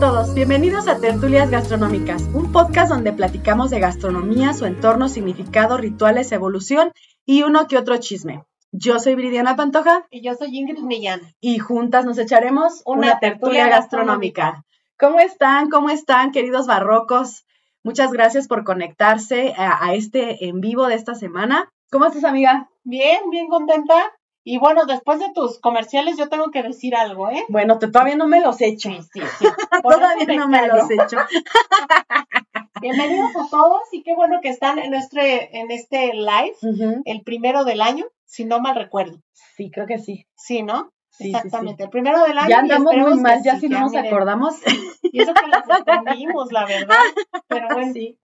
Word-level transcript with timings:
Todos, 0.00 0.32
bienvenidos 0.32 0.88
a 0.88 0.98
Tertulias 0.98 1.50
Gastronómicas, 1.50 2.22
un 2.32 2.52
podcast 2.52 2.90
donde 2.90 3.12
platicamos 3.12 3.68
de 3.68 3.80
gastronomía, 3.80 4.54
su 4.54 4.64
entorno, 4.64 5.10
significado, 5.10 5.76
rituales, 5.76 6.32
evolución 6.32 6.92
y 7.26 7.42
uno 7.42 7.68
que 7.68 7.76
otro 7.76 7.98
chisme. 7.98 8.42
Yo 8.72 8.98
soy 8.98 9.14
Viridiana 9.14 9.56
Pantoja. 9.56 10.06
Y 10.10 10.22
yo 10.22 10.34
soy 10.36 10.56
Ingrid 10.56 10.78
Millán. 10.78 11.20
Y 11.38 11.58
juntas 11.58 12.06
nos 12.06 12.16
echaremos 12.16 12.80
una, 12.86 13.18
tertulia, 13.18 13.68
gastronómica. 13.68 14.64
¿Cómo 14.98 15.20
están? 15.20 15.68
¿Cómo 15.68 15.90
están, 15.90 16.32
queridos 16.32 16.66
barrocos? 16.66 17.44
Muchas 17.84 18.10
gracias 18.10 18.48
por 18.48 18.64
conectarse 18.64 19.52
a, 19.54 19.84
a 19.84 19.92
este 19.92 20.46
en 20.46 20.62
vivo 20.62 20.86
de 20.86 20.94
esta 20.94 21.14
semana. 21.14 21.70
¿Cómo 21.90 22.06
estás, 22.06 22.24
amiga? 22.24 22.70
Bien, 22.84 23.28
bien 23.30 23.48
contenta. 23.48 24.10
Y 24.42 24.58
bueno, 24.58 24.86
después 24.86 25.18
de 25.18 25.30
tus 25.34 25.60
comerciales, 25.60 26.16
yo 26.16 26.28
tengo 26.28 26.50
que 26.50 26.62
decir 26.62 26.96
algo, 26.96 27.28
¿eh? 27.28 27.44
Bueno, 27.48 27.78
te, 27.78 27.88
todavía 27.88 28.16
no 28.16 28.26
me 28.26 28.40
los 28.40 28.60
he 28.60 28.68
hecho. 28.68 28.88
Sí, 28.88 29.00
sí, 29.12 29.20
sí. 29.38 29.44
todavía 29.82 30.36
no 30.38 30.48
me 30.48 30.66
los 30.66 30.90
he 30.90 30.94
hecho. 30.94 31.18
Bienvenidos 32.80 33.36
a 33.36 33.50
todos 33.50 33.82
y 33.92 34.02
qué 34.02 34.14
bueno 34.14 34.38
que 34.40 34.48
están 34.48 34.78
en, 34.78 34.90
nuestro, 34.90 35.20
en 35.22 35.70
este 35.70 36.14
live, 36.14 36.54
el 37.04 37.22
primero 37.22 37.64
del 37.64 37.82
año, 37.82 38.06
si 38.24 38.46
no 38.46 38.60
mal 38.60 38.74
recuerdo. 38.74 39.20
Sí, 39.56 39.70
creo 39.70 39.86
que 39.86 39.98
sí. 39.98 40.26
Sí, 40.34 40.62
¿no? 40.62 40.90
Sí, 41.10 41.24
sí, 41.24 41.30
Exactamente, 41.36 41.84
el 41.84 41.90
primero 41.90 42.24
del 42.24 42.38
año. 42.38 42.48
Ya 42.48 42.60
andamos 42.60 42.96
muy 42.96 43.20
mal, 43.20 43.42
ya 43.44 43.56
sí, 43.56 43.60
si 43.60 43.68
no 43.68 43.80
nos 43.80 43.90
miren. 43.92 44.06
acordamos. 44.06 44.54
Y 45.12 45.20
eso 45.20 45.34
que 45.34 45.46
las 45.48 45.68
escondimos, 45.68 46.52
la 46.52 46.64
verdad. 46.64 46.96
Pero 47.48 47.66
bueno, 47.72 47.92
Sí, 47.92 48.16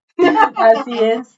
así 0.54 0.98
es. 0.98 1.36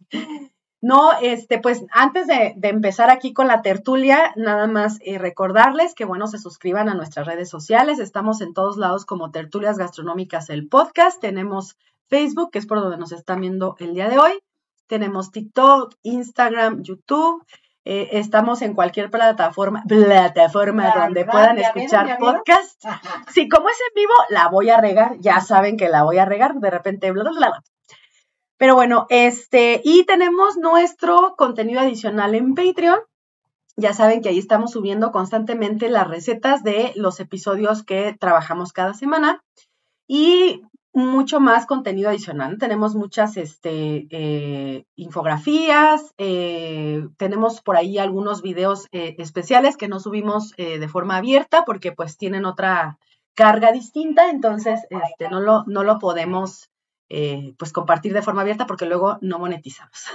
No, 0.80 1.10
este, 1.20 1.58
pues 1.58 1.84
antes 1.90 2.28
de, 2.28 2.54
de 2.56 2.68
empezar 2.68 3.10
aquí 3.10 3.32
con 3.32 3.48
la 3.48 3.62
tertulia, 3.62 4.32
nada 4.36 4.68
más 4.68 4.98
eh, 5.00 5.18
recordarles 5.18 5.94
que, 5.94 6.04
bueno, 6.04 6.28
se 6.28 6.38
suscriban 6.38 6.88
a 6.88 6.94
nuestras 6.94 7.26
redes 7.26 7.50
sociales. 7.50 7.98
Estamos 7.98 8.40
en 8.40 8.54
todos 8.54 8.76
lados 8.76 9.04
como 9.04 9.32
Tertulias 9.32 9.76
Gastronómicas, 9.76 10.50
el 10.50 10.68
podcast. 10.68 11.20
Tenemos 11.20 11.76
Facebook, 12.08 12.50
que 12.52 12.60
es 12.60 12.66
por 12.66 12.80
donde 12.80 12.96
nos 12.96 13.10
están 13.10 13.40
viendo 13.40 13.74
el 13.80 13.94
día 13.94 14.08
de 14.08 14.18
hoy. 14.18 14.38
Tenemos 14.86 15.32
TikTok, 15.32 15.94
Instagram, 16.02 16.82
YouTube. 16.82 17.44
Eh, 17.84 18.18
estamos 18.18 18.62
en 18.62 18.74
cualquier 18.74 19.10
plataforma, 19.10 19.82
plataforma 19.88 20.94
La 20.94 21.04
donde 21.06 21.24
puedan 21.24 21.58
escuchar 21.58 22.06
¿Ya 22.06 22.16
vieron? 22.18 22.36
podcast. 22.36 22.84
ajá. 22.84 23.24
Sí, 23.32 23.48
como 23.48 23.68
es 23.68 23.78
en 23.88 23.94
vivo, 23.94 24.12
la 24.28 24.48
voy 24.48 24.70
a 24.70 24.80
regar. 24.80 25.16
Ya 25.20 25.40
saben 25.40 25.76
que 25.76 25.88
la 25.88 26.04
voy 26.04 26.18
a 26.18 26.24
regar. 26.24 26.54
De 26.54 26.70
repente, 26.70 27.10
bla, 27.10 27.22
bla, 27.24 27.32
bla. 27.32 27.62
Pero 28.59 28.75
bueno, 28.75 29.06
este, 29.09 29.81
y 29.84 30.05
tenemos 30.05 30.56
nuestro 30.56 31.37
contenido 31.37 31.81
adicional 31.81 32.34
en 32.34 32.55
Patreon. 32.55 32.98
Ya 33.77 33.95
saben 33.95 34.20
que 34.20 34.31
ahí 34.31 34.39
estamos 34.39 34.73
subiendo 34.73 35.12
constantemente 35.12 35.89
las 35.89 36.09
recetas 36.09 36.64
de 36.64 36.92
los 36.97 37.20
episodios 37.20 37.84
que 37.84 38.17
trabajamos 38.19 38.73
cada 38.73 38.95
semana 38.95 39.45
y 40.09 40.62
mucho 40.92 41.39
más 41.39 41.67
contenido 41.67 42.09
adicional. 42.09 42.59
Tenemos 42.59 42.97
muchas 42.97 43.36
este, 43.36 44.09
eh, 44.11 44.84
infografías, 44.97 46.12
eh, 46.19 47.06
tenemos 47.17 47.61
por 47.61 47.77
ahí 47.77 47.98
algunos 47.98 48.42
videos 48.42 48.89
eh, 48.91 49.14
especiales 49.18 49.77
que 49.77 49.86
no 49.86 50.01
subimos 50.01 50.52
de 50.57 50.89
forma 50.89 51.17
abierta 51.17 51.64
porque 51.64 51.92
pues 51.92 52.17
tienen 52.17 52.45
otra 52.45 52.98
carga 53.35 53.70
distinta, 53.70 54.30
entonces 54.30 54.80
este, 54.91 55.30
no, 55.30 55.41
lo, 55.41 55.63
no 55.67 55.85
lo 55.85 56.01
podemos 56.01 56.68
eh, 57.08 57.55
pues 57.58 57.73
compartir 57.73 58.13
de 58.13 58.23
forma 58.23 58.42
abierta 58.42 58.67
porque 58.67 58.86
luego 58.86 59.19
no 59.20 59.39
monetizamos. 59.39 60.07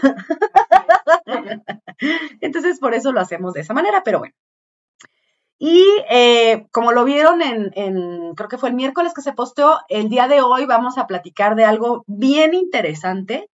Entonces, 2.42 2.80
por 2.80 2.94
eso 2.94 3.12
lo 3.12 3.20
hacemos 3.20 3.54
de 3.54 3.62
esa 3.62 3.74
manera, 3.74 4.04
pero 4.04 4.20
bueno. 4.20 4.36
Y 5.60 5.86
eh, 6.10 6.68
como 6.72 6.92
lo 6.92 7.06
vieron 7.06 7.42
en, 7.42 7.72
en, 7.76 8.36
creo 8.36 8.50
que 8.50 8.58
fue 8.58 8.70
el 8.70 8.76
miércoles 8.76 9.14
que 9.14 9.22
se 9.22 9.34
posteó, 9.34 9.80
el 9.88 10.10
día 10.10 10.28
de 10.28 10.42
hoy 10.42 10.66
vamos 10.66 10.98
a 10.98 11.08
platicar 11.08 11.56
de 11.56 11.64
algo 11.64 12.04
bien 12.06 12.54
interesante, 12.54 13.50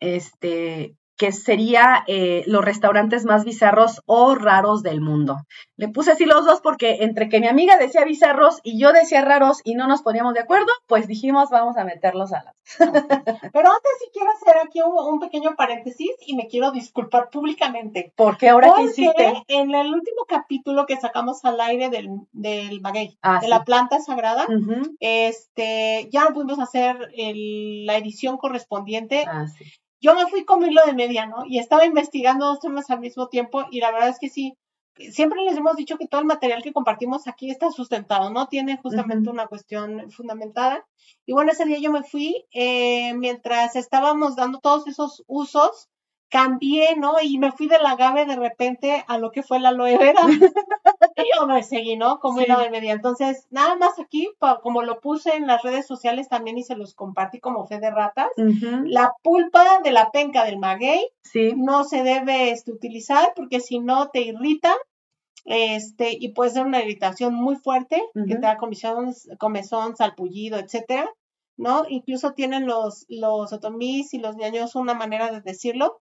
este, 0.00 0.96
que 1.16 1.32
sería 1.32 2.04
eh, 2.06 2.42
los 2.46 2.64
restaurantes 2.64 3.24
más 3.24 3.44
bizarros 3.44 4.02
o 4.06 4.34
raros 4.34 4.82
del 4.82 5.00
mundo. 5.00 5.36
Le 5.76 5.88
puse 5.88 6.12
así 6.12 6.24
los 6.26 6.44
dos 6.44 6.60
porque 6.60 6.98
entre 7.00 7.28
que 7.28 7.40
mi 7.40 7.46
amiga 7.48 7.76
decía 7.78 8.04
bizarros 8.04 8.60
y 8.62 8.78
yo 8.80 8.92
decía 8.92 9.22
raros 9.22 9.60
y 9.64 9.74
no 9.74 9.86
nos 9.86 10.02
poníamos 10.02 10.34
de 10.34 10.40
acuerdo, 10.40 10.66
pues 10.86 11.06
dijimos 11.06 11.48
vamos 11.50 11.76
a 11.76 11.84
meterlos 11.84 12.32
a 12.32 12.44
la... 12.44 12.54
Pero 13.52 13.68
antes 13.70 13.92
sí 14.00 14.10
quiero 14.12 14.30
hacer 14.32 14.56
aquí 14.64 14.80
un, 14.82 14.92
un 15.14 15.20
pequeño 15.20 15.54
paréntesis 15.56 16.10
y 16.26 16.34
me 16.36 16.48
quiero 16.48 16.70
disculpar 16.70 17.30
públicamente. 17.30 18.12
Porque 18.16 18.48
ahora 18.48 18.72
que 18.76 18.82
hiciste... 18.84 19.42
en 19.48 19.74
el 19.74 19.86
último 19.94 20.24
capítulo 20.28 20.86
que 20.86 20.96
sacamos 20.96 21.44
al 21.44 21.60
aire 21.60 21.88
del, 21.90 22.08
del 22.32 22.80
maguey, 22.80 23.16
Ah, 23.22 23.36
de 23.40 23.46
sí. 23.46 23.50
la 23.50 23.64
planta 23.64 24.00
sagrada, 24.00 24.46
este, 25.00 26.08
ya 26.10 26.24
no 26.24 26.32
pudimos 26.34 26.58
hacer 26.58 26.96
el- 27.16 27.86
la 27.86 27.96
edición 27.96 28.36
correspondiente. 28.36 29.24
Ah, 29.26 29.46
sí. 29.46 29.64
Yo 30.06 30.14
me 30.14 30.28
fui 30.28 30.44
como 30.44 30.64
hilo 30.68 30.82
de 30.86 30.92
media, 30.92 31.26
¿no? 31.26 31.44
Y 31.46 31.58
estaba 31.58 31.84
investigando 31.84 32.46
dos 32.46 32.60
temas 32.60 32.88
al 32.90 33.00
mismo 33.00 33.26
tiempo 33.26 33.64
y 33.72 33.80
la 33.80 33.90
verdad 33.90 34.10
es 34.10 34.20
que 34.20 34.28
sí, 34.28 34.56
siempre 35.10 35.42
les 35.42 35.56
hemos 35.56 35.74
dicho 35.74 35.98
que 35.98 36.06
todo 36.06 36.20
el 36.20 36.28
material 36.28 36.62
que 36.62 36.72
compartimos 36.72 37.26
aquí 37.26 37.50
está 37.50 37.72
sustentado, 37.72 38.30
¿no? 38.30 38.46
Tiene 38.46 38.78
justamente 38.80 39.30
una 39.30 39.48
cuestión 39.48 40.12
fundamentada. 40.12 40.86
Y 41.26 41.32
bueno, 41.32 41.50
ese 41.50 41.64
día 41.64 41.80
yo 41.80 41.90
me 41.90 42.04
fui, 42.04 42.46
eh, 42.52 43.14
mientras 43.14 43.74
estábamos 43.74 44.36
dando 44.36 44.60
todos 44.60 44.86
esos 44.86 45.24
usos, 45.26 45.88
cambié, 46.28 46.96
¿no? 46.96 47.14
Y 47.22 47.38
me 47.38 47.52
fui 47.52 47.68
del 47.68 47.84
agave 47.86 48.26
de 48.26 48.36
repente 48.36 49.04
a 49.06 49.18
lo 49.18 49.30
que 49.30 49.42
fue 49.42 49.60
la 49.60 49.68
aloe 49.70 49.96
vera. 49.98 50.20
y 51.16 51.22
yo 51.38 51.46
me 51.46 51.62
seguí, 51.62 51.96
¿no? 51.96 52.18
Como 52.18 52.38
Sí. 52.40 52.44
hilo 52.46 52.58
de 52.58 52.70
media. 52.70 52.92
Entonces, 52.92 53.46
nada 53.50 53.76
más 53.76 53.98
aquí, 53.98 54.28
como 54.62 54.82
lo 54.82 55.00
puse 55.00 55.36
en 55.36 55.46
las 55.46 55.62
redes 55.62 55.86
sociales 55.86 56.28
también 56.28 56.58
y 56.58 56.64
se 56.64 56.76
los 56.76 56.94
compartí 56.94 57.38
como 57.40 57.66
fe 57.66 57.78
de 57.78 57.90
ratas. 57.90 58.28
La 58.84 59.12
pulpa 59.22 59.80
de 59.82 59.92
la 59.92 60.10
penca 60.10 60.44
del 60.44 60.58
maguey 60.58 61.06
Sí. 61.22 61.54
no 61.56 61.84
se 61.84 62.02
debe 62.02 62.50
este, 62.50 62.72
utilizar 62.72 63.32
porque 63.36 63.60
si 63.60 63.78
no 63.78 64.08
te 64.08 64.20
irrita 64.20 64.74
este, 65.44 66.16
y 66.18 66.30
puede 66.32 66.50
ser 66.50 66.66
una 66.66 66.80
irritación 66.82 67.34
muy 67.34 67.54
fuerte 67.56 68.02
que 68.14 68.34
te 68.34 68.40
da 68.40 68.56
comezón, 68.56 69.14
comezón, 69.38 69.96
salpullido, 69.96 70.58
etcétera, 70.58 71.08
¿no? 71.56 71.84
Incluso 71.88 72.32
tienen 72.32 72.66
los, 72.66 73.06
los 73.08 73.52
otomís 73.52 74.12
y 74.14 74.18
los 74.18 74.36
ñaños 74.36 74.74
una 74.74 74.94
manera 74.94 75.30
de 75.30 75.40
decirlo 75.40 76.00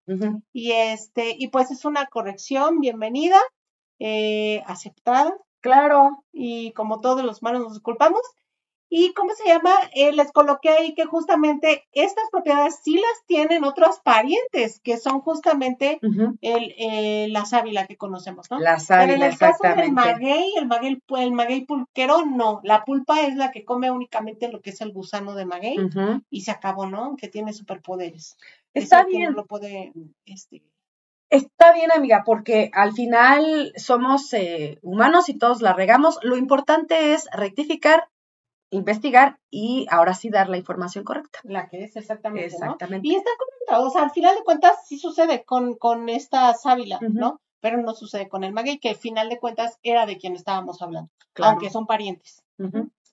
y 0.54 0.72
este, 0.72 1.36
y 1.38 1.48
pues 1.48 1.72
es 1.72 1.86
una 1.86 2.06
corrección 2.08 2.80
bienvenida, 2.80 3.40
eh, 4.00 4.62
aceptada 4.66 5.34
Claro. 5.62 6.24
y 6.32 6.74
como 6.74 7.02
todos 7.02 7.24
los 7.24 7.42
humanos 7.42 7.64
nos 7.64 7.74
disculpamos. 7.74 8.22
Y 8.90 9.14
cómo 9.14 9.32
se 9.34 9.48
llama, 9.48 9.72
Eh, 9.94 10.12
les 10.14 10.32
coloqué 10.32 10.70
ahí 10.70 10.94
que 10.94 11.06
justamente 11.06 11.86
estas 11.92 12.26
propiedades 12.32 12.80
sí 12.84 12.96
las 12.96 13.26
tienen 13.26 13.64
otros 13.64 14.00
parientes, 14.04 14.80
que 14.82 14.98
son 14.98 15.22
justamente 15.22 16.00
el, 16.42 16.74
eh, 16.78 17.28
la 17.30 17.46
sábila 17.46 17.88
que 17.88 17.98
conocemos, 17.98 18.50
¿no? 18.52 18.60
La 18.60 18.78
Pero 18.88 19.14
en 19.14 19.20
sábila, 19.20 19.26
el 19.28 19.38
caso 19.38 19.58
del 19.64 19.72
exactamente. 19.72 19.92
maguey, 19.92 20.54
el 20.58 20.68
maguey, 20.68 21.02
el 21.18 21.32
maguey 21.32 21.66
pulquero, 21.66 22.26
no. 22.26 22.62
La 22.64 22.84
pulpa 22.86 23.22
es 23.22 23.36
la 23.36 23.52
que 23.52 23.66
come 23.66 23.90
únicamente 23.92 24.50
lo 24.50 24.62
que 24.62 24.70
es 24.70 24.82
el 24.82 24.92
gusano 24.94 25.34
de 25.36 25.46
maguey 25.46 25.78
y 26.30 26.42
se 26.42 26.52
acabó, 26.52 26.86
¿no? 26.86 27.16
Que 27.18 27.28
tiene 27.28 27.54
superpoderes. 27.54 28.38
Está 28.74 29.02
Eso 29.02 29.10
bien. 29.10 29.24
No 29.32 29.38
lo 29.38 29.46
puede, 29.46 29.94
este, 30.26 30.62
Está 31.32 31.74
bien, 31.74 31.92
amiga, 31.92 32.22
porque 32.26 32.70
al 32.74 32.94
final 32.94 33.74
somos 33.78 34.32
eh, 34.34 34.78
humanos 34.84 35.28
y 35.28 35.38
todos 35.38 35.62
la 35.62 35.74
regamos. 35.74 36.20
Lo 36.22 36.38
importante 36.38 37.14
es 37.14 37.28
rectificar, 37.34 38.08
investigar 38.76 39.40
y 39.50 39.88
ahora 39.90 40.14
sí 40.14 40.30
dar 40.30 40.50
la 40.50 40.58
información 40.58 41.04
correcta. 41.04 41.40
la 41.44 41.68
que 41.68 41.84
es 41.84 41.96
exactamente, 41.96 42.50
¿no? 42.50 42.56
Exactamente. 42.56 43.08
Y 43.08 43.16
está 43.16 43.30
correcto, 43.38 43.88
o 43.88 43.90
sea, 43.90 44.04
al 44.04 44.12
final 44.12 44.36
de 44.36 44.44
cuentas 44.44 44.78
sí 44.88 44.98
sucede 44.98 45.44
con, 45.44 45.76
con 45.76 46.10
esta 46.10 46.54
sábila. 46.54 47.00
¿no? 47.02 47.42
Pero 47.62 47.78
no 47.82 47.94
sucede 47.94 48.28
con 48.30 48.44
el 48.44 48.54
maguey, 48.54 48.80
que 48.80 48.90
al 48.90 48.96
final 48.96 49.30
de 49.30 49.40
cuentas 49.40 49.80
era 49.82 50.06
de 50.06 50.18
quien 50.18 50.36
estábamos 50.36 50.82
hablando, 50.82 51.10
Claro. 51.34 51.52
aunque 51.54 51.70
son 51.70 51.88
parientes. 51.88 52.44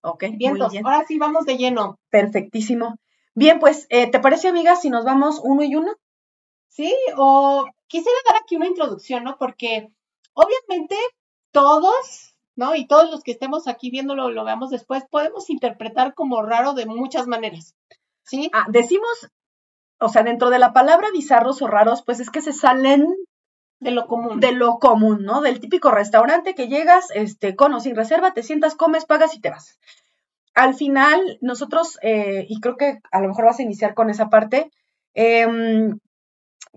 Ok, 0.03 0.25
bien. 0.35 0.57
ahora 0.61 1.05
sí 1.07 1.19
vamos 1.19 1.47
de 1.47 1.57
lleno. 1.57 1.99
Perfectísimo. 2.11 2.97
Bien, 3.35 3.59
pues, 3.61 3.87
eh, 3.89 4.11
¿te 4.11 4.21
parece, 4.21 4.49
amiga, 4.49 4.77
si 4.77 4.91
nos 4.91 5.05
vamos 5.05 5.41
uno 5.43 5.63
y 5.63 5.75
uno? 5.75 5.93
Sí, 6.69 6.95
o 7.17 7.65
quisiera 7.87 8.17
dar 8.29 8.43
aquí 8.43 8.57
una 8.57 8.67
introducción, 8.67 9.25
¿no? 9.25 9.37
Porque 9.39 9.89
obviamente 10.35 10.97
todos 11.53 12.32
¿no? 12.57 12.75
Y 12.75 12.87
todos 12.87 13.11
los 13.11 13.23
que 13.23 13.33
estemos 13.33 13.69
aquí 13.69 13.91
viéndolo, 13.91 14.31
lo 14.31 14.45
veamos 14.45 14.71
después, 14.71 15.05
podemos 15.11 15.51
interpretar 15.51 16.15
como 16.15 16.43
raro 16.43 16.75
de 16.75 16.87
muchas 16.87 17.27
maneras, 17.27 17.75
¿sí? 18.25 18.51
Ah, 18.53 18.67
decimos, 18.69 19.31
o 19.99 20.09
sea, 20.09 20.23
dentro 20.23 20.51
de 20.51 20.59
la 20.59 20.73
palabra 20.73 21.09
bizarros 21.13 21.63
o 21.63 21.67
raros, 21.67 22.03
pues 22.03 22.21
es 22.21 22.31
que 22.31 22.43
se 22.43 22.53
salen 22.53 23.07
de 23.81 23.91
lo 23.91 24.07
común. 24.07 24.41
de 24.41 24.53
lo 24.53 24.79
común, 24.79 25.25
¿no? 25.25 25.41
Del 25.41 25.61
típico 25.61 25.91
restaurante 25.91 26.55
que 26.55 26.69
llegas, 26.69 27.09
este, 27.15 27.57
con 27.57 27.75
o 27.75 27.81
sin 27.81 27.97
reserva, 27.97 28.33
te 28.33 28.43
sientas, 28.43 28.77
comes, 28.77 29.07
pagas 29.07 29.35
y 29.35 29.41
te 29.41 29.51
vas. 29.51 29.79
Al 30.55 30.75
final, 30.75 31.39
nosotros, 31.41 31.99
eh, 32.03 32.47
y 32.49 32.61
creo 32.61 32.77
que 32.77 33.01
a 33.11 33.21
lo 33.21 33.29
mejor 33.29 33.47
vas 33.47 33.59
a 33.59 33.63
iniciar 33.63 33.95
con 33.95 34.11
esa 34.11 34.29
parte, 34.29 34.71
em, 35.15 35.99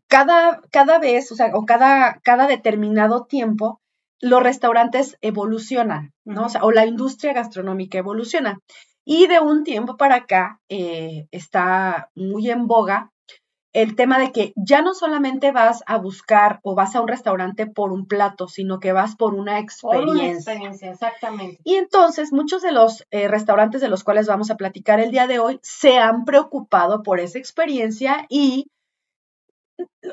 cada, 0.07 0.61
cada 0.71 0.99
vez, 0.99 1.31
o 1.31 1.35
sea, 1.35 1.51
o 1.53 1.65
cada, 1.65 2.19
cada 2.23 2.47
determinado 2.47 3.25
tiempo, 3.25 3.81
los 4.21 4.41
restaurantes 4.41 5.17
evolucionan, 5.21 6.13
¿no? 6.23 6.45
O, 6.45 6.49
sea, 6.49 6.63
o 6.63 6.71
la 6.71 6.85
industria 6.85 7.33
gastronómica 7.33 7.97
evoluciona. 7.97 8.59
Y 9.03 9.27
de 9.27 9.39
un 9.39 9.63
tiempo 9.63 9.97
para 9.97 10.15
acá 10.15 10.59
eh, 10.69 11.27
está 11.31 12.09
muy 12.15 12.49
en 12.49 12.67
boga 12.67 13.11
el 13.75 13.97
tema 13.97 14.17
de 14.17 14.31
que 14.31 14.53
ya 14.55 14.81
no 14.81 14.93
solamente 14.93 15.51
vas 15.51 15.83
a 15.85 15.97
buscar 15.97 16.61
o 16.63 16.75
vas 16.75 16.95
a 16.95 17.01
un 17.01 17.09
restaurante 17.09 17.67
por 17.67 17.91
un 17.91 18.07
plato, 18.07 18.47
sino 18.47 18.79
que 18.79 18.93
vas 18.93 19.17
por 19.17 19.33
una 19.33 19.59
experiencia. 19.59 20.05
Por 20.05 20.15
una 20.15 20.31
experiencia, 20.31 20.91
exactamente. 20.91 21.59
Y 21.65 21.75
entonces 21.75 22.31
muchos 22.31 22.61
de 22.61 22.71
los 22.71 23.05
eh, 23.11 23.27
restaurantes 23.27 23.81
de 23.81 23.89
los 23.89 24.05
cuales 24.05 24.27
vamos 24.27 24.49
a 24.49 24.55
platicar 24.55 25.01
el 25.01 25.11
día 25.11 25.27
de 25.27 25.39
hoy 25.39 25.59
se 25.61 25.97
han 25.97 26.23
preocupado 26.23 27.03
por 27.03 27.19
esa 27.19 27.37
experiencia 27.37 28.25
y 28.29 28.67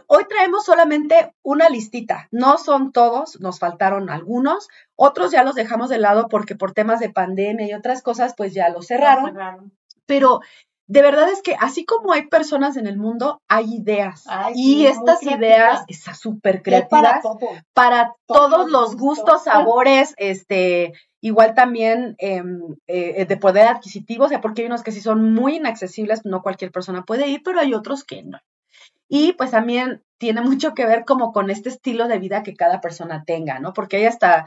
hoy 0.07 0.25
traemos 0.29 0.65
solamente 0.65 1.35
una 1.43 1.69
listita. 1.69 2.29
No 2.31 2.59
son 2.59 2.93
todos, 2.93 3.41
nos 3.41 3.59
faltaron 3.59 4.11
algunos. 4.11 4.69
Otros 4.97 5.33
ya 5.33 5.45
los 5.45 5.55
dejamos 5.55 5.89
de 5.89 5.99
lado 5.99 6.29
porque 6.29 6.55
por 6.55 6.73
temas 6.73 7.01
de 7.01 7.11
pandemia 7.11 7.67
y 7.67 7.75
otras 7.75 8.03
cosas, 8.03 8.35
pues 8.37 8.55
ya 8.55 8.69
los 8.69 8.87
cerraron. 8.87 9.33
cerraron. 9.33 9.73
Pero 10.07 10.41
de 10.87 11.01
verdad 11.01 11.31
es 11.31 11.41
que 11.43 11.57
así 11.59 11.85
como 11.87 12.13
hay 12.13 12.27
personas 12.29 12.77
en 12.77 12.87
el 12.87 12.99
mundo, 12.99 13.41
hay 13.49 13.77
ideas. 13.77 14.25
y 14.55 14.87
estas 14.87 15.23
ideas, 15.23 15.85
esas 15.89 16.19
súper 16.19 16.63
creativas, 16.63 17.23
para, 17.73 18.15
todos 18.27 18.71
los 18.71 18.97
gustos, 18.97 19.45
sabores, 19.45 20.15
este, 20.19 20.93
igual 21.23 21.55
también 21.55 22.15
em, 22.19 22.61
eh, 22.89 23.25
de 23.25 23.37
poder 23.37 23.69
adquisitivo, 23.69 24.27
o 24.27 24.29
sea, 24.29 24.41
porque 24.41 24.63
hay 24.63 24.67
unos 24.67 24.83
que 24.83 24.93
sí 24.93 25.01
son 25.01 25.33
muy 25.33 25.57
inaccesibles, 25.57 26.27
no 26.27 26.43
cualquier 26.43 26.73
persona 26.73 27.05
puede 27.05 27.29
ir, 27.29 27.41
pero 27.43 27.61
hay 27.61 27.73
otros 27.73 28.05
que 28.05 28.23
no. 28.23 28.39
Y 29.15 29.35
pues 29.35 29.51
también 29.51 30.03
tiene 30.17 30.41
mucho 30.41 30.73
que 30.73 30.87
ver 30.87 31.05
como 31.05 31.33
con 31.33 31.51
este 31.51 31.69
estilo 31.69 32.09
de 32.09 32.19
vida 32.19 32.43
que 32.43 32.55
cada 32.55 32.81
persona 32.81 33.25
tenga, 33.27 33.59
¿no? 33.59 33.75
Porque 33.75 33.99
hay 33.99 34.07
hasta 34.07 34.47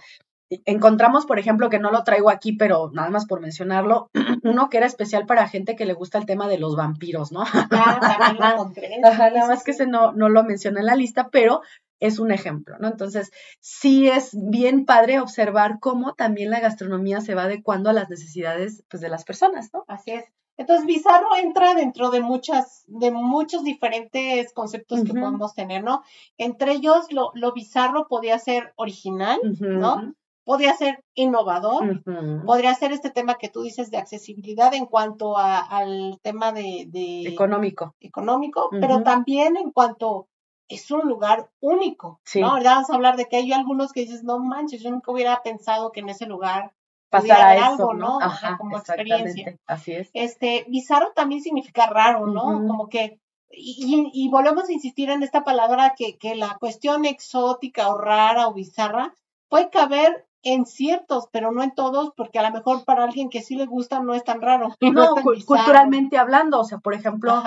encontramos, 0.66 1.28
por 1.28 1.38
ejemplo, 1.38 1.70
que 1.70 1.78
no 1.78 1.92
lo 1.92 2.04
traigo 2.04 2.32
aquí, 2.32 2.54
pero 2.54 2.90
nada 2.92 3.12
más 3.12 3.28
por 3.28 3.42
mencionarlo, 3.42 4.10
uno 4.44 4.70
que 4.72 4.78
era 4.78 4.88
especial 4.88 5.28
para 5.28 5.48
gente 5.48 5.76
que 5.76 5.86
le 5.86 5.94
gusta 5.94 6.18
el 6.18 6.26
tema 6.26 6.48
de 6.48 6.58
los 6.58 6.76
vampiros, 6.76 7.32
¿no? 7.32 7.44
Ah, 7.44 8.00
lo 8.34 8.72
nada 9.02 9.48
más 9.48 9.64
que 9.64 9.70
ese 9.70 9.86
no, 9.86 10.14
no 10.14 10.30
lo 10.30 10.44
mencioné 10.44 10.80
en 10.80 10.88
la 10.88 10.96
lista, 10.96 11.30
pero 11.30 11.62
es 12.00 12.18
un 12.18 12.32
ejemplo, 12.32 12.78
¿no? 12.80 12.88
Entonces, 12.88 13.30
sí 13.60 14.10
es 14.10 14.32
bien 14.34 14.86
padre 14.86 15.20
observar 15.20 15.78
cómo 15.80 16.16
también 16.16 16.50
la 16.50 16.60
gastronomía 16.60 17.22
se 17.22 17.36
va 17.36 17.44
adecuando 17.44 17.92
a 17.92 17.94
las 17.94 18.10
necesidades 18.10 18.84
pues, 18.90 19.02
de 19.02 19.10
las 19.10 19.26
personas, 19.26 19.70
¿no? 19.72 19.86
Así 19.88 20.10
es. 20.10 20.26
Entonces, 20.57 20.86
bizarro 20.86 21.36
entra 21.42 21.74
dentro 21.74 22.10
de 22.12 22.22
muchas, 22.22 22.86
de 22.88 23.12
muchos 23.12 23.63
diferentes 23.63 24.54
conceptos 24.54 25.04
que 25.04 25.13
podemos 25.13 25.54
tener, 25.54 25.84
¿no? 25.84 26.02
Entre 26.38 26.72
ellos, 26.74 27.12
lo, 27.12 27.31
lo 27.34 27.52
bizarro 27.52 28.07
podía 28.07 28.40
ser 28.40 28.74
original, 28.78 29.40
¿no? 29.60 30.16
podría 30.46 30.74
ser 30.75 31.04
innovador, 31.16 32.04
podría 32.46 32.74
ser 32.75 32.92
este 32.92 33.10
tema 33.10 33.36
que 33.36 33.50
tú 33.50 33.63
dices 33.63 33.90
de 33.92 33.98
accesibilidad 33.98 34.74
en 34.74 34.86
cuanto 34.86 35.38
al 35.38 36.19
tema 36.22 36.54
de, 36.54 36.88
económico, 37.25 37.96
económico 38.00 38.69
pero 38.69 39.04
también 39.04 39.58
en 39.58 39.72
cuanto 39.72 40.30
es 40.68 40.90
un 40.92 41.08
lugar 41.08 41.50
único, 41.60 42.22
¿no? 42.36 42.63
Vamos 42.63 42.90
a 42.90 42.96
hablar 42.96 43.18
de 43.18 43.25
que 43.25 43.38
hay 43.38 43.51
algunos 43.51 43.92
que 43.92 44.01
dices, 44.01 44.24
no 44.24 44.40
manches, 44.40 44.81
yo 44.81 44.90
nunca 44.92 45.12
hubiera 45.12 45.42
pensado 45.44 45.92
que 45.92 46.00
en 46.00 46.10
ese 46.10 46.25
lugar 46.25 46.74
pasara 47.10 47.56
eso, 47.56 47.66
algo, 47.66 47.94
¿no? 47.94 48.19
Ajá, 48.22 48.57
como 48.57 48.78
experiencia. 48.78 49.57
Así 49.66 49.94
es. 49.94 50.10
Este, 50.13 50.66
bizarro 50.69 51.12
también 51.16 51.42
significa 51.42 51.88
raro, 51.88 52.28
¿no? 52.28 52.68
Como 52.68 52.90
que 52.90 53.19
y, 53.57 54.12
y, 54.13 54.30
volvemos 54.30 54.68
a 54.68 54.74
insistir 54.74 55.10
en 55.10 55.24
esta 55.24 55.44
palabra 55.44 55.94
que, 55.98 56.18
que 56.18 56.36
la 56.36 56.57
cuestión 56.60 57.06
exótica 57.06 57.88
o 57.90 57.98
rara 57.98 58.48
o 58.48 58.54
bizarra 58.54 59.13
puede 59.48 59.69
caber 59.69 60.25
en 60.44 60.66
ciertos, 60.66 61.28
pero 61.31 61.52
no 61.52 61.63
en 61.63 61.74
todos, 61.74 62.12
porque 62.16 62.40
a 62.40 62.44
lo 62.44 62.52
mejor 62.52 62.86
para 62.86 63.04
alguien 63.04 63.30
que 63.30 63.42
sí 63.42 63.56
le 63.56 63.66
gusta 63.66 64.00
no 64.00 64.13
es 64.13 64.24
tan 64.24 64.42
raro. 64.42 64.75
No, 64.81 65.16
culturalmente 65.24 66.18
hablando, 66.18 66.60
o 66.60 66.63
sea, 66.63 66.78
por 66.78 66.94
ejemplo, 66.94 67.42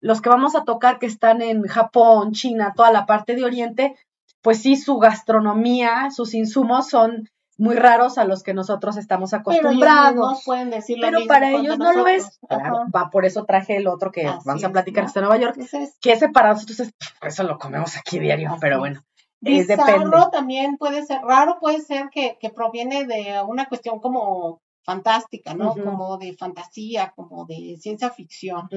los 0.00 0.20
que 0.20 0.30
vamos 0.30 0.54
a 0.54 0.64
tocar 0.64 0.98
que 0.98 1.06
están 1.06 1.42
en 1.42 1.62
Japón, 1.64 2.32
China, 2.32 2.72
toda 2.74 2.90
la 2.90 3.06
parte 3.06 3.34
de 3.34 3.44
Oriente, 3.44 3.96
pues 4.42 4.62
sí, 4.62 4.76
su 4.76 4.98
gastronomía, 4.98 6.10
sus 6.10 6.34
insumos 6.34 6.88
son 6.88 7.28
muy 7.58 7.74
raros 7.74 8.18
a 8.18 8.24
los 8.24 8.42
que 8.42 8.54
nosotros 8.54 8.96
estamos 8.96 9.34
acostumbrados. 9.34 10.14
Pero, 10.14 10.30
no 10.30 10.38
pueden 10.44 10.70
decir 10.70 10.98
pero 11.00 11.18
para 11.26 11.50
ellos 11.50 11.76
no 11.76 11.92
lo 11.92 12.06
es. 12.06 12.38
va, 12.94 13.10
por 13.10 13.26
eso 13.26 13.44
traje 13.44 13.76
el 13.76 13.88
otro 13.88 14.12
que 14.12 14.24
vamos 14.44 14.64
a 14.64 14.70
platicar 14.70 15.04
que 15.04 15.08
está 15.08 15.20
en 15.20 15.26
Nueva 15.26 15.42
York, 15.42 15.58
que 16.00 16.12
ese 16.12 16.28
para 16.28 16.52
nosotros 16.52 16.80
es, 16.80 16.94
eso 17.20 17.42
lo 17.42 17.58
comemos 17.58 17.96
aquí 17.96 18.18
diario, 18.18 18.56
pero 18.60 18.78
bueno. 18.78 19.02
Bizarro 19.40 20.30
también 20.30 20.76
puede 20.78 21.04
ser, 21.04 21.20
raro 21.22 21.58
puede 21.60 21.80
ser 21.80 22.08
que, 22.10 22.38
que, 22.40 22.50
proviene 22.50 23.06
de 23.06 23.40
una 23.46 23.66
cuestión 23.66 24.00
como 24.00 24.62
fantástica, 24.82 25.54
¿no? 25.54 25.74
Como 25.74 26.16
de 26.16 26.34
fantasía, 26.34 27.12
como 27.14 27.44
de 27.44 27.76
ciencia 27.78 28.10
ficción, 28.10 28.68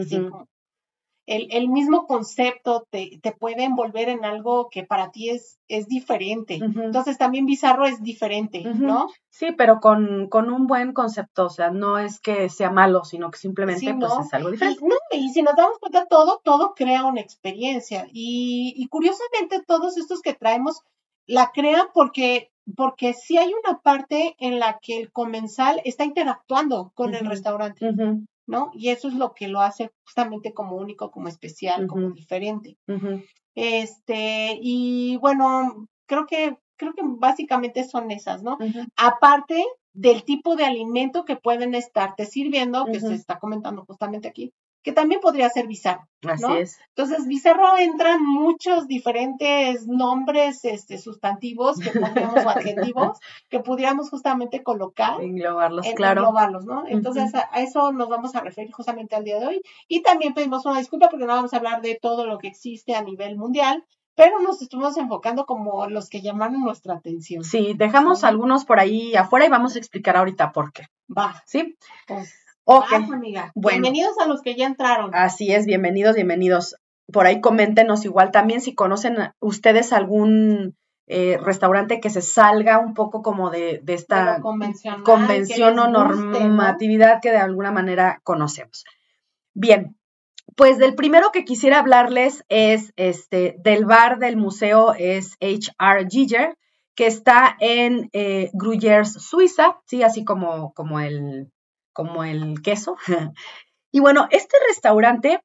el, 1.27 1.69
mismo 1.69 2.07
concepto 2.07 2.85
te, 2.89 3.19
te, 3.21 3.31
puede 3.31 3.63
envolver 3.63 4.09
en 4.09 4.25
algo 4.25 4.69
que 4.69 4.83
para 4.83 5.11
ti 5.11 5.29
es, 5.29 5.59
es 5.67 5.87
diferente. 5.87 6.55
Entonces 6.55 7.17
también 7.17 7.45
bizarro 7.45 7.85
es 7.85 8.01
diferente, 8.01 8.63
¿no? 8.63 9.07
Sí, 9.29 9.53
pero 9.57 9.79
con, 9.79 10.27
con, 10.27 10.51
un 10.51 10.67
buen 10.67 10.93
concepto, 10.93 11.45
o 11.45 11.49
sea, 11.49 11.69
no 11.71 11.99
es 11.99 12.19
que 12.19 12.49
sea 12.49 12.69
malo, 12.69 13.05
sino 13.05 13.31
que 13.31 13.37
simplemente 13.37 13.93
pues, 13.93 14.11
es 14.25 14.33
algo 14.33 14.51
diferente. 14.51 14.83
Y, 15.11 15.29
si 15.29 15.41
nos 15.41 15.55
damos 15.55 15.79
cuenta, 15.79 16.05
todo, 16.05 16.41
todo 16.43 16.73
crea 16.75 17.05
una 17.05 17.21
experiencia. 17.21 18.07
Y, 18.11 18.73
y 18.75 18.87
curiosamente 18.87 19.63
todos 19.65 19.97
estos 19.97 20.21
que 20.21 20.33
traemos 20.33 20.81
la 21.27 21.51
crean 21.53 21.87
porque 21.93 22.51
porque 22.75 23.13
sí 23.13 23.37
hay 23.37 23.51
una 23.65 23.79
parte 23.79 24.35
en 24.39 24.59
la 24.59 24.79
que 24.81 24.99
el 24.99 25.11
comensal 25.11 25.81
está 25.83 26.03
interactuando 26.03 26.91
con 26.95 27.15
el 27.15 27.25
restaurante. 27.25 27.93
¿No? 28.51 28.69
Y 28.73 28.89
eso 28.89 29.07
es 29.07 29.15
lo 29.15 29.33
que 29.33 29.47
lo 29.47 29.61
hace 29.61 29.91
justamente 30.05 30.53
como 30.53 30.75
único, 30.75 31.09
como 31.09 31.29
especial, 31.29 31.87
como 31.87 32.11
diferente. 32.11 32.77
Este, 33.55 34.59
y 34.61 35.17
bueno, 35.17 35.87
creo 36.05 36.27
que, 36.27 36.57
creo 36.77 36.93
que 36.93 37.01
básicamente 37.03 37.83
son 37.85 38.11
esas, 38.11 38.43
¿no? 38.43 38.57
Aparte 38.97 39.65
del 39.93 40.23
tipo 40.23 40.55
de 40.55 40.65
alimento 40.65 41.25
que 41.25 41.37
pueden 41.37 41.73
estarte 41.73 42.25
sirviendo, 42.25 42.85
que 42.85 42.99
se 42.99 43.13
está 43.13 43.39
comentando 43.39 43.85
justamente 43.85 44.27
aquí, 44.27 44.53
que 44.83 44.91
también 44.91 45.21
podría 45.21 45.49
ser 45.49 45.67
bizarro. 45.67 46.07
Así 46.27 46.45
es. 46.57 46.79
Entonces, 46.89 47.27
bizarro 47.27 47.77
entran 47.77 48.23
muchos 48.23 48.87
diferentes 48.87 49.87
nombres 49.87 50.63
este, 50.65 50.97
sustantivos 50.97 51.79
que 51.79 51.91
podríamos, 51.91 52.45
o 52.45 52.49
adjetivos 52.49 53.19
que 53.49 53.59
pudiéramos 53.59 54.09
justamente 54.09 54.63
colocar. 54.63 55.21
Englobarlos, 55.21 55.85
claro. 55.95 56.21
Englobarlos, 56.21 56.65
¿no? 56.65 56.83
Entonces, 56.87 57.33
a, 57.35 57.49
eso 57.61 57.91
nos 57.91 58.09
vamos 58.09 58.35
a 58.35 58.41
referir 58.41 58.71
justamente 58.71 59.15
al 59.15 59.23
día 59.23 59.39
de 59.39 59.47
hoy. 59.47 59.61
Y 59.87 60.01
también 60.01 60.33
pedimos 60.33 60.65
una 60.65 60.79
disculpa 60.79 61.09
porque 61.09 61.25
no 61.25 61.33
vamos 61.33 61.53
a 61.53 61.57
hablar 61.57 61.81
de 61.81 61.97
todo 62.01 62.25
lo 62.25 62.37
que 62.37 62.47
existe 62.47 62.95
a 62.95 63.03
nivel 63.03 63.37
mundial, 63.37 63.83
pero 64.15 64.39
nos 64.39 64.61
estuvimos 64.61 64.97
enfocando 64.97 65.45
como 65.45 65.87
los 65.87 66.09
que 66.09 66.21
llamaron 66.21 66.61
nuestra 66.61 66.95
atención. 66.95 67.43
Sí, 67.43 67.73
dejamos 67.75 68.23
algunos 68.23 68.65
por 68.65 68.79
ahí 68.79 69.15
afuera 69.15 69.45
y 69.45 69.49
vamos 69.49 69.75
a 69.75 69.79
explicar 69.79 70.17
ahorita 70.17 70.51
por 70.51 70.71
qué. 70.73 70.83
Va. 71.15 71.41
¿Sí? 71.45 71.77
Pues 72.07 72.33
Ok. 72.63 72.93
amiga. 73.11 73.51
Bienvenidos 73.55 74.17
a 74.19 74.27
los 74.27 74.41
que 74.41 74.55
ya 74.55 74.67
entraron. 74.67 75.11
Así 75.13 75.51
es, 75.53 75.65
bienvenidos, 75.65 76.15
bienvenidos. 76.15 76.75
Por 77.11 77.25
ahí 77.25 77.41
coméntenos 77.41 78.05
igual 78.05 78.31
también 78.31 78.61
si 78.61 78.75
conocen 78.75 79.17
ustedes 79.39 79.91
algún 79.91 80.75
eh, 81.07 81.37
restaurante 81.43 81.99
que 81.99 82.09
se 82.09 82.21
salga 82.21 82.77
un 82.77 82.93
poco 82.93 83.21
como 83.21 83.49
de, 83.49 83.81
esta 83.87 84.39
convención 84.41 85.79
o 85.79 85.87
normatividad 85.89 87.19
que 87.21 87.31
de 87.31 87.37
alguna 87.37 87.71
manera 87.71 88.21
conocemos. 88.23 88.85
Bien, 89.53 89.97
pues 90.55 90.77
del 90.77 90.95
primero 90.95 91.31
que 91.31 91.43
quisiera 91.43 91.79
hablarles 91.79 92.45
es 92.47 92.93
este 92.95 93.55
del 93.59 93.85
bar 93.85 94.19
del 94.19 94.37
museo 94.37 94.93
es 94.93 95.35
H.R. 95.41 96.07
Giger, 96.09 96.57
que 96.95 97.07
está 97.07 97.57
en 97.59 98.09
eh, 98.13 98.51
Gruyères, 98.53 99.13
Suiza, 99.13 99.79
sí, 99.85 100.03
así 100.03 100.23
como, 100.23 100.73
como 100.73 100.99
el, 100.99 101.51
como 101.93 102.23
el 102.23 102.61
queso. 102.61 102.97
y 103.91 103.99
bueno, 103.99 104.27
este 104.31 104.57
restaurante 104.67 105.41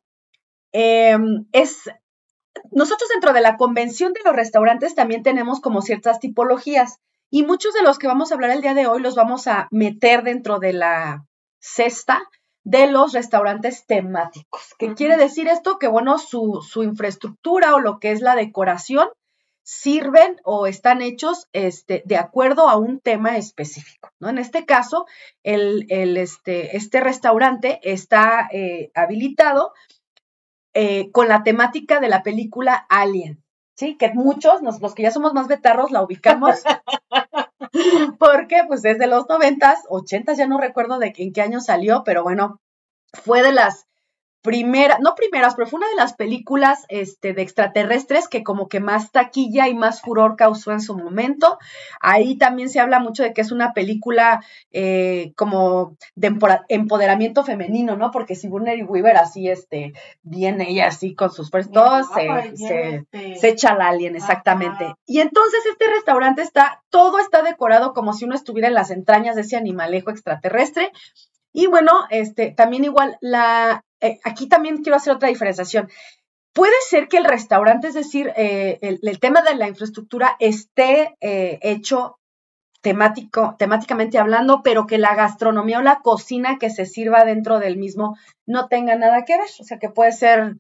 em, 0.73 1.47
es, 1.53 1.91
nosotros 2.71 3.09
dentro 3.11 3.33
de 3.33 3.41
la 3.41 3.57
convención 3.57 4.13
de 4.13 4.21
los 4.25 4.35
restaurantes 4.35 4.95
también 4.95 5.23
tenemos 5.23 5.61
como 5.61 5.83
ciertas 5.83 6.21
tipologías 6.21 6.99
Y 7.31 7.45
muchos 7.45 7.75
de 7.75 7.83
los 7.83 7.99
que 7.99 8.07
vamos 8.07 8.31
a 8.31 8.35
hablar 8.35 8.51
el 8.51 8.63
día 8.63 8.75
de 8.75 8.87
hoy 8.87 9.01
los 9.01 9.15
vamos 9.15 9.47
a 9.47 9.69
meter 9.71 10.23
dentro 10.23 10.59
de 10.59 10.73
la 10.73 11.27
cesta 11.59 12.23
de 12.63 12.89
los 12.89 13.13
restaurantes 13.13 13.87
temáticos. 13.87 14.75
¿Qué 14.79 14.95
quiere 14.95 15.17
decir 15.17 15.47
esto? 15.47 15.79
Que 15.79 15.87
bueno, 15.87 16.19
su, 16.19 16.65
su, 16.69 16.83
infraestructura 16.83 17.75
o 17.77 17.81
lo 17.81 18.01
que 18.01 18.11
es 18.11 18.21
la 18.21 18.35
decoración 18.35 19.09
sirven 19.67 20.41
o 20.45 20.69
están 20.69 21.03
hechos 21.03 21.49
este, 21.53 22.05
de 22.07 22.17
acuerdo 22.17 22.69
a 22.69 22.77
un 22.77 23.01
tema 23.01 23.37
específico. 23.37 24.11
¿no? 24.21 24.29
En 24.29 24.39
este 24.39 24.65
caso, 24.65 25.07
el, 25.43 25.87
el, 25.89 26.17
este, 26.17 26.77
este, 26.77 27.01
restaurante 27.01 27.81
está 27.83 28.49
eh, 28.53 28.93
habilitado 28.95 29.73
eh, 30.73 31.11
con 31.11 31.27
la 31.27 31.43
temática 31.43 31.99
de 31.99 32.09
la 32.09 32.23
película 32.23 32.87
Alien. 32.89 33.43
Sí, 33.75 33.97
que 33.97 34.15
muchos, 34.15 34.63
los 34.63 34.95
que 34.95 35.03
ya 35.03 35.11
somos 35.11 35.35
más 35.35 35.49
betarros, 35.49 35.91
la 35.91 36.03
ubicamos 36.03 36.63
porque 38.21 38.63
pues 38.69 38.83
desde 38.83 39.09
los 39.09 39.29
noventas, 39.29 39.81
ochentas, 39.89 40.39
ya 40.39 40.47
no 40.47 40.59
recuerdo 40.59 41.01
de 41.01 41.13
en 41.17 41.33
qué 41.33 41.43
año 41.43 41.61
salió, 41.61 42.05
pero 42.05 42.23
bueno, 42.23 42.61
fue 43.13 43.43
de 43.43 43.53
las 43.53 43.86
primeras, 44.47 45.01
no 45.01 45.17
primeras, 45.17 45.57
pero 45.57 45.67
fue 45.67 45.79
una 45.79 45.89
de 45.89 45.97
las 45.97 46.15
películas 46.15 46.85
este, 46.89 47.35
de 47.35 47.43
extraterrestres 47.43 48.29
que 48.29 48.45
como 48.45 48.69
que 48.69 48.79
más 48.79 49.11
taquilla 49.11 49.67
y 49.67 49.75
más 49.75 50.01
furor 50.01 50.37
causó 50.37 50.71
en 50.71 50.81
su 50.81 50.97
momento. 50.97 51.59
Ahí 52.01 52.39
también 52.39 52.69
se 52.69 52.79
habla 52.79 53.01
mucho 53.01 53.25
de 53.25 53.35
que 53.35 53.41
es 53.41 53.51
una 53.51 53.73
película 53.73 54.45
eh, 54.71 55.33
como 55.35 55.97
de 56.15 56.33
empoderamiento 56.69 57.43
femenino, 57.43 57.97
¿no? 57.97 58.13
Porque 58.13 58.37
Sigourney 58.37 58.85
Weaver 58.85 59.17
así, 59.17 59.49
este, 59.49 59.95
viene 60.23 60.71
ella 60.71 60.87
así 60.87 61.17
con 61.17 61.33
sus 61.33 61.51
puestos, 61.51 62.07
se, 62.15 63.05
se, 63.41 63.49
echa 63.49 63.71
al 63.71 63.81
alien, 63.81 64.15
exactamente. 64.15 64.95
Y 65.07 65.19
entonces 65.19 65.61
este 65.69 65.89
restaurante 65.89 66.43
está, 66.43 66.85
todo 66.89 67.19
está 67.19 67.43
decorado 67.43 67.93
como 67.95 68.13
si 68.13 68.27
uno 68.27 68.37
estuviera 68.37 68.69
en 68.69 68.75
las 68.75 68.93
entrañas 68.93 69.35
de 69.35 69.43
ese 69.43 69.57
animalejo 69.57 70.11
extraterrestre. 70.11 70.93
Y 71.53 71.69
bueno, 71.69 71.93
este, 72.11 72.51
también 72.51 72.85
igual 72.85 73.17
la, 73.23 73.83
eh, 74.01 74.19
aquí 74.25 74.49
también 74.49 74.83
quiero 74.83 74.97
hacer 74.97 75.15
otra 75.15 75.29
diferenciación. 75.29 75.89
Puede 76.53 76.75
ser 76.89 77.09
que 77.09 77.19
el 77.19 77.25
restaurante, 77.25 77.89
es 77.89 77.95
decir, 77.95 78.33
eh, 78.37 78.79
el, 78.81 79.21
tema 79.21 79.43
de 79.43 79.57
la 79.57 79.69
infraestructura 79.69 80.37
esté 80.41 81.15
eh, 81.21 81.59
hecho 81.61 82.19
temático, 82.81 83.57
temáticamente 83.59 84.19
hablando, 84.19 84.63
pero 84.63 84.87
que 84.87 84.97
la 84.97 85.15
gastronomía 85.15 85.81
o 85.81 85.83
la 85.83 86.01
cocina 86.01 86.59
que 86.59 86.71
se 86.71 86.87
sirva 86.87 87.25
dentro 87.25 87.59
del 87.59 87.77
mismo 87.77 88.17
no 88.47 88.69
tenga 88.69 88.97
nada 88.97 89.25
que 89.25 89.37
ver. 89.37 89.49
O 89.61 89.65
sea, 89.65 89.79
que 89.79 89.91
puede 89.91 90.13
ser, 90.13 90.57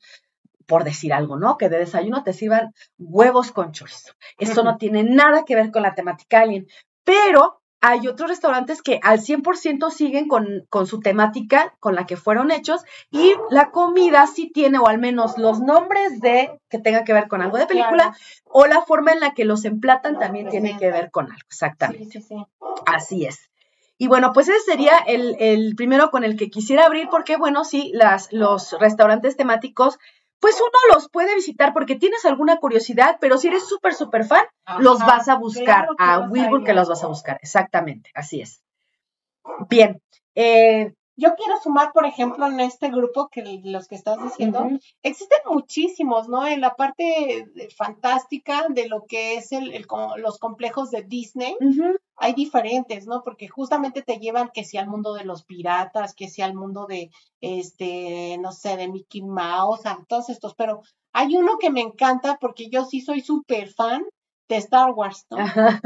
por 0.66 0.84
decir 0.84 1.14
algo, 1.14 1.38
¿no? 1.38 1.56
Que 1.56 1.68
de 1.70 1.78
desayuno 1.78 2.22
te 2.24 2.34
sirvan 2.34 2.74
huevos 2.98 3.52
con 3.52 3.72
chorizo. 3.72 4.12
Eso 4.38 4.64
no 4.64 4.76
tiene 4.76 5.02
nada 5.02 5.44
que 5.46 5.56
ver 5.56 5.70
con 5.70 5.82
la 5.82 5.94
temática 5.94 6.40
alien. 6.40 6.66
Pero 7.04 7.62
hay 7.80 8.08
otros 8.08 8.30
restaurantes 8.30 8.82
que 8.82 9.00
al 9.02 9.20
100% 9.20 9.90
siguen 9.90 10.28
con, 10.28 10.66
con, 10.70 10.86
su 10.86 11.00
temática 11.00 11.74
con 11.80 11.94
la 11.94 12.06
que 12.06 12.16
fueron 12.16 12.50
hechos 12.50 12.82
y 13.10 13.34
la 13.50 13.70
comida 13.70 14.26
sí 14.26 14.50
tiene, 14.50 14.78
o 14.78 14.88
al 14.88 14.98
menos 14.98 15.38
los 15.38 15.60
nombres 15.60 16.20
de 16.20 16.58
que 16.68 16.78
tenga 16.78 17.04
que 17.04 17.12
ver 17.12 17.28
con 17.28 17.42
algo 17.42 17.58
de 17.58 17.66
película, 17.66 18.16
o 18.44 18.66
la 18.66 18.82
forma 18.82 19.12
en 19.12 19.20
la 19.20 19.34
que 19.34 19.44
los 19.44 19.64
emplatan 19.64 20.18
también 20.18 20.48
tiene 20.48 20.76
que 20.78 20.90
ver 20.90 21.10
con 21.10 21.26
algo, 21.26 21.46
exactamente. 21.48 22.22
Así 22.86 23.26
es. 23.26 23.50
Y 23.98 24.08
bueno, 24.08 24.32
pues 24.34 24.48
ese 24.48 24.60
sería 24.60 24.96
el, 25.06 25.36
el, 25.38 25.74
primero 25.74 26.10
con 26.10 26.22
el 26.22 26.36
que 26.36 26.50
quisiera 26.50 26.84
abrir, 26.84 27.08
porque 27.10 27.36
bueno, 27.36 27.64
sí, 27.64 27.90
las, 27.94 28.30
los 28.30 28.76
restaurantes 28.78 29.36
temáticos 29.36 29.98
pues 30.40 30.56
uno 30.60 30.94
los 30.94 31.08
puede 31.08 31.34
visitar 31.34 31.72
porque 31.72 31.96
tienes 31.96 32.24
alguna 32.24 32.58
curiosidad, 32.58 33.16
pero 33.20 33.38
si 33.38 33.48
eres 33.48 33.66
súper, 33.66 33.94
súper 33.94 34.24
fan, 34.24 34.44
los 34.78 34.98
vas 35.00 35.28
a 35.28 35.36
buscar 35.36 35.88
a 35.98 36.20
Wilbur 36.20 36.64
que 36.64 36.74
los 36.74 36.88
vas 36.88 37.02
a 37.04 37.08
buscar. 37.08 37.38
Exactamente, 37.42 38.10
así 38.14 38.40
es. 38.40 38.62
Bien, 39.68 40.00
eh, 40.34 40.92
yo 41.16 41.34
quiero 41.34 41.58
sumar, 41.62 41.92
por 41.92 42.04
ejemplo, 42.04 42.46
en 42.46 42.60
este 42.60 42.90
grupo 42.90 43.28
que 43.28 43.60
los 43.64 43.88
que 43.88 43.94
estás 43.94 44.22
diciendo, 44.22 44.68
existen 45.02 45.38
muchísimos, 45.48 46.28
¿no? 46.28 46.46
En 46.46 46.60
la 46.60 46.74
parte 46.74 47.46
fantástica 47.76 48.66
de 48.68 48.88
lo 48.88 49.04
que 49.06 49.36
es 49.36 49.52
el, 49.52 49.86
los 50.18 50.38
complejos 50.38 50.90
de 50.90 51.02
Disney, 51.02 51.56
hay 52.16 52.34
diferentes, 52.34 53.06
¿no? 53.06 53.22
Porque 53.24 53.48
justamente 53.48 54.02
te 54.02 54.18
llevan 54.18 54.50
que 54.52 54.64
sea 54.64 54.82
al 54.82 54.88
mundo 54.88 55.14
de 55.14 55.24
los 55.24 55.44
piratas, 55.44 56.14
que 56.14 56.28
sea 56.28 56.46
al 56.46 56.54
mundo 56.54 56.86
de, 56.86 57.10
este, 57.40 58.36
no 58.38 58.52
sé, 58.52 58.76
de 58.76 58.88
Mickey 58.88 59.22
Mouse, 59.22 59.86
a 59.86 59.98
todos 60.06 60.28
estos, 60.28 60.54
pero 60.54 60.82
hay 61.12 61.34
uno 61.34 61.56
que 61.58 61.70
me 61.70 61.80
encanta 61.80 62.36
porque 62.38 62.68
yo 62.68 62.84
sí 62.84 63.00
soy 63.00 63.22
súper 63.22 63.72
fan, 63.72 64.04
de 64.48 64.56
Star 64.56 64.92
Wars, 64.92 65.26
¿no? 65.30 65.38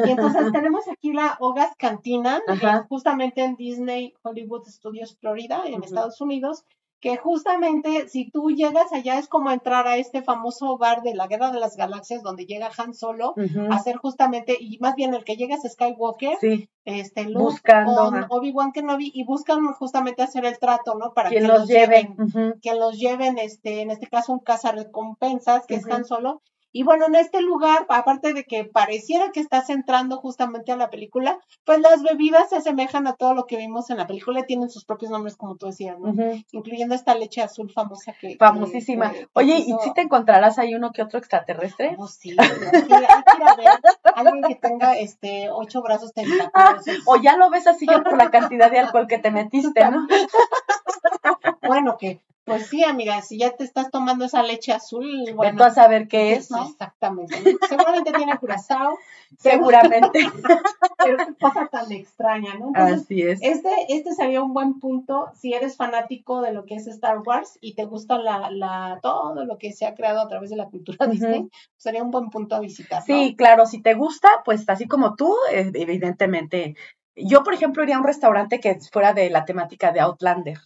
Y 0.06 0.10
entonces 0.10 0.52
tenemos 0.52 0.86
aquí 0.88 1.12
la 1.12 1.36
Hogas 1.40 1.72
Cantina, 1.78 2.40
justamente 2.88 3.42
en 3.42 3.56
Disney 3.56 4.14
Hollywood 4.22 4.66
Studios 4.66 5.16
Florida, 5.18 5.62
en 5.66 5.82
Estados 5.82 6.20
Unidos, 6.20 6.64
que 7.00 7.16
justamente 7.16 8.08
si 8.08 8.30
tú 8.30 8.50
llegas 8.50 8.92
allá 8.92 9.18
es 9.18 9.26
como 9.26 9.50
entrar 9.50 9.86
a 9.86 9.96
este 9.96 10.22
famoso 10.22 10.76
bar 10.76 11.00
de 11.00 11.14
la 11.14 11.26
Guerra 11.26 11.50
de 11.50 11.58
las 11.58 11.76
Galaxias 11.76 12.22
donde 12.22 12.44
llega 12.44 12.70
Han 12.76 12.92
Solo 12.92 13.34
a 13.70 13.74
hacer 13.74 13.96
justamente, 13.96 14.56
y 14.60 14.78
más 14.80 14.94
bien 14.96 15.14
el 15.14 15.24
que 15.24 15.36
llega 15.36 15.54
es 15.54 15.72
Skywalker, 15.72 16.36
este 16.84 17.24
Luke 17.24 17.44
Buscando, 17.44 18.12
Obi-Wan 18.28 18.72
Kenobi 18.72 19.10
y 19.14 19.24
buscan 19.24 19.64
justamente 19.72 20.22
hacer 20.22 20.44
el 20.44 20.58
trato, 20.58 20.94
¿no? 20.96 21.14
Para 21.14 21.30
que 21.30 21.40
los 21.40 21.66
lleven, 21.66 22.16
que 22.60 22.74
los 22.74 22.98
lleven, 22.98 23.38
este, 23.38 23.80
en 23.80 23.90
este 23.90 24.06
caso 24.06 24.32
un 24.34 24.42
recompensas 24.74 25.66
que 25.66 25.76
es 25.76 25.86
Han 25.90 26.04
Solo, 26.04 26.42
y 26.72 26.82
bueno, 26.82 27.06
en 27.06 27.16
este 27.16 27.40
lugar, 27.40 27.86
aparte 27.88 28.32
de 28.32 28.44
que 28.44 28.64
pareciera 28.64 29.32
que 29.32 29.40
estás 29.40 29.70
entrando 29.70 30.18
justamente 30.18 30.72
a 30.72 30.76
la 30.76 30.90
película, 30.90 31.38
pues 31.64 31.80
las 31.80 32.02
bebidas 32.02 32.50
se 32.50 32.56
asemejan 32.56 33.06
a 33.06 33.14
todo 33.14 33.34
lo 33.34 33.46
que 33.46 33.56
vimos 33.56 33.90
en 33.90 33.96
la 33.96 34.06
película 34.06 34.40
y 34.40 34.46
tienen 34.46 34.70
sus 34.70 34.84
propios 34.84 35.10
nombres, 35.10 35.36
como 35.36 35.56
tú 35.56 35.66
decías, 35.66 35.98
¿no? 35.98 36.14
Incluyendo 36.52 36.94
esta 36.94 37.14
leche 37.14 37.42
azul 37.42 37.70
famosa 37.70 38.14
que... 38.20 38.36
Famosísima. 38.36 39.12
Oye, 39.32 39.56
¿y 39.58 39.74
si 39.82 39.92
te 39.94 40.02
encontrarás 40.02 40.58
ahí 40.58 40.74
uno 40.74 40.92
que 40.92 41.02
otro 41.02 41.18
extraterrestre? 41.18 41.96
Oh, 41.98 42.06
sí, 42.06 42.36
hay 42.38 42.48
que, 42.48 42.94
ir 42.94 42.94
a 42.94 43.56
ver 43.56 43.66
alguien 44.14 44.44
que 44.44 44.54
tenga 44.54 44.98
este 44.98 45.50
ocho 45.50 45.82
brazos 45.82 46.12
tentáculos. 46.12 46.84
o 47.06 47.16
ya 47.16 47.36
lo 47.36 47.50
ves 47.50 47.66
así 47.66 47.86
por 47.86 48.16
la 48.16 48.30
cantidad 48.30 48.70
de 48.70 48.78
alcohol 48.78 49.06
que 49.06 49.18
te 49.18 49.30
metiste, 49.30 49.88
¿no? 49.90 50.06
bueno, 51.62 51.96
que 51.98 52.20
pues 52.50 52.66
sí, 52.66 52.82
amiga, 52.84 53.22
si 53.22 53.38
ya 53.38 53.52
te 53.52 53.62
estás 53.62 53.90
tomando 53.90 54.24
esa 54.24 54.42
leche 54.42 54.72
azul, 54.72 55.06
bueno. 55.34 55.56
Tú 55.56 55.64
a 55.64 55.70
saber 55.70 56.08
qué 56.08 56.32
es, 56.32 56.50
¿no? 56.50 56.68
Exactamente. 56.68 57.36
Seguramente 57.68 58.12
tiene 58.12 58.36
curazao. 58.38 58.98
Seguramente. 59.38 60.18
Pero 61.04 61.16
qué 61.16 61.34
cosa 61.40 61.68
tan 61.70 61.92
extraña, 61.92 62.54
¿no? 62.54 62.72
Así 62.74 63.22
es. 63.22 63.38
Este, 63.40 63.70
este 63.88 64.12
sería 64.14 64.42
un 64.42 64.52
buen 64.52 64.80
punto 64.80 65.30
si 65.34 65.54
eres 65.54 65.76
fanático 65.76 66.40
de 66.42 66.52
lo 66.52 66.66
que 66.66 66.74
es 66.74 66.88
Star 66.88 67.20
Wars 67.20 67.56
y 67.60 67.74
te 67.74 67.84
gusta 67.84 68.18
la, 68.18 68.50
la, 68.50 68.98
todo 69.00 69.44
lo 69.44 69.56
que 69.56 69.72
se 69.72 69.86
ha 69.86 69.94
creado 69.94 70.20
a 70.20 70.28
través 70.28 70.50
de 70.50 70.56
la 70.56 70.66
cultura 70.66 71.06
Disney, 71.06 71.48
sería 71.76 72.02
un 72.02 72.10
buen 72.10 72.30
punto 72.30 72.56
a 72.56 72.60
visitar. 72.60 73.02
Sí, 73.02 73.36
claro, 73.36 73.66
si 73.66 73.80
te 73.80 73.94
gusta, 73.94 74.28
pues 74.44 74.68
así 74.68 74.88
como 74.88 75.14
tú, 75.14 75.32
eh, 75.52 75.70
evidentemente. 75.74 76.74
Yo, 77.14 77.44
por 77.44 77.54
ejemplo, 77.54 77.82
iría 77.82 77.96
a 77.96 78.00
un 78.00 78.06
restaurante 78.06 78.60
que 78.60 78.78
fuera 78.92 79.12
de 79.12 79.30
la 79.30 79.44
temática 79.44 79.92
de 79.92 80.00
Outlander. 80.00 80.58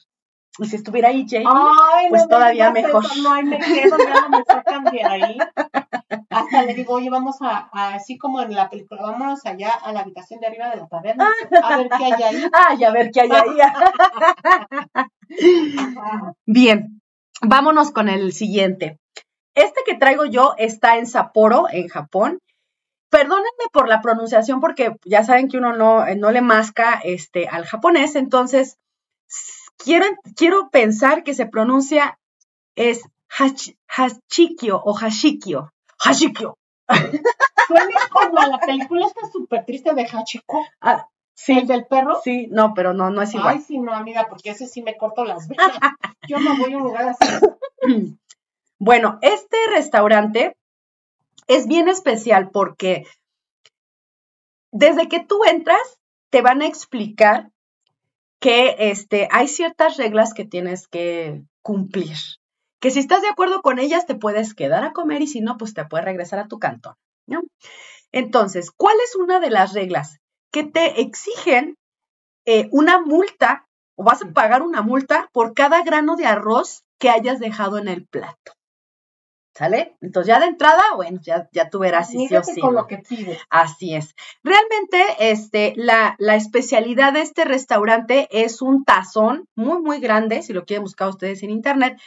Y 0.59 0.67
si 0.67 0.77
estuviera 0.77 1.09
ahí 1.09 1.27
Jamie, 1.29 1.49
pues 2.11 2.29
todavía 2.29 2.71
mejor. 2.71 3.05
no, 3.23 3.33
hay 3.33 3.45
me 3.45 3.59
quedo, 3.59 3.99
ya 3.99 4.21
no 4.21 4.29
me 4.29 4.45
sacan 4.45 4.85
de 4.85 5.03
ahí. 5.03 5.39
Hasta 6.31 6.63
le 6.63 6.75
digo, 6.75 6.95
oye, 6.95 7.11
vamos 7.11 7.37
a, 7.41 7.69
así 7.73 8.17
como 8.19 8.41
en 8.41 8.55
la 8.55 8.71
película, 8.71 9.03
vámonos 9.03 9.45
allá 9.47 9.71
a 9.71 9.93
la 9.93 10.01
habitación 10.01 10.39
de 10.41 10.47
arriba 10.47 10.71
de 10.71 10.77
la 10.77 10.87
taberna, 10.87 11.29
a 11.61 11.77
ver 11.77 11.89
qué 11.89 12.05
hay 12.05 12.23
ahí. 12.23 12.45
Ay, 12.53 12.85
a 12.85 12.91
ver 12.93 13.11
qué 13.11 13.23
hay 13.23 13.31
ahí. 13.33 13.59
Bien, 16.47 17.01
vámonos 17.43 17.91
con 17.91 18.09
el 18.09 18.33
siguiente. 18.33 19.01
Este 19.57 19.81
que 19.85 19.97
traigo 19.97 20.25
yo 20.25 20.55
está 20.57 20.99
en 20.99 21.07
Sapporo, 21.07 21.67
en 21.71 21.89
Japón. 21.89 22.39
Perdónenme 23.11 23.67
por 23.73 23.89
la 23.89 24.01
pronunciación 24.01 24.61
porque 24.61 24.97
ya 25.05 25.25
saben 25.25 25.49
que 25.49 25.59
uno 25.59 25.73
no, 25.73 26.05
no 26.17 26.31
le 26.31 26.43
masca 26.43 27.01
este, 27.03 27.49
al 27.49 27.65
japonés, 27.65 28.15
entonces 28.17 28.79
quiero, 29.77 30.07
quiero 30.37 30.71
pensar 30.71 31.23
que 31.23 31.35
se 31.35 31.47
pronuncia 31.47 32.19
es 32.77 33.03
hachikio 33.29 34.81
o 34.85 34.95
hashikio. 34.95 35.73
Hashikio. 35.99 36.57
Suena 37.67 38.09
como 38.11 38.41
la 38.41 38.59
película 38.59 39.07
está 39.07 39.29
súper 39.31 39.65
triste 39.65 39.95
de 39.95 40.07
Hachiko. 40.07 40.67
Ah, 40.81 41.09
sí. 41.35 41.59
¿El 41.59 41.67
del 41.67 41.87
perro? 41.87 42.21
Sí, 42.23 42.47
no, 42.51 42.75
pero 42.75 42.93
no, 42.93 43.11
no 43.11 43.23
es 43.23 43.35
igual. 43.35 43.57
Ay, 43.57 43.61
sí, 43.63 43.79
no, 43.79 43.95
amiga, 43.95 44.27
porque 44.29 44.51
ese 44.51 44.67
sí 44.67 44.83
me 44.83 44.97
corto 44.97 45.25
las 45.25 45.49
venas. 45.49 45.71
Yo 46.29 46.39
no 46.41 46.57
voy 46.59 46.75
a 46.75 46.77
un 46.77 46.83
lugar 46.83 47.09
así. 47.09 47.27
Bueno, 48.81 49.19
este 49.23 49.57
restaurante 49.71 50.59
es 51.47 51.67
bien 51.67 51.89
especial 51.89 52.51
porque 52.51 53.07
desde 54.73 55.09
que 55.09 55.21
tú 55.21 55.41
entras, 55.49 56.01
te 56.31 56.43
van 56.43 56.61
a 56.61 56.67
explicar 56.67 57.51
que 58.45 58.77
este, 58.91 59.27
hay 59.31 59.49
ciertas 59.49 59.97
reglas 59.97 60.35
que 60.35 60.45
tienes 60.45 60.87
que 60.87 61.45
cumplir. 61.63 62.15
Que 62.79 62.91
si 62.91 63.01
estás 63.01 63.23
de 63.23 63.29
acuerdo 63.29 63.63
con 63.63 63.79
ellas, 63.79 64.05
te 64.05 64.17
puedes 64.17 64.53
quedar 64.53 64.85
a 64.85 64.93
comer 64.93 65.23
y 65.23 65.27
si 65.27 65.41
no, 65.41 65.57
pues 65.57 65.73
te 65.73 65.87
puedes 65.87 66.05
regresar 66.05 66.39
a 66.41 66.47
tu 66.47 66.59
cantón. 66.59 66.95
¿no? 67.27 67.41
Entonces, 68.13 68.71
¿cuál 68.71 68.97
es 69.03 69.17
una 69.17 69.41
de 69.41 69.49
las 69.49 69.73
reglas? 69.73 70.19
Que 70.53 70.63
te 70.63 71.01
exigen 71.01 71.79
eh, 72.45 72.69
una 72.71 73.01
multa 73.01 73.67
o 73.97 74.05
vas 74.05 74.21
a 74.21 74.31
pagar 74.31 74.61
una 74.61 74.83
multa 74.83 75.31
por 75.33 75.55
cada 75.55 75.83
grano 75.83 76.15
de 76.17 76.27
arroz 76.27 76.85
que 76.99 77.09
hayas 77.09 77.41
dejado 77.41 77.79
en 77.79 77.89
el 77.89 78.07
plato. 78.07 78.53
¿Sale? 79.55 79.97
Entonces 80.01 80.29
ya 80.29 80.41
de 80.41 80.47
entrada, 80.47 80.83
bueno, 80.97 81.21
ya, 81.23 81.49
ya 81.53 81.71
tú 81.71 81.79
verás 81.79 82.09
si 82.09 82.27
sí 82.27 82.35
o 82.35 82.43
sí. 82.43 82.61
con 82.61 82.75
lo 82.75 82.89
que 82.89 82.99
pides. 82.99 83.39
Así 83.51 83.95
es. 83.95 84.17
Realmente, 84.43 85.05
este, 85.21 85.75
la, 85.77 86.17
la, 86.19 86.35
especialidad 86.35 87.13
de 87.13 87.21
este 87.21 87.45
restaurante 87.45 88.27
es 88.33 88.63
un 88.63 88.85
tazón 88.85 89.49
muy, 89.55 89.81
muy 89.81 90.01
grande, 90.01 90.43
si 90.43 90.53
lo 90.53 90.65
quieren 90.65 90.83
buscar 90.83 91.09
ustedes 91.09 91.45
en 91.45 91.51
internet, 91.51 92.01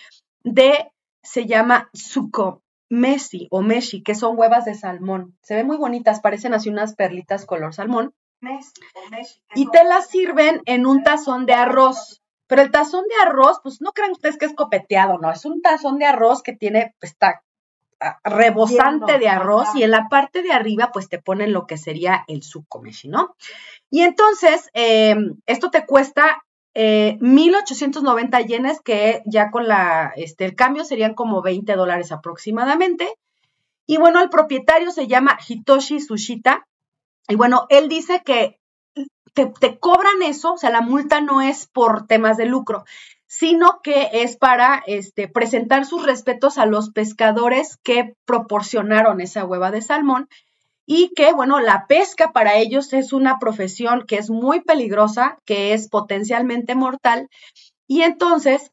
de, 0.44 0.92
se 1.24 1.46
llama 1.46 1.90
suco 1.94 2.64
Messi 2.90 3.48
o 3.50 3.62
Meshi, 3.62 4.04
que 4.04 4.16
son 4.16 4.38
huevas 4.38 4.66
de 4.66 4.76
salmón. 4.76 5.38
Se 5.42 5.56
ven 5.56 5.68
muy 5.68 5.78
bonitas, 5.78 6.20
parecen 6.20 6.54
así 6.54 6.70
unas 6.70 6.96
perlitas 6.96 7.46
color 7.46 7.74
salmón. 7.74 8.14
Y 9.56 9.70
te 9.70 9.84
las 9.84 10.10
sirven 10.10 10.62
en 10.66 10.86
un 10.86 11.04
tazón 11.04 11.46
de 11.46 11.54
arroz. 11.54 12.22
Pero 12.48 12.62
el 12.62 12.72
tazón 12.72 13.04
de 13.08 13.28
arroz, 13.28 13.60
pues 13.62 13.82
no 13.82 13.92
crean 13.92 14.12
ustedes 14.12 14.38
que 14.38 14.46
es 14.46 14.56
copeteado, 14.56 15.18
no, 15.18 15.32
es 15.32 15.46
un 15.46 15.62
tazón 15.62 16.00
de 16.00 16.06
arroz 16.06 16.42
que 16.42 16.54
tiene, 16.54 16.96
pues, 17.00 17.12
está 17.12 17.44
ah, 18.00 18.20
rebosante 18.24 19.20
de 19.20 19.28
arroz 19.28 19.68
y 19.76 19.84
en 19.84 19.92
la 19.92 20.08
parte 20.10 20.42
de 20.42 20.52
arriba 20.52 20.92
pues 20.94 21.10
te 21.10 21.22
ponen 21.22 21.54
lo 21.54 21.68
que 21.68 21.78
sería 21.78 22.24
el 22.28 22.42
meshi, 22.82 23.10
¿no? 23.10 23.36
Y 23.90 24.02
entonces, 24.02 24.70
em, 24.74 25.38
esto 25.46 25.70
te 25.70 25.86
cuesta 25.86 26.44
eh, 26.80 27.18
1.890 27.22 28.46
yenes, 28.46 28.82
que 28.82 29.24
ya 29.26 29.50
con 29.50 29.68
la, 29.68 30.14
este, 30.16 30.46
el 30.46 30.56
cambio 30.56 30.86
serían 30.86 31.16
como 31.16 31.42
20 31.42 31.74
dólares 31.76 32.12
aproximadamente. 32.12 33.16
Y 33.88 33.98
bueno, 33.98 34.22
el 34.22 34.30
propietario 34.30 34.92
se 34.92 35.08
llama 35.08 35.40
Hitoshi 35.48 36.00
Sushita. 36.00 36.68
Y 37.28 37.36
bueno, 37.36 37.66
él 37.70 37.90
dice 37.90 38.22
que 38.24 38.60
te, 39.46 39.78
cobran 39.80 40.22
eso, 40.24 40.54
o 40.54 40.58
sea, 40.58 40.70
la 40.70 40.82
multa 40.82 41.22
no 41.22 41.42
es 41.42 41.68
por 41.68 42.08
temas 42.08 42.38
de 42.38 42.46
lucro, 42.46 42.86
sino 43.28 43.82
que 43.84 44.10
es 44.12 44.38
para 44.38 44.84
este, 44.88 45.28
presentar 45.28 45.86
sus 45.86 46.06
respetos 46.06 46.58
a 46.58 46.66
los 46.66 46.90
pescadores 46.90 47.78
que 47.84 48.16
proporcionaron 48.26 49.22
esa 49.22 49.46
hueva 49.46 49.72
de 49.72 49.82
salmón 49.82 50.28
y 50.86 51.12
que, 51.16 51.34
bueno, 51.34 51.60
la 51.60 51.86
pesca 51.88 52.32
para 52.32 52.56
ellos 52.56 52.94
es 52.94 53.14
una 53.14 53.40
profesión 53.40 54.06
que 54.08 54.16
es 54.16 54.30
muy 54.30 54.62
peligrosa, 54.62 55.38
que 55.46 55.74
es 55.74 55.90
potencialmente 55.90 56.76
mortal, 56.76 57.30
y 57.88 58.02
entonces, 58.04 58.72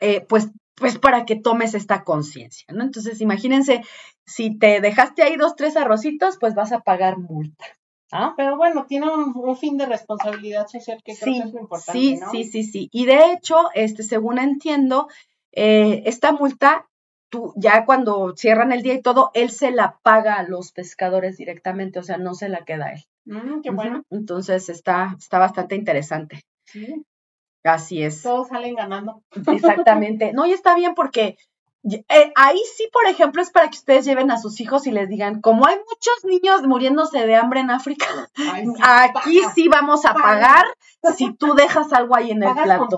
eh, 0.00 0.20
pues, 0.28 0.48
pues 0.76 0.98
para 0.98 1.24
que 1.24 1.36
tomes 1.36 1.74
esta 1.74 2.04
conciencia, 2.04 2.66
¿no? 2.72 2.84
Entonces, 2.84 3.20
imagínense, 3.20 3.82
si 4.26 4.56
te 4.58 4.80
dejaste 4.80 5.22
ahí 5.22 5.36
dos, 5.36 5.56
tres 5.56 5.76
arrocitos, 5.76 6.38
pues 6.38 6.54
vas 6.54 6.72
a 6.72 6.80
pagar 6.80 7.18
multa. 7.18 7.64
¿Ah? 8.12 8.34
Pero 8.36 8.56
bueno, 8.56 8.86
tiene 8.86 9.06
un, 9.12 9.56
fin 9.56 9.76
de 9.76 9.86
responsabilidad 9.86 10.66
social 10.68 11.02
que 11.04 11.16
creo 11.16 11.34
que 11.34 11.48
es 11.48 11.52
muy 11.52 11.62
importante. 11.62 11.98
Sí, 11.98 12.20
sí, 12.30 12.44
sí, 12.44 12.62
sí. 12.64 12.88
Y 12.92 13.06
de 13.06 13.32
hecho, 13.32 13.56
este, 13.74 14.02
según 14.02 14.38
entiendo, 14.38 15.08
eh, 15.52 16.02
esta 16.06 16.32
multa, 16.32 16.88
tú, 17.28 17.52
ya 17.56 17.84
cuando 17.84 18.34
cierran 18.36 18.72
el 18.72 18.82
día 18.82 18.94
y 18.94 19.02
todo, 19.02 19.30
él 19.34 19.50
se 19.50 19.70
la 19.70 19.98
paga 20.02 20.34
a 20.34 20.42
los 20.44 20.72
pescadores 20.72 21.36
directamente, 21.36 21.98
o 21.98 22.02
sea, 22.02 22.18
no 22.18 22.34
se 22.34 22.48
la 22.48 22.64
queda 22.64 22.86
a 22.86 22.92
él. 22.92 23.04
Mm, 23.24 23.62
qué 23.62 23.70
bueno. 23.70 24.04
Entonces 24.10 24.68
está, 24.68 25.16
está 25.18 25.38
bastante 25.38 25.74
interesante. 25.74 26.42
Sí. 26.66 27.04
Así 27.64 28.02
es. 28.02 28.22
Todos 28.22 28.48
salen 28.48 28.74
ganando. 28.74 29.22
Exactamente. 29.46 30.32
No, 30.32 30.44
y 30.46 30.52
está 30.52 30.74
bien 30.74 30.94
porque 30.94 31.36
eh, 31.84 32.32
ahí 32.34 32.60
sí, 32.76 32.88
por 32.92 33.06
ejemplo, 33.06 33.42
es 33.42 33.50
para 33.50 33.68
que 33.68 33.76
ustedes 33.76 34.04
lleven 34.06 34.30
a 34.30 34.38
sus 34.38 34.60
hijos 34.60 34.86
y 34.86 34.90
les 34.90 35.08
digan, 35.08 35.40
como 35.40 35.66
hay 35.66 35.76
muchos 35.76 36.24
niños 36.24 36.62
muriéndose 36.62 37.26
de 37.26 37.36
hambre 37.36 37.60
en 37.60 37.70
África, 37.70 38.06
aquí 38.82 39.40
sí 39.54 39.68
vamos 39.68 40.04
a 40.06 40.14
pagar 40.14 40.64
si 41.16 41.34
tú 41.34 41.54
dejas 41.54 41.92
algo 41.92 42.16
ahí 42.16 42.30
en 42.30 42.42
el 42.42 42.54
plato. 42.54 42.96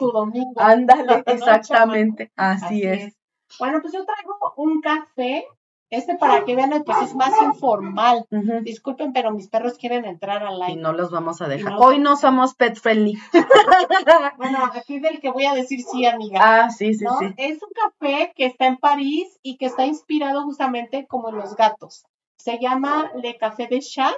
Ándale, 0.56 1.22
exactamente, 1.26 2.30
así, 2.36 2.82
es. 2.84 3.14
Bueno, 3.58 3.80
pues 3.80 3.92
yo 3.92 4.04
traigo 4.04 4.36
un 4.56 4.80
café 4.80 5.46
este 5.90 6.16
para 6.16 6.44
que 6.44 6.56
vean, 6.56 6.82
pues 6.84 6.98
es 7.02 7.14
más 7.14 7.32
informal. 7.42 8.26
Disculpen, 8.62 9.12
pero 9.12 9.30
mis 9.30 9.48
perros 9.48 9.78
quieren 9.78 10.04
entrar 10.04 10.42
al 10.42 10.58
live. 10.58 10.72
Y 10.72 10.76
no 10.76 10.92
los 10.92 11.10
vamos 11.10 11.40
a 11.40 11.48
dejar. 11.48 11.74
Hoy 11.78 11.98
no 11.98 12.16
somos 12.16 12.54
pet 12.54 12.76
friendly. 12.76 13.18
bueno, 14.36 14.58
aquí 14.74 14.98
del 14.98 15.20
que 15.20 15.30
voy 15.30 15.44
a 15.44 15.54
decir 15.54 15.80
sí, 15.82 16.06
amiga. 16.06 16.40
Ah, 16.42 16.70
sí, 16.70 16.94
sí, 16.94 17.06
sí. 17.18 17.26
Es 17.36 17.62
un 17.62 17.70
café 17.72 18.32
que 18.34 18.46
está 18.46 18.66
en 18.66 18.78
París 18.78 19.38
y 19.42 19.56
que 19.56 19.66
está 19.66 19.86
inspirado 19.86 20.42
justamente 20.42 21.06
como 21.06 21.28
en 21.28 21.36
los 21.36 21.54
gatos. 21.54 22.04
Se 22.36 22.58
llama 22.60 23.10
Le 23.16 23.36
Café 23.38 23.66
de 23.66 23.80
Chat. 23.80 24.14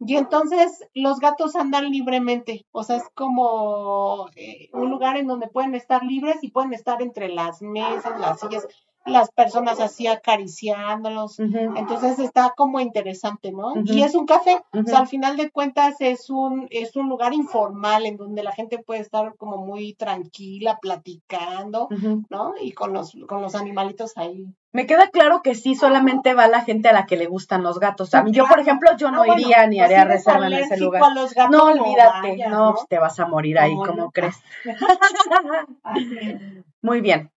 Y 0.00 0.16
entonces 0.16 0.86
los 0.92 1.18
gatos 1.18 1.54
andan 1.54 1.90
libremente. 1.90 2.66
O 2.72 2.82
sea, 2.82 2.96
es 2.96 3.08
como 3.14 4.28
eh, 4.36 4.68
un 4.72 4.90
lugar 4.90 5.16
en 5.16 5.26
donde 5.26 5.48
pueden 5.48 5.74
estar 5.74 6.02
libres 6.02 6.38
y 6.42 6.50
pueden 6.50 6.72
estar 6.74 7.00
entre 7.00 7.28
las 7.28 7.62
mesas, 7.62 8.18
las 8.18 8.40
sillas 8.40 8.66
las 9.04 9.30
personas 9.30 9.80
así 9.80 10.06
acariciándolos. 10.06 11.38
Entonces 11.38 12.18
está 12.18 12.52
como 12.56 12.80
interesante, 12.80 13.52
¿no? 13.52 13.74
Y 13.84 14.02
es 14.02 14.14
un 14.14 14.26
café. 14.26 14.62
O 14.72 14.82
sea, 14.84 15.00
al 15.00 15.08
final 15.08 15.36
de 15.36 15.50
cuentas 15.50 15.96
es 16.00 16.30
un, 16.30 16.66
es 16.70 16.96
un 16.96 17.08
lugar 17.08 17.34
informal 17.34 18.06
en 18.06 18.16
donde 18.16 18.42
la 18.42 18.52
gente 18.52 18.78
puede 18.78 19.00
estar 19.00 19.34
como 19.36 19.58
muy 19.58 19.94
tranquila, 19.94 20.78
platicando, 20.80 21.88
¿no? 22.30 22.54
Y 22.60 22.72
con 22.72 22.92
los, 22.92 23.16
con 23.28 23.42
los 23.42 23.54
animalitos 23.54 24.16
ahí. 24.16 24.46
Me 24.72 24.86
queda 24.86 25.08
claro 25.08 25.40
que 25.42 25.54
sí, 25.54 25.76
solamente 25.76 26.34
va 26.34 26.48
la 26.48 26.62
gente 26.62 26.88
a 26.88 26.92
la 26.92 27.06
que 27.06 27.16
le 27.16 27.26
gustan 27.26 27.62
los 27.62 27.78
gatos. 27.78 28.12
A 28.14 28.24
mí, 28.24 28.32
yo, 28.32 28.44
por 28.46 28.58
ejemplo, 28.58 28.90
yo 28.96 29.12
no, 29.12 29.24
iría 29.24 29.68
ni 29.68 29.76
pues 29.76 29.86
haría 29.86 30.04
reserva 30.04 30.48
en 30.48 30.54
ese 30.54 30.76
lugar. 30.78 31.00
no, 31.48 31.64
olvídate, 31.66 32.48
no, 32.48 32.74
te 32.88 32.98
vas 32.98 33.20
a 33.20 33.26
morir 33.26 33.56
ahí, 33.60 33.76
como 33.76 34.10
crees? 34.10 34.34
Muy 36.82 37.00
bien. 37.00 37.30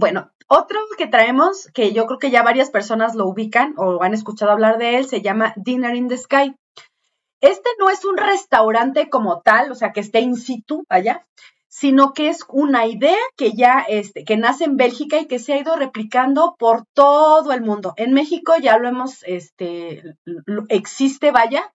Bueno, 0.00 0.30
otro 0.48 0.80
que 0.96 1.06
traemos, 1.08 1.68
que 1.74 1.92
yo 1.92 2.06
creo 2.06 2.18
que 2.18 2.30
ya 2.30 2.42
varias 2.42 2.70
personas 2.70 3.14
lo 3.14 3.26
ubican 3.26 3.74
o 3.76 4.02
han 4.02 4.14
escuchado 4.14 4.50
hablar 4.50 4.78
de 4.78 4.96
él, 4.96 5.04
se 5.04 5.20
llama 5.20 5.52
Dinner 5.56 5.94
in 5.94 6.08
the 6.08 6.16
Sky. 6.16 6.56
Este 7.42 7.68
no 7.78 7.90
es 7.90 8.06
un 8.06 8.16
restaurante 8.16 9.10
como 9.10 9.42
tal, 9.42 9.70
o 9.70 9.74
sea, 9.74 9.92
que 9.92 10.00
esté 10.00 10.20
in 10.20 10.36
situ 10.36 10.86
allá, 10.88 11.26
sino 11.68 12.14
que 12.14 12.30
es 12.30 12.46
una 12.48 12.86
idea 12.86 13.18
que 13.36 13.52
ya 13.52 13.84
este, 13.86 14.24
que 14.24 14.38
nace 14.38 14.64
en 14.64 14.78
Bélgica 14.78 15.20
y 15.20 15.26
que 15.26 15.38
se 15.38 15.52
ha 15.52 15.58
ido 15.58 15.76
replicando 15.76 16.56
por 16.58 16.86
todo 16.94 17.52
el 17.52 17.60
mundo. 17.60 17.92
En 17.98 18.14
México 18.14 18.54
ya 18.58 18.78
lo 18.78 18.88
hemos, 18.88 19.22
este, 19.24 20.16
existe, 20.70 21.30
vaya. 21.30 21.74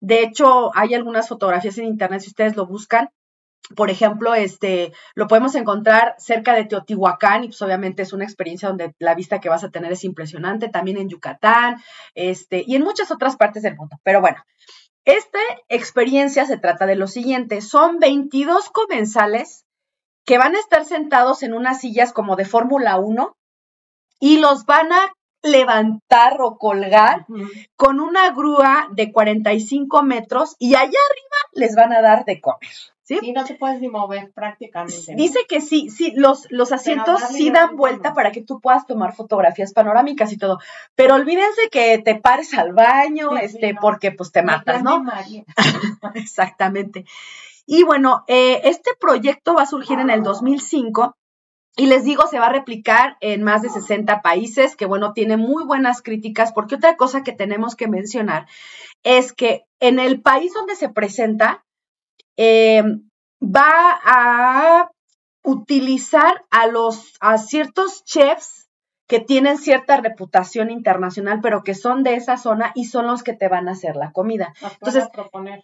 De 0.00 0.22
hecho, 0.22 0.70
hay 0.76 0.94
algunas 0.94 1.28
fotografías 1.28 1.78
en 1.78 1.86
internet 1.86 2.20
si 2.20 2.28
ustedes 2.28 2.54
lo 2.54 2.64
buscan 2.64 3.10
por 3.74 3.90
ejemplo, 3.90 4.34
este, 4.34 4.92
lo 5.14 5.26
podemos 5.26 5.54
encontrar 5.54 6.14
cerca 6.18 6.54
de 6.54 6.64
Teotihuacán 6.64 7.44
y 7.44 7.48
pues 7.48 7.60
obviamente 7.62 8.02
es 8.02 8.12
una 8.12 8.24
experiencia 8.24 8.68
donde 8.68 8.94
la 8.98 9.14
vista 9.14 9.40
que 9.40 9.48
vas 9.48 9.64
a 9.64 9.70
tener 9.70 9.90
es 9.90 10.04
impresionante, 10.04 10.68
también 10.68 10.98
en 10.98 11.08
Yucatán, 11.08 11.82
este, 12.14 12.62
y 12.66 12.76
en 12.76 12.82
muchas 12.82 13.10
otras 13.10 13.36
partes 13.36 13.62
del 13.62 13.76
mundo. 13.76 13.96
Pero 14.04 14.20
bueno, 14.20 14.38
esta 15.04 15.38
experiencia 15.68 16.46
se 16.46 16.58
trata 16.58 16.86
de 16.86 16.96
lo 16.96 17.06
siguiente, 17.06 17.60
son 17.60 17.98
22 17.98 18.70
comensales 18.70 19.64
que 20.24 20.38
van 20.38 20.54
a 20.56 20.60
estar 20.60 20.84
sentados 20.84 21.42
en 21.42 21.54
unas 21.54 21.80
sillas 21.80 22.12
como 22.12 22.36
de 22.36 22.44
Fórmula 22.44 22.98
1 22.98 23.36
y 24.20 24.38
los 24.38 24.64
van 24.64 24.92
a 24.92 25.12
levantar 25.42 26.38
o 26.40 26.58
colgar 26.58 27.26
con 27.76 28.00
una 28.00 28.30
grúa 28.30 28.88
de 28.92 29.12
45 29.12 30.02
metros 30.02 30.56
y 30.58 30.74
allá 30.74 30.86
arriba 30.86 31.36
les 31.52 31.76
van 31.76 31.92
a 31.92 32.02
dar 32.02 32.24
de 32.24 32.40
comer. 32.40 32.95
¿Sí? 33.06 33.32
no 33.32 33.44
te 33.44 33.54
puedes 33.54 33.80
ni 33.80 33.88
mover 33.88 34.32
prácticamente. 34.32 35.14
Dice 35.14 35.38
que 35.48 35.60
sí, 35.60 35.90
sí, 35.90 36.12
los, 36.16 36.48
los 36.50 36.72
asientos 36.72 37.20
sí 37.30 37.50
dan 37.50 37.76
vuelta 37.76 38.14
para 38.14 38.32
que 38.32 38.42
tú 38.42 38.60
puedas 38.60 38.84
tomar 38.84 39.14
fotografías 39.14 39.72
panorámicas 39.72 40.32
y 40.32 40.38
todo. 40.38 40.58
Pero 40.96 41.14
olvídense 41.14 41.68
que 41.70 41.98
te 41.98 42.16
pares 42.16 42.52
al 42.54 42.72
baño, 42.72 43.36
este, 43.36 43.76
porque 43.80 44.10
pues 44.10 44.32
te 44.32 44.42
matas, 44.42 44.82
¿no? 44.82 45.04
Exactamente. 46.14 47.04
Y 47.64 47.84
bueno, 47.84 48.24
eh, 48.26 48.62
este 48.64 48.90
proyecto 48.98 49.54
va 49.54 49.62
a 49.62 49.66
surgir 49.66 50.00
en 50.00 50.10
el 50.10 50.24
2005 50.24 51.16
y 51.76 51.86
les 51.86 52.04
digo, 52.04 52.26
se 52.26 52.38
va 52.38 52.46
a 52.46 52.52
replicar 52.52 53.18
en 53.20 53.42
más 53.42 53.60
de 53.60 53.68
60 53.68 54.22
países, 54.22 54.76
que 54.76 54.86
bueno, 54.86 55.12
tiene 55.12 55.36
muy 55.36 55.62
buenas 55.64 56.00
críticas, 56.00 56.52
porque 56.52 56.76
otra 56.76 56.96
cosa 56.96 57.22
que 57.22 57.32
tenemos 57.32 57.76
que 57.76 57.86
mencionar 57.86 58.46
es 59.02 59.34
que 59.34 59.66
en 59.78 59.98
el 59.98 60.22
país 60.22 60.54
donde 60.54 60.74
se 60.74 60.88
presenta, 60.88 61.65
eh, 62.36 62.82
va 63.42 64.00
a 64.04 64.90
utilizar 65.42 66.44
a 66.50 66.66
los 66.66 67.14
a 67.20 67.38
ciertos 67.38 68.04
chefs 68.04 68.68
que 69.06 69.20
tienen 69.20 69.58
cierta 69.58 69.98
reputación 69.98 70.70
internacional, 70.70 71.40
pero 71.40 71.62
que 71.62 71.74
son 71.74 72.02
de 72.02 72.14
esa 72.14 72.36
zona 72.36 72.72
y 72.74 72.86
son 72.86 73.06
los 73.06 73.22
que 73.22 73.34
te 73.34 73.48
van 73.48 73.68
a 73.68 73.72
hacer 73.72 73.94
la 73.94 74.10
comida. 74.10 74.52
Entonces, 74.60 75.08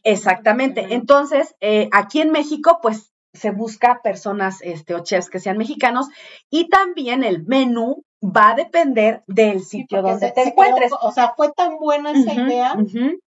exactamente. 0.05 0.95
Entonces, 0.95 1.57
eh, 1.61 1.89
aquí 1.93 2.21
en 2.21 2.31
México, 2.31 2.79
pues 2.81 3.13
se 3.33 3.51
busca 3.51 4.01
personas 4.03 4.61
este, 4.63 4.95
o 4.95 5.03
chefs 5.03 5.31
que 5.31 5.41
sean 5.41 5.59
mexicanos 5.59 6.07
y 6.51 6.69
también 6.69 7.25
el 7.25 7.45
menú 7.45 8.05
va 8.25 8.51
a 8.51 8.55
depender 8.55 9.23
del 9.27 9.63
sitio 9.65 10.01
donde 10.03 10.29
se- 10.29 10.33
te 10.33 10.43
se 10.45 10.49
encuentres. 10.51 10.93
o 11.01 11.11
sea, 11.13 11.35
fue 11.37 11.51
tan 11.53 11.77
buena 11.79 12.13
esa 12.13 12.33
idea 12.35 12.75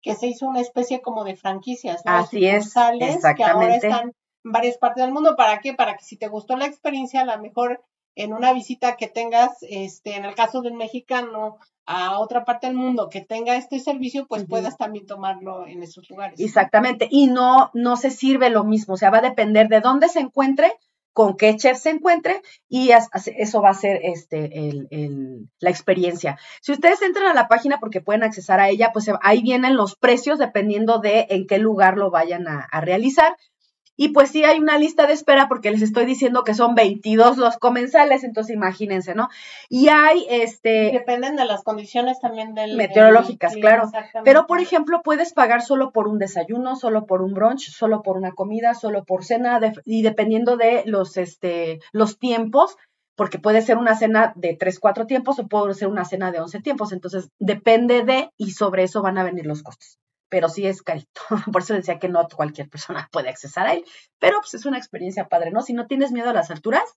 que 0.02 0.14
se 0.14 0.26
hizo 0.26 0.46
una 0.46 0.60
especie 0.60 1.00
como 1.00 1.24
de 1.24 1.36
franquicias, 1.36 2.02
¿no? 2.04 2.12
Así 2.12 2.46
es, 2.46 2.72
Que 3.36 3.44
ahora 3.44 3.76
están 3.76 4.08
en 4.44 4.52
varias 4.52 4.78
partes 4.78 5.04
del 5.04 5.12
mundo. 5.12 5.36
¿Para 5.36 5.60
qué? 5.60 5.74
Para 5.74 5.96
que 5.96 6.04
si 6.04 6.16
te 6.16 6.28
gustó 6.28 6.56
la 6.56 6.66
experiencia, 6.66 7.20
a 7.20 7.24
lo 7.24 7.40
mejor 7.40 7.82
en 8.16 8.32
una 8.34 8.52
visita 8.52 8.96
que 8.96 9.06
tengas, 9.06 9.58
este, 9.62 10.16
en 10.16 10.24
el 10.24 10.34
caso 10.34 10.60
del 10.62 10.74
mexicano, 10.74 11.58
a 11.86 12.18
otra 12.18 12.44
parte 12.44 12.66
del 12.66 12.76
mundo 12.76 13.08
que 13.08 13.20
tenga 13.20 13.56
este 13.56 13.78
servicio, 13.80 14.26
pues 14.26 14.44
puedas 14.46 14.76
también 14.76 15.06
tomarlo 15.06 15.66
en 15.66 15.82
esos 15.82 16.08
lugares. 16.10 16.38
Exactamente, 16.40 17.06
y 17.10 17.28
no, 17.28 17.70
no 17.74 17.96
se 17.96 18.10
sirve 18.10 18.50
lo 18.50 18.64
mismo, 18.64 18.94
o 18.94 18.96
sea, 18.96 19.10
va 19.10 19.18
a 19.18 19.22
depender 19.22 19.68
de 19.68 19.80
dónde 19.80 20.08
se 20.08 20.20
encuentre, 20.20 20.72
con 21.12 21.36
qué 21.36 21.56
chef 21.56 21.78
se 21.78 21.90
encuentre, 21.90 22.40
y 22.68 22.90
eso 22.92 23.60
va 23.62 23.70
a 23.70 23.74
ser 23.74 24.00
este, 24.02 24.68
el- 24.68 24.88
el- 24.90 25.48
la 25.58 25.70
experiencia. 25.70 26.38
Si 26.62 26.72
ustedes 26.72 27.02
entran 27.02 27.26
a 27.26 27.34
la 27.34 27.48
página 27.48 27.78
porque 27.80 28.00
pueden 28.00 28.22
accesar 28.22 28.60
a 28.60 28.68
ella, 28.68 28.90
pues 28.92 29.10
ahí 29.22 29.42
vienen 29.42 29.76
los 29.76 29.96
precios 29.96 30.38
dependiendo 30.38 30.98
de 31.00 31.26
en 31.30 31.46
qué 31.46 31.58
lugar 31.58 31.96
lo 31.96 32.10
vayan 32.10 32.46
a, 32.48 32.60
a 32.70 32.80
realizar. 32.80 33.34
Y 34.02 34.08
pues 34.14 34.30
sí 34.30 34.44
hay 34.44 34.58
una 34.58 34.78
lista 34.78 35.06
de 35.06 35.12
espera 35.12 35.46
porque 35.46 35.70
les 35.70 35.82
estoy 35.82 36.06
diciendo 36.06 36.42
que 36.42 36.54
son 36.54 36.74
22 36.74 37.36
los 37.36 37.58
comensales, 37.58 38.24
entonces 38.24 38.56
imagínense, 38.56 39.14
¿no? 39.14 39.28
Y 39.68 39.88
hay 39.88 40.26
este 40.30 40.90
Dependen 40.90 41.36
de 41.36 41.44
las 41.44 41.62
condiciones 41.62 42.18
también 42.18 42.54
del 42.54 42.78
Meteorológicas, 42.78 43.52
del 43.52 43.60
claro. 43.60 43.90
Pero, 44.24 44.46
por 44.46 44.58
ejemplo, 44.60 45.02
puedes 45.04 45.34
pagar 45.34 45.60
solo 45.60 45.90
por 45.92 46.08
un 46.08 46.18
desayuno, 46.18 46.76
solo 46.76 47.04
por 47.04 47.20
un 47.20 47.34
brunch, 47.34 47.68
solo 47.72 48.00
por 48.00 48.16
una 48.16 48.32
comida, 48.32 48.72
solo 48.72 49.04
por 49.04 49.22
cena, 49.22 49.60
de- 49.60 49.74
y 49.84 50.00
dependiendo 50.00 50.56
de 50.56 50.82
los, 50.86 51.18
este, 51.18 51.80
los 51.92 52.18
tiempos, 52.18 52.78
porque 53.16 53.38
puede 53.38 53.60
ser 53.60 53.76
una 53.76 53.96
cena 53.96 54.32
de 54.34 54.56
tres, 54.58 54.80
cuatro 54.80 55.04
tiempos 55.04 55.38
o 55.38 55.46
puede 55.46 55.74
ser 55.74 55.88
una 55.88 56.06
cena 56.06 56.32
de 56.32 56.40
11 56.40 56.62
tiempos. 56.62 56.92
Entonces, 56.94 57.28
depende 57.38 58.02
de, 58.02 58.30
y 58.38 58.52
sobre 58.52 58.84
eso 58.84 59.02
van 59.02 59.18
a 59.18 59.24
venir 59.24 59.44
los 59.44 59.62
costos. 59.62 59.98
Pero 60.30 60.48
sí 60.48 60.66
es 60.66 60.82
carito. 60.82 61.20
Por 61.52 61.60
eso 61.62 61.74
decía 61.74 61.98
que 61.98 62.08
no 62.08 62.26
cualquier 62.34 62.70
persona 62.70 63.08
puede 63.12 63.28
accesar 63.28 63.66
a 63.66 63.74
él. 63.74 63.84
Pero 64.18 64.38
pues 64.40 64.54
es 64.54 64.64
una 64.64 64.78
experiencia 64.78 65.28
padre, 65.28 65.50
¿no? 65.50 65.60
Si 65.60 65.74
no 65.74 65.86
tienes 65.86 66.12
miedo 66.12 66.30
a 66.30 66.34
las 66.34 66.50
alturas, 66.50 66.96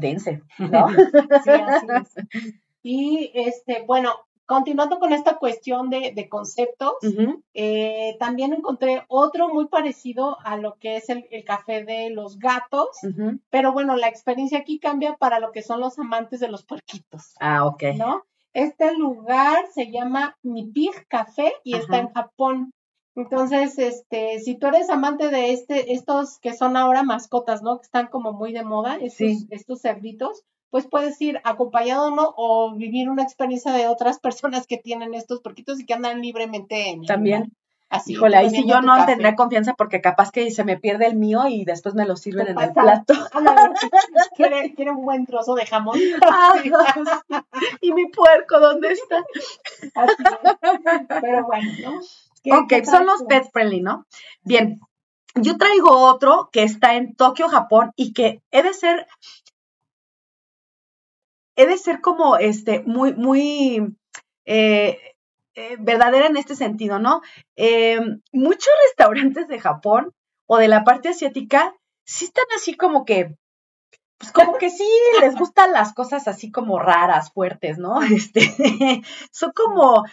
dense, 0.00 0.42
¿no? 0.58 0.86
Sí, 1.44 1.50
así 1.50 1.86
es. 2.02 2.14
Y 2.80 3.32
este, 3.34 3.84
bueno, 3.86 4.14
continuando 4.46 4.98
con 4.98 5.12
esta 5.12 5.36
cuestión 5.36 5.90
de, 5.90 6.12
de 6.14 6.28
conceptos, 6.28 6.94
eh, 7.52 8.16
también 8.18 8.54
encontré 8.54 9.04
otro 9.08 9.48
muy 9.48 9.66
parecido 9.66 10.38
a 10.44 10.56
lo 10.56 10.76
que 10.78 10.96
es 10.96 11.10
el, 11.10 11.26
el 11.30 11.44
café 11.44 11.84
de 11.84 12.08
los 12.10 12.38
gatos, 12.38 12.88
pero 13.50 13.72
bueno, 13.72 13.96
la 13.96 14.08
experiencia 14.08 14.60
aquí 14.60 14.78
cambia 14.78 15.16
para 15.16 15.38
lo 15.40 15.50
que 15.52 15.62
son 15.62 15.80
los 15.80 15.98
amantes 15.98 16.40
de 16.40 16.48
los 16.48 16.64
puerquitos, 16.64 17.34
Ah, 17.40 17.66
ok. 17.66 17.82
¿no? 17.96 18.22
Este 18.58 18.92
lugar 18.96 19.66
se 19.72 19.90
llama 19.90 20.36
Mi 20.42 20.66
Pig 20.66 21.06
Café 21.08 21.52
y 21.62 21.76
está 21.76 21.98
en 21.98 22.08
Japón. 22.12 22.72
Entonces, 23.14 23.78
este, 23.78 24.38
si 24.40 24.56
tú 24.56 24.66
eres 24.68 24.90
amante 24.90 25.28
de 25.28 25.52
este, 25.52 25.92
estos 25.92 26.38
que 26.40 26.54
son 26.54 26.76
ahora 26.76 27.02
mascotas, 27.02 27.62
¿no? 27.62 27.78
Que 27.78 27.84
están 27.84 28.08
como 28.08 28.32
muy 28.32 28.52
de 28.52 28.64
moda, 28.64 28.94
estos, 28.96 29.16
Sí. 29.16 29.46
estos 29.50 29.80
cerditos, 29.80 30.42
pues 30.70 30.86
puedes 30.86 31.20
ir 31.20 31.40
acompañado, 31.44 32.10
¿no? 32.14 32.34
O 32.36 32.74
vivir 32.74 33.08
una 33.08 33.22
experiencia 33.22 33.72
de 33.72 33.88
otras 33.88 34.18
personas 34.22 34.66
que 34.66 34.78
tienen 34.78 35.14
estos 35.14 35.40
porquitos 35.40 35.80
y 35.80 35.86
que 35.86 35.94
andan 35.94 36.20
libremente 36.20 36.90
en 36.90 37.00
el 37.02 37.06
También. 37.06 37.52
Así. 37.90 38.12
Híjole, 38.12 38.36
ahí 38.36 38.50
sí 38.50 38.64
yo 38.68 38.82
no 38.82 38.94
café. 38.96 39.06
tendría 39.12 39.34
confianza 39.34 39.72
porque 39.74 40.02
capaz 40.02 40.30
que 40.30 40.50
se 40.50 40.62
me 40.62 40.76
pierde 40.78 41.06
el 41.06 41.16
mío 41.16 41.46
y 41.48 41.64
después 41.64 41.94
me 41.94 42.04
lo 42.04 42.16
sirven 42.16 42.48
en 42.48 42.58
el 42.60 42.72
plato. 42.72 43.14
Ándale, 43.32 43.70
quiere, 44.36 44.74
quiere 44.74 44.90
un 44.90 45.02
buen 45.04 45.24
trozo 45.24 45.54
de 45.54 45.64
jamón. 45.64 45.98
Ay, 46.30 46.70
¿Y 47.80 47.92
mi 47.92 48.06
puerco 48.10 48.60
dónde 48.60 48.92
está? 48.92 49.24
Así 49.94 50.14
es. 50.22 51.00
Pero 51.20 51.46
bueno, 51.46 51.72
¿no? 51.82 52.00
¿Qué- 52.42 52.52
Ok, 52.52 52.68
qué 52.68 52.84
son 52.84 53.06
los 53.06 53.22
pet 53.24 53.50
friendly, 53.52 53.80
¿no? 53.80 54.04
Bien, 54.42 54.80
yo 55.34 55.56
traigo 55.56 55.90
otro 55.90 56.50
que 56.52 56.64
está 56.64 56.94
en 56.94 57.14
Tokio, 57.14 57.48
Japón, 57.48 57.92
y 57.96 58.12
que 58.12 58.42
he 58.50 58.62
de 58.62 58.74
ser, 58.74 59.06
he 61.56 61.66
de 61.66 61.76
ser 61.78 62.00
como 62.00 62.36
este, 62.36 62.80
muy, 62.86 63.14
muy 63.14 63.96
eh, 64.44 64.98
eh, 65.58 65.76
verdadera 65.80 66.28
en 66.28 66.36
este 66.36 66.54
sentido, 66.54 67.00
¿no? 67.00 67.20
Eh, 67.56 67.98
muchos 68.32 68.72
restaurantes 68.88 69.48
de 69.48 69.58
Japón 69.58 70.14
o 70.46 70.56
de 70.56 70.68
la 70.68 70.84
parte 70.84 71.08
asiática 71.08 71.74
sí 72.04 72.26
están 72.26 72.44
así 72.54 72.74
como 72.74 73.04
que, 73.04 73.36
pues 74.18 74.30
como 74.30 74.56
que 74.58 74.70
sí 74.70 74.88
les 75.20 75.34
gustan 75.34 75.72
las 75.72 75.94
cosas 75.94 76.28
así 76.28 76.52
como 76.52 76.78
raras, 76.78 77.32
fuertes, 77.32 77.76
¿no? 77.76 78.00
Este, 78.02 79.02
son 79.32 79.50
como, 79.50 80.04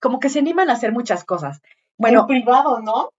como 0.00 0.20
que 0.20 0.30
se 0.30 0.38
animan 0.38 0.70
a 0.70 0.72
hacer 0.72 0.92
muchas 0.92 1.24
cosas. 1.24 1.60
Bueno, 1.98 2.20
en 2.20 2.26
privado, 2.26 2.80
¿no? 2.80 3.10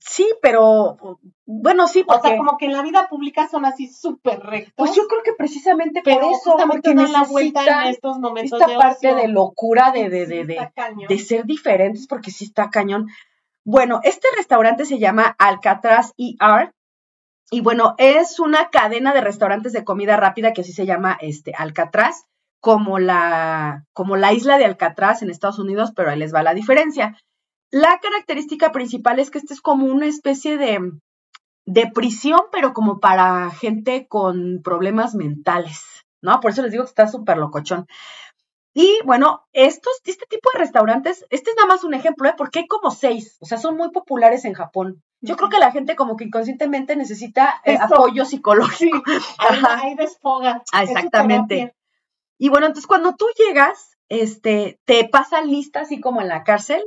Sí, 0.00 0.26
pero 0.40 0.96
bueno, 1.44 1.88
sí, 1.88 2.02
O 2.02 2.06
porque 2.06 2.28
sea, 2.28 2.36
como 2.38 2.56
que 2.56 2.66
en 2.66 2.72
la 2.72 2.82
vida 2.82 3.08
pública 3.08 3.48
son 3.48 3.64
así 3.64 3.88
súper 3.88 4.40
rectos. 4.40 4.74
pues 4.76 4.94
yo 4.94 5.06
creo 5.08 5.22
que 5.22 5.32
precisamente 5.32 6.02
pero 6.04 6.20
por 6.20 6.32
eso, 6.32 6.56
porque 6.70 6.94
dan 6.94 7.12
la 7.12 7.24
vuelta 7.24 7.82
en 7.82 7.88
estos 7.88 8.18
momentos 8.18 8.60
esta 8.60 8.72
de 8.72 8.78
parte 8.78 9.14
de 9.14 9.28
locura 9.28 9.90
de, 9.92 10.08
de, 10.08 10.26
de, 10.26 10.44
de, 10.44 10.70
de 11.08 11.18
ser 11.18 11.44
diferentes, 11.44 12.06
porque 12.06 12.30
sí 12.30 12.44
está 12.44 12.70
cañón. 12.70 13.08
Bueno, 13.64 14.00
este 14.02 14.28
restaurante 14.36 14.84
se 14.84 14.98
llama 14.98 15.36
Alcatraz 15.38 16.12
ER. 16.16 16.72
Y 17.50 17.60
bueno, 17.62 17.94
es 17.96 18.40
una 18.40 18.68
cadena 18.68 19.14
de 19.14 19.22
restaurantes 19.22 19.72
de 19.72 19.84
comida 19.84 20.16
rápida 20.16 20.52
que 20.52 20.60
así 20.60 20.72
se 20.72 20.84
llama 20.86 21.16
este 21.20 21.54
Alcatraz, 21.56 22.26
como 22.60 22.98
la, 22.98 23.86
como 23.94 24.16
la 24.16 24.32
isla 24.32 24.58
de 24.58 24.66
Alcatraz 24.66 25.22
en 25.22 25.30
Estados 25.30 25.58
Unidos, 25.58 25.92
pero 25.96 26.10
ahí 26.10 26.18
les 26.18 26.34
va 26.34 26.42
la 26.42 26.54
diferencia. 26.54 27.16
La 27.70 27.98
característica 28.00 28.72
principal 28.72 29.18
es 29.18 29.30
que 29.30 29.38
este 29.38 29.54
es 29.54 29.60
como 29.60 29.86
una 29.86 30.06
especie 30.06 30.56
de, 30.56 30.92
de 31.66 31.90
prisión, 31.92 32.40
pero 32.50 32.72
como 32.72 32.98
para 32.98 33.50
gente 33.50 34.06
con 34.08 34.62
problemas 34.62 35.14
mentales, 35.14 35.84
¿no? 36.22 36.40
Por 36.40 36.52
eso 36.52 36.62
les 36.62 36.72
digo 36.72 36.84
que 36.84 36.88
está 36.88 37.08
súper 37.08 37.36
locochón. 37.36 37.86
Y 38.72 38.98
bueno, 39.04 39.44
estos, 39.52 39.92
este 40.04 40.24
tipo 40.26 40.50
de 40.52 40.60
restaurantes, 40.60 41.26
este 41.30 41.50
es 41.50 41.56
nada 41.56 41.68
más 41.68 41.84
un 41.84 41.94
ejemplo, 41.94 42.28
¿eh? 42.28 42.34
Porque 42.36 42.60
hay 42.60 42.66
como 42.66 42.90
seis, 42.90 43.36
o 43.40 43.44
sea, 43.44 43.58
son 43.58 43.76
muy 43.76 43.90
populares 43.90 44.44
en 44.44 44.54
Japón. 44.54 45.02
Yo 45.20 45.36
creo 45.36 45.50
que 45.50 45.58
la 45.58 45.72
gente 45.72 45.96
como 45.96 46.16
que 46.16 46.24
inconscientemente 46.24 46.94
necesita 46.94 47.60
eh, 47.64 47.76
apoyo 47.78 48.24
psicológico. 48.24 49.02
Ajá. 49.38 49.80
ahí 49.82 49.94
desfoga. 49.94 50.62
Ah, 50.72 50.84
exactamente. 50.84 51.74
Y 52.38 52.48
bueno, 52.50 52.66
entonces 52.66 52.86
cuando 52.86 53.16
tú 53.16 53.26
llegas, 53.36 53.96
este, 54.08 54.78
te 54.84 55.08
pasan 55.08 55.50
lista 55.50 55.80
así 55.80 56.00
como 56.00 56.22
en 56.22 56.28
la 56.28 56.44
cárcel 56.44 56.86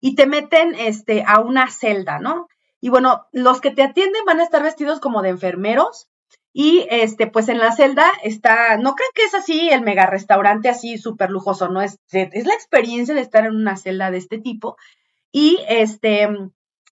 y 0.00 0.14
te 0.14 0.26
meten 0.26 0.74
este, 0.74 1.24
a 1.26 1.40
una 1.40 1.70
celda, 1.70 2.18
¿no? 2.18 2.48
Y 2.80 2.88
bueno, 2.88 3.26
los 3.32 3.60
que 3.60 3.70
te 3.70 3.82
atienden 3.82 4.24
van 4.24 4.40
a 4.40 4.44
estar 4.44 4.62
vestidos 4.62 5.00
como 5.00 5.22
de 5.22 5.28
enfermeros 5.28 6.08
y 6.52 6.86
este, 6.90 7.26
pues 7.26 7.48
en 7.48 7.58
la 7.58 7.72
celda 7.72 8.10
está, 8.24 8.76
no 8.78 8.94
creo 8.94 9.08
que 9.14 9.24
es 9.24 9.34
así 9.34 9.68
el 9.70 9.82
mega 9.82 10.06
restaurante 10.06 10.68
así 10.68 10.98
súper 10.98 11.30
lujoso, 11.30 11.68
¿no? 11.68 11.82
Es, 11.82 11.98
es 12.10 12.46
la 12.46 12.54
experiencia 12.54 13.14
de 13.14 13.20
estar 13.20 13.44
en 13.44 13.54
una 13.54 13.76
celda 13.76 14.10
de 14.10 14.18
este 14.18 14.38
tipo 14.38 14.76
y 15.30 15.58
este, 15.68 16.28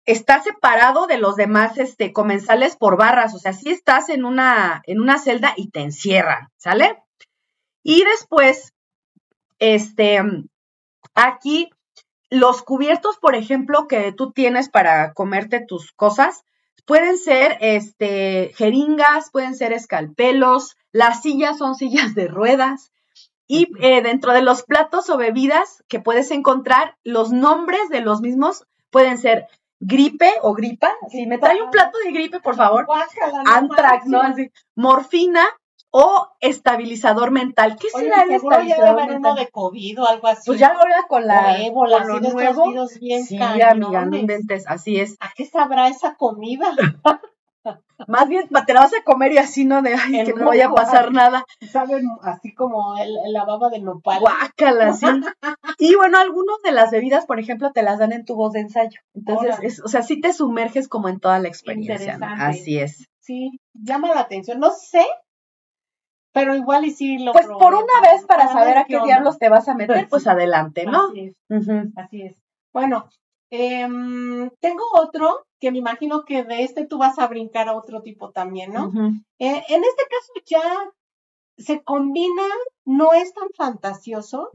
está 0.06 0.42
separado 0.42 1.08
de 1.08 1.18
los 1.18 1.36
demás 1.36 1.78
este, 1.78 2.14
comensales 2.14 2.76
por 2.76 2.98
barras, 2.98 3.34
o 3.34 3.40
sea, 3.40 3.54
sí 3.54 3.70
estás 3.70 4.10
en 4.10 4.26
una, 4.26 4.82
en 4.86 5.02
una 5.02 5.20
celda 5.20 5.54
y 5.58 5.70
te 5.70 5.82
encierran, 5.82 6.50
¿sale? 6.58 6.98
Y 7.84 8.04
después, 8.04 8.74
este, 9.60 10.22
aquí 11.14 11.70
los 12.32 12.63
cubiertos, 12.63 13.17
por 13.17 13.36
ejemplo, 13.36 13.88
que 13.88 14.12
tú 14.13 14.32
tienes 14.32 14.70
para 14.70 15.13
comerte 15.13 15.60
tus 15.60 15.91
cosas, 15.91 16.44
pueden 16.86 17.17
ser 17.17 17.58
este, 17.60 18.54
jeringas, 18.56 19.30
pueden 19.32 19.54
ser 19.54 19.74
escalpelos, 19.74 20.78
las 20.91 21.22
sillas 21.22 21.58
son 21.58 21.76
sillas 21.76 22.15
de 22.15 22.28
ruedas. 22.28 22.91
Y 23.48 23.67
eh, 23.82 24.02
dentro 24.02 24.32
de 24.32 24.41
los 24.41 24.63
platos 24.63 25.10
o 25.10 25.17
bebidas 25.17 25.84
que 25.89 26.00
puedes 26.00 26.32
encontrar, 26.32 26.96
los 27.04 27.34
nombres 27.34 27.89
de 27.89 28.00
los 28.00 28.22
mismos 28.22 28.65
pueden 28.89 29.17
ser 29.17 29.48
gripe 29.82 30.32
o 30.41 30.54
gripa. 30.54 30.94
Si 31.10 31.26
me 31.26 31.38
trae 31.38 31.62
un 31.62 31.70
plato 31.70 31.98
de 32.06 32.13
gripe, 32.13 32.39
por 32.39 32.56
favor. 32.56 32.86
Guácala, 32.86 33.44
no 33.44 33.52
Antrax, 33.52 34.06
¿no? 34.06 34.22
Así, 34.22 34.52
morfina 34.76 35.46
o 35.91 36.30
estabilizador 36.39 37.32
mental. 37.32 37.77
¿Qué 37.80 37.88
Oye, 37.93 38.06
será 38.06 38.23
el 38.23 38.30
ya 38.30 38.36
estabilizador 38.38 38.95
uno 38.95 39.08
mental? 39.08 39.36
de 39.36 39.47
COVID 39.49 40.01
o 40.01 40.08
algo 40.08 40.27
así. 40.27 40.43
Pues 40.45 40.60
ya 40.60 40.67
ahora 40.69 41.06
con 41.08 41.27
la 41.27 41.54
O 41.54 41.56
ébola, 41.58 41.97
con 42.04 42.08
lo 42.08 42.19
nuevo. 42.32 42.88
bien 42.99 43.25
Sí, 43.25 43.38
amiga, 43.41 44.06
no 44.06 44.15
inventes, 44.17 44.65
así 44.67 44.99
es. 44.99 45.17
¿A 45.19 45.32
qué 45.36 45.45
sabrá 45.45 45.88
esa 45.89 46.15
comida? 46.15 46.71
Más 48.08 48.27
bien 48.27 48.47
te 48.65 48.73
la 48.73 48.80
vas 48.82 48.93
a 48.93 49.04
comer 49.04 49.34
y 49.34 49.38
así 49.38 49.65
no 49.65 49.84
de 49.84 49.93
ay, 49.93 50.19
El 50.19 50.25
que 50.25 50.34
no 50.34 50.47
vaya 50.47 50.67
a 50.67 50.73
pasar 50.73 51.06
ay. 51.10 51.13
nada. 51.13 51.45
Saben 51.71 52.08
así 52.23 52.54
como 52.56 52.97
el, 52.97 53.13
la 53.32 53.45
baba 53.45 53.69
de 53.69 53.80
nopal. 53.80 54.19
Guácala, 54.19 54.93
sí. 54.93 55.06
Y 55.77 55.95
bueno, 55.95 56.17
algunos 56.17 56.62
de 56.63 56.71
las 56.71 56.89
bebidas, 56.89 57.25
por 57.25 57.39
ejemplo, 57.39 57.71
te 57.71 57.84
las 57.84 57.99
dan 57.99 58.13
en 58.13 58.25
tubos 58.25 58.54
de 58.54 58.62
ensayo. 58.62 58.99
Entonces, 59.13 59.58
es, 59.62 59.82
o 59.84 59.88
sea, 59.88 60.01
sí 60.01 60.19
te 60.19 60.34
sumerges 60.34 60.88
como 60.88 61.10
en 61.10 61.19
toda 61.19 61.38
la 61.39 61.47
experiencia. 61.47 62.17
Así 62.39 62.80
es. 62.80 63.08
Sí, 63.19 63.60
llama 63.73 64.08
la 64.08 64.21
atención. 64.21 64.60
No 64.60 64.71
sé 64.71 65.06
pero 66.32 66.56
igual 66.56 66.86
y 66.86 66.91
sí 66.91 67.17
lo 67.17 67.34
Pues 67.34 67.48
por 67.48 67.74
una 67.74 68.02
vez 68.02 68.26
para 68.26 68.48
saber 68.48 68.78
a 68.78 68.86
qué 68.86 69.00
diablos 69.00 69.38
te 69.38 69.50
vas 69.50 69.67
a 69.67 69.76
meter, 69.76 70.08
pues 70.10 70.28
adelante, 70.28 70.86
¿no? 70.86 71.10
Así 71.10 71.20
es, 71.28 71.36
así 71.96 72.22
es. 72.24 72.36
Bueno, 72.74 73.10
em, 73.50 74.50
tengo 74.60 74.84
otro 74.94 75.46
que 75.60 75.72
me 75.72 75.78
imagino 75.78 76.24
que 76.24 76.44
de 76.44 76.63
este 76.63 76.86
tú 76.88 76.98
vas 76.98 77.20
a 77.20 77.28
brincar 77.28 77.67
a 77.67 77.74
otro 77.74 78.02
tipo 78.02 78.32
también, 78.32 78.74
¿no? 78.74 78.91
Eh, 79.39 79.63
en 79.67 79.84
este 79.84 80.04
caso 80.10 80.34
ya 80.46 80.91
se 81.58 81.84
combina, 81.84 82.44
no 82.86 83.13
es 83.13 83.34
tan 83.34 83.50
fantasioso, 83.56 84.50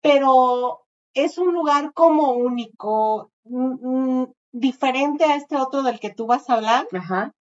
pero 0.00 0.80
es 1.14 1.38
un 1.38 1.52
lugar 1.52 1.92
como 1.92 2.32
único, 2.32 3.30
mm, 3.44 4.20
mm, 4.20 4.32
diferente 4.52 5.24
a 5.24 5.36
este 5.36 5.56
otro 5.56 5.82
del 5.82 6.00
que 6.00 6.10
tú 6.10 6.26
vas 6.26 6.48
a 6.48 6.54
hablar. 6.54 6.86
Ajá. 6.92 7.32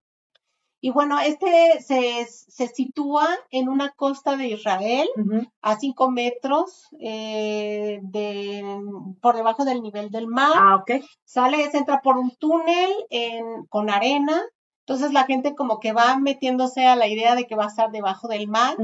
Y 0.86 0.92
bueno, 0.92 1.20
este 1.20 1.82
se, 1.82 2.28
se 2.28 2.68
sitúa 2.68 3.28
en 3.50 3.70
una 3.70 3.90
costa 3.94 4.38
de 4.38 4.50
Israel, 4.50 5.08
a 5.64 5.80
cinco 5.80 6.12
metros 6.12 6.90
eh, 7.00 8.00
de, 8.04 8.64
por 9.20 9.36
debajo 9.36 9.66
del 9.66 9.82
nivel 9.82 10.12
del 10.12 10.28
mar. 10.28 10.52
Ah, 10.56 10.76
ok. 10.76 11.04
Sale, 11.24 11.72
se 11.72 11.80
entra 11.80 12.02
por 12.04 12.18
un 12.18 12.30
túnel 12.38 12.92
en- 13.10 13.66
con 13.68 13.90
arena. 13.90 14.44
Entonces 14.82 15.12
la 15.12 15.24
gente 15.24 15.56
como 15.56 15.80
que 15.80 15.92
va 15.92 16.18
metiéndose 16.20 16.86
a 16.86 16.96
la 16.96 17.08
idea 17.08 17.34
de 17.34 17.46
que 17.48 17.56
va 17.56 17.64
a 17.64 17.70
estar 17.70 17.90
debajo 17.90 18.28
del 18.28 18.48
mar. 18.48 18.76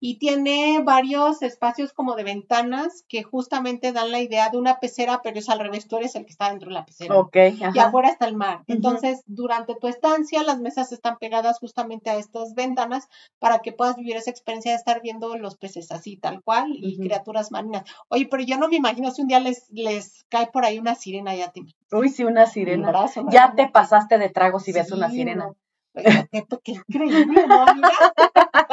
Y 0.00 0.18
tiene 0.18 0.80
varios 0.82 1.42
espacios 1.42 1.92
como 1.92 2.16
de 2.16 2.24
ventanas 2.24 3.04
que 3.08 3.22
justamente 3.22 3.92
dan 3.92 4.10
la 4.10 4.20
idea 4.20 4.48
de 4.48 4.56
una 4.56 4.80
pecera, 4.80 5.20
pero 5.22 5.38
es 5.38 5.48
al 5.50 5.60
revés, 5.60 5.86
tú 5.86 5.98
eres 5.98 6.14
el 6.16 6.24
que 6.24 6.32
está 6.32 6.48
dentro 6.48 6.68
de 6.68 6.74
la 6.74 6.86
pecera. 6.86 7.16
Ok, 7.18 7.36
Y 7.74 7.78
afuera 7.78 8.08
está 8.08 8.26
el 8.26 8.34
mar. 8.34 8.64
Entonces, 8.66 9.22
durante 9.26 9.74
tu 9.74 9.88
estancia, 9.88 10.42
las 10.42 10.58
mesas 10.58 10.90
están 10.92 11.18
pegadas 11.18 11.58
justamente 11.58 12.08
a 12.10 12.16
estas 12.16 12.54
ventanas 12.54 13.08
para 13.38 13.58
que 13.58 13.72
puedas 13.72 13.96
vivir 13.96 14.16
esa 14.16 14.30
experiencia 14.30 14.72
de 14.72 14.78
estar 14.78 15.02
viendo 15.02 15.36
los 15.36 15.56
peces 15.56 15.92
así, 15.92 16.16
tal 16.16 16.42
cual, 16.42 16.72
y 16.74 16.96
criaturas 16.98 17.52
marinas. 17.52 17.84
Oye, 18.08 18.26
pero 18.30 18.42
yo 18.42 18.56
no 18.56 18.68
me 18.68 18.76
imagino 18.76 19.10
si 19.10 19.22
un 19.22 19.28
día 19.28 19.40
les, 19.40 19.68
les 19.70 20.24
cae 20.30 20.46
por 20.46 20.64
ahí 20.64 20.78
una 20.78 20.94
sirena, 20.94 21.34
ya 21.34 21.52
te 21.52 21.60
Uy, 21.92 22.08
sí, 22.08 22.24
una 22.24 22.44
Un 22.44 22.50
sirena. 22.50 22.88
brazo, 22.88 23.22
¿no? 23.22 23.30
Ya 23.30 23.52
te 23.54 23.68
pasaste 23.68 24.16
de 24.16 24.30
trago 24.30 24.60
si 24.60 24.72
ves 24.72 24.90
una 24.92 25.10
sirena. 25.10 25.46
no. 25.46 25.56
Oye, 25.92 26.28
Qué, 26.30 26.44
qué 26.62 26.72
increíble, 26.72 27.46
¿no, 27.48 27.62
amiga? 27.62 27.90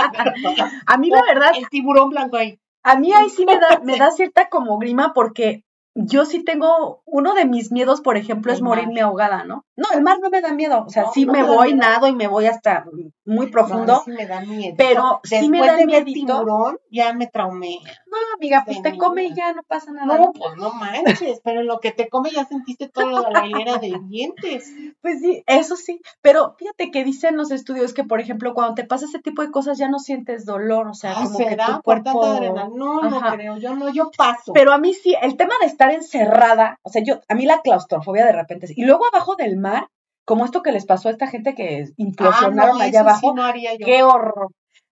A 0.86 0.98
mí 0.98 1.10
la 1.10 1.22
verdad, 1.24 1.52
El 1.56 1.70
tiburón 1.70 2.10
blanco 2.10 2.38
ahí. 2.38 2.60
a 2.84 2.96
mí 2.98 3.12
ahí 3.14 3.30
sí 3.30 3.46
me 3.46 3.60
da, 3.60 3.80
me 3.84 3.98
da 3.98 4.12
cierta 4.12 4.50
como 4.50 4.78
grima 4.78 5.14
porque 5.14 5.64
yo 6.06 6.26
sí 6.26 6.44
tengo, 6.44 7.02
uno 7.06 7.34
de 7.34 7.46
mis 7.46 7.72
miedos, 7.72 8.02
por 8.02 8.18
ejemplo, 8.18 8.52
es 8.52 8.60
El 8.60 8.64
mar. 8.66 8.78
morirme 8.78 9.02
ahogada, 9.02 9.44
¿no? 9.44 9.66
No, 9.76 9.86
el 9.94 10.02
mar 10.02 10.18
no 10.22 10.30
me 10.30 10.42
da 10.42 10.54
miedo, 10.54 10.84
o 10.86 10.90
sea, 10.90 11.04
No, 11.04 11.12
sí 11.14 11.26
no 11.26 11.34
me 11.34 11.40
da 11.44 11.48
voy, 11.48 11.74
miedo. 11.74 11.88
nado 11.90 12.08
y 12.08 12.16
me 12.16 12.28
voy 12.28 12.46
hasta 12.46 12.86
muy 13.26 13.46
No, 13.48 13.52
profundo. 13.52 13.94
mí 13.94 14.00
sí 14.06 14.12
me 14.12 14.26
da 14.26 14.42
miedo. 14.42 14.76
pero 14.78 15.20
sí 15.24 15.50
me 15.50 15.58
Después 15.58 15.72
da 15.72 15.78
de 15.78 15.86
ver 15.86 16.04
miedito. 16.06 16.34
tiburón, 16.40 16.80
ya 16.92 17.14
me 17.14 17.28
traumé. 17.28 17.80
No, 18.08 18.18
amiga, 18.36 18.64
pues 18.66 18.82
te 18.82 18.98
come 18.98 19.26
y 19.26 19.36
ya 19.36 19.54
no 19.54 19.62
pasa 19.64 19.92
nada. 19.92 20.06
No, 20.18 20.18
¿no? 20.26 20.32
pues 20.34 20.56
no 20.58 20.72
manches, 20.74 21.42
pero 21.44 21.62
en 21.62 21.68
lo 21.68 21.80
que 21.80 21.92
te 21.92 22.10
come 22.10 22.32
ya 22.32 22.46
sentiste 22.46 22.90
de 22.96 23.04
la 23.34 23.46
hilera 23.46 23.78
de 23.78 24.00
dientes. 24.08 24.72
Pues 25.02 25.20
sí, 25.22 25.44
eso 25.48 25.76
sí, 25.76 26.02
pero 26.22 26.56
fíjate 26.58 26.92
que 26.92 27.04
dicen 27.04 27.38
los 27.38 27.52
estudios 27.52 27.94
que, 27.94 28.04
por 28.04 28.20
ejemplo, 28.20 28.54
cuando 28.54 28.74
te 28.74 28.84
pasa 28.84 29.06
ese 29.06 29.20
tipo 29.20 29.42
de 29.42 29.52
cosas 29.52 29.78
ya 29.78 29.88
no 29.90 30.00
sientes 30.00 30.44
dolor, 30.46 30.88
o 30.88 30.94
sea, 30.94 31.12
Ah, 31.16 31.24
como 31.24 31.38
que 31.38 31.50
¿Será 31.50 31.66
tu 31.68 31.72
por 31.82 32.04
cuerpo... 32.04 32.40
No, 32.76 33.02
no 33.02 33.18
Ajá. 33.18 33.36
creo, 33.36 33.58
yo 33.58 33.76
no, 33.76 33.90
yo 33.90 34.10
paso. 34.18 34.52
Pero 34.54 34.74
a 34.74 34.78
mí 34.80 34.94
sí, 34.94 35.16
el 35.22 35.38
tema 35.38 35.54
de 35.62 35.68
estar 35.68 35.87
encerrada, 35.94 36.78
o 36.84 36.90
sea, 36.90 37.04
yo, 37.04 37.22
a 37.28 37.36
mí 37.36 37.46
la 37.46 37.62
claustrofobia 37.62 38.26
de 38.26 38.34
repente, 38.34 38.68
y 38.76 38.84
luego 38.86 39.06
abajo 39.08 39.36
del 39.36 39.58
mar, 39.58 39.88
como 40.26 40.46
esto 40.46 40.62
que 40.62 40.72
les 40.72 40.86
pasó 40.86 41.08
a 41.10 41.12
esta 41.12 41.28
gente 41.28 41.56
que 41.56 41.86
Ah, 41.88 41.94
implosionaron 41.98 42.78
no, 42.78 42.84
allá 42.84 43.00
abajo, 43.02 43.20
sí 43.30 43.34
no 43.36 43.44
haría 43.44 43.74
yo. 43.76 43.86
qué 43.86 44.04
horror. 44.04 44.50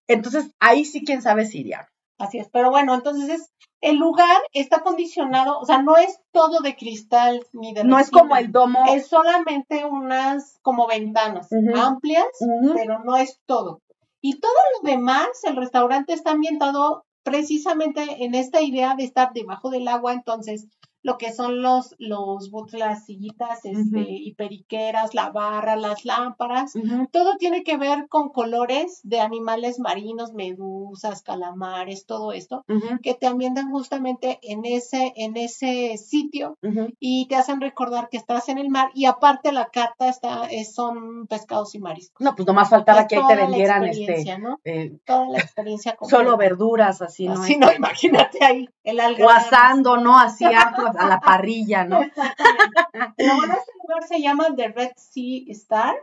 Entonces, 0.08 0.52
ahí 0.60 0.86
sí, 0.86 1.04
quién 1.04 1.22
sabe 1.22 1.46
si 1.46 1.60
iría. 1.62 1.88
Así 2.18 2.38
es, 2.40 2.48
pero 2.52 2.70
bueno, 2.72 2.94
entonces 2.94 3.28
es- 3.30 3.50
el 3.82 3.98
lugar 3.98 4.42
está 4.54 4.80
condicionado, 4.80 5.60
o 5.60 5.66
sea, 5.66 5.82
no 5.82 5.98
es 5.98 6.20
todo 6.32 6.62
de 6.62 6.76
cristal 6.76 7.46
ni 7.54 7.74
de 7.74 7.84
No 7.84 8.00
es 8.00 8.10
como 8.10 8.36
el 8.38 8.52
domo. 8.52 8.84
es 8.96 9.08
solamente 9.08 9.84
unas 9.86 10.58
como 10.62 10.88
ventanas 10.88 11.50
amplias, 11.76 12.26
pero 12.74 13.00
no 13.04 13.18
es 13.18 13.40
todo. 13.46 13.82
Y 14.22 14.40
todo 14.40 14.52
lo 14.82 14.90
demás, 14.90 15.28
el 15.44 15.56
restaurante 15.56 16.14
está 16.14 16.32
ambientado 16.32 17.05
precisamente 17.26 18.24
en 18.24 18.36
esta 18.36 18.62
idea 18.62 18.96
de 18.96 19.04
estar 19.04 19.34
debajo 19.34 19.72
del 19.72 19.88
agua, 19.88 20.14
entonces 20.14 20.68
lo 21.06 21.18
que 21.20 21.32
son 21.32 21.62
los, 21.62 21.96
los 22.00 22.50
las 22.74 23.06
sillitas 23.06 23.64
este, 23.64 24.00
y 24.10 24.34
periqueras, 24.34 25.14
la 25.14 25.30
barra, 25.30 25.76
las 25.76 26.04
lámparas, 26.04 26.74
todo 27.12 27.38
tiene 27.38 27.64
que 27.64 27.78
ver 27.78 28.08
con 28.10 28.30
colores 28.30 29.02
de 29.04 29.20
animales 29.20 29.78
marinos, 29.80 30.34
medusas, 30.34 31.22
calamares, 31.22 32.06
todo 32.06 32.32
esto, 32.32 32.66
que 33.04 33.14
te 33.14 33.28
ambientan 33.28 33.70
justamente 33.72 34.40
en 34.42 34.66
ese, 34.66 35.14
en 35.16 35.38
ese 35.38 35.98
sitio 35.98 36.58
y 37.00 37.28
te 37.28 37.36
hacen 37.36 37.62
recordar 37.62 38.10
que 38.10 38.18
estás 38.18 38.50
en 38.50 38.58
el 38.58 38.70
mar 38.70 38.90
y 38.96 39.06
aparte 39.06 39.52
la 39.52 39.68
carta 39.68 40.10
está, 40.10 40.46
es- 40.48 40.74
son 40.74 41.28
pescados 41.28 41.76
y 41.76 41.80
mariscos. 41.80 42.26
No, 42.26 42.36
pues 42.36 42.48
nomás 42.48 42.70
faltaba 42.70 43.02
Es 43.02 43.08
que 43.08 43.18
ahí 43.18 43.28
te 43.28 43.36
vendieran 43.36 43.84
este, 43.86 44.38
¿no? 44.40 44.60
eh, 44.64 44.98
Toda 45.06 45.30
la 45.30 45.38
experiencia 45.40 45.96
solo 46.02 46.32
completa. 46.32 46.36
verduras, 46.38 47.02
así, 47.04 47.28
¿no? 47.28 47.34
Así 47.42 47.58
no, 47.58 47.72
imagínate 47.72 48.44
ahí 48.44 48.68
el 48.84 49.00
alga. 49.00 49.26
O 49.26 49.30
asando, 49.30 49.98
¿no? 49.98 50.18
Así 50.18 50.46
a, 50.46 50.52
a 50.98 51.08
la 51.08 51.20
parrilla, 51.20 51.86
¿no? 51.86 52.02
Exactamente. 52.02 53.14
Pero 53.18 53.36
bueno, 53.36 53.54
este 53.54 53.72
lugar 53.82 54.04
se 54.08 54.22
llama 54.22 54.56
The 54.56 54.68
Red 54.70 54.92
Sea 54.96 55.44
Star 55.48 55.96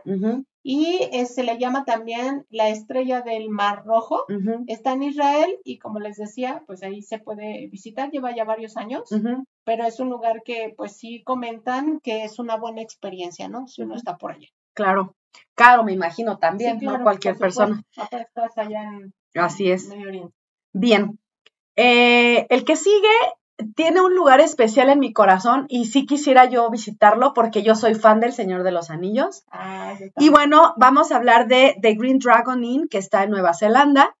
y 0.63 1.09
eh, 1.11 1.25
se 1.25 1.43
le 1.43 1.57
llama 1.57 1.83
también 1.83 2.45
la 2.49 2.69
estrella 2.69 3.21
del 3.21 3.49
Mar 3.49 3.83
Rojo. 3.85 4.25
Está 4.67 4.93
en 4.93 5.03
Israel 5.03 5.57
y 5.63 5.79
como 5.79 5.99
les 5.99 6.17
decía, 6.17 6.63
pues 6.65 6.83
ahí 6.83 7.01
se 7.01 7.19
puede 7.19 7.67
visitar, 7.67 8.11
lleva 8.11 8.35
ya 8.35 8.45
varios 8.45 8.77
años, 8.77 9.09
pero 9.63 9.85
es 9.85 9.99
un 9.99 10.09
lugar 10.09 10.41
que 10.43 10.73
pues 10.75 10.95
sí 10.95 11.23
comentan 11.23 11.99
que 11.99 12.23
es 12.23 12.39
una 12.39 12.55
buena 12.57 12.81
experiencia, 12.81 13.49
¿no? 13.49 13.67
Si 13.67 13.81
uno 13.81 13.95
está 13.95 14.17
por 14.17 14.31
allá. 14.31 14.47
Claro, 14.73 15.15
claro, 15.55 15.83
me 15.83 15.93
imagino 15.93 16.37
también, 16.37 16.79
Sí, 16.79 16.85
¿no? 16.85 17.03
Cualquier 17.03 17.37
persona. 17.37 17.83
Aparte 17.95 18.25
estás 18.27 18.57
allá 18.57 18.83
en 18.83 19.13
Así 19.35 19.71
es. 19.71 19.87
Medio 19.89 20.07
Oriente. 20.07 20.35
Bien. 20.73 21.19
Eh, 21.75 22.45
el 22.49 22.65
que 22.65 22.75
sigue 22.75 23.09
tiene 23.75 24.01
un 24.01 24.15
lugar 24.15 24.39
especial 24.41 24.89
en 24.89 24.99
mi 24.99 25.13
corazón 25.13 25.65
y 25.69 25.85
sí 25.85 26.05
quisiera 26.05 26.45
yo 26.45 26.69
visitarlo 26.69 27.33
porque 27.33 27.61
yo 27.63 27.75
soy 27.75 27.95
fan 27.95 28.19
del 28.19 28.33
Señor 28.33 28.63
de 28.63 28.71
los 28.71 28.89
Anillos. 28.89 29.43
Ah, 29.51 29.95
Y 30.17 30.29
bueno, 30.29 30.73
vamos 30.77 31.11
a 31.11 31.17
hablar 31.17 31.47
de 31.47 31.75
The 31.81 31.93
Green 31.95 32.19
Dragon 32.19 32.63
Inn, 32.63 32.87
que 32.89 32.97
está 32.97 33.23
en 33.23 33.29
Nueva 33.31 33.53
Zelanda. 33.53 34.15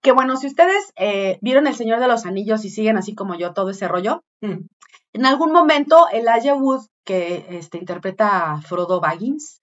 Que 0.00 0.12
bueno, 0.12 0.36
si 0.36 0.46
ustedes 0.46 0.92
eh, 0.96 1.38
vieron 1.42 1.66
El 1.66 1.74
Señor 1.74 1.98
de 1.98 2.06
los 2.06 2.24
Anillos 2.24 2.64
y 2.64 2.70
siguen 2.70 2.96
así 2.96 3.14
como 3.16 3.34
yo 3.34 3.52
todo 3.52 3.70
ese 3.70 3.88
rollo, 3.88 4.22
Mm. 4.40 4.68
en 5.14 5.26
algún 5.26 5.50
momento 5.52 6.06
Elijah 6.12 6.54
Wood, 6.54 6.86
que 7.04 7.46
este, 7.50 7.78
interpreta 7.78 8.52
a 8.52 8.60
Frodo 8.62 9.00
Baggins, 9.00 9.60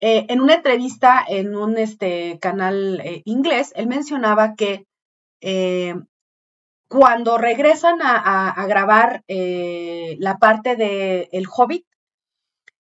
eh, 0.00 0.26
en 0.28 0.40
una 0.40 0.54
entrevista 0.54 1.24
en 1.28 1.54
un 1.54 1.78
este, 1.78 2.38
canal 2.40 3.00
eh, 3.04 3.22
inglés, 3.24 3.72
él 3.76 3.86
mencionaba 3.86 4.54
que 4.56 4.86
cuando 6.88 7.36
regresan 7.36 7.98
a, 8.02 8.64
grabar 8.66 9.22
eh, 9.28 10.16
la 10.18 10.38
parte 10.38 10.74
de 10.76 11.28
El 11.32 11.46
Hobbit, 11.46 11.84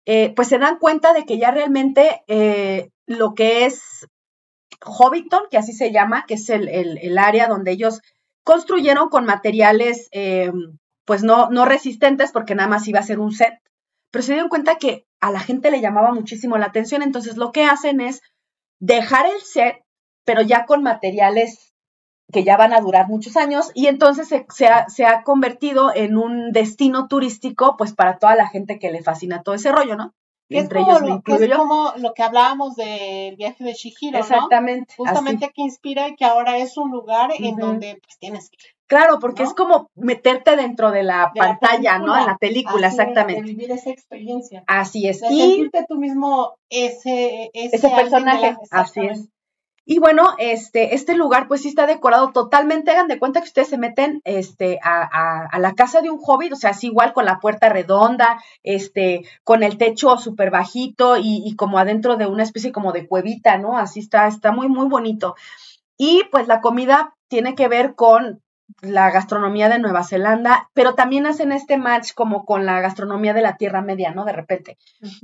eh, 0.06 0.32
pues 0.34 0.48
se 0.48 0.58
dan 0.58 0.78
cuenta 0.78 1.12
de 1.12 1.24
que 1.24 1.38
ya 1.38 1.50
realmente 1.52 2.22
eh, 2.26 2.90
lo 3.06 3.34
que 3.34 3.64
es 3.66 4.06
Hobbiton, 4.84 5.44
que 5.50 5.58
así 5.58 5.72
se 5.72 5.92
llama, 5.92 6.24
que 6.26 6.34
es 6.34 6.50
el, 6.50 6.68
el- 6.68 7.18
área 7.18 7.46
donde 7.46 7.70
ellos 7.70 8.00
construyeron 8.44 9.08
con 9.08 9.24
materiales 9.24 10.08
eh, 10.10 10.50
pues 11.04 11.22
no, 11.22 11.50
no 11.50 11.64
resistentes 11.64 12.32
porque 12.32 12.56
nada 12.56 12.68
más 12.68 12.88
iba 12.88 12.98
a 12.98 13.04
ser 13.04 13.20
un 13.20 13.32
set, 13.32 13.54
pero 14.10 14.22
se 14.24 14.32
dieron 14.32 14.48
cuenta 14.48 14.76
que 14.78 15.06
a 15.20 15.30
la 15.30 15.38
gente 15.40 15.70
le 15.70 15.80
llamaba 15.80 16.12
muchísimo 16.12 16.58
la 16.58 16.66
atención, 16.66 17.02
entonces 17.02 17.36
lo 17.36 17.52
que 17.52 17.64
hacen 17.64 18.00
es 18.00 18.20
dejar 18.80 19.26
el 19.26 19.40
set, 19.40 19.76
pero 20.24 20.42
ya 20.42 20.66
con 20.66 20.82
materiales 20.82 21.71
que 22.32 22.44
ya 22.44 22.56
van 22.56 22.72
a 22.72 22.80
durar 22.80 23.06
muchos 23.08 23.36
años 23.36 23.70
y 23.74 23.86
entonces 23.86 24.26
se, 24.28 24.46
se 24.48 24.66
ha, 24.66 24.88
se 24.88 25.04
ha 25.04 25.22
convertido 25.22 25.92
en 25.94 26.16
un 26.16 26.50
destino 26.50 27.06
turístico 27.06 27.76
pues 27.76 27.94
para 27.94 28.18
toda 28.18 28.34
la 28.34 28.48
gente 28.48 28.78
que 28.78 28.90
le 28.90 29.02
fascina 29.02 29.42
todo 29.42 29.54
ese 29.54 29.70
rollo, 29.70 29.96
¿no? 29.96 30.14
Que 30.48 30.58
es 30.58 30.64
Entre 30.64 30.80
ellos 30.80 31.00
me 31.02 31.08
lo, 31.08 31.22
que 31.22 31.32
incluyo 31.32 31.44
es 31.44 31.50
yo. 31.50 31.56
como 31.56 31.92
lo 31.96 32.14
que 32.14 32.22
hablábamos 32.22 32.74
del 32.76 33.36
viaje 33.36 33.64
de 33.64 33.72
Shihiro, 33.74 34.18
¿no? 34.18 34.24
Exactamente. 34.24 34.92
así. 34.92 34.96
Justamente 34.98 35.50
que 35.54 35.62
inspira 35.62 36.08
y 36.08 36.16
que 36.16 36.24
ahora 36.24 36.58
es 36.58 36.76
un 36.76 36.90
lugar 36.90 37.30
en 37.38 37.56
donde 37.56 38.00
pues 38.02 38.18
tienes 38.18 38.50
que 38.50 38.56
ir. 38.56 38.74
Claro, 38.86 39.18
porque 39.18 39.42
¿no? 39.44 39.48
es 39.48 39.54
como 39.54 39.90
meterte 39.94 40.54
dentro 40.56 40.90
de 40.90 41.02
la 41.02 41.30
De 41.32 41.40
la 41.40 41.58
pantalla, 41.58 41.98
¿no? 41.98 42.18
En 42.18 42.26
la 42.26 42.36
película, 42.36 42.88
Así 42.88 42.96
es, 42.96 43.00
exactamente. 43.00 43.42
de 43.42 43.48
vivir 43.48 43.70
esa 43.70 43.90
experiencia. 43.90 44.64
Así 44.66 45.08
es. 45.08 45.20
De 45.20 45.32
Y 45.32 45.40
sentirte 45.40 45.86
tú 45.88 45.96
mismo 45.96 46.56
ese, 46.68 47.50
ese, 47.54 47.76
ese 47.76 47.88
personaje, 47.88 48.56
así 48.70 49.00
es. 49.00 49.28
Y 49.84 49.98
bueno, 49.98 50.28
este, 50.38 50.94
este 50.94 51.16
lugar 51.16 51.48
pues 51.48 51.62
sí 51.62 51.68
está 51.68 51.86
decorado 51.86 52.30
totalmente. 52.32 52.92
Hagan 52.92 53.08
de 53.08 53.18
cuenta 53.18 53.40
que 53.40 53.46
ustedes 53.48 53.68
se 53.68 53.78
meten 53.78 54.20
este, 54.24 54.78
a, 54.82 55.02
a- 55.02 55.46
a 55.50 55.58
la 55.58 55.74
casa 55.74 56.00
de 56.00 56.10
un 56.10 56.20
hobbit, 56.22 56.52
o 56.52 56.56
sea, 56.56 56.70
así 56.70 56.86
igual 56.86 57.12
con 57.12 57.24
la 57.24 57.40
puerta 57.40 57.68
redonda, 57.68 58.40
este, 58.62 59.22
con 59.44 59.62
el 59.64 59.78
techo 59.78 60.16
súper 60.18 60.50
bajito 60.50 61.16
y, 61.16 61.42
y 61.44 61.56
como 61.56 61.78
adentro 61.78 62.16
de 62.16 62.26
una 62.26 62.44
especie 62.44 62.70
como 62.72 62.92
de 62.92 63.08
cuevita, 63.08 63.58
¿no? 63.58 63.76
Así 63.76 63.98
está, 64.00 64.28
está 64.28 64.52
muy, 64.52 64.68
muy 64.68 64.86
bonito. 64.88 65.34
Y 65.98 66.22
pues 66.30 66.48
la 66.48 66.60
comida 66.60 67.14
tiene 67.28 67.54
que 67.54 67.68
ver 67.68 67.94
con 67.94 68.42
la 68.80 69.10
gastronomía 69.10 69.68
de 69.68 69.78
Nueva 69.78 70.04
Zelanda, 70.04 70.70
pero 70.74 70.94
también 70.94 71.26
hacen 71.26 71.52
este 71.52 71.76
match 71.76 72.12
como 72.14 72.44
con 72.44 72.66
la 72.66 72.80
gastronomía 72.80 73.34
de 73.34 73.42
la 73.42 73.56
Tierra 73.56 73.82
Media, 73.82 74.12
¿no? 74.12 74.24
De 74.24 74.32
repente. 74.32 74.78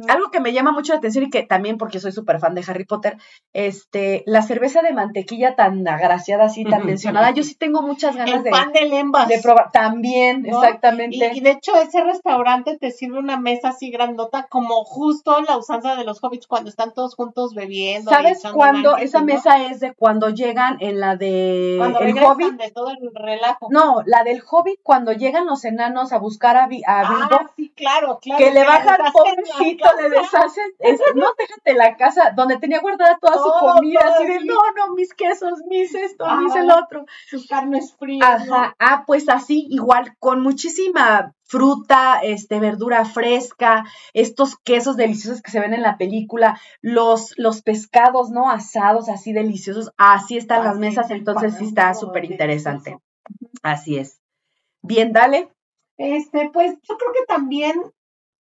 Algo 0.09 0.31
que 0.31 0.41
me 0.41 0.53
llama 0.53 0.73
mucho 0.73 0.93
la 0.93 0.99
atención 0.99 1.25
y 1.25 1.31
que 1.31 1.43
también 1.43 1.79
porque 1.79 2.01
soy 2.01 2.13
súper 2.13 2.41
fan 2.41 2.55
de 2.55 2.65
Harry 2.67 2.85
Potter, 2.85 3.17
este, 3.53 4.23
la 4.27 4.43
cerveza 4.43 4.83
de 4.83 4.93
mantequilla 4.93 5.57
tan 5.57 5.87
agraciada, 5.89 6.45
así, 6.45 6.65
tan 6.65 6.85
mencionada, 6.85 7.31
yo 7.31 7.43
sí 7.43 7.55
tengo 7.55 7.83
muchas 7.83 8.17
ganas 8.17 8.45
de, 8.45 8.51
pan 8.51 8.73
de 8.73 8.87
lembas. 8.87 9.29
de 9.29 9.41
probar. 9.41 9.71
También, 9.73 10.47
exactamente. 10.47 11.33
Y, 11.35 11.41
de 11.41 11.51
hecho 11.51 11.75
ese 11.77 12.03
restaurante 12.03 12.77
te 12.79 12.91
sirve 12.91 13.19
una 13.19 13.39
mesa 13.39 13.71
así 13.71 13.91
grandota 13.91 14.47
como 14.49 14.85
justo 14.85 15.41
la 15.43 15.57
usanza 15.57 15.97
de 15.97 16.05
los 16.05 16.23
hobbits 16.23 16.47
cuando 16.47 16.71
están 16.71 16.93
todos 16.93 17.15
juntos 17.15 17.55
bebiendo. 17.55 18.11
¿Sabes 18.11 18.43
cuándo? 18.53 18.97
Esa 18.97 19.23
mesa 19.23 19.65
es 19.65 19.81
de 19.81 19.95
cuando 19.95 20.31
llegan 20.31 20.77
en 20.81 21.01
la 21.01 21.17
de 21.17 21.77
cuando 21.79 22.01
el 22.01 22.19
Hobbit. 22.19 22.55
de 22.55 22.71
todo 22.71 22.91
el 22.91 23.11
no, 23.70 24.03
la 24.07 24.24
del 24.24 24.42
Hobbit 24.48 24.81
cuando 24.83 25.12
llegan 25.12 25.46
los 25.46 25.64
enanos 25.64 26.12
a 26.12 26.18
buscar 26.18 26.57
a, 26.57 26.66
Bilbo. 26.66 26.87
Ah, 26.87 27.51
sí, 27.57 27.72
claro, 27.74 28.18
claro. 28.20 28.38
Que 28.38 28.51
le 28.51 28.64
bajan, 28.64 28.98
pobrecito, 29.12 29.88
le 30.01 30.11
deshacen. 30.11 30.72
no, 31.14 31.27
déjate 31.38 31.74
la 31.74 31.96
casa 31.96 32.33
donde 32.35 32.59
tenía 32.59 32.81
guardada 32.81 33.18
toda 33.20 33.35
su 33.35 33.51
comida. 33.61 34.01
Así 34.05 34.27
de, 34.27 34.40
no, 34.44 34.59
no, 34.77 34.94
mis 34.94 35.14
quesos, 35.14 35.61
mis 35.68 35.94
esto, 35.94 36.27
mis 36.37 36.55
el 36.55 36.70
otro. 36.70 37.05
Su 37.29 37.46
carne 37.46 37.79
es 37.79 37.94
fría. 37.96 38.20
Ajá. 38.22 38.74
Ah, 38.79 39.05
pues 39.07 39.29
así, 39.29 39.66
igual, 39.70 40.16
con 40.18 40.42
muchísima 40.42 41.35
fruta, 41.48 42.20
este, 42.22 42.61
verdura 42.61 43.05
fresca, 43.07 43.85
estos 44.12 44.57
quesos 44.59 44.96
deliciosos 44.96 45.40
que 45.42 45.51
se 45.51 45.61
ven 45.61 45.72
en 45.72 45.83
la 45.83 45.96
película, 45.96 46.61
los, 46.83 47.33
los 47.38 47.62
pescados, 47.62 48.31
¿no? 48.31 48.51
Asados 48.51 49.09
así 49.09 49.33
deliciosos, 49.33 49.90
así 49.96 50.37
están 50.37 50.64
las 50.64 50.79
mesas, 50.79 51.11
entonces 51.11 51.55
sí 51.59 51.64
está 51.64 51.94
súper 51.94 52.27
interesante. 52.27 52.98
Así 53.62 53.97
es. 53.97 54.21
Bien, 54.83 55.12
dale. 55.12 55.51
Este, 55.97 56.51
pues 56.53 56.77
yo 56.88 56.97
creo 56.97 57.12
que 57.12 57.27
también 57.27 57.75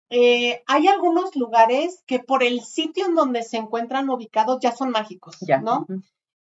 eh, 0.09 0.63
hay 0.67 0.87
algunos 0.87 1.35
lugares 1.35 2.03
que 2.05 2.19
por 2.19 2.43
el 2.43 2.61
sitio 2.61 3.05
en 3.05 3.15
donde 3.15 3.43
se 3.43 3.57
encuentran 3.57 4.09
ubicados 4.09 4.59
ya 4.61 4.71
son 4.71 4.91
mágicos, 4.91 5.37
¿no? 5.63 5.87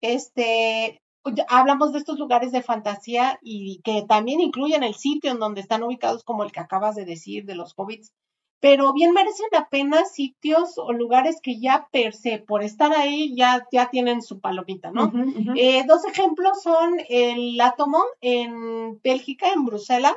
Este, 0.01 1.03
hablamos 1.49 1.93
de 1.93 1.99
estos 1.99 2.19
lugares 2.19 2.53
de 2.53 2.63
fantasía 2.63 3.39
y 3.43 3.81
que 3.83 4.05
también 4.09 4.41
incluyen 4.41 4.83
el 4.83 4.95
sitio 4.95 5.31
en 5.31 5.39
donde 5.39 5.61
están 5.61 5.83
ubicados, 5.83 6.25
como 6.25 6.45
el 6.45 6.53
que 6.53 6.61
acabas 6.61 6.95
de 6.95 7.05
decir, 7.05 7.45
de 7.45 7.55
los 7.55 7.75
hobbits, 7.77 8.13
pero 8.61 8.93
bien 8.93 9.13
merecen 9.13 9.47
la 9.53 9.69
pena 9.69 10.05
sitios 10.05 10.79
o 10.79 10.93
lugares 10.93 11.41
que 11.43 11.61
ya 11.61 11.89
per 11.93 12.13
se, 12.13 12.39
por 12.39 12.63
estar 12.63 12.93
ahí, 12.93 13.35
ya, 13.37 13.67
ya 13.71 13.89
tienen 13.89 14.21
su 14.21 14.41
palomita, 14.41 14.91
¿no? 14.91 15.13
Eh, 15.57 15.85
dos 15.87 16.05
ejemplos 16.07 16.63
son 16.63 16.97
el 17.09 17.61
átomo 17.61 18.03
en 18.21 19.01
Bélgica, 19.03 19.53
en 19.53 19.65
Bruselas, 19.65 20.15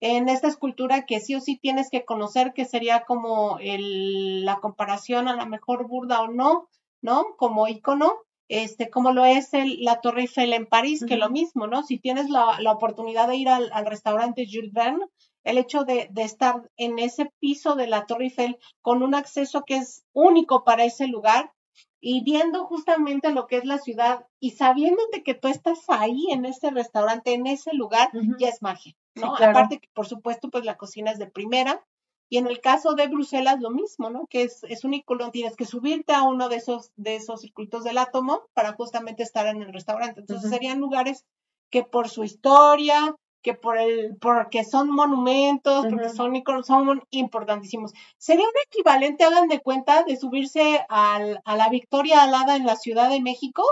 en 0.00 0.28
esta 0.28 0.48
escultura 0.48 1.06
que 1.06 1.20
sí 1.20 1.34
o 1.34 1.40
sí 1.40 1.58
tienes 1.58 1.90
que 1.90 2.04
conocer, 2.04 2.52
que 2.54 2.64
sería 2.64 3.04
como 3.06 3.58
el, 3.60 4.44
la 4.44 4.60
comparación 4.60 5.28
a 5.28 5.36
la 5.36 5.46
mejor 5.46 5.86
burda 5.88 6.20
o 6.22 6.28
no, 6.28 6.68
¿no? 7.02 7.34
Como 7.36 7.66
icono. 7.68 8.14
Este, 8.52 8.90
como 8.90 9.12
lo 9.12 9.24
es 9.24 9.54
el, 9.54 9.80
la 9.84 10.00
Torre 10.00 10.22
Eiffel 10.22 10.52
en 10.52 10.66
París, 10.66 11.04
que 11.06 11.16
lo 11.16 11.30
mismo, 11.30 11.68
¿no? 11.68 11.84
Si 11.84 12.00
tienes 12.00 12.28
la, 12.28 12.58
la 12.58 12.72
oportunidad 12.72 13.28
de 13.28 13.36
ir 13.36 13.48
al, 13.48 13.70
al 13.72 13.86
restaurante 13.86 14.44
Jules 14.50 14.72
Verne, 14.72 15.04
el 15.44 15.58
hecho 15.58 15.84
de, 15.84 16.10
estar 16.16 16.70
en 16.76 16.98
ese 16.98 17.32
piso 17.38 17.74
de 17.74 17.86
la 17.86 18.06
Torre 18.06 18.24
Eiffel 18.24 18.58
con 18.82 19.02
un 19.02 19.14
acceso 19.14 19.62
que 19.66 19.76
es 19.76 20.04
único 20.12 20.64
para 20.64 20.84
ese 20.84 21.06
lugar 21.06 21.52
y 22.00 22.22
viendo 22.24 22.64
justamente 22.66 23.30
lo 23.30 23.46
que 23.46 23.56
es 23.56 23.64
la 23.64 23.78
ciudad 23.78 24.26
y 24.38 24.52
sabiendo 24.52 25.02
de 25.12 25.22
que 25.22 25.34
tú 25.34 25.48
estás 25.48 25.78
ahí 25.88 26.28
en 26.30 26.44
ese 26.44 26.70
restaurante, 26.70 27.34
en 27.34 27.46
ese 27.46 27.74
lugar, 27.74 28.10
ya 28.38 28.48
es 28.48 28.62
magia, 28.62 28.94
¿no? 29.14 29.34
Aparte 29.36 29.78
que, 29.78 29.88
por 29.92 30.06
supuesto, 30.06 30.50
pues 30.50 30.64
la 30.64 30.76
cocina 30.76 31.10
es 31.10 31.18
de 31.18 31.26
primera. 31.26 31.84
Y 32.32 32.38
en 32.38 32.46
el 32.46 32.60
caso 32.60 32.94
de 32.94 33.08
Bruselas, 33.08 33.60
lo 33.60 33.70
mismo, 33.70 34.08
¿no? 34.08 34.26
Que 34.28 34.42
es, 34.42 34.62
es 34.64 34.84
único, 34.84 35.16
tienes 35.30 35.56
que 35.56 35.66
subirte 35.66 36.12
a 36.12 36.22
uno 36.22 36.48
de 36.48 36.56
esos, 36.56 36.92
de 36.96 37.16
esos 37.16 37.40
circuitos 37.40 37.82
del 37.82 37.98
átomo 37.98 38.42
para 38.54 38.72
justamente 38.74 39.24
estar 39.24 39.46
en 39.48 39.60
el 39.62 39.72
restaurante. 39.72 40.20
Entonces 40.20 40.48
serían 40.48 40.78
lugares 40.78 41.24
que 41.70 41.82
por 41.82 42.08
su 42.08 42.22
historia, 42.22 43.16
que 43.42 43.54
por 43.54 43.78
el, 43.78 44.16
porque 44.20 44.64
son 44.64 44.90
monumentos, 44.90 45.86
porque 45.88 46.08
son 46.08 46.36
iconos, 46.36 46.66
son 46.66 47.02
importantísimos. 47.10 47.92
Sería 48.18 48.44
un 48.44 48.54
equivalente, 48.66 49.24
hagan 49.24 49.48
de 49.48 49.60
cuenta, 49.60 50.04
de 50.04 50.16
subirse 50.16 50.84
al, 50.88 51.40
a 51.44 51.56
la 51.56 51.68
Victoria 51.68 52.22
Alada 52.22 52.56
en 52.56 52.66
la 52.66 52.76
Ciudad 52.76 53.08
de 53.10 53.20
México 53.20 53.62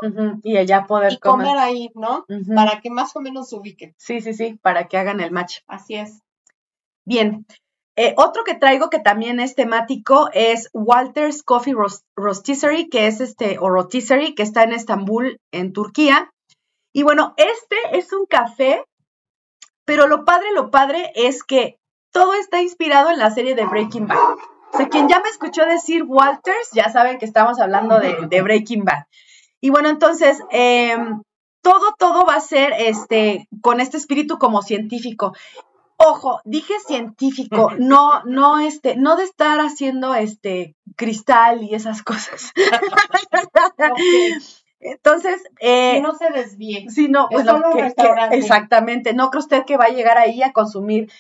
y 0.42 0.56
allá 0.56 0.86
poder 0.86 1.18
comer. 1.20 1.56
ahí, 1.58 1.90
¿no? 1.94 2.24
Para 2.54 2.80
que 2.80 2.90
más 2.90 3.14
o 3.16 3.20
menos 3.20 3.48
se 3.50 3.56
ubiquen. 3.56 3.94
Sí, 3.98 4.20
sí, 4.20 4.34
sí, 4.34 4.58
para 4.62 4.88
que 4.88 4.96
hagan 4.96 5.20
el 5.20 5.30
match. 5.30 5.58
Así 5.66 5.94
es. 5.94 6.22
Bien. 7.04 7.46
Eh, 7.96 8.14
otro 8.16 8.44
que 8.44 8.54
traigo 8.54 8.90
que 8.90 9.00
también 9.00 9.40
es 9.40 9.56
temático 9.56 10.28
es 10.32 10.70
Walter's 10.72 11.42
Coffee 11.42 11.74
Rotisserie, 12.14 12.88
que 12.88 13.08
es 13.08 13.20
este, 13.20 13.58
o 13.58 13.68
Rotisserie, 13.70 14.36
que 14.36 14.44
está 14.44 14.62
en 14.62 14.72
Estambul, 14.72 15.40
en 15.50 15.72
Turquía. 15.72 16.30
Y 16.92 17.02
bueno, 17.02 17.34
este 17.36 17.76
es 17.92 18.12
un 18.12 18.26
café 18.26 18.84
pero 19.88 20.06
lo 20.06 20.26
padre, 20.26 20.48
lo 20.54 20.70
padre 20.70 21.12
es 21.14 21.42
que 21.42 21.78
todo 22.12 22.34
está 22.34 22.60
inspirado 22.60 23.08
en 23.08 23.18
la 23.18 23.30
serie 23.30 23.54
de 23.54 23.64
Breaking 23.64 24.06
Bad. 24.06 24.34
O 24.70 24.76
sea, 24.76 24.90
quien 24.90 25.08
ya 25.08 25.20
me 25.20 25.30
escuchó 25.30 25.64
decir 25.64 26.04
Walters, 26.06 26.72
ya 26.74 26.90
saben 26.90 27.18
que 27.18 27.24
estamos 27.24 27.58
hablando 27.58 27.98
de, 27.98 28.42
Breaking 28.42 28.84
Bad. 28.84 29.04
Y 29.62 29.70
bueno, 29.70 29.88
entonces, 29.88 30.42
em, 30.50 31.22
todo, 31.62 31.94
todo 31.98 32.26
va 32.26 32.34
a 32.34 32.40
ser 32.42 32.74
este, 32.76 33.48
con 33.62 33.80
este 33.80 33.96
espíritu 33.96 34.36
como 34.36 34.60
científico. 34.60 35.32
Ojo, 35.96 36.42
dije 36.44 36.74
científico, 36.86 37.72
no, 37.78 38.22
no, 38.24 38.58
este, 38.58 38.94
no 38.94 39.16
de 39.16 39.24
estar 39.24 39.58
haciendo 39.58 40.14
este 40.14 40.76
cristal 40.96 41.62
y 41.62 41.74
esas 41.74 42.02
cosas. 42.02 42.52
Entonces, 44.80 45.42
eh, 45.60 46.00
no 46.00 46.14
se 46.14 46.30
desvíe. 46.30 46.88
Sí, 46.88 47.08
no, 47.08 47.28
pues 47.30 47.46
exactamente. 48.30 49.12
No 49.12 49.30
creo 49.30 49.40
usted 49.40 49.64
que 49.64 49.76
va 49.76 49.86
a 49.86 49.90
llegar 49.90 50.18
ahí 50.18 50.42
a 50.42 50.52
consumir. 50.52 51.10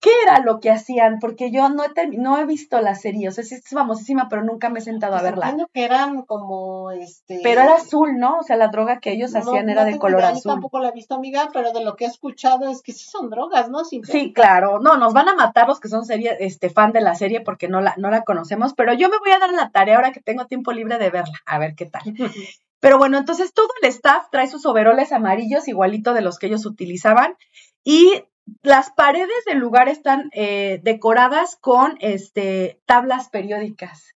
¿Qué 0.00 0.10
era 0.22 0.38
lo 0.38 0.60
que 0.60 0.70
hacían? 0.70 1.18
Porque 1.18 1.50
yo 1.50 1.68
no 1.70 1.82
he, 1.82 2.08
no 2.18 2.38
he 2.38 2.46
visto 2.46 2.80
la 2.80 2.94
serie, 2.94 3.28
o 3.28 3.32
sea, 3.32 3.42
sí 3.42 3.56
es 3.56 3.68
famosísima, 3.68 4.28
pero 4.28 4.44
nunca 4.44 4.68
me 4.68 4.78
he 4.78 4.82
sentado 4.82 5.16
a 5.16 5.18
pues 5.18 5.32
verla. 5.32 5.56
Que 5.74 5.84
eran 5.84 6.22
como 6.22 6.92
este. 6.92 7.40
Pero 7.42 7.62
era 7.62 7.74
azul, 7.74 8.16
¿no? 8.16 8.38
O 8.38 8.42
sea, 8.44 8.54
la 8.54 8.68
droga 8.68 9.00
que 9.00 9.10
ellos 9.10 9.34
hacían 9.34 9.68
era 9.68 9.84
de 9.84 9.98
color 9.98 10.22
azul. 10.22 10.42
Yo 10.44 10.50
tampoco 10.52 10.78
la 10.78 10.90
he 10.90 10.92
visto, 10.92 11.16
amiga, 11.16 11.48
pero 11.52 11.72
de 11.72 11.84
lo 11.84 11.96
que 11.96 12.04
he 12.04 12.08
escuchado 12.08 12.68
es 12.70 12.80
que 12.80 12.92
sí 12.92 13.06
son 13.10 13.28
drogas, 13.28 13.70
¿no? 13.70 13.84
Sí, 13.84 14.32
claro. 14.32 14.78
No, 14.78 14.96
nos 14.98 15.14
van 15.14 15.30
a 15.30 15.34
matar 15.34 15.66
los 15.66 15.80
que 15.80 15.88
son 15.88 16.04
serie, 16.04 16.36
este, 16.38 16.70
fan 16.70 16.92
de 16.92 17.00
la 17.00 17.16
serie 17.16 17.40
porque 17.40 17.66
no 17.66 17.80
la, 17.80 17.94
no 17.96 18.08
la 18.08 18.22
conocemos, 18.22 18.74
pero 18.74 18.92
yo 18.92 19.08
me 19.08 19.18
voy 19.18 19.32
a 19.32 19.40
dar 19.40 19.52
la 19.52 19.70
tarea 19.70 19.96
ahora 19.96 20.12
que 20.12 20.20
tengo 20.20 20.46
tiempo 20.46 20.70
libre 20.70 20.98
de 20.98 21.10
verla, 21.10 21.40
a 21.44 21.58
ver 21.58 21.74
qué 21.74 21.86
tal. 21.86 22.02
Pero 22.80 22.98
bueno, 22.98 23.18
entonces 23.18 23.52
todo 23.52 23.68
el 23.82 23.88
staff 23.88 24.26
trae 24.30 24.46
sus 24.46 24.64
overoles 24.66 25.12
amarillos, 25.12 25.68
igualito 25.68 26.14
de 26.14 26.22
los 26.22 26.38
que 26.38 26.46
ellos 26.46 26.66
utilizaban, 26.66 27.36
y 27.84 28.24
las 28.62 28.90
paredes 28.90 29.44
del 29.46 29.58
lugar 29.58 29.88
están 29.88 30.30
eh, 30.32 30.80
decoradas 30.82 31.56
con 31.56 31.96
este, 32.00 32.80
tablas 32.86 33.28
periódicas. 33.28 34.14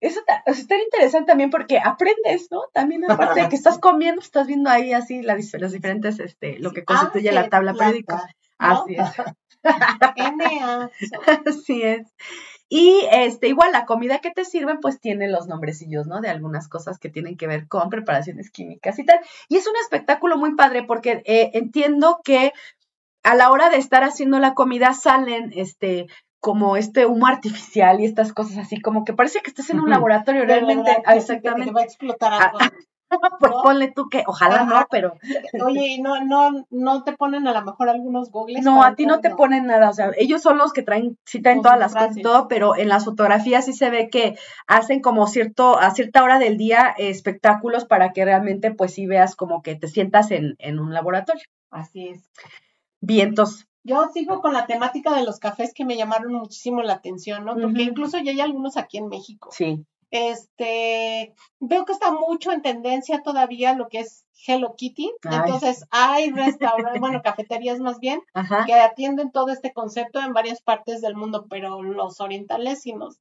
Eso 0.00 0.20
está 0.46 0.76
interesante 0.76 1.28
también 1.28 1.48
porque 1.48 1.78
aprendes, 1.78 2.48
¿no? 2.50 2.64
También 2.72 3.04
aparte 3.10 3.40
de 3.42 3.48
que 3.48 3.56
estás 3.56 3.78
comiendo, 3.78 4.20
estás 4.20 4.46
viendo 4.46 4.68
ahí 4.68 4.92
así 4.92 5.22
la, 5.22 5.36
los 5.36 5.72
diferentes, 5.72 6.20
este, 6.20 6.58
lo 6.58 6.72
que 6.72 6.84
constituye 6.84 7.32
la 7.32 7.48
tabla 7.48 7.72
periódica. 7.74 8.22
Así 8.58 8.96
es. 8.96 9.10
Así 11.46 11.82
es. 11.82 12.06
Y 12.68 13.06
este, 13.12 13.48
igual 13.48 13.72
la 13.72 13.84
comida 13.84 14.18
que 14.18 14.30
te 14.30 14.44
sirven, 14.44 14.80
pues 14.80 15.00
tiene 15.00 15.28
los 15.28 15.46
nombrecillos, 15.46 16.06
¿no? 16.06 16.20
De 16.20 16.30
algunas 16.30 16.68
cosas 16.68 16.98
que 16.98 17.10
tienen 17.10 17.36
que 17.36 17.46
ver 17.46 17.68
con 17.68 17.90
preparaciones 17.90 18.50
químicas 18.50 18.98
y 18.98 19.04
tal. 19.04 19.20
Y 19.48 19.56
es 19.56 19.66
un 19.66 19.76
espectáculo 19.76 20.36
muy 20.38 20.54
padre 20.54 20.82
porque 20.82 21.22
eh, 21.26 21.50
entiendo 21.54 22.20
que 22.24 22.52
a 23.22 23.34
la 23.34 23.50
hora 23.50 23.70
de 23.70 23.76
estar 23.76 24.02
haciendo 24.04 24.38
la 24.38 24.54
comida 24.54 24.92
salen, 24.92 25.52
este, 25.54 26.06
como 26.40 26.76
este 26.76 27.06
humo 27.06 27.26
artificial 27.26 28.00
y 28.00 28.04
estas 28.04 28.32
cosas 28.32 28.58
así, 28.58 28.80
como 28.80 29.04
que 29.04 29.14
parece 29.14 29.40
que 29.40 29.48
estás 29.48 29.70
en 29.70 29.80
un 29.80 29.88
laboratorio 29.88 30.44
realmente. 30.44 30.94
exactamente. 31.14 31.72
va 31.72 31.80
a 31.80 31.84
explotar 31.84 32.32
ah, 32.34 32.70
pues 33.40 33.52
ponle 33.62 33.92
tú 33.92 34.08
que, 34.08 34.24
ojalá 34.26 34.64
no, 34.64 34.86
pero. 34.90 35.14
Oye, 35.64 35.98
no, 36.00 36.24
no, 36.24 36.66
no 36.70 37.04
te 37.04 37.12
ponen 37.12 37.46
a 37.46 37.52
lo 37.52 37.62
mejor 37.62 37.88
algunos 37.88 38.30
gogles. 38.30 38.64
No, 38.64 38.82
a 38.82 38.94
ti 38.94 39.06
no 39.06 39.20
te 39.20 39.30
ponen 39.30 39.66
nada, 39.66 39.90
o 39.90 39.92
sea, 39.92 40.10
ellos 40.16 40.42
son 40.42 40.58
los 40.58 40.72
que 40.72 40.82
traen, 40.82 41.18
sí 41.24 41.42
traen 41.42 41.62
todas 41.62 41.78
las 41.78 41.94
cosas 41.94 42.16
y 42.16 42.22
todo, 42.22 42.48
pero 42.48 42.76
en 42.76 42.88
las 42.88 43.04
fotografías 43.04 43.64
sí 43.64 43.72
se 43.72 43.90
ve 43.90 44.08
que 44.10 44.36
hacen 44.66 45.00
como 45.00 45.26
cierto, 45.26 45.78
a 45.78 45.90
cierta 45.90 46.22
hora 46.22 46.38
del 46.38 46.56
día 46.56 46.94
espectáculos 46.98 47.84
para 47.84 48.12
que 48.12 48.24
realmente 48.24 48.72
pues 48.72 48.94
sí 48.94 49.06
veas 49.06 49.36
como 49.36 49.62
que 49.62 49.76
te 49.76 49.88
sientas 49.88 50.30
en, 50.30 50.56
en 50.58 50.78
un 50.78 50.92
laboratorio. 50.92 51.44
Así 51.70 52.08
es. 52.08 52.30
Vientos. 53.00 53.66
Yo 53.82 54.08
sigo 54.14 54.40
con 54.40 54.54
la 54.54 54.66
temática 54.66 55.14
de 55.14 55.24
los 55.24 55.38
cafés 55.38 55.74
que 55.74 55.84
me 55.84 55.96
llamaron 55.96 56.32
muchísimo 56.32 56.82
la 56.82 56.94
atención, 56.94 57.44
¿no? 57.44 57.54
Porque 57.54 57.82
incluso 57.82 58.18
ya 58.18 58.32
hay 58.32 58.40
algunos 58.40 58.78
aquí 58.78 58.96
en 58.96 59.08
México. 59.08 59.50
Sí 59.52 59.84
Este, 60.14 61.34
veo 61.60 61.84
que 61.84 61.92
está 61.92 62.12
mucho 62.12 62.52
en 62.52 62.62
tendencia 62.62 63.22
todavía 63.22 63.74
lo 63.74 63.88
que 63.88 64.00
es 64.00 64.24
Hello 64.46 64.74
Kitty. 64.76 65.10
Ay. 65.24 65.38
Entonces, 65.44 65.86
hay 65.90 66.30
restaurantes, 66.30 67.00
bueno, 67.00 67.20
cafeterías 67.24 67.80
más 67.80 67.98
bien, 67.98 68.20
Ajá. 68.32 68.64
que 68.64 68.74
atienden 68.74 69.32
todo 69.32 69.48
este 69.50 69.72
concepto 69.72 70.20
en 70.20 70.32
varias 70.32 70.62
partes 70.62 71.00
del 71.00 71.16
mundo, 71.16 71.46
pero 71.48 71.82
los 71.82 72.20
orientales 72.20 72.82
sí 72.82 72.92
nos, 72.92 73.18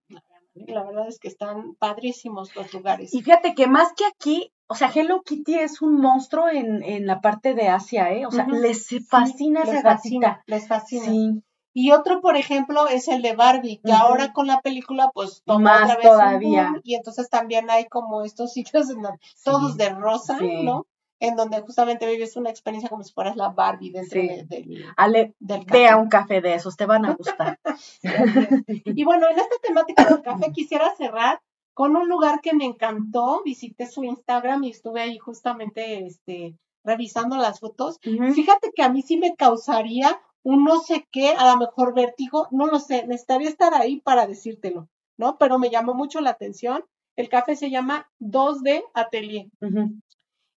la 0.54 0.84
verdad 0.84 1.08
es 1.08 1.20
que 1.20 1.28
están 1.30 1.76
padrísimos 1.76 2.56
los 2.56 2.72
lugares. 2.74 3.14
Y 3.14 3.22
fíjate 3.22 3.56
que 3.56 3.68
más 3.68 3.94
que 3.94 4.06
aquí, 4.06 4.52
o 4.68 4.76
sea, 4.76 4.92
Hello 4.94 5.22
Kitty 5.24 5.56
es 5.56 5.82
un 5.82 6.00
monstruo 6.00 6.48
en, 6.50 6.84
en 6.84 7.08
la 7.08 7.22
parte 7.22 7.54
de 7.56 7.70
Asia, 7.70 8.12
¿eh? 8.12 8.26
O 8.26 8.32
sea, 8.32 8.46
les 8.48 8.88
fascina 9.10 9.64
Sí, 9.64 9.70
esa 9.70 9.74
les 9.74 9.84
gatita. 9.84 9.94
fascina, 9.96 10.44
les 10.46 10.68
fascina. 10.68 11.06
Sí, 11.06 11.44
Y 11.74 11.92
otro, 11.92 12.22
por 12.22 12.38
ejemplo, 12.38 12.88
es 12.88 13.08
el 13.08 13.22
de 13.24 13.36
Barbie, 13.36 13.82
que 13.84 13.92
ahora 13.92 14.32
con 14.32 14.46
la 14.48 14.62
película, 14.62 15.10
pues 15.14 15.42
tomó 15.46 15.60
Más 15.62 15.84
otra 15.84 15.96
vez 15.96 16.06
un 16.06 16.12
todavía. 16.12 16.64
boom, 16.70 16.82
y 16.84 16.96
entonces 16.96 17.30
también 17.30 17.70
hay 17.72 17.86
como 17.88 18.24
estos 18.24 18.54
sitios 18.54 18.90
en 18.92 19.02
donde- 19.02 19.20
todos 19.44 19.76
de 19.78 19.90
rosa, 19.90 20.38
sí. 20.38 20.64
¿no? 20.64 20.86
En 21.20 21.36
donde 21.38 21.62
justamente 21.62 22.06
vives 22.06 22.36
una 22.36 22.50
experiencia 22.50 22.90
como 22.90 23.04
si 23.04 23.14
fueras 23.14 23.36
la 23.38 23.50
Barbie 23.50 23.92
dentro 23.92 24.20
Sí. 24.22 24.28
de- 24.28 24.86
Ale, 24.98 25.34
del 25.40 25.66
café. 25.66 25.80
vea 25.80 25.98
un 25.98 26.10
café 26.10 26.42
de 26.42 26.54
esos, 26.56 26.76
te 26.76 26.86
van 26.86 27.06
a 27.06 27.14
gustar. 27.16 27.60
Y 28.86 29.04
bueno, 29.04 29.28
en 29.30 29.40
esta 29.40 29.56
temática 29.62 30.06
del 30.06 30.22
café 30.22 30.52
quisiera 30.52 30.94
cerrar 30.96 31.40
con 31.74 31.96
un 31.96 32.08
lugar 32.08 32.42
que 32.42 32.54
me 32.54 32.66
encantó. 32.66 33.42
Visité 33.44 33.86
su 33.88 34.04
Instagram 34.04 34.64
y 34.66 34.72
estuve 34.72 35.02
ahí 35.02 35.18
justamente 35.18 36.06
este, 36.06 36.56
revisando 36.84 37.38
las 37.38 37.60
fotos. 37.60 38.00
Fíjate 38.02 38.72
que 38.76 38.84
a 38.84 38.90
mí 38.90 39.02
sí 39.02 39.18
me 39.18 39.36
causaría 39.36 40.20
un 40.44 40.64
no 40.64 40.80
sé 40.80 41.08
qué, 41.12 41.30
a 41.30 41.52
lo 41.52 41.58
mejor 41.58 41.94
vértigo, 41.94 42.48
no 42.52 42.68
lo 42.68 42.80
sé, 42.80 43.08
necesitaría 43.08 43.50
estar 43.50 43.74
ahí 43.74 44.02
para 44.02 44.28
decírtelo, 44.28 44.90
¿no? 45.18 45.38
Pero 45.38 45.58
me 45.58 45.70
llamó 45.70 45.94
mucho 45.94 46.22
la 46.22 46.32
atención. 46.32 46.84
El 47.16 47.30
café 47.30 47.56
se 47.56 47.70
llama 47.70 48.10
2D 48.20 48.84
Atelier 48.94 49.48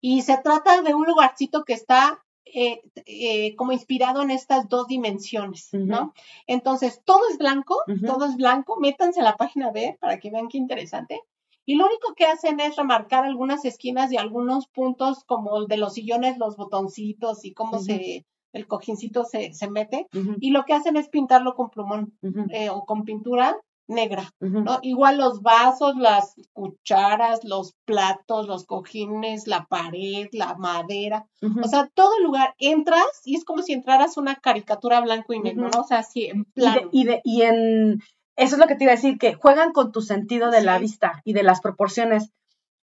y 0.01 0.21
se 0.21 0.37
trata 0.37 0.81
de 0.81 0.93
un 0.93 1.05
lugarcito 1.05 1.63
que 1.63 1.73
está 1.73 2.23
eh, 2.45 2.81
eh, 3.07 3.55
como 3.55 3.71
inspirado 3.71 4.21
en 4.21 4.31
estas 4.31 4.69
dos 4.69 4.87
dimensiones, 4.87 5.69
¿no? 5.73 6.13
Entonces, 6.47 7.01
todo 7.03 7.21
es 7.31 7.37
blanco, 7.37 7.77
todo 8.05 8.25
es 8.25 8.37
blanco, 8.37 8.77
métanse 8.79 9.19
a 9.19 9.23
la 9.23 9.35
página 9.35 9.71
B 9.71 9.97
para 9.99 10.19
que 10.19 10.29
vean 10.29 10.47
qué 10.47 10.57
interesante. 10.57 11.19
Y 11.65 11.75
lo 11.75 11.87
único 11.87 12.13
que 12.15 12.25
hacen 12.25 12.59
es 12.59 12.75
remarcar 12.75 13.25
algunas 13.25 13.65
esquinas 13.65 14.11
y 14.11 14.17
algunos 14.17 14.67
puntos 14.67 15.23
como 15.23 15.57
el 15.57 15.67
de 15.67 15.77
los 15.77 15.95
sillones, 15.95 16.37
los 16.37 16.55
botoncitos 16.55 17.43
y 17.43 17.53
cómo 17.53 17.79
se, 17.79 18.25
el 18.55 18.67
cojincito 18.67 19.23
se, 19.25 19.53
se 19.53 19.69
mete. 19.69 20.07
Y 20.39 20.49
lo 20.51 20.63
que 20.65 20.73
hacen 20.73 20.97
es 20.97 21.09
pintarlo 21.09 21.53
con 21.55 21.69
plumón 21.69 22.17
eh, 22.49 22.69
o 22.69 22.85
con 22.85 23.03
pintura 23.03 23.55
negra. 23.87 24.31
¿no? 24.39 24.79
Igual 24.81 25.17
los 25.19 25.41
vasos, 25.43 25.95
las 25.95 26.33
cucharas, 26.53 27.41
los 27.43 27.75
platos, 27.85 28.47
los 28.47 28.65
cojines, 28.65 29.45
la 29.47 29.65
pared, 29.65 30.27
la 30.31 30.55
madera. 30.55 31.27
O 31.63 31.67
sea, 31.67 31.89
todo 31.93 32.09
el 32.17 32.23
lugar 32.23 32.55
entras 32.57 33.05
y 33.23 33.35
es 33.35 33.45
como 33.45 33.61
si 33.61 33.73
entraras 33.73 34.17
una 34.17 34.35
caricatura 34.35 35.01
blanco 35.01 35.33
y 35.33 35.39
negro. 35.39 35.69
¿no? 35.73 35.81
O 35.81 35.83
sea, 35.87 35.99
así 35.99 36.25
en 36.25 36.39
y, 36.39 36.43
de- 36.43 36.51
plano. 36.53 36.89
y, 36.91 37.03
de- 37.03 37.21
y 37.23 37.41
en 37.43 37.99
eso 38.37 38.55
es 38.55 38.57
lo 38.59 38.67
que 38.67 38.75
te 38.75 38.83
iba 38.85 38.93
a 38.93 38.95
decir, 38.97 39.17
que 39.17 39.35
juegan 39.35 39.71
con 39.71 39.91
tu 39.91 40.01
sentido 40.01 40.49
de 40.51 40.61
la 40.61 40.77
vista 40.79 41.21
y 41.23 41.33
de 41.33 41.43
las 41.43 41.61
proporciones. 41.61 42.31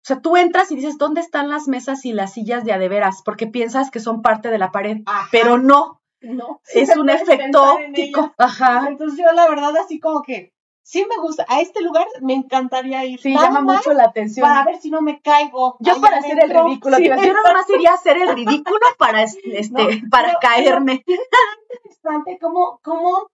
O 0.08 0.14
sea, 0.14 0.20
tú 0.22 0.38
entras 0.38 0.70
y 0.72 0.76
dices, 0.76 0.96
¿dónde 0.96 1.20
están 1.20 1.50
las 1.50 1.68
mesas 1.68 2.06
y 2.06 2.14
las 2.14 2.32
sillas 2.32 2.64
de 2.64 2.72
a 2.72 2.78
de 2.78 2.88
veras? 2.88 3.20
Porque 3.22 3.46
piensas 3.46 3.90
que 3.90 4.00
son 4.00 4.22
parte 4.22 4.48
de 4.48 4.56
la 4.56 4.72
pared, 4.72 5.02
Ajá, 5.04 5.28
pero 5.30 5.58
no, 5.58 6.00
no. 6.22 6.62
es 6.72 6.96
un 6.96 7.10
efecto 7.10 7.78
en 7.78 7.88
óptico. 7.90 8.32
Ajá. 8.38 8.86
Entonces 8.88 9.18
yo 9.18 9.30
la 9.34 9.46
verdad 9.50 9.76
así 9.76 10.00
como 10.00 10.22
que 10.22 10.54
sí 10.82 11.04
me 11.06 11.20
gusta. 11.20 11.44
A 11.46 11.60
este 11.60 11.82
lugar 11.82 12.06
me 12.22 12.32
encantaría 12.32 13.04
ir. 13.04 13.20
Sí, 13.20 13.34
Nada 13.34 13.48
llama 13.48 13.60
más 13.60 13.76
mucho 13.84 13.92
la 13.92 14.04
atención. 14.04 14.48
para 14.48 14.64
ver 14.64 14.78
si 14.80 14.90
no 14.90 15.02
me 15.02 15.20
caigo. 15.20 15.76
Yo 15.80 16.00
para 16.00 16.16
hacer 16.16 16.42
el 16.42 16.48
ridículo, 16.58 16.96
Sí, 16.96 17.04
yo 17.04 17.14
nomás 17.14 17.68
iría 17.68 17.90
a 17.90 17.94
hacer 17.96 18.16
el 18.16 18.34
ridículo 18.34 18.80
para, 18.96 19.22
es- 19.24 19.36
este, 19.44 19.70
No, 20.00 20.08
para 20.10 20.28
pero- 20.28 20.38
caerme. 20.40 21.04
interesante 21.84 22.38
cómo, 22.40 22.80
cómo 22.82 23.28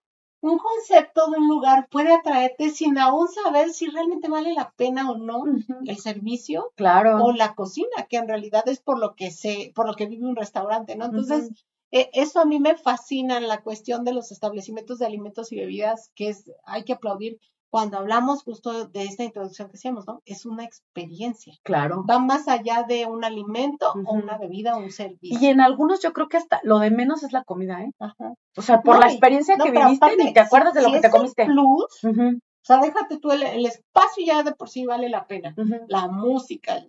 un 0.45 0.57
concepto 0.57 1.29
de 1.29 1.37
un 1.37 1.47
lugar 1.47 1.87
puede 1.89 2.13
atraerte 2.13 2.69
sin 2.69 2.97
aún 2.97 3.27
saber 3.27 3.71
si 3.71 3.87
realmente 3.87 4.29
vale 4.29 4.53
la 4.53 4.71
pena 4.77 5.09
o 5.11 5.17
no 5.17 5.43
el 5.85 5.97
servicio 5.97 6.71
Claro. 6.75 7.23
o 7.23 7.31
la 7.31 7.55
cocina, 7.55 8.07
que 8.09 8.17
en 8.17 8.27
realidad 8.27 8.67
es 8.67 8.79
por 8.79 8.99
lo 8.99 9.15
que 9.15 9.31
se, 9.31 9.71
por 9.75 9.87
lo 9.87 9.93
que 9.95 10.07
vive 10.07 10.25
un 10.25 10.35
restaurante, 10.35 10.95
¿no? 10.95 11.05
Entonces, 11.05 11.49
eh, 11.91 12.09
eso 12.13 12.39
a 12.39 12.45
mí 12.45 12.59
me 12.59 12.75
fascina 12.75 13.37
en 13.37 13.47
la 13.47 13.61
cuestión 13.61 14.03
de 14.03 14.13
los 14.13 14.31
establecimientos 14.31 14.99
de 14.99 15.05
alimentos 15.05 15.51
y 15.51 15.57
bebidas, 15.57 16.11
que 16.15 16.29
es, 16.29 16.51
hay 16.65 16.83
que 16.83 16.93
aplaudir 16.93 17.39
cuando 17.69 17.97
hablamos 17.97 18.43
justo 18.43 18.87
de 18.87 19.03
esta 19.03 19.23
introducción 19.23 19.69
que 19.69 19.75
hacíamos, 19.77 20.07
¿no? 20.07 20.21
Es 20.25 20.45
una 20.45 20.63
experiencia. 20.63 21.53
Claro. 21.63 22.05
Va 22.09 22.19
más 22.19 22.47
allá 22.47 22.83
de 22.87 23.05
un 23.05 23.25
alimento 23.25 23.91
o 24.05 24.13
una 24.13 24.37
bebida 24.37 24.75
o 24.75 24.79
un 24.79 24.91
servicio. 24.91 25.37
Y 25.39 25.47
en 25.47 25.59
algunos 25.59 26.01
yo 26.01 26.13
creo 26.13 26.29
que 26.29 26.37
hasta 26.37 26.59
lo 26.63 26.79
de 26.79 26.91
menos 26.91 27.23
es 27.23 27.33
la 27.33 27.43
comida, 27.43 27.81
¿eh? 27.81 27.91
Ajá. 27.99 28.33
O 28.55 28.61
sea, 28.61 28.81
por 28.81 28.95
No, 28.95 29.01
la 29.01 29.07
y- 29.07 29.11
experiencia 29.11 29.57
no, 29.57 29.65
que 29.65 29.71
viviste 29.71 30.05
aparte, 30.05 30.23
ni 30.23 30.33
te 30.33 30.39
acuerdas 30.39 30.73
de 30.73 30.81
si- 30.81 30.85
lo 30.87 30.93
que 30.93 31.01
te 31.01 31.09
comiste. 31.09 31.45
plus, 31.45 32.03
Ujú, 32.03 32.37
o 32.37 32.65
sea, 32.65 32.77
déjate 32.77 33.17
tú, 33.19 33.31
el, 33.31 33.43
el 33.43 33.65
espacio 33.65 34.25
ya 34.25 34.43
de 34.43 34.53
por 34.53 34.69
sí 34.69 34.85
vale 34.85 35.09
la 35.09 35.27
pena. 35.27 35.53
la 35.87 36.07
música, 36.07 36.81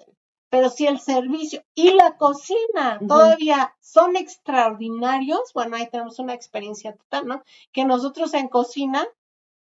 pero 0.49 0.71
si 0.71 0.87
el 0.87 1.01
servicio 1.01 1.63
y 1.75 1.91
la 1.95 2.17
cocina 2.17 3.01
todavía 3.09 3.75
son 3.81 4.15
extraordinarios, 4.17 5.53
bueno, 5.55 5.77
ahí 5.77 5.89
tenemos 5.91 6.19
una 6.19 6.35
experiencia 6.35 6.95
total, 6.95 7.27
¿no? 7.27 7.43
Que 7.73 7.85
nosotros 7.85 8.33
en 8.35 8.49
cocina, 8.49 9.05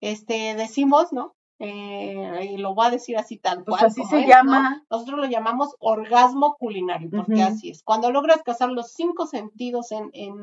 este, 0.01 0.55
decimos, 0.55 1.13
¿no? 1.13 1.35
Eh, 1.63 2.49
y 2.53 2.57
lo 2.57 2.73
voy 2.73 2.87
a 2.87 2.89
decir 2.89 3.17
así 3.17 3.37
tal 3.37 3.63
Pues 3.63 3.77
cual. 3.79 3.91
así 3.91 4.03
se 4.05 4.21
es, 4.21 4.27
llama. 4.27 4.71
¿no? 4.71 4.81
Nosotros 4.89 5.19
lo 5.19 5.25
llamamos 5.27 5.75
orgasmo 5.79 6.55
culinario, 6.59 7.07
porque 7.11 7.43
así 7.43 7.69
es. 7.69 7.83
Cuando 7.83 8.11
logras 8.11 8.41
casar 8.41 8.71
los 8.71 8.93
cinco 8.93 9.27
sentidos 9.27 9.91
en, 9.91 10.09
en, 10.13 10.33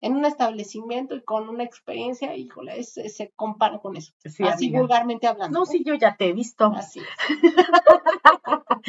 en 0.00 0.16
un 0.16 0.24
establecimiento 0.24 1.14
y 1.14 1.22
con 1.22 1.48
una 1.48 1.62
experiencia, 1.62 2.34
híjole, 2.36 2.80
es- 2.80 2.96
es- 2.96 3.14
se 3.16 3.30
compara 3.36 3.78
con 3.78 3.96
eso. 3.96 4.12
Sí, 4.24 4.42
así 4.42 4.64
amiga. 4.66 4.80
vulgarmente 4.80 5.28
hablando. 5.28 5.60
No, 5.60 5.64
sí, 5.64 5.84
yo 5.86 5.94
ya 5.94 6.16
te 6.16 6.30
he 6.30 6.32
visto. 6.32 6.72
Así 6.74 6.98
es. 6.98 7.06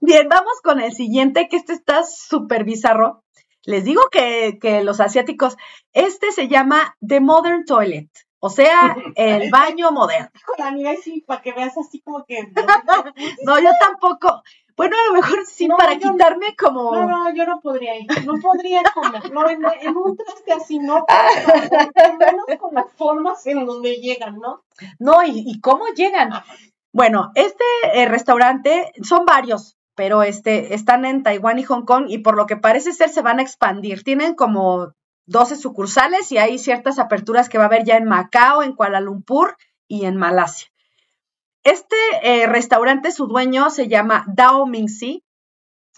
Bien, 0.00 0.28
vamos 0.28 0.60
con 0.62 0.80
el 0.80 0.92
siguiente, 0.92 1.48
que 1.48 1.56
este 1.56 1.72
está 1.72 2.04
súper 2.04 2.64
bizarro. 2.64 3.22
Les 3.64 3.84
digo 3.84 4.02
que, 4.10 4.58
que 4.60 4.82
los 4.82 5.00
asiáticos, 5.00 5.56
este 5.92 6.32
se 6.32 6.48
llama 6.48 6.96
The 7.06 7.20
Modern 7.20 7.64
Toilet, 7.64 8.08
o 8.44 8.50
sea, 8.50 8.96
el 9.14 9.50
baño 9.52 9.92
moderno. 9.92 10.28
Híjole, 10.34 10.68
amiga, 10.68 10.94
sí, 11.00 11.22
para 11.24 11.40
que 11.40 11.52
veas 11.52 11.78
así 11.78 12.00
como 12.00 12.24
que. 12.24 12.38
No, 13.46 13.60
yo 13.60 13.70
tampoco. 13.80 14.42
Bueno, 14.76 14.96
a 14.96 15.08
lo 15.10 15.20
mejor 15.20 15.46
sí, 15.46 15.68
No, 15.68 15.76
para 15.76 15.94
no. 15.94 16.00
quitarme 16.00 16.56
como... 16.56 16.92
No, 16.92 17.06
no, 17.06 17.34
yo 17.34 17.46
no 17.46 17.60
podría 17.60 17.96
ir. 17.96 18.08
No 18.26 18.34
podría 18.40 18.82
comer. 18.92 19.32
No, 19.32 19.48
en, 19.48 19.62
en 19.82 19.96
un 19.96 20.16
traste 20.16 20.52
así, 20.52 20.80
no. 20.80 21.04
menos 22.18 22.46
con 22.58 22.74
las 22.74 22.90
formas 22.94 23.46
en 23.46 23.64
donde 23.64 23.96
llegan, 23.98 24.40
¿no? 24.40 24.64
No, 24.98 25.22
¿y, 25.22 25.44
y 25.46 25.60
cómo 25.60 25.84
llegan? 25.94 26.32
Bueno, 26.92 27.30
este 27.36 27.64
eh, 27.94 28.06
restaurante, 28.06 28.90
son 29.02 29.24
varios, 29.24 29.76
pero 29.94 30.24
este, 30.24 30.74
están 30.74 31.04
en 31.04 31.22
Taiwán 31.22 31.60
y 31.60 31.62
Hong 31.62 31.84
Kong 31.84 32.06
y 32.08 32.18
por 32.18 32.36
lo 32.36 32.46
que 32.46 32.56
parece 32.56 32.92
ser 32.92 33.10
se 33.10 33.22
van 33.22 33.38
a 33.38 33.42
expandir. 33.42 34.02
Tienen 34.02 34.34
como 34.34 34.94
12 35.26 35.56
sucursales 35.56 36.30
y 36.32 36.38
hay 36.38 36.58
ciertas 36.58 36.98
aperturas 36.98 37.48
que 37.48 37.58
va 37.58 37.64
a 37.64 37.66
haber 37.68 37.84
ya 37.84 37.96
en 37.96 38.04
Macao, 38.04 38.62
en 38.62 38.74
Kuala 38.74 39.00
Lumpur 39.00 39.56
y 39.88 40.04
en 40.04 40.16
Malasia. 40.16 40.68
Este 41.64 41.96
eh, 42.22 42.46
restaurante, 42.46 43.12
su 43.12 43.26
dueño 43.26 43.70
se 43.70 43.88
llama 43.88 44.24
Dao 44.26 44.66
Mingxi 44.66 45.22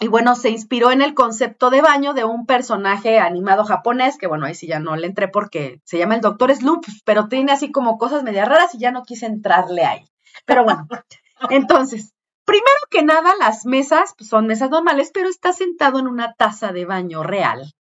y 0.01 0.09
bueno, 0.09 0.35
se 0.35 0.51
inspiró 0.51 0.91
en 0.91 1.03
el 1.03 1.15
concepto 1.15 1.71
de 1.71 1.81
baño 1.81 2.15
de 2.15 2.25
un 2.25 2.47
personaje 2.47 3.21
animado 3.21 3.65
japonés, 3.65 4.19
que 4.19 4.27
bueno, 4.27 4.45
ahí 4.45 4.55
sí 4.55 4.67
ya 4.67 4.81
no 4.81 4.97
le 4.97 5.07
entré 5.07 5.29
porque 5.29 5.81
se 5.85 5.99
llama 5.99 6.17
el 6.17 6.21
Doctor 6.21 6.55
Sloop, 6.55 6.85
pero 7.05 7.29
tiene 7.29 7.53
así 7.53 7.71
como 7.71 7.97
cosas 7.97 8.25
medias 8.25 8.49
raras 8.49 8.75
y 8.75 8.79
ya 8.79 8.91
no 8.91 9.05
quise 9.05 9.27
entrarle 9.27 9.85
ahí. 9.85 10.05
Pero 10.47 10.65
bueno, 10.65 10.89
entonces, 11.51 12.13
primero 12.45 12.67
que 12.91 13.05
nada, 13.05 13.35
las 13.39 13.67
mesas 13.67 14.15
pues, 14.19 14.29
son 14.29 14.47
mesas 14.47 14.69
normales, 14.69 15.13
pero 15.15 15.29
está 15.29 15.53
sentado 15.53 16.01
en 16.01 16.09
una 16.09 16.35
taza 16.35 16.73
de 16.73 16.87
baño 16.87 17.23
real, 17.23 17.73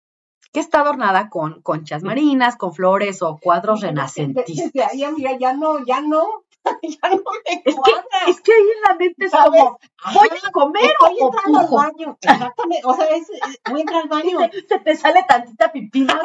que 0.52 0.60
está 0.60 0.80
adornada 0.80 1.28
con 1.30 1.62
conchas 1.62 2.02
marinas, 2.02 2.56
con 2.56 2.74
flores 2.74 3.22
o 3.22 3.38
cuadros 3.40 3.80
renacentistas. 3.80 4.90
Ahí, 4.90 5.02
amiga, 5.04 5.36
ya 5.38 5.52
no, 5.54 5.84
ya 5.84 6.00
no, 6.00 6.26
ya 6.82 7.08
no 7.10 7.16
me 7.16 7.62
Es 7.64 7.74
que, 7.74 7.92
es 8.30 8.40
que 8.42 8.52
ahí 8.52 8.60
en 8.76 8.82
la 8.88 8.94
mente 8.94 9.24
es 9.26 9.30
¿Sabes? 9.32 9.60
como, 9.60 9.78
¿voy 10.14 10.28
a 10.46 10.50
comer 10.52 10.92
o 11.00 11.26
entrando 11.26 11.58
al 11.60 11.68
baño. 11.68 12.18
Exactamente. 12.20 12.82
O 12.86 12.94
sea, 12.94 13.06
es, 13.06 13.30
es- 13.30 13.60
voy 13.70 13.80
a 13.80 13.82
entrar 13.82 14.02
al 14.02 14.08
baño. 14.10 14.38
Se 14.68 14.78
te 14.78 14.94
sale 14.96 15.24
tantita 15.26 15.72
pipina. 15.72 16.20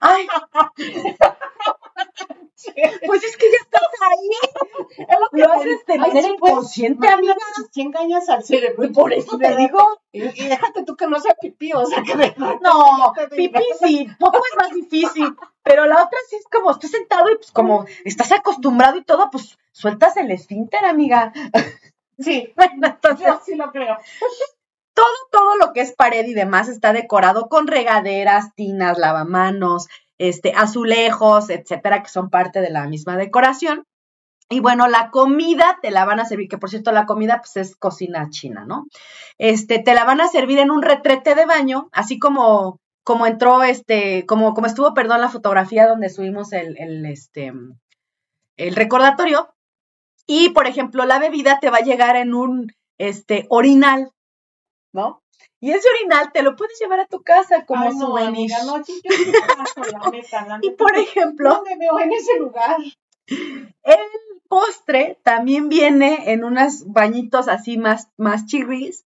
Ay, 0.00 0.26
pues 3.06 3.24
es 3.24 3.36
que 3.36 3.46
ya 3.50 3.58
estás 3.60 3.82
ahí. 4.02 5.06
Es 5.08 5.20
lo 5.20 5.28
que 5.30 5.40
Lo 5.40 5.46
te- 5.46 5.52
haces 5.60 5.78
pues, 5.86 6.24
inconsciente, 6.26 7.08
amiga. 7.08 7.34
Si 7.72 7.80
engañas 7.82 8.28
al 8.28 8.44
cerebro. 8.44 8.84
Y 8.84 8.88
por 8.90 9.12
eso 9.12 9.36
te 9.38 9.56
digo, 9.56 10.00
Y, 10.12 10.22
y 10.44 10.48
déjate 10.48 10.84
tú 10.84 10.96
que 10.96 11.06
no 11.06 11.18
sea 11.20 11.34
pipí, 11.40 11.72
o 11.72 11.84
sea, 11.86 12.02
que 12.02 12.14
de- 12.16 12.34
no, 12.38 13.12
pipí 13.34 13.64
sí, 13.82 14.06
poco 14.18 14.38
es 14.38 14.56
más 14.58 14.72
difícil, 14.74 15.34
pero 15.62 15.86
la 15.86 15.96
otra 16.04 16.18
sí 16.28 16.36
es 16.36 16.44
como 16.50 16.70
estás 16.70 16.90
sentado 16.90 17.30
y 17.30 17.36
pues 17.36 17.50
como 17.50 17.86
estás 18.04 18.30
acostumbrado 18.32 18.98
y 18.98 19.04
todo, 19.04 19.30
pues 19.30 19.58
sueltas 19.72 20.16
el 20.16 20.30
esfínter, 20.30 20.84
amiga. 20.84 21.32
Sí, 22.18 22.52
Bueno, 22.56 22.86
entonces, 22.86 23.26
yo 23.26 23.40
sí 23.44 23.54
lo 23.54 23.70
creo. 23.72 23.96
todo, 24.94 25.06
todo 25.30 25.56
lo 25.56 25.72
que 25.72 25.80
es 25.80 25.92
pared 25.94 26.26
y 26.26 26.34
demás 26.34 26.68
está 26.68 26.92
decorado 26.92 27.48
con 27.48 27.66
regaderas, 27.66 28.54
tinas, 28.54 28.98
lavamanos, 28.98 29.88
este, 30.28 30.52
azulejos, 30.56 31.50
etcétera, 31.50 32.02
que 32.02 32.08
son 32.08 32.30
parte 32.30 32.60
de 32.60 32.70
la 32.70 32.86
misma 32.86 33.16
decoración. 33.16 33.84
Y 34.48 34.60
bueno, 34.60 34.86
la 34.86 35.10
comida 35.10 35.78
te 35.82 35.90
la 35.90 36.04
van 36.04 36.20
a 36.20 36.24
servir, 36.24 36.48
que 36.48 36.58
por 36.58 36.70
cierto 36.70 36.92
la 36.92 37.06
comida 37.06 37.38
pues 37.38 37.56
es 37.56 37.74
cocina 37.74 38.28
china, 38.30 38.64
¿no? 38.64 38.86
Este, 39.38 39.80
te 39.80 39.94
la 39.94 40.04
van 40.04 40.20
a 40.20 40.28
servir 40.28 40.58
en 40.58 40.70
un 40.70 40.82
retrete 40.82 41.34
de 41.34 41.46
baño, 41.46 41.88
así 41.90 42.20
como, 42.20 42.78
como 43.02 43.26
entró, 43.26 43.64
este, 43.64 44.24
como, 44.26 44.54
como 44.54 44.68
estuvo, 44.68 44.94
perdón, 44.94 45.22
la 45.22 45.28
fotografía 45.28 45.88
donde 45.88 46.08
subimos 46.08 46.52
el, 46.52 46.76
el, 46.78 47.04
este, 47.06 47.52
el 48.56 48.76
recordatorio. 48.76 49.52
Y, 50.26 50.50
por 50.50 50.68
ejemplo, 50.68 51.04
la 51.04 51.18
bebida 51.18 51.58
te 51.60 51.70
va 51.70 51.78
a 51.78 51.84
llegar 51.84 52.14
en 52.14 52.34
un, 52.34 52.70
este, 52.98 53.46
orinal, 53.48 54.12
¿no? 54.92 55.21
Y 55.62 55.70
ese 55.70 55.88
orinal 55.96 56.32
te 56.32 56.42
lo 56.42 56.56
puedes 56.56 56.76
llevar 56.80 56.98
a 56.98 57.06
tu 57.06 57.22
casa 57.22 57.64
como 57.64 57.84
Ay, 57.84 57.94
no, 57.94 58.16
amiga, 58.16 58.56
no, 58.64 58.78
yo 58.78 58.94
la 59.04 60.10
neta, 60.10 60.44
la 60.44 60.58
Y 60.60 60.70
por 60.70 60.96
ejemplo, 60.96 61.50
¿Dónde 61.50 61.76
veo 61.78 62.00
en 62.00 62.12
ese 62.12 62.36
lugar? 62.36 62.78
el 63.28 64.00
postre 64.48 65.20
también 65.22 65.68
viene 65.68 66.32
en 66.32 66.42
unos 66.42 66.90
bañitos 66.90 67.46
así 67.46 67.78
más, 67.78 68.08
más 68.16 68.46
chirris. 68.46 69.04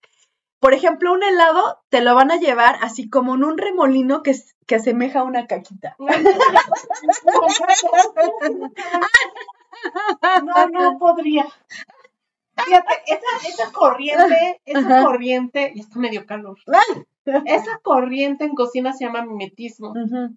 Por 0.59 0.73
ejemplo, 0.73 1.13
un 1.13 1.23
helado 1.23 1.83
te 1.91 2.01
lo 2.01 2.15
van 2.15 2.31
a 2.31 2.39
llevar 2.39 2.77
así 2.81 3.11
como 3.11 3.35
en 3.35 3.45
un 3.45 3.59
remolino 3.59 4.23
que, 4.23 4.35
que 4.67 4.77
asemeja 4.77 5.21
a 5.21 5.25
una 5.25 5.47
caquita. 5.47 5.95
No, 10.43 10.67
no 10.69 10.99
podría. 10.99 11.47
Fíjate, 12.65 12.95
esa, 13.07 13.49
esa 13.49 13.73
corriente, 13.73 14.61
esa 14.65 14.79
Ajá. 14.81 15.03
corriente, 15.05 15.73
y 15.75 15.81
está 15.81 15.99
medio 15.99 16.27
calor. 16.27 16.57
Esa 17.45 17.81
corriente 17.83 18.45
en 18.45 18.55
cocina 18.55 18.93
se 18.93 19.05
llama 19.05 19.25
mimetismo, 19.27 19.95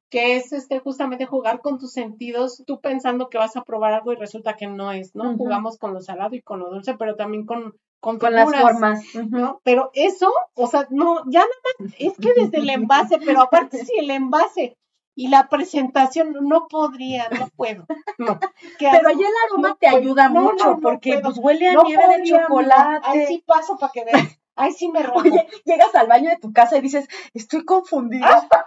que 0.10 0.38
es 0.38 0.52
este 0.54 0.80
justamente 0.80 1.28
jugar 1.28 1.62
con 1.62 1.78
tus 1.78 1.92
sentidos, 1.92 2.64
tú 2.66 2.82
pensando 2.82 3.30
que 3.30 3.38
vas 3.38 3.56
a 3.56 3.64
probar 3.64 3.94
algo 3.94 4.12
y 4.12 4.16
resulta 4.16 4.56
que 4.56 4.66
no 4.66 4.92
es, 4.92 5.14
¿no? 5.14 5.38
Jugamos 5.38 5.78
con 5.78 5.94
lo 5.94 6.02
salado 6.02 6.36
y 6.36 6.42
con 6.42 6.58
lo 6.58 6.72
dulce, 6.72 6.96
pero 6.98 7.16
también 7.16 7.46
con, 7.46 7.76
con, 8.00 8.18
Con 8.18 8.34
las 8.34 8.46
figuras, 8.50 8.72
formas. 8.72 9.16
ujú. 9.16 9.38
¿no? 9.38 9.62
Pero 9.64 9.92
eso, 9.94 10.32
o 10.56 10.66
sea, 10.66 10.88
no, 10.90 11.22
ya 11.30 11.42
nada 11.42 11.52
más, 11.80 11.94
es 12.00 12.18
que 12.18 12.34
desde 12.36 12.58
el 12.58 12.70
envase, 12.72 13.20
pero 13.24 13.42
aparte 13.42 13.86
si 13.86 14.00
el 14.00 14.10
envase 14.10 14.76
y 15.22 15.28
la 15.28 15.50
presentación, 15.50 16.34
no 16.42 16.68
podría, 16.70 17.28
no 17.30 17.50
puedo. 17.50 17.86
No. 18.18 18.40
Pero 18.80 19.10
ya 19.12 19.28
el 19.28 19.34
aroma 19.48 19.70
No 19.70 19.76
te 19.76 19.88
puedo. 19.88 19.98
ayuda 19.98 20.30
No, 20.30 20.42
mucho 20.44 20.66
no, 20.66 20.72
no 20.76 20.80
porque 20.80 21.12
puedo. 21.14 21.24
pues 21.24 21.38
huele 21.40 21.70
a 21.70 21.74
No 21.74 21.84
nieve 21.84 22.04
de 22.08 22.14
podría, 22.18 22.42
chocolate. 22.48 23.08
Ahí 23.08 23.26
sí 23.28 23.44
paso 23.46 23.78
para 23.78 23.92
que 23.92 24.06
veas. 24.06 24.40
Ahí 24.56 24.72
sí 24.74 24.90
me 24.90 25.04
rajo. 25.04 25.20
Oye, 25.20 25.48
llegas 25.66 25.94
al 25.96 26.08
baño 26.08 26.30
de 26.30 26.38
tu 26.38 26.54
casa 26.54 26.78
y 26.78 26.82
dices, 26.82 27.08
estoy 27.34 27.66
confundida. 27.66 28.48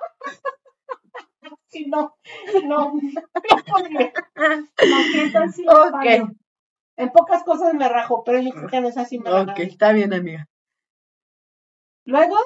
Sí, 1.68 1.86
no, 1.86 2.14
no, 2.64 2.92
no 2.92 3.64
podría. 3.66 4.12
No. 6.18 6.30
En 6.96 7.10
pocas 7.10 7.42
cosas 7.44 7.72
me 7.74 7.88
rajo, 7.88 8.22
pero 8.24 8.40
yo 8.40 8.50
creo 8.50 8.68
que 8.68 8.76
en 8.76 8.84
esa 8.84 9.06
sí 9.06 9.18
me 9.18 9.30
ok, 9.30 9.48
rajo. 9.48 9.62
está 9.62 9.92
bien, 9.92 10.12
amiga. 10.12 10.46
Luego, 12.04 12.36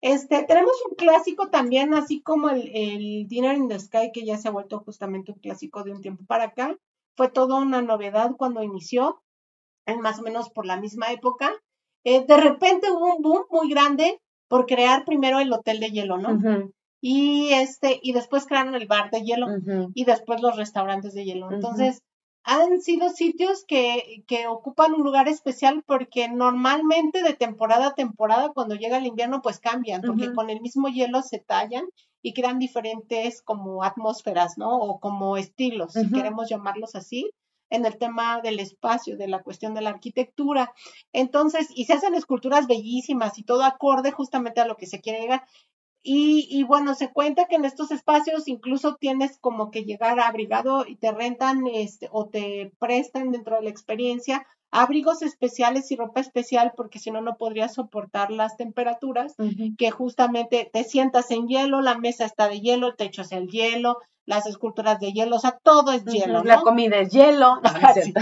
este, 0.00 0.44
tenemos 0.44 0.74
un 0.88 0.96
clásico 0.96 1.48
también, 1.48 1.94
así 1.94 2.22
como 2.22 2.50
el, 2.50 2.70
el 2.74 3.26
Dinner 3.28 3.56
in 3.56 3.68
the 3.68 3.78
Sky, 3.78 4.10
que 4.12 4.24
ya 4.24 4.36
se 4.36 4.48
ha 4.48 4.52
vuelto 4.52 4.80
justamente 4.80 5.32
un 5.32 5.38
clásico 5.38 5.82
de 5.82 5.92
un 5.92 6.00
tiempo 6.00 6.24
para 6.26 6.44
acá. 6.44 6.76
Fue 7.16 7.28
toda 7.30 7.56
una 7.56 7.80
novedad 7.80 8.32
cuando 8.36 8.62
inició, 8.62 9.22
más 10.00 10.18
o 10.18 10.22
menos 10.22 10.50
por 10.50 10.66
la 10.66 10.76
misma 10.78 11.12
época. 11.12 11.52
Eh, 12.04 12.24
de 12.26 12.36
repente 12.36 12.90
hubo 12.90 13.14
un 13.16 13.22
boom 13.22 13.44
muy 13.50 13.70
grande 13.70 14.20
por 14.48 14.66
crear 14.66 15.04
primero 15.04 15.38
el 15.40 15.52
hotel 15.52 15.80
de 15.80 15.90
hielo, 15.90 16.18
¿no? 16.18 16.38
Y 17.00 17.50
este, 17.52 18.00
y 18.02 18.12
después 18.12 18.46
crearon 18.46 18.74
el 18.74 18.86
bar 18.86 19.10
de 19.10 19.22
hielo 19.22 19.46
y 19.94 20.04
después 20.04 20.40
los 20.40 20.56
restaurantes 20.56 21.14
de 21.14 21.24
hielo. 21.24 21.50
Entonces, 21.52 22.02
han 22.44 22.82
sido 22.82 23.08
sitios 23.08 23.64
que, 23.66 24.22
que 24.26 24.46
ocupan 24.46 24.92
un 24.92 25.02
lugar 25.02 25.28
especial 25.28 25.82
porque 25.86 26.28
normalmente 26.28 27.22
de 27.22 27.32
temporada 27.32 27.88
a 27.88 27.94
temporada, 27.94 28.52
cuando 28.52 28.74
llega 28.74 28.98
el 28.98 29.06
invierno, 29.06 29.40
pues 29.42 29.58
cambian, 29.60 30.02
porque 30.02 30.32
con 30.32 30.50
el 30.50 30.60
mismo 30.60 30.88
hielo 30.88 31.22
se 31.22 31.38
tallan 31.38 31.86
y 32.22 32.34
crean 32.34 32.58
diferentes 32.58 33.40
como 33.40 33.82
atmósferas, 33.82 34.58
¿no? 34.58 34.76
O 34.76 35.00
como 35.00 35.38
estilos, 35.38 35.94
si 35.94 36.10
queremos 36.10 36.50
llamarlos 36.50 36.94
así, 36.94 37.30
en 37.70 37.86
el 37.86 37.96
tema 37.96 38.40
del 38.42 38.60
espacio, 38.60 39.16
de 39.16 39.28
la 39.28 39.42
cuestión 39.42 39.74
de 39.74 39.80
la 39.80 39.90
arquitectura. 39.90 40.72
Entonces, 41.12 41.68
y 41.74 41.86
se 41.86 41.94
hacen 41.94 42.14
esculturas 42.14 42.66
bellísimas 42.66 43.38
y 43.38 43.44
todo 43.44 43.64
acorde 43.64 44.12
justamente 44.12 44.60
a 44.60 44.66
lo 44.66 44.76
que 44.76 44.86
se 44.86 45.00
quiere 45.00 45.20
llegar. 45.20 45.44
Y, 46.06 46.46
y 46.50 46.64
bueno, 46.64 46.94
se 46.94 47.12
cuenta 47.12 47.46
que 47.46 47.56
en 47.56 47.64
estos 47.64 47.90
espacios 47.90 48.46
incluso 48.46 48.96
tienes 48.96 49.38
como 49.38 49.70
que 49.70 49.84
llegar 49.84 50.20
abrigado 50.20 50.84
y 50.86 50.96
te 50.96 51.10
rentan 51.10 51.66
este, 51.66 52.08
o 52.12 52.26
te 52.28 52.72
prestan 52.78 53.32
dentro 53.32 53.56
de 53.56 53.62
la 53.62 53.70
experiencia 53.70 54.46
abrigos 54.74 55.22
especiales 55.22 55.90
y 55.92 55.96
ropa 55.96 56.20
especial 56.20 56.72
porque 56.76 56.98
si 56.98 57.12
no, 57.12 57.20
no 57.20 57.36
podrías 57.36 57.74
soportar 57.74 58.32
las 58.32 58.56
temperaturas 58.56 59.36
que 59.78 59.90
justamente 59.92 60.68
te 60.70 60.82
sientas 60.82 61.30
en 61.30 61.46
hielo, 61.46 61.80
la 61.80 61.96
mesa 61.96 62.24
está 62.24 62.48
de 62.48 62.60
hielo, 62.60 62.88
el 62.88 62.96
techo 62.96 63.22
es 63.22 63.30
el 63.30 63.46
hielo, 63.48 63.98
las 64.26 64.46
esculturas 64.46 64.98
de 65.00 65.12
hielo, 65.12 65.36
o 65.36 65.38
sea, 65.38 65.58
todo 65.62 65.92
es 65.92 66.04
hielo, 66.04 66.42
La 66.44 66.60
comida 66.60 66.96
es 66.98 67.10
hielo. 67.10 67.56
No, 67.56 67.72
no 67.72 67.88
es. 67.96 68.12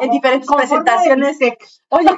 En 0.00 0.10
diferentes 0.10 0.48
Con 0.48 0.58
presentaciones. 0.58 1.38
Oye, 1.90 2.10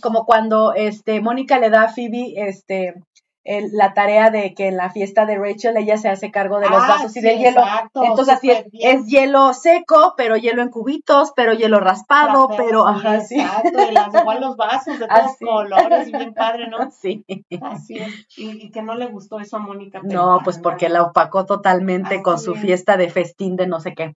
como 0.00 0.24
cuando 0.24 0.72
este 0.74 1.20
Mónica 1.20 1.58
le 1.58 1.70
da 1.70 1.82
a 1.82 1.88
Phoebe 1.88 2.34
este 2.36 2.94
el- 3.42 3.70
la 3.72 3.94
tarea 3.94 4.30
de 4.30 4.54
que 4.54 4.66
en 4.68 4.76
la 4.76 4.90
fiesta 4.90 5.24
de 5.24 5.38
Rachel 5.38 5.76
ella 5.78 5.96
se 5.96 6.08
hace 6.08 6.30
cargo 6.30 6.58
de 6.60 6.68
los 6.68 6.82
Ah, 6.82 6.86
vasos 6.88 7.10
y 7.16 7.20
sí, 7.20 7.26
del 7.26 7.38
hielo. 7.38 7.60
exacto, 7.62 8.04
Entonces 8.04 8.34
así 8.34 8.50
es, 8.50 9.06
hielo 9.06 9.54
seco, 9.54 10.14
pero 10.16 10.36
hielo 10.36 10.60
en 10.62 10.68
cubitos, 10.68 11.32
pero 11.34 11.54
hielo 11.54 11.80
raspado, 11.80 12.48
pero 12.56 12.84
sí, 12.86 12.90
ajá, 12.94 13.20
sí. 13.20 13.40
Exacto, 13.40 13.78
y 13.90 13.94
las, 13.94 14.14
igual 14.14 14.40
los 14.40 14.56
vasos 14.56 14.98
de 14.98 15.08
todos 15.08 15.20
Así. 15.22 15.44
colores, 15.44 16.12
bien 16.12 16.34
padre, 16.34 16.68
¿no? 16.68 16.78
Sí. 16.90 17.24
Así 17.62 17.98
es. 17.98 18.26
Y, 18.36 18.66
y 18.66 18.70
que 18.70 18.82
no 18.82 18.94
le 18.94 19.06
gustó 19.06 19.40
eso 19.40 19.56
a 19.56 19.60
Mónica. 19.60 20.00
No, 20.02 20.40
pues 20.44 20.58
porque 20.58 20.88
la 20.88 21.02
opacó 21.02 21.46
totalmente 21.46 22.22
con 22.22 22.38
su 22.38 22.54
es. 22.54 22.60
fiesta 22.60 22.96
de 22.96 23.08
festín 23.10 23.56
de 23.56 23.66
no 23.66 23.80
sé 23.80 23.94
qué. 23.94 24.14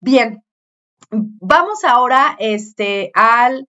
Bien, 0.00 0.42
vamos 1.10 1.84
ahora 1.84 2.34
este, 2.38 3.10
al 3.14 3.66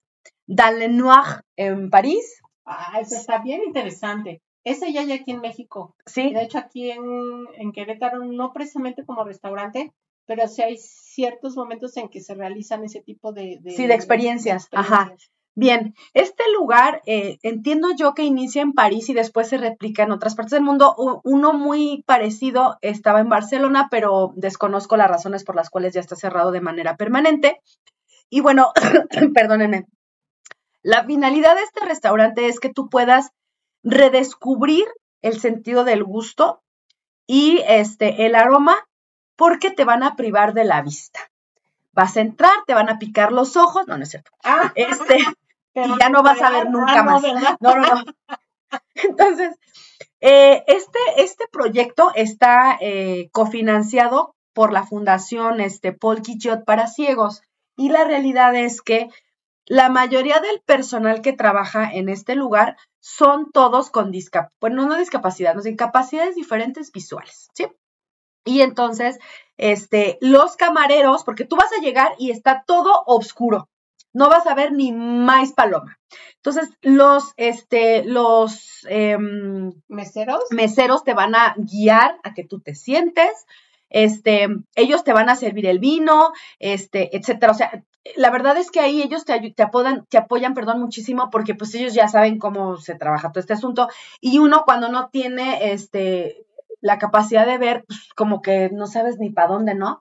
Dalenoir 0.48 1.44
en 1.56 1.90
París, 1.90 2.42
Ah, 2.72 3.00
eso 3.02 3.16
está 3.16 3.40
bien 3.40 3.62
interesante. 3.66 4.42
Ese 4.64 4.92
ya 4.92 5.02
hay 5.02 5.12
aquí 5.14 5.32
en 5.32 5.42
México. 5.42 5.96
¿sí? 6.06 6.34
de 6.34 6.44
hecho, 6.44 6.58
aquí 6.58 6.92
en, 6.92 7.02
en 7.56 7.72
Querétaro, 7.72 8.24
no 8.26 8.52
precisamente 8.54 9.06
como 9.06 9.24
restaurante, 9.24 9.94
pero 10.26 10.48
sí 10.48 10.62
hay 10.62 10.78
ciertos 10.78 11.56
momentos 11.56 11.96
en 11.98 12.10
que 12.10 12.22
se 12.22 12.36
realizan 12.36 12.84
ese 12.84 13.02
tipo 13.02 13.32
de, 13.32 13.60
Sí, 13.76 13.88
de 13.88 13.94
experiencias, 13.94 14.68
ajá. 14.72 14.96
experiencias. 14.96 15.32
Bien, 15.56 15.94
este 16.14 16.44
lugar 16.54 17.02
eh, 17.06 17.38
entiendo 17.42 17.90
yo 17.98 18.14
que 18.14 18.24
inicia 18.24 18.62
en 18.62 18.72
París 18.72 19.10
y 19.10 19.14
después 19.14 19.50
se 19.50 19.58
replica 19.58 20.04
en 20.04 20.12
otras 20.12 20.36
partes 20.36 20.52
del 20.52 20.64
mundo. 20.64 20.96
Uno 21.26 21.52
muy 21.52 22.04
parecido 22.06 22.78
estaba 22.82 23.20
en 23.20 23.28
Barcelona, 23.28 23.88
pero 23.92 24.32
desconozco 24.36 24.96
las 24.96 25.10
razones 25.10 25.44
por 25.44 25.56
las 25.56 25.70
cuales 25.70 25.94
ya 25.94 26.00
está 26.00 26.16
cerrado 26.16 26.52
de 26.52 26.62
manera 26.62 26.96
permanente. 26.96 27.60
Y 28.30 28.40
bueno, 28.40 28.72
perdónenme. 29.34 29.86
La 30.82 31.04
finalidad 31.04 31.56
de 31.56 31.64
este 31.64 31.86
restaurante 31.86 32.48
es 32.48 32.60
que 32.62 32.72
tú 32.72 32.88
puedas 32.88 33.32
redescubrir 33.84 34.86
el 35.22 35.40
sentido 35.40 35.84
del 35.84 36.04
gusto 36.04 36.62
y 37.28 37.62
este 37.68 38.26
el 38.26 38.36
aroma 38.36 38.76
porque 39.36 39.72
te 39.72 39.86
van 39.86 40.04
a 40.04 40.16
privar 40.16 40.54
de 40.54 40.66
la 40.66 40.82
vista. 40.82 41.32
Vas 41.94 42.18
a 42.18 42.22
entrar, 42.22 42.52
te 42.68 42.74
van 42.74 42.90
a 42.90 43.00
picar 43.00 43.32
los 43.32 43.56
ojos, 43.56 43.88
no, 43.88 43.98
no 43.98 44.04
es 44.04 44.10
cierto. 44.10 44.32
Ah, 44.44 44.72
Este, 44.76 45.18
y 45.74 46.00
ya 46.00 46.10
no 46.10 46.24
vas 46.24 46.42
a 46.42 46.50
ver 46.50 46.70
nunca 46.70 47.04
más. 47.04 47.24
No, 47.60 47.76
no, 47.76 47.82
no. 47.82 48.04
Entonces, 48.96 49.56
eh, 50.22 50.64
este, 50.68 51.00
este 51.18 51.46
proyecto 51.52 52.12
está 52.16 52.78
eh, 52.82 53.30
cofinanciado 53.32 54.36
por 54.54 54.74
la 54.74 54.86
Fundación 54.86 55.62
este, 55.62 55.94
Paul 55.94 56.22
Quichot 56.22 56.66
para 56.66 56.88
ciegos. 56.88 57.42
Y 57.78 57.90
la 57.90 58.04
realidad 58.04 58.56
es 58.56 58.82
que 58.82 59.10
la 59.66 59.90
mayoría 59.90 60.40
del 60.40 60.62
personal 60.66 61.22
que 61.22 61.32
trabaja 61.32 61.90
en 61.90 62.10
este 62.10 62.36
lugar 62.36 62.76
son 63.00 63.52
todos 63.52 63.90
con 63.90 64.12
discapacidad, 64.12 64.54
bueno, 64.60 64.86
no 64.86 64.98
discapacidad, 64.98 65.56
no, 65.56 65.66
incapacidades 65.68 66.36
diferentes 66.36 66.92
visuales, 66.92 67.50
¿sí? 67.54 67.68
Y 68.46 68.62
entonces, 68.62 69.20
este, 69.58 70.18
los 70.22 70.56
camareros, 70.56 71.24
porque 71.24 71.46
tú 71.46 71.56
vas 71.56 71.72
a 71.78 71.82
llegar 71.82 72.14
y 72.18 72.32
está 72.32 72.64
todo 72.66 73.04
oscuro, 73.06 73.70
no 74.14 74.30
vas 74.30 74.48
a 74.48 74.56
ver 74.56 74.72
ni 74.72 74.92
más 74.92 75.54
paloma. 75.54 76.00
Entonces, 76.38 76.70
los, 76.82 77.34
este, 77.38 78.04
los 78.04 78.86
em, 78.90 79.72
¿Meseros? 79.88 80.44
meseros 80.52 81.04
te 81.04 81.14
van 81.14 81.36
a 81.36 81.56
guiar 81.58 82.18
a 82.24 82.34
que 82.34 82.44
tú 82.44 82.60
te 82.60 82.76
sientes, 82.76 83.46
este, 83.90 84.48
ellos 84.76 85.04
te 85.04 85.14
van 85.14 85.30
a 85.30 85.36
servir 85.36 85.66
el 85.66 85.80
vino, 85.80 86.32
este, 86.60 87.16
etcétera. 87.16 87.52
O 87.52 87.56
sea, 87.56 87.84
la 88.16 88.30
verdad 88.32 88.58
es 88.58 88.72
que 88.72 88.80
ahí 88.80 89.02
ellos 89.02 89.26
te, 89.26 89.34
ayu- 89.34 89.54
te 89.56 89.64
apoyan, 89.64 90.06
te 90.10 90.18
apoyan, 90.18 90.54
perdón, 90.54 90.80
muchísimo 90.82 91.30
porque 91.30 91.56
pues 91.56 91.74
ellos 91.76 91.94
ya 91.94 92.08
saben 92.08 92.40
cómo 92.40 92.78
se 92.78 92.96
trabaja 92.96 93.32
todo 93.32 93.40
este 93.42 93.54
asunto 93.54 93.88
y 94.22 94.40
uno 94.40 94.64
cuando 94.66 94.90
no 94.90 95.10
tiene 95.10 95.72
este 95.72 96.46
la 96.82 96.98
capacidad 96.98 97.46
de 97.46 97.58
ver, 97.58 97.84
pues 97.88 98.00
como 98.16 98.42
que 98.42 98.70
no 98.72 98.88
sabes 98.88 99.18
ni 99.20 99.30
para 99.32 99.50
dónde, 99.50 99.76
¿no? 99.76 100.00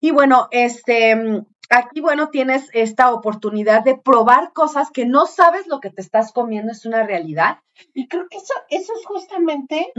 Y 0.00 0.10
bueno, 0.10 0.48
este 0.50 1.44
aquí 1.70 2.00
bueno 2.00 2.28
tienes 2.30 2.68
esta 2.72 3.12
oportunidad 3.12 3.82
de 3.82 3.96
probar 3.96 4.52
cosas 4.52 4.90
que 4.90 5.04
no 5.06 5.26
sabes 5.26 5.66
lo 5.66 5.80
que 5.80 5.90
te 5.90 6.00
estás 6.00 6.32
comiendo 6.32 6.70
es 6.72 6.86
una 6.86 7.04
realidad. 7.04 7.58
Y 7.94 8.08
creo 8.08 8.26
que 8.30 8.38
eso, 8.38 8.54
eso 8.68 8.92
es 8.98 9.04
justamente 9.06 9.92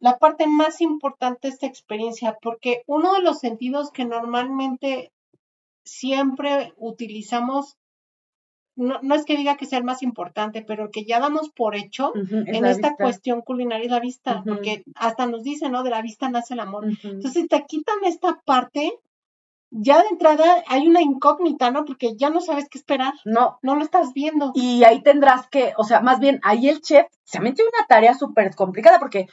la 0.00 0.18
parte 0.18 0.46
más 0.46 0.80
importante 0.80 1.48
de 1.48 1.54
esta 1.54 1.66
experiencia, 1.66 2.36
porque 2.42 2.82
uno 2.86 3.14
de 3.14 3.22
los 3.22 3.38
sentidos 3.38 3.90
que 3.90 4.04
normalmente 4.04 5.12
siempre 5.84 6.72
utilizamos, 6.76 7.76
no, 8.76 8.98
no 9.02 9.14
es 9.14 9.24
que 9.24 9.36
diga 9.36 9.56
que 9.56 9.66
sea 9.66 9.78
el 9.78 9.84
más 9.84 10.02
importante, 10.02 10.62
pero 10.62 10.90
que 10.90 11.04
ya 11.04 11.20
damos 11.20 11.50
por 11.50 11.76
hecho 11.76 12.12
en 12.14 12.64
esta 12.64 12.90
vista. 12.90 13.04
cuestión 13.04 13.42
culinaria 13.42 13.84
es 13.84 13.90
la 13.90 14.00
vista, 14.00 14.42
porque 14.44 14.84
hasta 14.96 15.26
nos 15.26 15.42
dicen, 15.42 15.72
¿no? 15.72 15.82
De 15.82 15.90
la 15.90 16.02
vista 16.02 16.28
nace 16.28 16.54
el 16.54 16.60
amor. 16.60 16.86
Entonces, 16.86 17.32
si 17.32 17.46
te 17.46 17.64
quitan 17.66 17.96
esta 18.04 18.40
parte, 18.44 18.98
ya 19.70 20.00
de 20.02 20.08
entrada 20.08 20.62
hay 20.68 20.86
una 20.86 21.02
incógnita, 21.02 21.70
¿no? 21.70 21.84
Porque 21.84 22.16
ya 22.16 22.30
no 22.30 22.40
sabes 22.40 22.68
qué 22.68 22.78
esperar, 22.78 23.14
No, 23.24 23.58
no 23.62 23.74
lo 23.74 23.82
estás 23.82 24.12
viendo. 24.12 24.52
Y 24.54 24.84
ahí 24.84 25.02
tendrás 25.02 25.48
que, 25.48 25.72
o 25.76 25.84
sea, 25.84 26.00
más 26.00 26.20
bien, 26.20 26.40
ahí 26.42 26.68
el 26.68 26.80
chef 26.80 27.06
se 27.24 27.40
metió 27.40 27.64
una 27.64 27.86
tarea 27.86 28.14
súper 28.14 28.54
complicada 28.54 28.98
porque, 28.98 29.26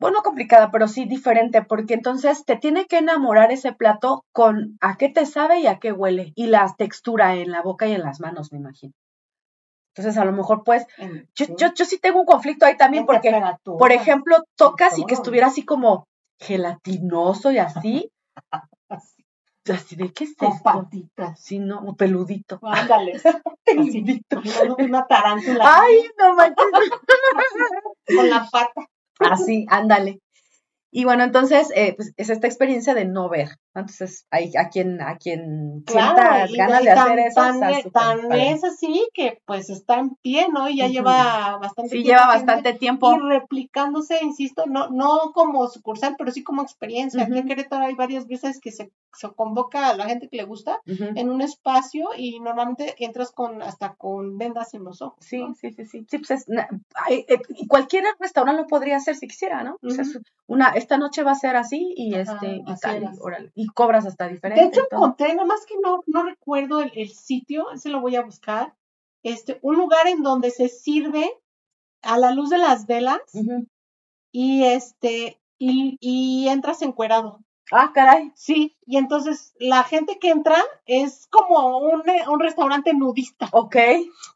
bueno, 0.00 0.22
complicada, 0.22 0.70
pero 0.70 0.88
sí 0.88 1.04
diferente, 1.04 1.62
porque 1.62 1.94
entonces 1.94 2.44
te 2.44 2.56
tiene 2.56 2.86
que 2.86 2.98
enamorar 2.98 3.52
ese 3.52 3.72
plato 3.72 4.24
con 4.32 4.76
a 4.80 4.96
qué 4.96 5.08
te 5.08 5.26
sabe 5.26 5.60
y 5.60 5.66
a 5.66 5.78
qué 5.78 5.92
huele, 5.92 6.32
y 6.34 6.46
la 6.48 6.74
textura 6.76 7.34
en 7.36 7.50
la 7.50 7.62
boca 7.62 7.86
y 7.86 7.92
en 7.92 8.02
las 8.02 8.20
manos, 8.20 8.52
me 8.52 8.58
imagino. 8.58 8.92
Entonces, 9.96 10.20
a 10.20 10.24
lo 10.24 10.32
mejor, 10.32 10.64
pues, 10.64 10.86
yo, 11.34 11.46
sí, 11.46 11.54
yo, 11.56 11.72
yo 11.72 11.84
sí 11.84 11.98
tengo 11.98 12.20
un 12.20 12.26
conflicto 12.26 12.66
ahí 12.66 12.76
también, 12.76 13.06
porque, 13.06 13.32
por 13.64 13.92
ejemplo, 13.92 14.38
tocas 14.56 14.98
y 14.98 15.04
que 15.04 15.14
estuviera 15.14 15.46
así 15.46 15.64
como 15.64 16.06
gelatinoso 16.40 17.52
y 17.52 17.58
así, 17.58 18.10
Así, 19.66 19.96
de, 19.96 20.12
¿qué 20.12 20.24
es 20.24 20.36
con 20.36 20.52
esto? 20.52 20.62
patitas. 20.62 21.30
Así, 21.32 21.58
¿no? 21.58 21.78
O 21.86 21.96
peludito. 21.96 22.60
Ándale. 22.62 23.14
Peludito. 23.64 24.42
una 24.78 25.06
tarántula 25.06 25.64
Ay, 25.64 26.06
no 26.18 26.34
manches. 26.34 26.66
con 28.14 28.28
la 28.28 28.46
pata. 28.50 28.86
Así, 29.20 29.66
ándale. 29.68 30.20
Y 30.92 31.04
bueno, 31.04 31.24
entonces, 31.24 31.70
eh, 31.76 31.94
pues 31.96 32.12
es 32.16 32.30
esta 32.30 32.46
experiencia 32.46 32.94
de 32.94 33.04
no 33.06 33.28
ver. 33.28 33.50
Entonces, 33.74 34.26
hay 34.30 34.52
a 34.56 34.68
quien, 34.68 35.00
a 35.00 35.16
quien 35.16 35.82
Claro, 35.84 36.46
y 36.48 36.56
ganas 36.56 36.84
de 36.84 36.94
tan, 36.94 36.98
hacer 36.98 37.18
eso, 37.18 37.34
tan, 37.34 37.70
e- 37.70 37.90
tan 37.90 38.32
es 38.32 38.62
así 38.62 39.08
que 39.12 39.40
pues 39.44 39.68
está 39.68 39.98
en 39.98 40.10
pie, 40.16 40.46
¿no? 40.52 40.68
Y 40.68 40.76
ya 40.76 40.86
lleva 40.88 41.58
bastante 41.58 41.90
Sí, 41.90 42.02
tiempo 42.02 42.08
lleva 42.20 42.26
bastante 42.28 42.72
tiempo. 42.74 43.14
y 43.14 43.18
replicándose, 43.28 44.18
insisto, 44.22 44.64
no, 44.66 44.90
no 44.90 45.32
como 45.34 45.66
sucursal, 45.68 46.14
pero 46.16 46.30
sí 46.30 46.42
como 46.44 46.62
experiencia. 46.62 47.24
Aquí 47.24 47.38
en. 47.38 47.48
Querétaro 47.48 47.84
hay 47.84 47.94
varias 47.94 48.26
veces 48.26 48.60
que 48.60 48.70
se, 48.70 48.92
se 49.12 49.28
convoca 49.32 49.88
a 49.90 49.96
la 49.96 50.06
gente 50.06 50.28
que 50.28 50.36
le 50.36 50.44
gusta 50.44 50.80
en 50.86 51.28
un 51.30 51.40
espacio 51.40 52.10
y 52.16 52.40
normalmente 52.40 52.94
entras 52.98 53.32
con 53.32 53.60
hasta 53.62 53.94
con 53.94 54.38
vendas 54.38 54.74
en 54.74 54.84
los 54.84 55.02
ojos. 55.02 55.18
Sí, 55.20 55.38
¿no? 55.38 55.54
sí, 55.54 55.72
sí, 55.72 55.84
sí. 55.84 56.06
Sí, 56.08 56.18
pues 56.18 56.30
es, 56.30 56.46
eh, 57.10 57.26
y 57.48 57.66
cualquier 57.66 58.04
restaurante 58.20 58.62
lo 58.62 58.68
podría 58.68 58.96
hacer 58.96 59.16
si 59.16 59.26
quisiera, 59.26 59.62
¿no? 59.64 59.78
O 59.82 59.90
sea, 59.90 60.02
Ujú. 60.04 60.18
es 60.18 60.22
una, 60.46 60.68
esta 60.70 60.98
noche 60.98 61.22
va 61.22 61.32
a 61.32 61.36
ser 61.36 61.56
así 61.56 61.92
y 61.96 62.14
este, 62.14 62.56
y 62.66 62.74
tal, 62.80 63.10
órale. 63.20 63.52
Y 63.64 63.68
cobras 63.68 64.06
hasta 64.06 64.26
De 64.26 64.34
diferente. 64.34 64.64
hecho, 64.64 64.80
y 64.80 64.88
todo. 64.88 65.00
encontré, 65.00 65.34
nada 65.34 65.46
más 65.46 65.64
que 65.66 65.74
no, 65.82 66.02
no 66.06 66.22
recuerdo 66.24 66.80
el, 66.80 66.92
el 66.96 67.10
sitio, 67.10 67.70
ese 67.72 67.88
lo 67.90 68.00
voy 68.00 68.16
a 68.16 68.22
buscar, 68.22 68.74
este, 69.22 69.58
un 69.62 69.76
lugar 69.76 70.06
en 70.06 70.22
donde 70.22 70.50
se 70.50 70.68
sirve 70.68 71.30
a 72.02 72.18
la 72.18 72.32
luz 72.32 72.50
de 72.50 72.58
las 72.58 72.86
velas 72.86 73.20
y 74.32 74.64
este, 74.64 75.40
y, 75.58 75.96
y 76.00 76.48
entras 76.48 76.82
encuerado. 76.82 77.40
Ah, 77.72 77.92
caray. 77.94 78.32
Sí, 78.34 78.76
y 78.86 78.96
entonces 78.96 79.54
la 79.58 79.82
gente 79.84 80.18
que 80.18 80.30
entra 80.30 80.56
es 80.86 81.26
como 81.28 81.78
un, 81.78 82.08
eh, 82.08 82.24
un 82.28 82.40
restaurante 82.40 82.92
nudista 82.94 83.48
Ok. 83.52 83.76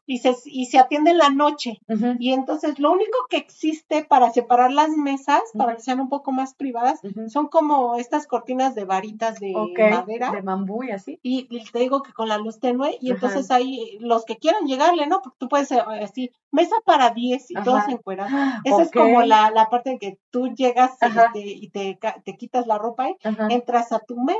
y 0.05 0.17
se, 0.19 0.35
y 0.45 0.65
se 0.65 0.79
atiende 0.79 1.11
en 1.11 1.17
la 1.19 1.29
noche. 1.29 1.79
Y 2.19 2.33
entonces 2.33 2.79
lo 2.79 2.91
único 2.91 3.17
que 3.29 3.37
existe 3.37 4.03
para 4.03 4.31
separar 4.31 4.71
las 4.71 4.89
mesas, 4.89 5.41
para 5.57 5.75
que 5.75 5.81
sean 5.81 5.99
un 5.99 6.09
poco 6.09 6.31
más 6.31 6.53
privadas, 6.55 6.99
son 7.27 7.47
como 7.47 7.95
estas 7.95 8.27
cortinas 8.27 8.75
de 8.75 8.85
varitas 8.85 9.39
de 9.39 9.53
madera. 9.89 10.31
De 10.31 10.41
bambú 10.41 10.83
y 10.83 10.91
así. 10.91 11.19
Y, 11.21 11.47
y 11.49 11.63
te 11.71 11.79
digo 11.79 12.01
que 12.01 12.13
con 12.13 12.27
la 12.27 12.37
luz 12.37 12.59
tenue, 12.59 12.97
y 13.01 13.11
entonces 13.11 13.51
ahí 13.51 13.97
los 13.99 14.25
que 14.25 14.37
quieran 14.37 14.65
llegarle, 14.65 15.07
¿no? 15.07 15.21
Porque 15.21 15.37
tú 15.39 15.47
puedes 15.47 15.71
eh, 15.71 15.79
así, 15.79 16.31
mesa 16.51 16.75
para 16.85 17.11
10 17.11 17.51
y 17.51 17.53
todos 17.63 17.87
encuerados. 17.87 18.31
Esa 18.65 18.81
es 18.83 18.91
como 18.91 19.21
la, 19.21 19.51
la 19.51 19.69
parte 19.69 19.91
en 19.91 19.99
que 19.99 20.17
tú 20.31 20.47
llegas 20.55 20.91
Ajá. 21.01 21.25
este, 21.27 21.41
y 21.47 21.69
te, 21.69 21.99
te 22.23 22.37
quitas 22.37 22.65
la 22.67 22.77
ropa 22.77 23.03
ahí, 23.05 23.15
Ajá. 23.23 23.47
entras 23.49 23.91
a 23.91 23.99
tu 23.99 24.17
mesa 24.19 24.38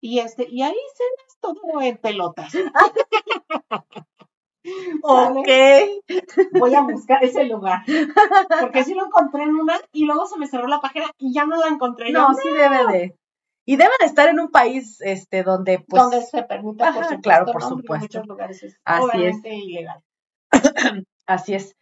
Y 0.00 0.18
este, 0.20 0.46
y 0.48 0.62
ahí 0.62 0.74
cenas 0.94 1.38
todo 1.40 1.80
en 1.80 1.96
pelotas. 1.98 2.52
Ok. 5.02 5.48
Voy 6.52 6.74
a 6.74 6.82
buscar 6.82 7.24
ese 7.24 7.44
lugar. 7.44 7.82
Porque 8.60 8.84
sí 8.84 8.94
lo 8.94 9.06
encontré 9.06 9.42
en 9.42 9.56
una 9.56 9.74
y 9.92 10.04
luego 10.04 10.26
se 10.26 10.38
me 10.38 10.46
cerró 10.46 10.68
la 10.68 10.80
página 10.80 11.10
y 11.18 11.34
ya 11.34 11.46
no 11.46 11.56
la 11.56 11.66
encontré. 11.68 12.12
No, 12.12 12.32
sí 12.34 12.48
debe 12.48 12.86
de. 12.86 13.16
Y 13.64 13.76
debe 13.76 13.92
de 14.00 14.06
estar 14.06 14.28
en 14.28 14.40
un 14.40 14.50
país 14.50 15.00
este 15.00 15.42
donde 15.42 15.80
pues 15.80 16.02
donde 16.02 16.22
se 16.22 16.42
permita, 16.42 16.92
por 16.92 17.04
supuesto. 17.04 17.22
claro, 17.22 17.46
por 17.46 17.62
supuesto. 17.62 17.94
En 17.94 18.00
muchos 18.00 18.26
lugares 18.26 18.62
es 18.62 18.76
Así 18.84 19.24
es. 19.24 19.36
ilegal. 19.44 20.02
así 21.26 21.54
es. 21.54 21.76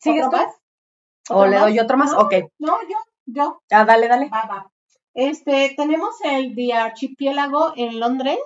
¿Sigues 0.00 0.26
¿Otro 0.26 0.38
tú? 0.38 0.44
más? 0.44 0.54
¿O 1.30 1.34
¿Otro 1.38 1.50
le 1.50 1.58
doy 1.58 1.78
otro 1.80 1.96
más? 1.96 2.12
No, 2.12 2.18
Ok. 2.20 2.34
No, 2.58 2.76
yo, 2.88 2.96
yo. 3.26 3.62
Ah, 3.70 3.84
dale, 3.84 4.06
dale. 4.08 4.28
Va, 4.28 4.46
va. 4.46 4.72
Este, 5.16 5.72
tenemos 5.74 6.14
el 6.24 6.54
The 6.54 6.74
Archipiélago 6.74 7.72
en 7.74 7.98
Londres, 7.98 8.38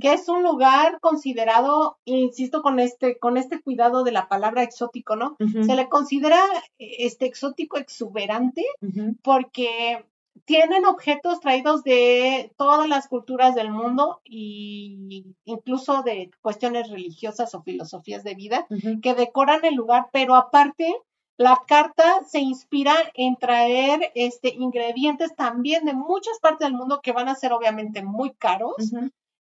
que 0.00 0.12
es 0.12 0.28
un 0.28 0.42
lugar 0.42 1.00
considerado, 1.00 1.98
insisto, 2.04 2.60
con 2.60 2.78
este, 2.78 3.18
con 3.18 3.38
este 3.38 3.62
cuidado 3.62 4.04
de 4.04 4.12
la 4.12 4.28
palabra 4.28 4.62
exótico, 4.62 5.16
¿no? 5.16 5.36
Se 5.38 5.74
le 5.74 5.88
considera 5.88 6.38
este 6.78 7.24
exótico 7.24 7.78
exuberante 7.78 8.62
porque 9.22 10.04
tienen 10.44 10.84
objetos 10.84 11.40
traídos 11.40 11.84
de 11.84 12.52
todas 12.58 12.86
las 12.86 13.08
culturas 13.08 13.54
del 13.54 13.70
mundo 13.70 14.20
y 14.24 15.24
incluso 15.44 16.02
de 16.02 16.30
cuestiones 16.42 16.90
religiosas 16.90 17.54
o 17.54 17.62
filosofías 17.62 18.24
de 18.24 18.34
vida 18.34 18.66
que 19.00 19.14
decoran 19.14 19.64
el 19.64 19.74
lugar, 19.74 20.08
pero 20.12 20.34
aparte 20.34 20.94
la 21.40 21.62
carta 21.66 22.22
se 22.26 22.38
inspira 22.38 22.94
en 23.14 23.34
traer 23.34 24.12
este 24.14 24.50
ingredientes 24.50 25.34
también 25.34 25.86
de 25.86 25.94
muchas 25.94 26.38
partes 26.38 26.66
del 26.66 26.76
mundo 26.76 27.00
que 27.02 27.12
van 27.12 27.30
a 27.30 27.34
ser 27.34 27.54
obviamente 27.54 28.02
muy 28.02 28.32
caros. 28.34 28.92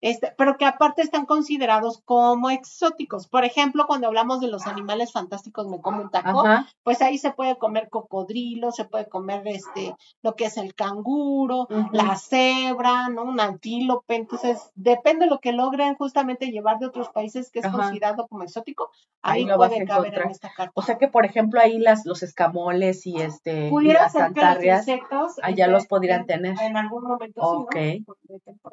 Este, 0.02 0.34
pero 0.38 0.58
que 0.58 0.66
aparte 0.66 1.02
están 1.02 1.26
considerados 1.26 2.02
como 2.06 2.50
exóticos. 2.50 3.28
Por 3.28 3.46
ejemplo, 3.46 3.86
cuando 3.88 4.08
hablamos 4.08 4.40
de 4.40 4.48
los 4.48 4.68
animales 4.68 5.12
fantásticos, 5.12 5.68
me 5.68 5.82
como 5.82 6.02
un 6.04 6.10
taco, 6.12 6.46
Ajá. 6.46 6.68
pues 6.84 7.02
ahí 7.02 7.18
se 7.18 7.32
puede 7.32 7.58
comer 7.58 7.90
cocodrilo, 7.90 8.72
se 8.72 8.86
puede 8.86 9.08
comer 9.08 9.42
este 9.48 9.96
lo 10.22 10.36
que 10.36 10.46
es 10.46 10.58
el 10.58 10.76
canguro, 10.76 11.68
la 11.92 12.16
cebra, 12.16 13.10
¿no? 13.10 13.24
Un 13.24 13.40
antílope, 13.40 14.16
entonces 14.16 14.72
depende 14.76 15.26
de 15.26 15.32
lo 15.32 15.40
que 15.40 15.52
logren 15.52 15.96
justamente 15.96 16.52
llevar 16.52 16.80
de 16.80 16.88
otros 16.88 17.10
países 17.10 17.52
que 17.52 17.60
es 17.60 17.66
Ajá. 17.66 17.78
considerado 17.78 18.28
como 18.28 18.44
exótico, 18.44 18.92
Ahí 19.22 19.50
ahí, 19.50 19.56
puede 19.58 19.86
caber 19.86 20.14
en 20.14 20.30
esta 20.30 20.52
carta. 20.56 20.72
O 20.76 20.82
sea 20.82 20.98
que, 20.98 21.08
por 21.08 21.26
ejemplo, 21.26 21.60
ahí 21.60 21.80
las, 21.80 22.06
los 22.06 22.24
escamoles 22.24 23.06
y 23.08 23.20
este 23.22 23.70
y 23.70 23.88
las 23.88 24.14
insectos 24.16 25.40
allá 25.42 25.66
este, 25.66 25.72
los 25.72 25.88
podrían 25.88 26.22
en- 26.22 26.28
tener. 26.28 26.62
En 26.62 26.78
algún 26.78 27.04
momento 27.04 27.42
Ok. 27.42 27.76
sí, 27.76 28.06
¿no? 28.08 28.70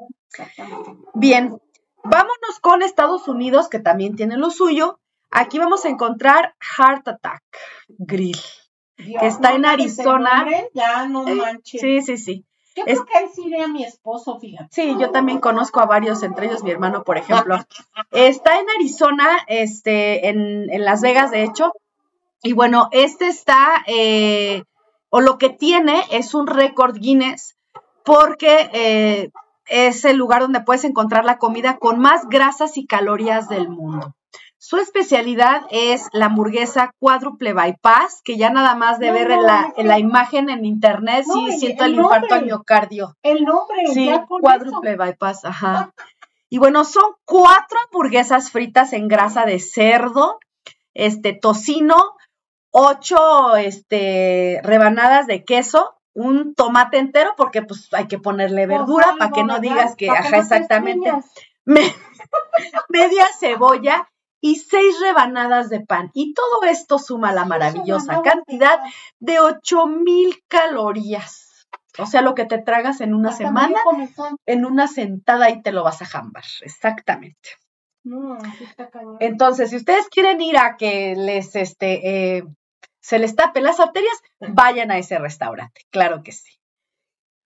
Bien, 1.14 1.58
vámonos 2.02 2.60
con 2.60 2.82
Estados 2.82 3.28
Unidos, 3.28 3.68
que 3.68 3.78
también 3.78 4.16
tiene 4.16 4.36
lo 4.36 4.50
suyo. 4.50 4.98
Aquí 5.30 5.58
vamos 5.58 5.84
a 5.84 5.88
encontrar 5.88 6.54
Heart 6.60 7.08
Attack 7.08 7.42
Grill. 7.88 8.36
Dios, 8.96 9.20
Que 9.20 9.26
está 9.26 9.54
en 9.54 9.62
no, 9.62 9.68
Arizona. 9.70 10.46
Ya 10.72 11.06
no 11.06 11.26
Eh, 11.26 11.34
manches. 11.34 11.80
Sí, 11.80 12.00
sí, 12.02 12.16
sí. 12.16 12.44
Yo 12.76 12.84
es- 12.86 13.00
creo 13.00 13.06
que 13.06 13.18
ahí 13.18 13.26
sí 13.34 13.42
iría 13.46 13.66
mi 13.68 13.84
esposo, 13.84 14.38
fíjate. 14.38 14.68
Sí, 14.70 14.96
yo 14.98 15.10
también 15.10 15.38
conozco 15.40 15.80
a 15.80 15.86
varios, 15.86 16.22
entre 16.22 16.46
ellos 16.46 16.62
mi 16.62 16.70
hermano, 16.70 17.02
por 17.04 17.18
ejemplo. 17.18 17.58
Está 18.12 18.58
en 18.60 18.66
Arizona, 18.70 19.28
este, 19.48 20.28
en, 20.28 20.72
en 20.72 20.84
Las 20.84 21.00
Vegas, 21.00 21.30
de 21.30 21.42
hecho. 21.44 21.72
Y 22.42 22.52
bueno, 22.52 22.88
este 22.92 23.26
está, 23.28 23.82
eh, 23.86 24.62
o 25.08 25.20
lo 25.20 25.38
que 25.38 25.50
tiene 25.50 26.02
es 26.10 26.34
un 26.34 26.46
récord 26.46 26.96
Guinness, 26.98 27.56
porque 28.04 28.68
eh, 28.72 29.30
es 29.66 30.04
el 30.04 30.16
lugar 30.16 30.42
donde 30.42 30.60
puedes 30.60 30.84
encontrar 30.84 31.24
la 31.24 31.38
comida 31.38 31.78
con 31.78 31.98
más 31.98 32.28
grasas 32.28 32.76
y 32.76 32.86
calorías 32.86 33.48
del 33.48 33.68
mundo. 33.68 34.14
Su 34.58 34.78
especialidad 34.78 35.62
es 35.70 36.08
la 36.12 36.26
hamburguesa 36.26 36.90
cuádruple 36.98 37.52
bypass, 37.52 38.22
que 38.24 38.38
ya 38.38 38.48
nada 38.48 38.74
más 38.74 38.98
de 38.98 39.08
No, 39.08 39.12
ver 39.12 39.28
no, 39.28 39.34
en, 39.34 39.42
la, 39.42 39.74
en 39.76 39.88
la 39.88 39.98
imagen 39.98 40.48
en 40.48 40.64
internet, 40.64 41.26
No, 41.26 41.34
sí 41.34 41.58
siento 41.58 41.84
el 41.84 41.92
el 41.92 42.00
infarto 42.00 42.34
al 42.34 42.46
miocardio. 42.46 43.14
El 43.22 43.44
nombre, 43.44 43.86
Sí, 43.92 44.06
ya 44.06 44.24
cuádruple 44.26 44.96
bypass, 44.96 45.44
ajá. 45.44 45.92
Y 46.48 46.58
bueno, 46.58 46.84
son 46.84 47.04
cuatro 47.26 47.78
hamburguesas 47.86 48.50
fritas 48.50 48.94
en 48.94 49.08
grasa 49.08 49.44
de 49.44 49.58
cerdo, 49.58 50.38
este 50.94 51.34
tocino, 51.34 52.14
ocho 52.70 53.56
este, 53.56 54.60
rebanadas 54.62 55.26
de 55.26 55.44
queso, 55.44 55.93
un 56.14 56.54
tomate 56.54 56.98
entero, 56.98 57.34
porque 57.36 57.62
pues 57.62 57.92
hay 57.92 58.06
que 58.06 58.18
ponerle 58.18 58.66
verdura 58.66 59.14
para 59.18 59.30
que 59.30 59.44
no 59.44 59.58
digas 59.58 59.96
que, 59.96 60.08
ajá, 60.08 60.38
exactamente. 60.38 61.12
media 62.88 63.26
cebolla 63.38 64.08
y 64.40 64.56
seis 64.56 65.00
rebanadas 65.00 65.70
de 65.70 65.80
pan. 65.80 66.10
Y 66.14 66.34
todo 66.34 66.62
esto 66.68 66.98
suma 66.98 67.32
la 67.32 67.44
maravillosa 67.44 68.22
cantidad 68.22 68.80
de 69.18 69.40
ocho 69.40 69.86
mil 69.86 70.42
calorías. 70.48 71.66
O 71.98 72.06
sea, 72.06 72.22
lo 72.22 72.34
que 72.34 72.44
te 72.44 72.58
tragas 72.58 73.00
en 73.00 73.14
una 73.14 73.32
semana, 73.32 73.78
en 74.46 74.64
una 74.64 74.88
sentada 74.88 75.50
y 75.50 75.62
te 75.62 75.72
lo 75.72 75.84
vas 75.84 76.02
a 76.02 76.06
jambar. 76.06 76.44
Exactamente. 76.62 77.50
Entonces, 79.20 79.70
si 79.70 79.76
ustedes 79.76 80.08
quieren 80.08 80.40
ir 80.40 80.58
a 80.58 80.76
que 80.76 81.14
les, 81.16 81.56
este, 81.56 82.36
eh, 82.36 82.44
se 83.04 83.18
les 83.18 83.36
tape 83.36 83.60
las 83.60 83.80
arterias, 83.80 84.16
vayan 84.40 84.90
a 84.90 84.96
ese 84.96 85.18
restaurante. 85.18 85.82
Claro 85.90 86.22
que 86.22 86.32
sí. 86.32 86.54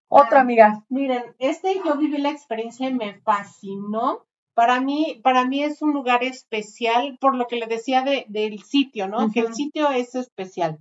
Otra 0.06 0.40
amiga. 0.40 0.84
Miren, 0.88 1.34
este 1.40 1.74
yo 1.84 1.96
viví 1.96 2.16
la 2.18 2.30
experiencia 2.30 2.88
y 2.88 2.94
me 2.94 3.20
fascinó. 3.22 4.24
Para 4.54 4.80
mí, 4.80 5.20
para 5.24 5.46
mí 5.46 5.64
es 5.64 5.82
un 5.82 5.92
lugar 5.92 6.22
especial 6.22 7.18
por 7.20 7.34
lo 7.34 7.48
que 7.48 7.56
le 7.56 7.66
decía 7.66 8.02
de, 8.02 8.24
del 8.28 8.62
sitio, 8.62 9.08
¿no? 9.08 9.32
Que 9.32 9.40
el 9.40 9.52
sitio 9.52 9.90
es 9.90 10.14
especial. 10.14 10.78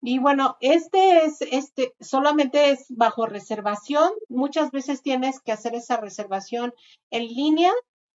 Y 0.00 0.20
bueno, 0.20 0.56
este 0.60 1.24
es, 1.24 1.42
este, 1.42 1.94
solamente 1.98 2.70
es 2.70 2.86
bajo 2.88 3.26
reservación. 3.26 4.12
Muchas 4.28 4.70
veces 4.70 5.02
tienes 5.02 5.40
que 5.40 5.50
hacer 5.50 5.74
esa 5.74 5.96
reservación 5.96 6.72
en 7.10 7.26
línea 7.26 7.72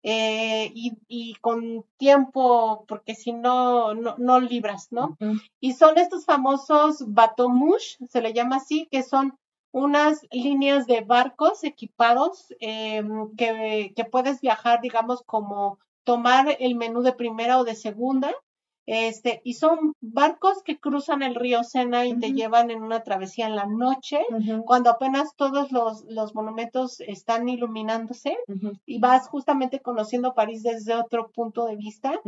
eh, 0.03 0.70
y, 0.74 1.34
con 1.40 1.84
tiempo, 1.96 2.84
porque 2.88 3.14
si 3.14 3.32
no, 3.32 3.94
no, 3.94 4.40
libras, 4.40 4.88
¿no? 4.90 5.16
Y 5.61 5.74
son 5.74 5.98
estos 5.98 6.24
famosos 6.24 7.05
batomush, 7.07 7.96
se 8.09 8.22
le 8.22 8.32
llama 8.32 8.57
así, 8.57 8.88
que 8.90 9.03
son 9.03 9.38
unas 9.72 10.26
líneas 10.32 10.86
de 10.86 11.03
barcos 11.03 11.62
equipados 11.64 12.53
em, 12.61 13.34
que, 13.36 13.92
que 13.94 14.05
puedes 14.05 14.40
viajar, 14.40 14.80
digamos, 14.80 15.22
como 15.22 15.78
tomar 16.05 16.57
el 16.59 16.74
menú 16.74 17.03
de 17.03 17.12
primera 17.12 17.59
o 17.59 17.64
de 17.64 17.74
segunda 17.74 18.34
este, 18.87 19.41
y 19.45 19.55
son 19.55 19.95
barcos 20.01 20.62
que 20.62 20.78
cruzan 20.78 21.22
el 21.22 21.35
río 21.35 21.62
Sena 21.62 22.07
y 22.07 22.18
te 22.18 22.33
llevan 22.33 22.70
en 22.70 22.83
una 22.83 23.03
travesía 23.03 23.47
en 23.47 23.57
la 23.57 23.66
noche, 23.66 24.20
cuando 24.64 24.91
apenas 24.91 25.35
todos 25.37 25.70
los, 25.70 26.05
los 26.09 26.35
monumentos 26.35 27.01
están 27.01 27.49
iluminándose 27.49 28.37
y 28.87 28.99
vas 28.99 29.28
justamente 29.28 29.81
conociendo 29.81 30.35
París 30.35 30.62
desde 30.62 30.95
otro 30.95 31.31
punto 31.31 31.66
de 31.66 31.76
vista. 31.76 32.20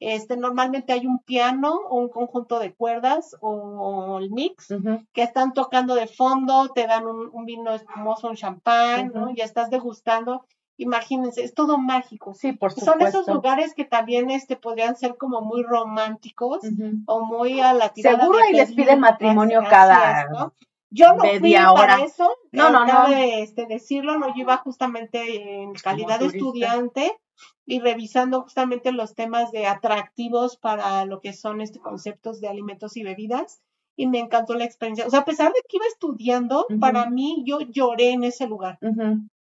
Este, 0.00 0.36
normalmente 0.36 0.92
hay 0.92 1.06
un 1.06 1.20
piano 1.20 1.72
o 1.88 1.96
un 1.96 2.08
conjunto 2.08 2.58
de 2.58 2.74
cuerdas 2.74 3.36
o, 3.40 4.18
el 4.18 4.30
mix 4.30 4.68
que 5.12 5.22
están 5.22 5.52
tocando 5.52 5.94
de 5.94 6.06
fondo, 6.06 6.70
te 6.74 6.86
dan 6.86 7.06
un, 7.06 7.44
vino 7.44 7.72
espumoso, 7.74 8.28
un 8.28 8.36
champán, 8.36 9.12
¿no? 9.14 9.34
Ya 9.34 9.44
estás 9.44 9.70
degustando 9.70 10.44
imagínense, 10.78 11.44
es 11.44 11.52
todo 11.54 11.76
mágico. 11.76 12.32
Sí, 12.34 12.52
por 12.52 12.70
supuesto. 12.70 12.92
Son 12.92 13.06
esos 13.06 13.28
lugares 13.28 13.74
que 13.74 13.84
también 13.84 14.30
este, 14.30 14.56
podrían 14.56 14.96
ser 14.96 15.16
como 15.16 15.42
muy 15.42 15.62
románticos 15.62 16.60
o 17.06 17.26
muy 17.26 17.60
a 17.60 17.74
la 17.74 17.90
tirada 17.90 18.18
Seguro 18.18 18.38
y 18.50 18.56
les 18.56 18.72
piden 18.72 19.00
matrimonio 19.00 19.62
cada 19.68 20.52
Yo 20.90 21.14
no 21.14 21.24
fui 21.38 21.56
hora. 21.56 21.74
Para 21.74 22.04
eso, 22.04 22.30
no, 22.52 22.70
no, 22.70 22.86
no. 22.86 23.08
De, 23.08 23.42
este, 23.42 23.66
decirlo, 23.66 24.18
no, 24.18 24.28
yo 24.28 24.42
iba 24.42 24.56
justamente 24.58 25.62
en 25.62 25.74
calidad 25.74 26.20
de 26.20 26.26
estudiante 26.26 27.12
y 27.66 27.80
revisando 27.80 28.42
justamente 28.42 28.92
los 28.92 29.14
temas 29.14 29.50
de 29.50 29.66
atractivos 29.66 30.56
para 30.56 31.04
lo 31.04 31.20
que 31.20 31.32
son 31.32 31.60
este 31.60 31.80
conceptos 31.80 32.40
de 32.40 32.48
alimentos 32.48 32.96
y 32.96 33.02
bebidas 33.02 33.60
y 33.96 34.06
me 34.06 34.20
encantó 34.20 34.54
la 34.54 34.64
experiencia. 34.64 35.06
O 35.06 35.10
sea, 35.10 35.20
a 35.20 35.24
pesar 35.24 35.52
de 35.52 35.60
que 35.68 35.76
iba 35.76 35.86
estudiando, 35.86 36.66
para 36.80 37.10
mí 37.10 37.42
yo 37.44 37.58
lloré 37.60 38.12
en 38.12 38.22
ese 38.22 38.46
lugar. 38.46 38.78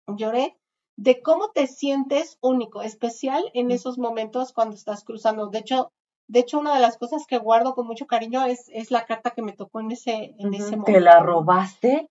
Lloré 0.08 0.56
de 0.96 1.22
cómo 1.22 1.50
te 1.50 1.68
sientes 1.68 2.38
único, 2.42 2.82
especial 2.82 3.44
en 3.54 3.72
esos 3.72 3.98
momentos 3.98 4.54
cuando 4.54 4.76
estás 4.76 5.04
cruzando. 5.04 5.48
De 5.48 5.60
hecho, 5.60 5.92
de 6.28 6.40
hecho, 6.40 6.60
una 6.60 6.74
de 6.74 6.82
las 6.82 6.98
cosas 6.98 7.26
que 7.28 7.38
guardo 7.38 7.76
con 7.76 7.86
mucho 7.86 8.08
cariño 8.08 8.46
es, 8.46 8.70
es 8.74 8.92
la 8.92 9.06
carta 9.06 9.32
que 9.32 9.42
me 9.42 9.54
tocó 9.54 9.82
en 9.82 9.92
ese, 9.92 10.36
en 10.38 10.54
ese 10.54 10.78
momento. 10.78 10.92
¿Te 10.92 11.02
la 11.02 11.20
robaste? 11.20 12.10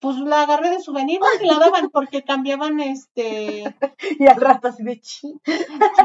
Pues 0.00 0.16
la 0.18 0.42
agarré 0.42 0.70
de 0.70 0.80
souvenir 0.80 1.20
y 1.40 1.46
la 1.46 1.58
daban 1.58 1.90
porque 1.90 2.22
cambiaban 2.22 2.80
este 2.80 3.64
y 4.18 4.26
al 4.26 4.40
rato 4.40 4.68
así 4.68 4.82
de 4.82 5.00
ching 5.00 5.38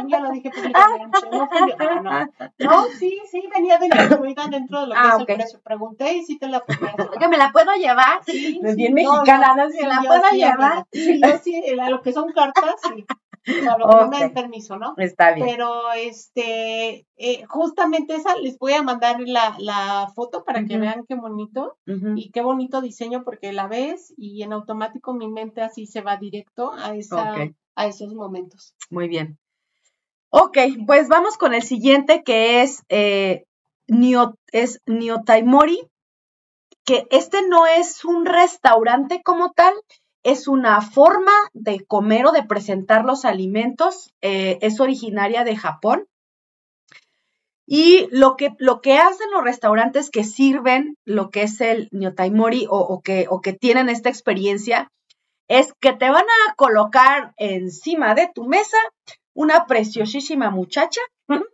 ya 0.07 0.19
lo 0.19 0.31
dije 0.31 0.49
públicamente 0.49 1.19
no, 1.31 1.49
no, 1.77 2.01
no, 2.01 2.29
no 2.59 2.85
sí 2.97 3.19
sí 3.29 3.43
venía 3.53 3.77
de 3.77 3.89
la 3.89 4.03
incluida 4.05 4.47
dentro 4.47 4.81
de 4.81 4.87
lo 4.87 4.93
que 4.93 4.99
ah, 4.99 5.13
es 5.13 5.19
el 5.19 5.25
precio. 5.25 5.61
Pregunté 5.61 6.13
y 6.13 6.23
sí 6.23 6.37
te 6.37 6.47
la 6.47 6.61
podía 6.61 6.95
que 7.19 7.27
me 7.27 7.37
la 7.37 7.51
puedo 7.51 7.73
llevar 7.73 8.23
sí, 8.25 8.59
bien 8.75 8.93
mexicana 8.93 9.55
no, 9.55 9.69
si 9.69 9.81
la 9.85 10.01
puedo 10.01 10.29
llevar 10.31 10.85
sí 10.91 11.21
yo 11.21 11.37
sí 11.43 11.63
lo 11.89 12.01
que 12.01 12.13
son 12.13 12.31
cartas 12.31 12.75
sí 12.83 13.05
o 13.47 13.51
sea, 13.51 13.77
lo 13.77 13.87
que 13.87 13.95
no 13.95 14.07
me 14.09 14.19
dan 14.19 14.33
permiso, 14.33 14.77
¿no? 14.77 14.93
Está 14.97 15.33
bien. 15.33 15.47
Pero, 15.47 15.91
este, 15.93 17.07
eh, 17.17 17.43
justamente 17.47 18.15
esa, 18.15 18.35
les 18.35 18.57
voy 18.57 18.73
a 18.73 18.83
mandar 18.83 19.19
la, 19.19 19.55
la 19.59 20.11
foto 20.15 20.43
para 20.43 20.65
que 20.65 20.77
vean 20.77 21.05
qué 21.07 21.15
bonito 21.15 21.77
y 21.85 22.31
qué 22.31 22.41
bonito 22.41 22.81
diseño, 22.81 23.23
porque 23.23 23.51
la 23.53 23.67
ves 23.67 24.13
y 24.17 24.43
en 24.43 24.53
automático 24.53 25.13
mi 25.13 25.27
mente 25.27 25.61
así 25.61 25.85
se 25.85 26.01
va 26.01 26.17
directo 26.17 26.71
a, 26.73 26.95
esa, 26.95 27.35
a 27.75 27.87
esos 27.87 28.13
momentos. 28.13 28.75
Muy 28.89 29.07
bien. 29.07 29.37
Ok, 30.29 30.57
pues 30.87 31.09
vamos 31.09 31.37
con 31.37 31.53
el 31.53 31.61
siguiente 31.61 32.23
que 32.23 32.61
es, 32.61 32.83
eh, 32.87 33.45
es 34.53 34.81
Niotaimori, 34.85 35.89
que 36.85 37.05
este 37.11 37.47
no 37.47 37.67
es 37.67 38.05
un 38.05 38.25
restaurante 38.25 39.21
como 39.23 39.51
tal, 39.51 39.73
es 40.23 40.47
una 40.47 40.81
forma 40.81 41.31
de 41.53 41.85
comer 41.85 42.25
o 42.27 42.31
de 42.31 42.43
presentar 42.43 43.05
los 43.05 43.25
alimentos, 43.25 44.13
eh, 44.21 44.59
es 44.61 44.79
originaria 44.79 45.43
de 45.43 45.55
Japón. 45.55 46.07
Y 47.65 48.07
lo 48.11 48.35
que, 48.35 48.53
lo 48.59 48.81
que 48.81 48.97
hacen 48.97 49.31
los 49.31 49.43
restaurantes 49.43 50.09
que 50.09 50.23
sirven 50.23 50.97
lo 51.05 51.29
que 51.29 51.43
es 51.43 51.61
el 51.61 51.87
nyotaimori 51.91 52.67
o, 52.69 52.77
o, 52.77 53.01
que, 53.01 53.27
o 53.29 53.41
que 53.41 53.53
tienen 53.53 53.87
esta 53.87 54.09
experiencia 54.09 54.91
es 55.47 55.73
que 55.79 55.93
te 55.93 56.09
van 56.09 56.25
a 56.25 56.55
colocar 56.55 57.33
encima 57.37 58.13
de 58.13 58.29
tu 58.33 58.45
mesa 58.45 58.77
una 59.33 59.65
preciosísima 59.65 60.49
muchacha, 60.49 61.01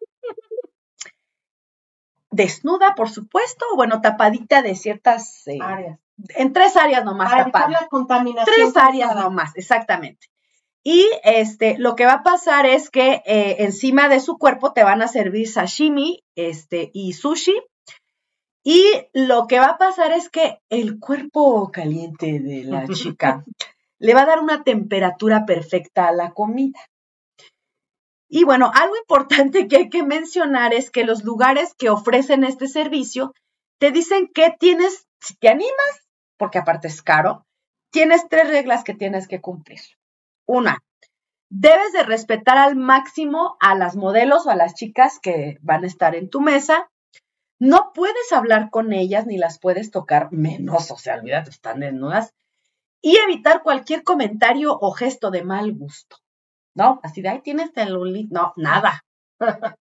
desnuda, 2.31 2.95
por 2.95 3.09
supuesto, 3.09 3.65
bueno, 3.75 4.01
tapadita 4.01 4.61
de 4.61 4.75
ciertas 4.75 5.47
eh, 5.47 5.59
áreas 5.61 5.99
en 6.29 6.53
tres 6.53 6.75
áreas 6.75 7.05
nomás 7.05 7.29
tapadas. 7.29 7.87
Tres 8.45 8.75
áreas 8.77 9.15
nomás, 9.15 9.55
exactamente. 9.55 10.27
Y 10.83 11.05
este, 11.23 11.77
lo 11.77 11.95
que 11.95 12.05
va 12.05 12.13
a 12.13 12.23
pasar 12.23 12.65
es 12.65 12.89
que 12.89 13.21
eh, 13.25 13.57
encima 13.59 14.07
de 14.07 14.19
su 14.19 14.37
cuerpo 14.37 14.71
te 14.71 14.83
van 14.83 15.01
a 15.01 15.07
servir 15.07 15.49
sashimi 15.49 16.23
este, 16.35 16.91
y 16.93 17.13
sushi. 17.13 17.55
Y 18.63 18.83
lo 19.13 19.47
que 19.47 19.59
va 19.59 19.71
a 19.71 19.77
pasar 19.77 20.11
es 20.13 20.29
que 20.29 20.59
el 20.69 20.99
cuerpo 20.99 21.71
caliente 21.71 22.39
de 22.39 22.63
la 22.63 22.87
chica 22.87 23.43
le 23.99 24.13
va 24.13 24.21
a 24.21 24.25
dar 24.27 24.39
una 24.39 24.63
temperatura 24.63 25.45
perfecta 25.45 26.07
a 26.07 26.13
la 26.13 26.31
comida. 26.31 26.79
Y 28.29 28.43
bueno, 28.43 28.71
algo 28.73 28.95
importante 28.97 29.67
que 29.67 29.77
hay 29.77 29.89
que 29.89 30.03
mencionar 30.03 30.73
es 30.73 30.91
que 30.91 31.05
los 31.05 31.23
lugares 31.23 31.73
que 31.77 31.89
ofrecen 31.89 32.43
este 32.43 32.67
servicio 32.67 33.33
te 33.79 33.91
dicen 33.91 34.29
que 34.33 34.55
tienes, 34.59 35.07
si 35.19 35.35
te 35.35 35.49
animas, 35.49 36.06
porque 36.37 36.59
aparte 36.59 36.87
es 36.87 37.01
caro, 37.01 37.45
tienes 37.91 38.27
tres 38.29 38.49
reglas 38.49 38.83
que 38.83 38.93
tienes 38.93 39.27
que 39.27 39.41
cumplir. 39.41 39.81
Una, 40.45 40.79
debes 41.49 41.93
de 41.93 42.03
respetar 42.03 42.57
al 42.57 42.75
máximo 42.75 43.57
a 43.59 43.75
las 43.75 43.95
modelos 43.95 44.45
o 44.45 44.49
a 44.49 44.55
las 44.55 44.75
chicas 44.75 45.19
que 45.21 45.57
van 45.61 45.83
a 45.83 45.87
estar 45.87 46.15
en 46.15 46.29
tu 46.29 46.41
mesa. 46.41 46.89
No 47.59 47.91
puedes 47.93 48.31
hablar 48.31 48.69
con 48.69 48.93
ellas 48.93 49.25
ni 49.25 49.37
las 49.37 49.59
puedes 49.59 49.89
tocar 49.91 50.31
menos, 50.31 50.91
o 50.91 50.97
sea, 50.97 51.15
olvídate, 51.15 51.49
están 51.49 51.79
desnudas. 51.79 52.33
Y 53.01 53.17
evitar 53.17 53.63
cualquier 53.63 54.03
comentario 54.03 54.77
o 54.79 54.91
gesto 54.91 55.31
de 55.31 55.43
mal 55.43 55.73
gusto. 55.73 56.17
¿No? 56.75 56.99
Así 57.03 57.21
de 57.21 57.29
ahí 57.29 57.41
tienes 57.41 57.71
el 57.75 58.27
No, 58.29 58.53
nada. 58.55 59.03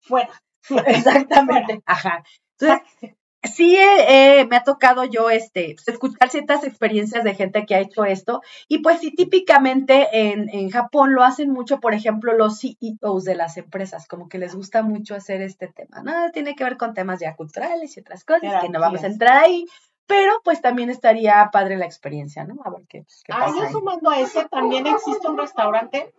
Fuera. 0.00 0.42
Exactamente. 0.86 1.82
Ajá. 1.84 2.22
Entonces, 2.58 3.14
sí 3.42 3.76
eh, 3.76 4.46
me 4.48 4.56
ha 4.56 4.64
tocado 4.64 5.04
yo 5.04 5.30
este, 5.30 5.74
pues, 5.74 5.88
escuchar 5.88 6.28
ciertas 6.28 6.64
experiencias 6.64 7.24
de 7.24 7.34
gente 7.34 7.64
que 7.64 7.74
ha 7.74 7.80
hecho 7.80 8.04
esto 8.04 8.42
y 8.68 8.78
pues 8.78 9.00
sí, 9.00 9.12
típicamente 9.12 10.08
en, 10.12 10.48
en, 10.50 10.70
Japón 10.70 11.14
lo 11.14 11.24
hacen 11.24 11.50
mucho, 11.50 11.80
por 11.80 11.94
ejemplo, 11.94 12.32
los 12.34 12.60
CEOs 12.60 13.24
de 13.24 13.34
las 13.34 13.56
empresas, 13.56 14.06
como 14.06 14.28
que 14.28 14.38
les 14.38 14.54
gusta 14.54 14.82
mucho 14.82 15.14
hacer 15.14 15.40
este 15.40 15.68
tema, 15.68 16.02
¿no? 16.02 16.30
Tiene 16.32 16.54
que 16.54 16.64
ver 16.64 16.76
con 16.76 16.94
temas 16.94 17.20
ya 17.20 17.34
culturales 17.34 17.96
y 17.96 18.00
otras 18.00 18.24
cosas 18.24 18.62
que 18.62 18.68
no 18.68 18.80
vamos 18.80 19.02
a 19.02 19.06
entrar 19.06 19.44
ahí, 19.44 19.66
pero 20.06 20.40
pues 20.44 20.60
también 20.60 20.90
estaría 20.90 21.48
padre 21.52 21.76
la 21.76 21.86
experiencia, 21.86 22.44
¿no? 22.44 22.56
A 22.64 22.70
ver 22.70 22.82
qué, 22.88 23.02
pues, 23.02 23.22
qué 23.24 23.32
pasa. 23.32 23.64
Ahí 23.64 23.72
sumando 23.72 24.10
a 24.10 24.20
ese, 24.20 24.44
también 24.48 24.86
existe 24.86 25.28
un 25.28 25.38
restaurante 25.38 26.12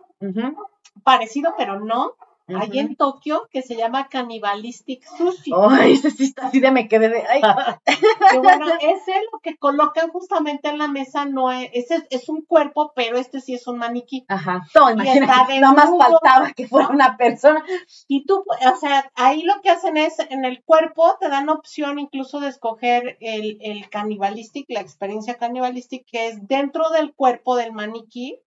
parecido, 1.04 1.54
pero 1.56 1.80
no, 1.80 2.14
allí 2.56 2.78
ujú. 2.78 2.88
en 2.88 2.96
Tokio, 2.96 3.48
que 3.50 3.62
se 3.62 3.76
llama 3.76 4.08
Cannibalistic 4.08 5.04
Sushi. 5.04 5.52
Ay, 5.54 5.94
ese 5.94 6.10
sí 6.10 6.24
está 6.24 6.46
así 6.46 6.60
de 6.60 6.70
me 6.70 6.88
quedé 6.88 7.08
de. 7.08 7.24
Ay. 7.28 7.40
Bueno, 8.42 8.66
ese 8.80 9.12
lo 9.32 9.38
que 9.40 9.56
colocan 9.56 10.10
justamente 10.10 10.68
en 10.68 10.78
la 10.78 10.88
mesa 10.88 11.24
no 11.24 11.50
es, 11.50 11.70
ese 11.72 12.06
es 12.10 12.28
un 12.28 12.42
cuerpo, 12.42 12.92
pero 12.94 13.18
este 13.18 13.40
sí 13.40 13.54
es 13.54 13.66
un 13.66 13.78
maniquí. 13.78 14.24
Ajá. 14.28 14.62
Y 14.74 14.92
imagínate, 14.92 15.60
nada 15.60 15.74
más 15.74 15.90
faltaba 15.96 16.52
que 16.52 16.66
fuera 16.66 16.88
una 16.88 17.16
persona. 17.16 17.62
Y 18.08 18.24
tú, 18.24 18.44
o 18.46 18.76
sea, 18.76 19.10
ahí 19.14 19.42
lo 19.42 19.60
que 19.62 19.70
hacen 19.70 19.96
es, 19.96 20.18
en 20.30 20.44
el 20.44 20.62
cuerpo 20.64 21.16
te 21.20 21.28
dan 21.28 21.48
opción 21.48 21.98
incluso 21.98 22.40
de 22.40 22.48
escoger 22.48 23.16
el, 23.20 23.58
el 23.60 23.88
cannibalistic, 23.90 24.66
la 24.68 24.80
experiencia 24.80 25.36
cannibalistic, 25.36 26.04
que 26.06 26.28
es 26.28 26.46
dentro 26.46 26.90
del 26.90 27.14
cuerpo 27.14 27.56
del 27.56 27.72
maniquí, 27.72 28.40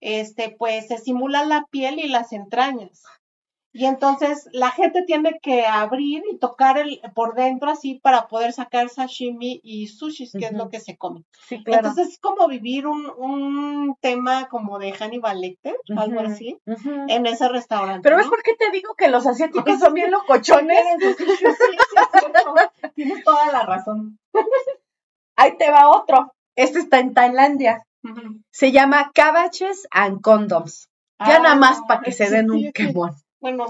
este, 0.00 0.54
pues 0.58 0.88
se 0.88 0.98
simula 0.98 1.44
la 1.44 1.66
piel 1.70 1.98
y 1.98 2.08
las 2.08 2.32
entrañas. 2.32 3.04
Y 3.72 3.84
entonces 3.86 4.48
la 4.52 4.70
gente 4.72 5.02
tiene 5.02 5.38
que 5.40 5.64
abrir 5.64 6.22
y 6.32 6.38
tocar 6.38 6.76
el 6.76 7.00
por 7.14 7.34
dentro 7.34 7.70
así 7.70 8.00
para 8.02 8.26
poder 8.26 8.52
sacar 8.52 8.88
sashimi 8.88 9.60
y 9.62 9.86
sushis, 9.86 10.32
que 10.32 10.46
es 10.46 10.52
lo 10.52 10.68
que 10.70 10.80
se 10.80 10.96
come. 10.96 11.22
Sí, 11.46 11.62
claro. 11.62 11.88
Entonces 11.88 12.14
es 12.14 12.18
como 12.18 12.48
vivir 12.48 12.88
un, 12.88 13.08
un 13.16 13.94
tema 14.00 14.48
como 14.48 14.78
de 14.80 14.92
Hannibal 14.92 15.40
Lecter, 15.40 15.76
algo 15.96 16.20
así, 16.20 16.58
en 16.66 17.26
ese 17.26 17.48
restaurante. 17.48 18.02
Pero 18.02 18.16
¿no? 18.16 18.22
es 18.22 18.28
porque 18.28 18.54
te 18.54 18.70
digo 18.72 18.94
que 18.94 19.08
los 19.08 19.26
asiáticos 19.26 19.78
son 19.80 19.94
bien 19.94 20.10
locochones. 20.10 20.84
Sí. 20.98 21.76
Tienes 22.94 23.22
toda 23.24 23.52
la 23.52 23.62
razón. 23.62 24.18
Ahí 25.36 25.56
te 25.56 25.70
va 25.70 25.88
otro. 25.90 26.34
Este 26.56 26.80
está 26.80 26.98
en 26.98 27.14
Tailandia. 27.14 27.86
Se 28.50 28.72
llama 28.72 29.10
Cabbages 29.14 29.86
and 29.90 30.20
Condoms. 30.20 30.88
Ya 31.20 31.36
Ah, 31.36 31.40
nada 31.40 31.54
más 31.54 31.80
no, 31.80 31.86
para 31.86 32.00
que 32.00 32.12
se 32.12 32.30
den 32.30 32.50
un 32.50 32.72
quemón. 32.72 33.14
Bueno, 33.40 33.66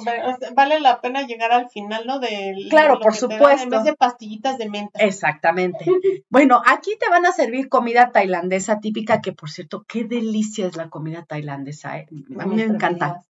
vale 0.54 0.80
la 0.80 1.00
pena 1.00 1.22
llegar 1.22 1.52
al 1.52 1.70
final, 1.70 2.04
¿no? 2.04 2.18
Del, 2.18 2.68
Claro, 2.68 2.94
de 2.94 3.04
por 3.04 3.14
supuesto. 3.14 3.62
En 3.62 3.70
vez 3.70 3.84
de 3.84 3.94
pastillitas 3.94 4.58
de 4.58 4.68
menta. 4.68 4.98
Exactamente. 5.00 5.84
Bueno, 6.28 6.62
aquí 6.64 6.96
te 6.98 7.08
van 7.08 7.26
a 7.26 7.32
servir 7.32 7.68
comida 7.68 8.12
tailandesa 8.12 8.80
típica, 8.80 9.20
que 9.20 9.32
por 9.32 9.50
cierto, 9.50 9.84
qué 9.86 10.04
delicia 10.04 10.66
es 10.66 10.76
la 10.76 10.88
comida 10.88 11.24
tailandesa. 11.24 11.98
¿eh? 11.98 12.06
A 12.38 12.46
mí 12.46 12.56
me 12.56 12.62
encanta. 12.62 13.22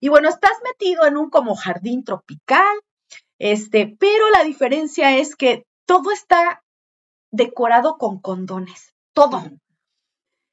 Y 0.00 0.08
bueno, 0.08 0.28
estás 0.30 0.52
metido 0.64 1.06
en 1.06 1.18
un 1.18 1.28
como 1.28 1.54
jardín 1.54 2.04
tropical, 2.04 2.80
este, 3.38 3.94
pero 3.98 4.30
la 4.30 4.44
diferencia 4.44 5.16
es 5.18 5.36
que 5.36 5.66
todo 5.84 6.10
está 6.10 6.62
decorado 7.30 7.98
con 7.98 8.20
condones, 8.20 8.94
todo. 9.12 9.42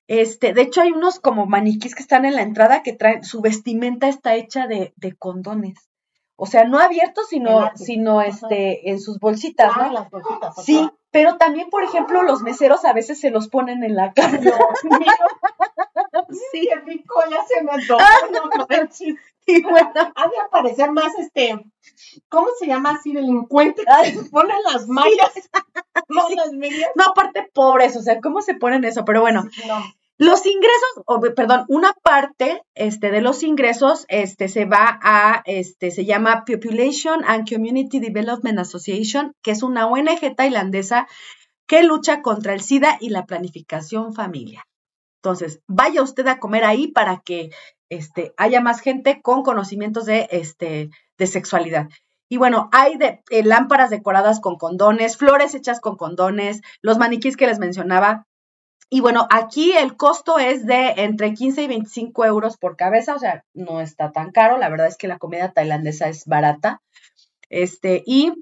Este, 0.08 0.53
de 0.53 0.62
hecho, 0.62 0.82
hay 0.82 0.91
unos 0.91 1.20
como 1.20 1.45
maniquís 1.45 1.93
que 1.93 2.01
están 2.01 2.26
en 2.26 2.36
la 2.36 2.41
entrada 2.41 2.82
que 2.82 2.93
traen, 2.93 3.24
su 3.24 3.41
vestimenta 3.41 4.08
está 4.08 4.36
hecha 4.36 4.68
de, 4.68 4.93
de 4.95 5.14
condones. 5.16 5.89
O 6.38 6.45
sea, 6.45 6.64
no 6.66 6.80
abiertos, 6.80 7.28
sino, 7.30 7.72
sino 7.76 8.22
este, 8.22 8.89
en 8.89 8.99
sus 9.01 9.20
bolsitas, 9.20 9.72
Ah, 9.76 9.88
¿no? 9.88 9.93
las 9.93 10.10
bolsitas. 10.10 10.55
Sí, 10.64 10.89
pero 11.12 11.38
también, 11.38 11.70
por 11.70 11.84
ejemplo, 11.84 12.24
los 12.24 12.41
meseros 12.41 12.86
a 12.86 12.93
veces 12.93 13.20
se 13.20 13.32
los 13.32 13.47
ponen 13.47 13.84
en 13.84 13.95
la 13.95 14.14
cara. 14.14 14.39
Sí, 16.51 16.68
qué 16.70 16.76
rico, 16.82 17.24
ya 17.30 17.43
se 17.45 17.64
me 17.64 17.72
no 17.88 18.66
manches. 18.70 19.16
y 19.45 19.62
bueno, 19.64 19.91
Ha 19.95 20.28
de 20.28 20.39
aparecer 20.45 20.91
más 20.91 21.18
este, 21.18 21.58
¿cómo 22.28 22.47
se 22.60 22.68
llama 22.68 22.91
así? 22.91 23.14
Delincuente 23.14 23.84
que 24.03 24.12
se 24.12 24.30
ponen 24.30 24.58
las 24.72 24.88
mallas, 24.88 25.49
no 26.10 26.30
las 26.30 26.51
medias. 26.51 26.91
no, 26.95 27.05
aparte 27.05 27.49
pobres, 27.53 27.95
o 27.95 28.01
sea, 28.01 28.20
¿cómo 28.20 28.41
se 28.41 28.55
ponen 28.55 28.84
eso? 28.84 29.05
Pero 29.05 29.22
bueno, 29.22 29.45
No. 29.68 29.84
Los 30.20 30.45
ingresos, 30.47 31.03
o, 31.05 31.20
perdón, 31.20 31.65
una 31.68 31.93
parte 31.93 32.63
este, 32.74 33.11
de 33.11 33.22
los 33.22 33.43
ingresos 33.43 34.05
este, 34.07 34.47
se 34.47 34.65
va 34.65 34.99
a, 35.03 35.43
este, 35.45 35.91
se 35.91 36.05
llama 36.05 36.43
Population 36.43 37.24
and 37.24 37.47
Community 37.47 37.99
Development 37.99 38.57
Association, 38.57 39.34
que 39.43 39.51
es 39.51 39.61
una 39.61 39.86
ONG 39.86 40.36
tailandesa 40.36 41.07
que 41.68 41.84
lucha 41.84 42.22
contra 42.22 42.53
el 42.53 42.61
SIDA 42.61 42.97
y 42.99 43.09
la 43.09 43.26
planificación 43.26 44.13
familiar. 44.13 44.63
Entonces, 45.22 45.61
vaya 45.68 46.01
usted 46.01 46.26
a 46.28 46.39
comer 46.39 46.63
ahí 46.63 46.88
para 46.88 47.20
que 47.20 47.51
este, 47.89 48.34
haya 48.38 48.61
más 48.61 48.80
gente 48.80 49.22
con 49.22 49.43
conocimientos 49.43 50.05
de, 50.05 50.28
este, 50.32 50.89
de 51.18 51.28
sexualidad. 51.28 51.89
Y 52.30 52.38
bueno, 52.38 52.70
hay 52.72 52.97
de, 52.97 53.24
eh, 53.30 53.43
lámparas 53.43 53.89
decoradas 53.89 54.39
con 54.39 54.57
condones, 54.57 55.18
flores 55.18 55.55
hechas 55.55 55.80
con 55.80 55.95
condones, 55.95 56.61
los 56.82 56.97
maniquís 56.97 57.38
que 57.38 57.47
les 57.47 57.59
mencionaba, 57.59 58.26
y 58.89 59.01
bueno, 59.01 59.27
aquí 59.29 59.73
el 59.73 59.97
costo 59.97 60.39
es 60.39 60.65
de 60.65 60.93
entre 60.97 61.33
15 61.33 61.63
y 61.63 61.67
25 61.67 62.25
euros 62.25 62.57
por 62.57 62.77
cabeza, 62.77 63.15
o 63.15 63.19
sea, 63.19 63.43
no 63.53 63.81
está 63.81 64.11
tan 64.11 64.31
caro. 64.31 64.57
La 64.57 64.69
verdad 64.69 64.88
es 64.88 64.97
que 64.97 65.07
la 65.07 65.17
comida 65.17 65.51
tailandesa 65.51 66.07
es 66.07 66.25
barata. 66.25 66.81
Este, 67.49 68.03
y 68.05 68.33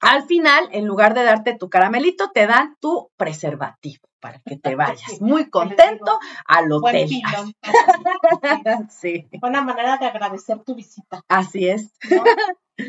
al 0.00 0.24
final, 0.24 0.68
en 0.72 0.86
lugar 0.86 1.14
de 1.14 1.24
darte 1.24 1.56
tu 1.56 1.68
caramelito, 1.68 2.30
te 2.30 2.46
dan 2.46 2.76
tu 2.80 3.10
preservativo 3.16 4.08
para 4.20 4.40
que 4.40 4.56
te 4.56 4.74
vayas 4.74 5.00
muy 5.20 5.48
contento 5.48 6.18
al 6.46 6.72
hotel. 6.72 7.08
Sí, 8.90 9.28
Buena 9.40 9.62
manera 9.62 9.96
de 9.96 10.06
agradecer 10.06 10.58
tu 10.60 10.74
visita. 10.74 11.22
así 11.28 11.68
es. 11.68 11.92
¿no? 12.10 12.24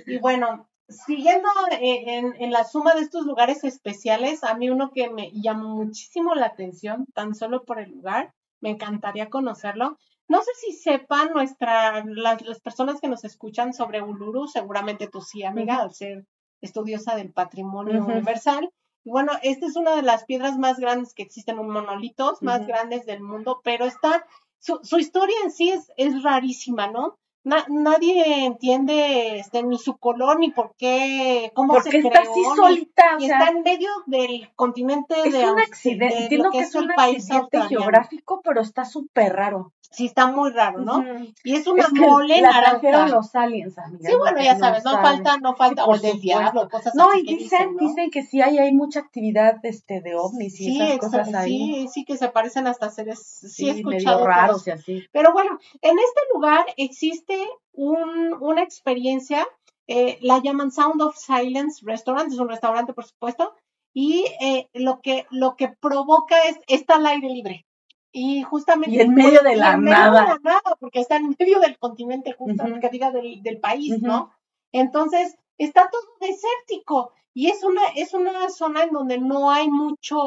Y 0.07 0.19
bueno, 0.19 0.68
siguiendo 0.89 1.47
en, 1.71 2.35
en 2.41 2.51
la 2.51 2.63
suma 2.63 2.93
de 2.95 3.01
estos 3.01 3.25
lugares 3.25 3.63
especiales, 3.63 4.43
a 4.43 4.55
mí 4.55 4.69
uno 4.69 4.91
que 4.91 5.09
me 5.09 5.31
llamó 5.31 5.75
muchísimo 5.75 6.35
la 6.35 6.47
atención, 6.47 7.05
tan 7.13 7.35
solo 7.35 7.63
por 7.63 7.79
el 7.79 7.91
lugar, 7.91 8.33
me 8.61 8.71
encantaría 8.71 9.29
conocerlo. 9.29 9.97
No 10.27 10.41
sé 10.41 10.51
si 10.59 10.73
sepan 10.73 11.31
nuestra, 11.33 12.03
las, 12.05 12.41
las 12.41 12.59
personas 12.59 13.01
que 13.01 13.07
nos 13.07 13.23
escuchan 13.23 13.73
sobre 13.73 14.01
Uluru, 14.01 14.47
seguramente 14.47 15.07
tú 15.07 15.21
sí, 15.21 15.43
amiga, 15.43 15.77
al 15.77 15.93
ser 15.93 16.25
estudiosa 16.61 17.15
del 17.15 17.31
patrimonio 17.31 18.03
universal. 18.03 18.69
Y 19.03 19.11
bueno, 19.11 19.31
esta 19.41 19.65
es 19.65 19.75
una 19.75 19.95
de 19.95 20.03
las 20.03 20.25
piedras 20.25 20.57
más 20.57 20.79
grandes 20.79 21.13
que 21.13 21.23
existen, 21.23 21.57
un 21.57 21.69
monolitos 21.69 22.41
más 22.41 22.67
grandes 22.67 23.05
del 23.05 23.21
mundo, 23.21 23.61
pero 23.63 23.85
está, 23.85 24.25
su, 24.59 24.79
su 24.83 24.99
historia 24.99 25.35
en 25.43 25.51
sí 25.51 25.69
es, 25.69 25.91
es 25.97 26.21
rarísima, 26.21 26.87
¿no? 26.87 27.17
Na- 27.49 27.65
nadie 27.67 28.45
entiende 28.45 29.39
este, 29.39 29.63
ni 29.63 29.77
su 29.77 29.97
color, 29.97 30.37
ni 30.39 30.51
por 30.51 30.75
qué, 30.77 31.51
cómo 31.55 31.73
Porque 31.73 31.89
se 31.91 31.97
está 31.97 32.09
creó, 32.21 32.31
así 32.31 32.39
ni- 32.41 32.55
solita, 32.55 33.03
y 33.19 33.25
está 33.25 33.49
en 33.49 33.63
medio 33.63 33.89
del 34.05 34.49
continente 34.55 35.15
es 35.25 35.33
de 35.33 35.51
un 35.51 35.59
accidente. 35.59 36.15
de 36.15 36.21
Entiendo 36.23 36.45
lo 36.47 36.51
que 36.51 36.59
es 36.59 36.75
un 36.75 36.87
país 36.95 37.17
accidente 37.31 37.61
geográfico, 37.67 38.41
pero 38.43 38.61
está 38.61 38.85
súper 38.85 39.33
raro. 39.33 39.71
Sí, 39.91 40.05
está 40.05 40.27
muy 40.27 40.51
raro, 40.51 40.79
¿no? 40.81 41.03
Y 41.43 41.55
es 41.55 41.65
una 41.65 41.83
Es 41.83 41.93
que 41.93 41.99
mole 41.99 42.41
la 42.41 42.51
naranja. 42.61 43.07
los 43.07 43.33
aliens, 43.35 43.75
amiga. 43.79 44.07
Sí, 44.09 44.15
bueno, 44.19 44.39
ya 44.41 44.55
sabes, 44.55 44.83
no 44.85 44.91
falta, 44.91 45.37
no 45.39 45.55
falta, 45.55 45.83
por 45.83 45.95
o 45.97 45.99
del 45.99 46.19
diablo, 46.21 46.69
cosas 46.69 46.93
No, 46.93 47.09
así 47.09 47.21
y 47.21 47.25
que 47.25 47.35
dicen, 47.37 47.75
¿no? 47.75 47.87
dicen 47.87 48.11
que 48.11 48.21
sí 48.21 48.39
hay, 48.39 48.59
hay 48.59 48.71
mucha 48.71 48.99
actividad 48.99 49.57
este, 49.63 50.01
de 50.01 50.15
ovnis 50.15 50.59
y 50.61 50.65
Sí, 50.65 50.75
esas 50.75 50.89
exa- 50.91 50.99
cosas 50.99 51.33
ahí. 51.33 51.57
sí, 51.57 51.87
sí 51.91 52.05
que 52.05 52.17
se 52.17 52.29
parecen 52.29 52.67
hasta 52.67 52.91
seres, 52.91 53.19
sí, 53.25 53.47
Sí, 53.49 53.67
he 53.69 53.71
escuchado. 53.71 54.25
raros 54.27 54.67
y 54.67 54.71
así. 54.71 55.03
Pero 55.11 55.33
bueno, 55.33 55.57
en 55.81 55.97
este 55.97 56.21
lugar 56.35 56.65
existe 56.77 57.35
un, 57.73 58.33
una 58.39 58.61
experiencia, 58.61 59.47
eh, 59.87 60.19
la 60.21 60.39
llaman 60.39 60.71
Sound 60.71 61.01
of 61.01 61.15
Silence 61.17 61.81
Restaurant, 61.83 62.31
es 62.31 62.37
un 62.37 62.49
restaurante 62.49 62.93
por 62.93 63.05
supuesto, 63.05 63.55
y 63.91 64.25
eh, 64.39 64.69
lo, 64.73 64.99
que, 65.01 65.25
lo 65.31 65.55
que 65.55 65.69
provoca 65.81 66.35
es, 66.47 66.59
está 66.67 66.97
al 66.97 67.07
aire 67.07 67.27
libre. 67.29 67.65
Y 68.11 68.43
justamente... 68.43 68.95
Y 68.95 68.99
en 69.01 69.13
medio 69.13 69.41
de 69.41 69.55
la 69.55 69.73
en 69.73 69.81
medio 69.81 69.97
nada. 69.97 70.21
de 70.21 70.27
la 70.27 70.39
nada, 70.43 70.75
porque 70.79 70.99
está 70.99 71.17
en 71.17 71.35
medio 71.37 71.59
del 71.59 71.77
continente, 71.77 72.33
justo, 72.33 72.63
Ujú. 72.63 72.79
que 72.79 72.89
diga 72.89 73.11
del, 73.11 73.41
del 73.43 73.59
país. 73.59 74.01
¿no? 74.01 74.31
Entonces, 74.71 75.37
está 75.57 75.89
todo 75.91 76.01
desértico. 76.19 77.13
Y 77.33 77.49
es 77.49 77.63
una, 77.63 77.81
es 77.95 78.13
una 78.13 78.49
zona 78.49 78.83
en 78.83 78.91
donde 78.91 79.19
no 79.19 79.51
hay 79.51 79.69
mucho, 79.69 80.17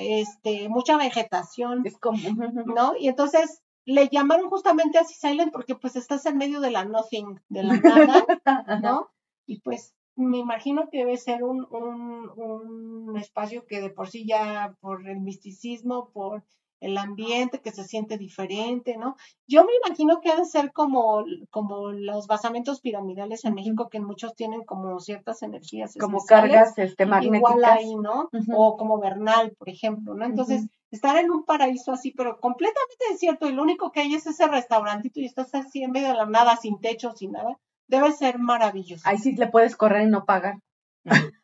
este, 0.00 0.68
mucha 0.68 0.96
vegetación. 0.96 1.86
Es 1.86 1.96
como. 1.98 2.18
¿no? 2.66 2.94
Y 2.98 3.08
entonces 3.08 3.62
le 3.84 4.08
llamaron 4.08 4.50
justamente 4.50 4.98
así 4.98 5.14
silent 5.14 5.52
porque 5.52 5.74
pues 5.76 5.96
estás 5.96 6.26
en 6.26 6.36
medio 6.36 6.60
de 6.60 6.70
la 6.70 6.84
nothing, 6.84 7.40
de 7.48 7.62
la 7.62 7.76
nada. 7.76 8.26
¿no? 8.82 9.08
Y 9.46 9.60
pues 9.60 9.94
me 10.16 10.38
imagino 10.38 10.90
que 10.90 10.98
debe 10.98 11.16
ser 11.16 11.44
un, 11.44 11.66
un, 11.70 12.28
un 12.36 13.16
espacio 13.16 13.64
que 13.64 13.80
de 13.80 13.88
por 13.88 14.08
sí 14.08 14.26
ya 14.26 14.76
por 14.80 15.08
el 15.08 15.20
misticismo, 15.20 16.10
por 16.10 16.44
el 16.80 16.96
ambiente 16.96 17.60
que 17.60 17.72
se 17.72 17.84
siente 17.84 18.18
diferente, 18.18 18.96
¿no? 18.96 19.16
Yo 19.46 19.64
me 19.64 19.72
imagino 19.84 20.20
que 20.20 20.30
ha 20.30 20.36
de 20.36 20.44
ser 20.44 20.72
como, 20.72 21.24
como 21.50 21.90
los 21.90 22.26
basamentos 22.26 22.80
piramidales 22.80 23.44
en. 23.44 23.54
México, 23.54 23.88
que 23.88 23.98
muchos 24.00 24.34
tienen 24.36 24.64
como 24.64 25.00
ciertas 25.00 25.42
energías 25.42 25.94
Como 25.98 26.24
cargas 26.24 26.78
este, 26.78 27.02
igual 27.04 27.20
magnéticas. 27.24 27.70
ahí, 27.78 27.96
¿no? 27.96 28.30
O 28.54 28.76
como 28.76 28.98
Bernal, 29.00 29.52
por 29.58 29.68
ejemplo, 29.68 30.14
¿no? 30.14 30.24
Entonces, 30.24 30.68
estar 30.92 31.16
en 31.18 31.30
un 31.32 31.44
paraíso 31.44 31.90
así, 31.92 32.12
pero 32.12 32.38
completamente 32.38 33.04
desierto, 33.10 33.48
y 33.48 33.52
lo 33.52 33.62
único 33.62 33.90
que 33.90 34.00
hay 34.00 34.14
es 34.14 34.26
ese 34.28 34.46
restaurantito 34.46 35.18
y 35.20 35.24
estás 35.26 35.52
así 35.54 35.82
en 35.82 35.90
medio 35.90 36.08
de 36.08 36.14
la 36.14 36.26
nada, 36.26 36.56
sin 36.56 36.80
techo, 36.80 37.12
sin 37.16 37.32
nada, 37.32 37.58
debe 37.88 38.12
ser 38.12 38.38
maravilloso. 38.38 39.02
Ahí 39.04 39.18
sí 39.18 39.32
le 39.32 39.48
puedes 39.48 39.74
correr 39.76 40.06
y 40.06 40.10
no 40.10 40.24
pagar. 40.24 40.60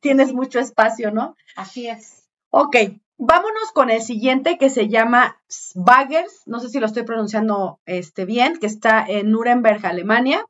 Tienes 0.00 0.28
Sí. 0.28 0.34
mucho 0.34 0.58
espacio, 0.58 1.10
¿no? 1.10 1.34
Así 1.56 1.86
es. 1.86 2.28
Ok, 2.50 2.76
vámonos 3.20 3.70
con 3.74 3.90
el 3.90 4.02
siguiente 4.02 4.56
que 4.56 4.70
se 4.70 4.88
llama 4.88 5.40
Baggers, 5.74 6.42
no 6.46 6.58
sé 6.58 6.70
si 6.70 6.80
lo 6.80 6.86
estoy 6.86 7.02
pronunciando 7.02 7.78
este, 7.84 8.24
bien, 8.24 8.56
que 8.58 8.66
está 8.66 9.04
en 9.06 9.30
Nuremberg, 9.30 9.84
Alemania. 9.84 10.44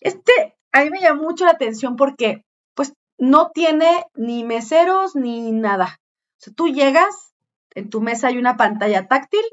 Este 0.00 0.58
a 0.70 0.84
mí 0.84 0.90
me 0.90 1.00
llamó 1.00 1.22
mucho 1.22 1.46
la 1.46 1.52
atención 1.52 1.96
porque 1.96 2.44
pues 2.74 2.92
no 3.16 3.50
tiene 3.50 4.04
ni 4.14 4.44
meseros 4.44 5.16
ni 5.16 5.50
nada. 5.50 5.98
O 6.38 6.40
sea, 6.40 6.52
tú 6.54 6.68
llegas, 6.68 7.32
en 7.74 7.88
tu 7.88 8.02
mesa 8.02 8.28
hay 8.28 8.36
una 8.36 8.58
pantalla 8.58 9.08
táctil, 9.08 9.44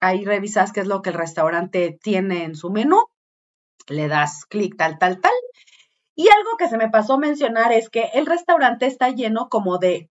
ahí 0.00 0.24
revisas 0.24 0.72
qué 0.72 0.80
es 0.80 0.86
lo 0.86 1.02
que 1.02 1.10
el 1.10 1.16
restaurante 1.16 1.98
tiene 2.02 2.44
en 2.44 2.56
su 2.56 2.70
menú, 2.70 3.04
le 3.88 4.08
das 4.08 4.46
clic 4.46 4.76
tal, 4.78 4.98
tal, 4.98 5.20
tal. 5.20 5.34
Y 6.16 6.28
algo 6.28 6.56
que 6.56 6.68
se 6.68 6.78
me 6.78 6.88
pasó 6.88 7.18
mencionar 7.18 7.72
es 7.72 7.90
que 7.90 8.10
el 8.14 8.24
restaurante 8.24 8.86
está 8.86 9.10
lleno 9.10 9.48
como 9.50 9.78
de 9.78 10.08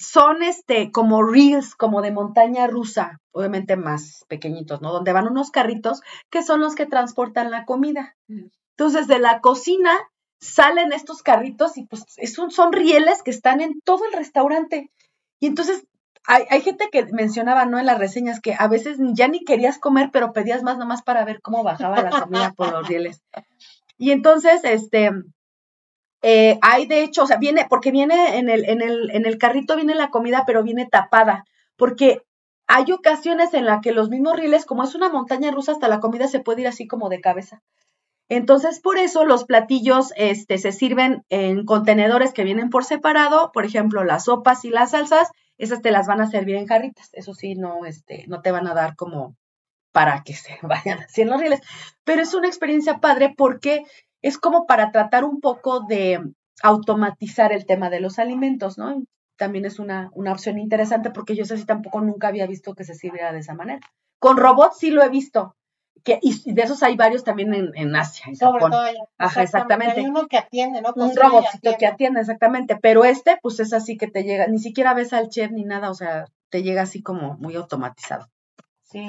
son 0.00 0.42
este 0.42 0.90
como 0.90 1.22
reels, 1.22 1.74
como 1.74 2.02
de 2.02 2.10
montaña 2.10 2.66
rusa, 2.66 3.20
obviamente 3.32 3.76
más 3.76 4.24
pequeñitos, 4.28 4.80
¿no? 4.80 4.92
Donde 4.92 5.12
van 5.12 5.28
unos 5.28 5.50
carritos 5.50 6.00
que 6.30 6.42
son 6.42 6.60
los 6.60 6.74
que 6.74 6.86
transportan 6.86 7.50
la 7.50 7.64
comida. 7.64 8.16
Mm. 8.26 8.46
Entonces, 8.76 9.06
de 9.08 9.18
la 9.18 9.40
cocina 9.40 9.92
salen 10.40 10.92
estos 10.92 11.22
carritos 11.22 11.76
y 11.76 11.84
pues 11.84 12.06
son 12.32 12.72
rieles 12.72 13.22
que 13.22 13.30
están 13.30 13.60
en 13.60 13.80
todo 13.82 14.06
el 14.06 14.12
restaurante. 14.14 14.90
Y 15.38 15.46
entonces 15.46 15.84
hay, 16.26 16.44
hay, 16.48 16.62
gente 16.62 16.88
que 16.90 17.04
mencionaba, 17.12 17.66
¿no? 17.66 17.78
En 17.78 17.86
las 17.86 17.98
reseñas 17.98 18.40
que 18.40 18.56
a 18.58 18.68
veces 18.68 18.96
ya 19.12 19.28
ni 19.28 19.44
querías 19.44 19.78
comer, 19.78 20.08
pero 20.12 20.32
pedías 20.32 20.62
más 20.62 20.78
nomás 20.78 21.02
para 21.02 21.26
ver 21.26 21.42
cómo 21.42 21.62
bajaba 21.62 22.02
la 22.02 22.10
comida 22.22 22.52
por 22.56 22.72
los 22.72 22.88
rieles. 22.88 23.22
Y 23.98 24.12
entonces, 24.12 24.62
este, 24.64 25.10
eh, 26.22 26.58
hay 26.62 26.86
de 26.86 27.02
hecho, 27.02 27.22
o 27.22 27.26
sea, 27.26 27.38
viene, 27.38 27.66
porque 27.68 27.90
viene 27.90 28.38
en 28.38 28.48
el, 28.48 28.68
en 28.68 28.82
el, 28.82 29.10
en 29.10 29.26
el 29.26 29.38
carrito 29.38 29.76
viene 29.76 29.94
la 29.94 30.10
comida, 30.10 30.44
pero 30.46 30.62
viene 30.62 30.86
tapada, 30.86 31.44
porque 31.76 32.22
hay 32.66 32.92
ocasiones 32.92 33.52
en 33.54 33.64
las 33.64 33.80
que 33.80 33.92
los 33.92 34.10
mismos 34.10 34.36
rieles, 34.36 34.64
como 34.64 34.84
es 34.84 34.94
una 34.94 35.08
montaña 35.08 35.50
rusa, 35.50 35.72
hasta 35.72 35.88
la 35.88 36.00
comida 36.00 36.28
se 36.28 36.40
puede 36.40 36.62
ir 36.62 36.68
así 36.68 36.86
como 36.86 37.08
de 37.08 37.20
cabeza. 37.20 37.62
Entonces, 38.28 38.78
por 38.78 38.96
eso 38.96 39.24
los 39.24 39.44
platillos 39.44 40.12
este, 40.14 40.56
se 40.58 40.70
sirven 40.70 41.24
en 41.30 41.64
contenedores 41.64 42.32
que 42.32 42.44
vienen 42.44 42.70
por 42.70 42.84
separado, 42.84 43.50
por 43.52 43.64
ejemplo, 43.64 44.04
las 44.04 44.26
sopas 44.26 44.64
y 44.64 44.70
las 44.70 44.92
salsas, 44.92 45.30
esas 45.58 45.82
te 45.82 45.90
las 45.90 46.06
van 46.06 46.20
a 46.20 46.30
servir 46.30 46.54
en 46.54 46.68
jarritas, 46.68 47.08
eso 47.12 47.34
sí, 47.34 47.56
no, 47.56 47.84
este, 47.86 48.24
no 48.28 48.40
te 48.40 48.52
van 48.52 48.68
a 48.68 48.74
dar 48.74 48.94
como 48.94 49.36
para 49.90 50.22
que 50.22 50.34
se 50.34 50.58
vayan 50.62 51.00
así 51.00 51.22
en 51.22 51.30
los 51.30 51.40
rieles, 51.40 51.60
pero 52.04 52.22
es 52.22 52.32
una 52.32 52.46
experiencia 52.46 52.98
padre 52.98 53.34
porque 53.36 53.84
es 54.22 54.38
como 54.38 54.66
para 54.66 54.90
tratar 54.92 55.24
un 55.24 55.40
poco 55.40 55.80
de 55.80 56.20
automatizar 56.62 57.52
el 57.52 57.66
tema 57.66 57.90
de 57.90 58.00
los 58.00 58.18
alimentos, 58.18 58.78
¿no? 58.78 59.02
También 59.36 59.64
es 59.64 59.78
una, 59.78 60.10
una 60.14 60.32
opción 60.32 60.58
interesante 60.58 61.10
porque 61.10 61.34
yo 61.34 61.44
sé 61.44 61.56
si 61.56 61.64
tampoco 61.64 62.00
nunca 62.00 62.28
había 62.28 62.46
visto 62.46 62.74
que 62.74 62.84
se 62.84 62.94
sirviera 62.94 63.32
de 63.32 63.38
esa 63.38 63.54
manera. 63.54 63.80
Con 64.18 64.36
robots 64.36 64.76
sí 64.78 64.90
lo 64.90 65.02
he 65.02 65.08
visto, 65.08 65.56
que, 66.04 66.18
y 66.22 66.52
de 66.52 66.62
esos 66.62 66.82
hay 66.82 66.96
varios 66.96 67.24
también 67.24 67.54
en, 67.54 67.70
en 67.74 67.96
Asia, 67.96 68.26
en 68.28 68.36
Sobre 68.36 68.60
Japón. 68.60 68.70
todo 68.70 68.80
allá. 68.82 69.04
Ajá, 69.18 69.42
exactamente. 69.42 70.00
Hay 70.00 70.06
uno 70.06 70.26
que 70.28 70.38
atiende, 70.38 70.82
¿no? 70.82 70.88
Un 70.88 70.94
Cocina 70.94 71.12
y 71.14 71.28
robotcito 71.28 71.76
que 71.78 71.86
atiende, 71.86 72.20
exactamente. 72.20 72.76
Pero 72.80 73.04
este, 73.04 73.38
pues 73.42 73.60
es 73.60 73.72
así 73.72 73.96
que 73.96 74.06
te 74.08 74.24
llega, 74.24 74.46
ni 74.46 74.58
siquiera 74.58 74.94
ves 74.94 75.12
al 75.12 75.28
chef 75.28 75.50
ni 75.50 75.64
nada, 75.64 75.90
o 75.90 75.94
sea, 75.94 76.26
te 76.50 76.62
llega 76.62 76.82
así 76.82 77.02
como 77.02 77.34
muy 77.38 77.54
automatizado. 77.56 78.28
Sí. 78.82 79.06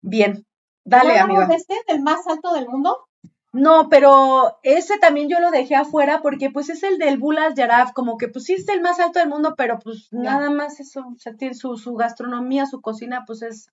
Bien, 0.00 0.44
dale, 0.84 1.14
¿Ya 1.14 1.22
amiga. 1.24 1.42
hablamos 1.42 1.48
de 1.48 1.56
este, 1.56 1.92
del 1.92 2.02
más 2.02 2.26
alto 2.26 2.52
del 2.54 2.68
mundo? 2.68 3.06
No, 3.52 3.88
pero 3.90 4.58
ese 4.62 4.98
también 4.98 5.28
yo 5.28 5.38
lo 5.38 5.50
dejé 5.50 5.74
afuera 5.74 6.20
porque 6.22 6.50
pues 6.50 6.70
es 6.70 6.82
el 6.82 6.98
del 6.98 7.18
Bulas 7.18 7.54
Yaraf, 7.54 7.92
como 7.92 8.16
que 8.16 8.28
pues 8.28 8.46
sí 8.46 8.54
es 8.54 8.66
el 8.68 8.80
más 8.80 8.98
alto 8.98 9.18
del 9.18 9.28
mundo, 9.28 9.54
pero 9.56 9.78
pues 9.78 10.08
nada 10.10 10.48
más 10.48 10.80
eso, 10.80 11.00
o 11.00 11.18
sea, 11.18 11.34
tiene 11.34 11.54
su, 11.54 11.76
su 11.76 11.94
gastronomía, 11.94 12.64
su 12.64 12.80
cocina, 12.80 13.24
pues 13.26 13.42
es 13.42 13.70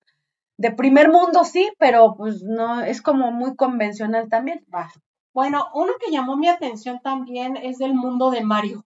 de 0.58 0.70
primer 0.70 1.10
mundo, 1.10 1.44
sí, 1.44 1.72
pero 1.78 2.14
pues 2.14 2.42
no, 2.42 2.82
es 2.82 3.00
como 3.00 3.32
muy 3.32 3.56
convencional 3.56 4.28
también. 4.28 4.66
Bueno, 5.32 5.68
uno 5.72 5.92
que 5.98 6.12
llamó 6.12 6.36
mi 6.36 6.48
atención 6.48 7.00
también 7.02 7.56
es 7.56 7.78
del 7.78 7.94
mundo 7.94 8.30
de 8.30 8.42
Mario. 8.42 8.84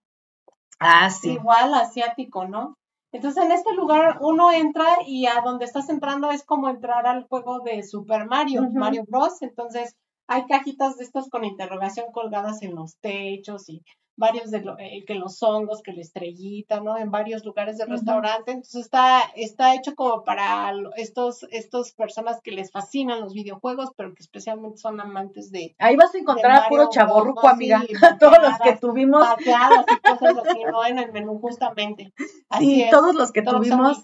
Ah, 0.79 1.09
Igual 1.23 1.73
asiático, 1.73 2.47
¿no? 2.47 2.77
Entonces, 3.11 3.43
en 3.43 3.51
este 3.51 3.73
lugar 3.73 4.19
uno 4.21 4.51
entra 4.51 4.85
y 5.05 5.25
a 5.25 5.41
donde 5.41 5.65
estás 5.65 5.89
entrando 5.89 6.31
es 6.31 6.43
como 6.43 6.69
entrar 6.69 7.07
al 7.07 7.27
juego 7.27 7.59
de 7.59 7.81
Super 7.83 8.25
Mario. 8.25 8.69
Mario 8.73 9.03
Bros. 9.07 9.41
Entonces, 9.41 9.95
hay 10.27 10.45
cajitas 10.45 10.97
de 10.97 11.03
estos 11.03 11.29
con 11.29 11.43
interrogación 11.45 12.07
colgadas 12.11 12.61
en 12.61 12.75
los 12.75 12.97
techos 12.99 13.69
y 13.69 13.81
varios 14.17 14.49
de 14.49 14.61
lo- 14.61 14.79
eh, 14.79 15.03
que 15.05 15.15
los 15.15 15.43
hongos, 15.43 15.81
que 15.83 15.91
la 15.91 15.99
estrellita, 16.01 16.79
¿no? 16.79 16.97
En 16.97 17.11
varios 17.11 17.43
lugares 17.43 17.77
del 17.77 17.89
restaurante. 17.89 18.51
Entonces, 18.51 18.85
está, 18.85 19.19
está 19.35 19.75
hecho 19.75 19.93
como 19.93 20.23
para 20.23 20.71
estos, 20.95 21.43
estos 21.51 21.91
personas 21.91 22.39
que 22.41 22.51
les 22.51 22.71
fascinan 22.71 23.19
los 23.19 23.33
videojuegos, 23.33 23.89
pero 23.97 24.13
que 24.13 24.23
especialmente 24.23 24.77
son 24.77 25.01
amantes 25.01 25.51
de 25.51 25.75
Ahí 25.79 25.97
vas 25.97 26.15
a 26.15 26.17
encontrar 26.19 26.63
a 26.63 26.69
puro 26.69 26.89
chaborruco, 26.89 27.43
¿no? 27.45 27.49
amiga. 27.53 27.81
Sí, 27.81 27.87
Todos 28.21 28.41
los 28.41 28.57
que 28.59 28.77
tuvimos, 28.77 29.25
y 29.41 30.09
cosas 30.09 30.37
así, 30.45 30.63
¿no? 30.71 30.85
En 30.85 30.99
el 30.99 31.11
menú, 31.11 31.37
justamente. 31.41 32.13
Así 32.47 32.65
sí, 32.65 32.81
es. 32.83 32.91
todos 32.91 33.15
los 33.15 33.33
que 33.33 33.41
todos 33.41 33.57
tuvimos. 33.67 34.01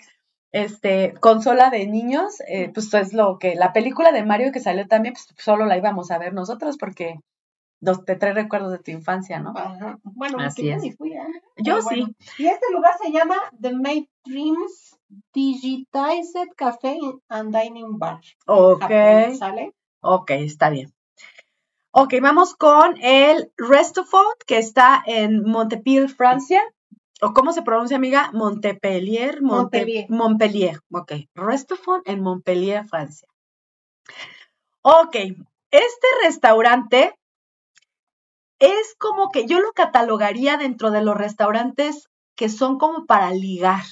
Este, 0.52 1.14
consola 1.20 1.70
de 1.70 1.88
niños, 1.88 2.42
eh, 2.48 2.70
pues 2.74 2.94
es 2.94 3.14
lo 3.14 3.40
que, 3.40 3.56
la 3.56 3.74
película 3.74 4.12
de 4.12 4.24
Mario 4.24 4.52
que 4.52 4.60
salió 4.60 4.88
también, 4.88 5.14
pues 5.14 5.28
solo 5.38 5.66
la 5.66 5.78
íbamos 5.78 6.12
a 6.12 6.18
ver 6.18 6.34
nosotros 6.34 6.78
porque 6.78 7.20
nos 7.80 8.06
te 8.06 8.16
trae 8.16 8.34
recuerdos 8.34 8.72
de 8.72 8.80
tu 8.80 8.92
infancia, 8.92 9.40
¿no? 9.40 9.54
Ajá. 9.56 9.98
Bueno, 10.04 10.38
Así 10.40 10.62
que 10.62 10.70
yo 10.70 10.76
es. 10.76 10.82
ni 10.84 10.92
fui, 10.92 11.14
¿eh? 11.14 11.20
Yo 11.58 11.76
Pero 11.76 11.82
sí. 11.82 11.88
bueno. 12.02 12.14
Y 12.38 12.46
este 12.48 12.72
lugar 12.72 12.94
se 13.02 13.12
llama 13.12 13.36
The 13.60 13.74
Made 13.74 14.10
Dreams 14.26 14.98
Digitized 15.34 16.50
Café 16.56 17.00
and 17.30 17.56
Dining 17.56 17.98
Bar. 17.98 18.22
Ok, 18.46 18.82
Japón, 18.82 19.36
¿Sale? 19.36 19.74
ok, 20.02 20.32
está 20.32 20.70
bien. 20.70 20.94
Ok, 21.94 22.14
vamos 22.22 22.56
con 22.56 22.96
el 23.02 23.52
Restaurant 23.58 24.38
que 24.46 24.58
está 24.60 25.04
en 25.06 25.44
Montpellier, 25.44 26.08
Francia. 26.08 26.62
¿O 27.22 27.34
cómo 27.34 27.54
se 27.54 27.62
pronuncia, 27.62 27.98
amiga? 27.98 28.32
Montpellier. 28.34 29.42
Monte- 29.42 29.78
Montpellier. 29.80 30.06
Montpellier. 30.10 30.80
Ok, 30.92 31.12
Restaurant 31.36 32.08
en 32.08 32.22
Montpellier, 32.22 32.86
Francia. 32.88 33.28
Ok, 34.82 35.16
este 35.72 36.08
restaurante 36.24 37.14
es 38.60 38.96
como 38.98 39.30
que 39.30 39.46
yo 39.46 39.60
lo 39.60 39.72
catalogaría 39.74 40.58
dentro 40.58 40.92
de 40.92 41.04
los 41.04 41.16
restaurantes 41.16 42.10
que 42.36 42.50
son 42.50 42.78
como 42.78 43.06
para 43.06 43.32
ligar. 43.32 43.84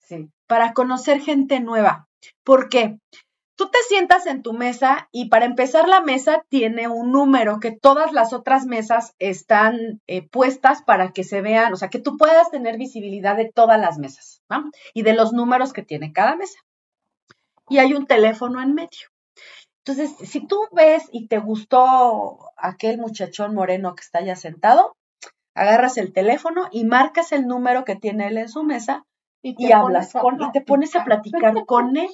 Sí. 0.00 0.30
para 0.46 0.72
conocer 0.72 1.20
gente 1.20 1.60
nueva. 1.60 2.08
¿Por 2.42 2.70
qué? 2.70 2.98
Tú 3.58 3.68
te 3.70 3.78
sientas 3.88 4.26
en 4.26 4.42
tu 4.42 4.52
mesa 4.52 5.08
y 5.10 5.30
para 5.30 5.44
empezar 5.44 5.88
la 5.88 6.00
mesa 6.00 6.44
tiene 6.48 6.86
un 6.86 7.10
número 7.10 7.58
que 7.58 7.72
todas 7.72 8.12
las 8.12 8.32
otras 8.32 8.66
mesas 8.66 9.16
están 9.18 10.00
eh, 10.06 10.22
puestas 10.28 10.82
para 10.82 11.10
que 11.10 11.24
se 11.24 11.40
vean, 11.40 11.72
o 11.72 11.76
sea, 11.76 11.88
que 11.88 11.98
tú 11.98 12.16
puedas 12.16 12.52
tener 12.52 12.78
visibilidad 12.78 13.36
de 13.36 13.50
todas 13.52 13.80
las 13.80 13.98
mesas 13.98 14.42
¿no? 14.48 14.70
y 14.94 15.02
de 15.02 15.12
los 15.12 15.32
números 15.32 15.72
que 15.72 15.82
tiene 15.82 16.12
cada 16.12 16.36
mesa. 16.36 16.60
Y 17.68 17.78
hay 17.78 17.94
un 17.94 18.06
teléfono 18.06 18.62
en 18.62 18.74
medio. 18.74 19.08
Entonces, 19.84 20.14
si 20.30 20.46
tú 20.46 20.68
ves 20.70 21.08
y 21.10 21.26
te 21.26 21.38
gustó 21.38 22.38
aquel 22.56 22.98
muchachón 22.98 23.56
moreno 23.56 23.96
que 23.96 24.02
está 24.02 24.20
allá 24.20 24.36
sentado, 24.36 24.96
agarras 25.56 25.98
el 25.98 26.12
teléfono 26.12 26.68
y 26.70 26.84
marcas 26.84 27.32
el 27.32 27.48
número 27.48 27.84
que 27.84 27.96
tiene 27.96 28.28
él 28.28 28.38
en 28.38 28.48
su 28.48 28.62
mesa 28.62 29.04
y 29.42 29.72
hablas 29.72 30.12
con, 30.12 30.40
y 30.40 30.52
te 30.52 30.60
pones 30.60 30.94
a 30.94 31.02
platicar 31.02 31.64
con 31.66 31.96
él. 31.96 32.10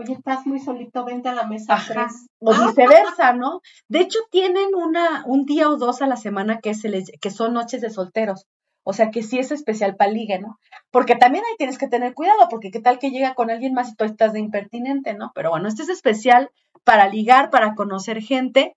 Oye, 0.00 0.14
estás 0.14 0.46
muy 0.46 0.58
solito, 0.60 1.04
vente 1.04 1.28
a 1.28 1.34
la 1.34 1.46
mesa 1.46 1.74
Ajá. 1.74 1.92
tres. 1.92 2.26
O 2.38 2.54
viceversa, 2.54 3.34
¿no? 3.34 3.60
De 3.86 4.00
hecho, 4.00 4.18
tienen 4.30 4.74
una, 4.74 5.24
un 5.26 5.44
día 5.44 5.68
o 5.68 5.76
dos 5.76 6.00
a 6.00 6.06
la 6.06 6.16
semana 6.16 6.58
que, 6.60 6.72
se 6.72 6.88
les, 6.88 7.12
que 7.20 7.30
son 7.30 7.52
noches 7.52 7.82
de 7.82 7.90
solteros. 7.90 8.46
O 8.82 8.94
sea 8.94 9.10
que 9.10 9.22
sí 9.22 9.38
es 9.38 9.52
especial 9.52 9.96
para 9.96 10.10
ligue, 10.10 10.38
¿no? 10.38 10.58
Porque 10.90 11.16
también 11.16 11.44
ahí 11.44 11.54
tienes 11.58 11.76
que 11.76 11.86
tener 11.86 12.14
cuidado, 12.14 12.48
porque 12.48 12.70
qué 12.70 12.80
tal 12.80 12.98
que 12.98 13.10
llega 13.10 13.34
con 13.34 13.50
alguien 13.50 13.74
más 13.74 13.90
y 13.90 13.94
tú 13.94 14.04
estás 14.04 14.32
de 14.32 14.40
impertinente, 14.40 15.12
¿no? 15.12 15.32
Pero 15.34 15.50
bueno, 15.50 15.68
este 15.68 15.82
es 15.82 15.90
especial 15.90 16.48
para 16.82 17.06
ligar, 17.06 17.50
para 17.50 17.74
conocer 17.74 18.22
gente. 18.22 18.74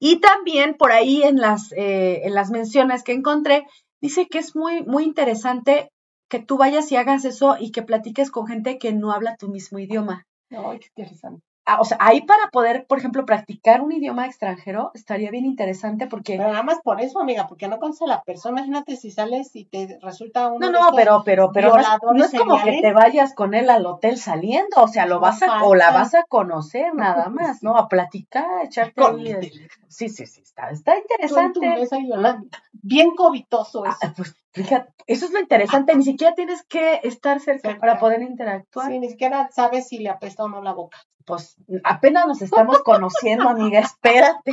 Y 0.00 0.18
también 0.18 0.74
por 0.74 0.90
ahí 0.90 1.22
en 1.22 1.36
las, 1.36 1.70
eh, 1.76 2.22
en 2.24 2.34
las 2.34 2.50
menciones 2.50 3.04
que 3.04 3.12
encontré, 3.12 3.68
dice 4.00 4.26
que 4.26 4.38
es 4.38 4.56
muy, 4.56 4.82
muy 4.82 5.04
interesante 5.04 5.91
que 6.32 6.38
tú 6.38 6.56
vayas 6.56 6.90
y 6.90 6.96
hagas 6.96 7.26
eso 7.26 7.56
y 7.60 7.72
que 7.72 7.82
platiques 7.82 8.30
con 8.30 8.46
gente 8.46 8.78
que 8.78 8.94
no 8.94 9.12
habla 9.12 9.36
tu 9.36 9.48
mismo 9.50 9.78
idioma. 9.78 10.26
Ay, 10.48 10.78
qué 10.78 10.86
interesante. 10.96 11.44
Ah, 11.66 11.78
o 11.78 11.84
sea, 11.84 11.98
ahí 12.00 12.22
para 12.22 12.48
poder, 12.50 12.86
por 12.86 12.98
ejemplo, 12.98 13.26
practicar 13.26 13.82
un 13.82 13.92
idioma 13.92 14.24
extranjero 14.24 14.92
estaría 14.94 15.30
bien 15.30 15.44
interesante 15.44 16.06
porque... 16.06 16.38
Pero 16.38 16.48
nada 16.48 16.62
más 16.62 16.80
por 16.82 17.02
eso, 17.02 17.20
amiga, 17.20 17.46
porque 17.48 17.68
no 17.68 17.78
conoces 17.78 18.02
a 18.02 18.06
la 18.06 18.22
persona. 18.22 18.60
Imagínate 18.62 18.96
si 18.96 19.10
sales 19.10 19.54
y 19.54 19.66
te 19.66 19.98
resulta 20.00 20.48
uno 20.48 20.70
No, 20.70 20.72
no, 20.72 20.96
pero, 20.96 21.22
pero, 21.22 21.50
pero 21.52 21.74
no 21.74 22.24
es, 22.24 22.32
no 22.32 22.38
como 22.38 22.64
que 22.64 22.80
te 22.80 22.94
vayas 22.94 23.34
con 23.34 23.52
él 23.52 23.68
al 23.68 23.84
hotel 23.84 24.16
saliendo, 24.16 24.78
o 24.78 24.88
sea, 24.88 25.04
lo 25.04 25.16
No 25.16 25.20
vas 25.20 25.42
a, 25.42 25.62
o 25.64 25.74
la 25.74 25.90
vas 25.90 26.14
a 26.14 26.24
conocer 26.24 26.94
nada 26.94 27.28
más, 27.28 27.62
¿no? 27.62 27.76
A 27.76 27.88
platicar, 27.88 28.46
a 28.60 28.64
echarte 28.64 28.94
Con 29.02 29.20
el. 29.20 29.68
Sí, 29.86 30.08
sí, 30.08 30.26
sí, 30.26 30.40
está, 30.40 30.70
está 30.70 30.94
Tú 30.94 30.98
en 30.98 31.04
tu 31.04 31.12
interesante. 31.12 31.68
mesa 31.68 31.98
y 31.98 32.08
Yolanda. 32.08 32.58
Bien 32.72 33.14
covitoso 33.14 33.84
eso. 33.84 33.98
Ah, 34.02 34.14
pues 34.16 34.34
Fíjate, 34.54 34.92
eso 35.06 35.26
es 35.26 35.32
lo 35.32 35.40
interesante, 35.40 35.94
ni 35.96 36.04
siquiera 36.04 36.34
tienes 36.34 36.62
que 36.66 37.00
estar 37.04 37.40
cerca, 37.40 37.70
Cerca. 37.70 37.80
para 37.80 37.98
poder 37.98 38.20
interactuar. 38.22 38.90
Sí, 38.90 38.98
ni 38.98 39.08
siquiera 39.08 39.48
sabes 39.50 39.88
si 39.88 39.98
le 39.98 40.10
apesta 40.10 40.44
o 40.44 40.48
no 40.48 40.60
la 40.62 40.72
boca. 40.72 40.98
Pues 41.24 41.56
apenas 41.84 42.26
nos 42.26 42.42
estamos 42.42 42.80
conociendo, 42.82 43.48
amiga, 43.48 43.78
espérate. 43.80 44.52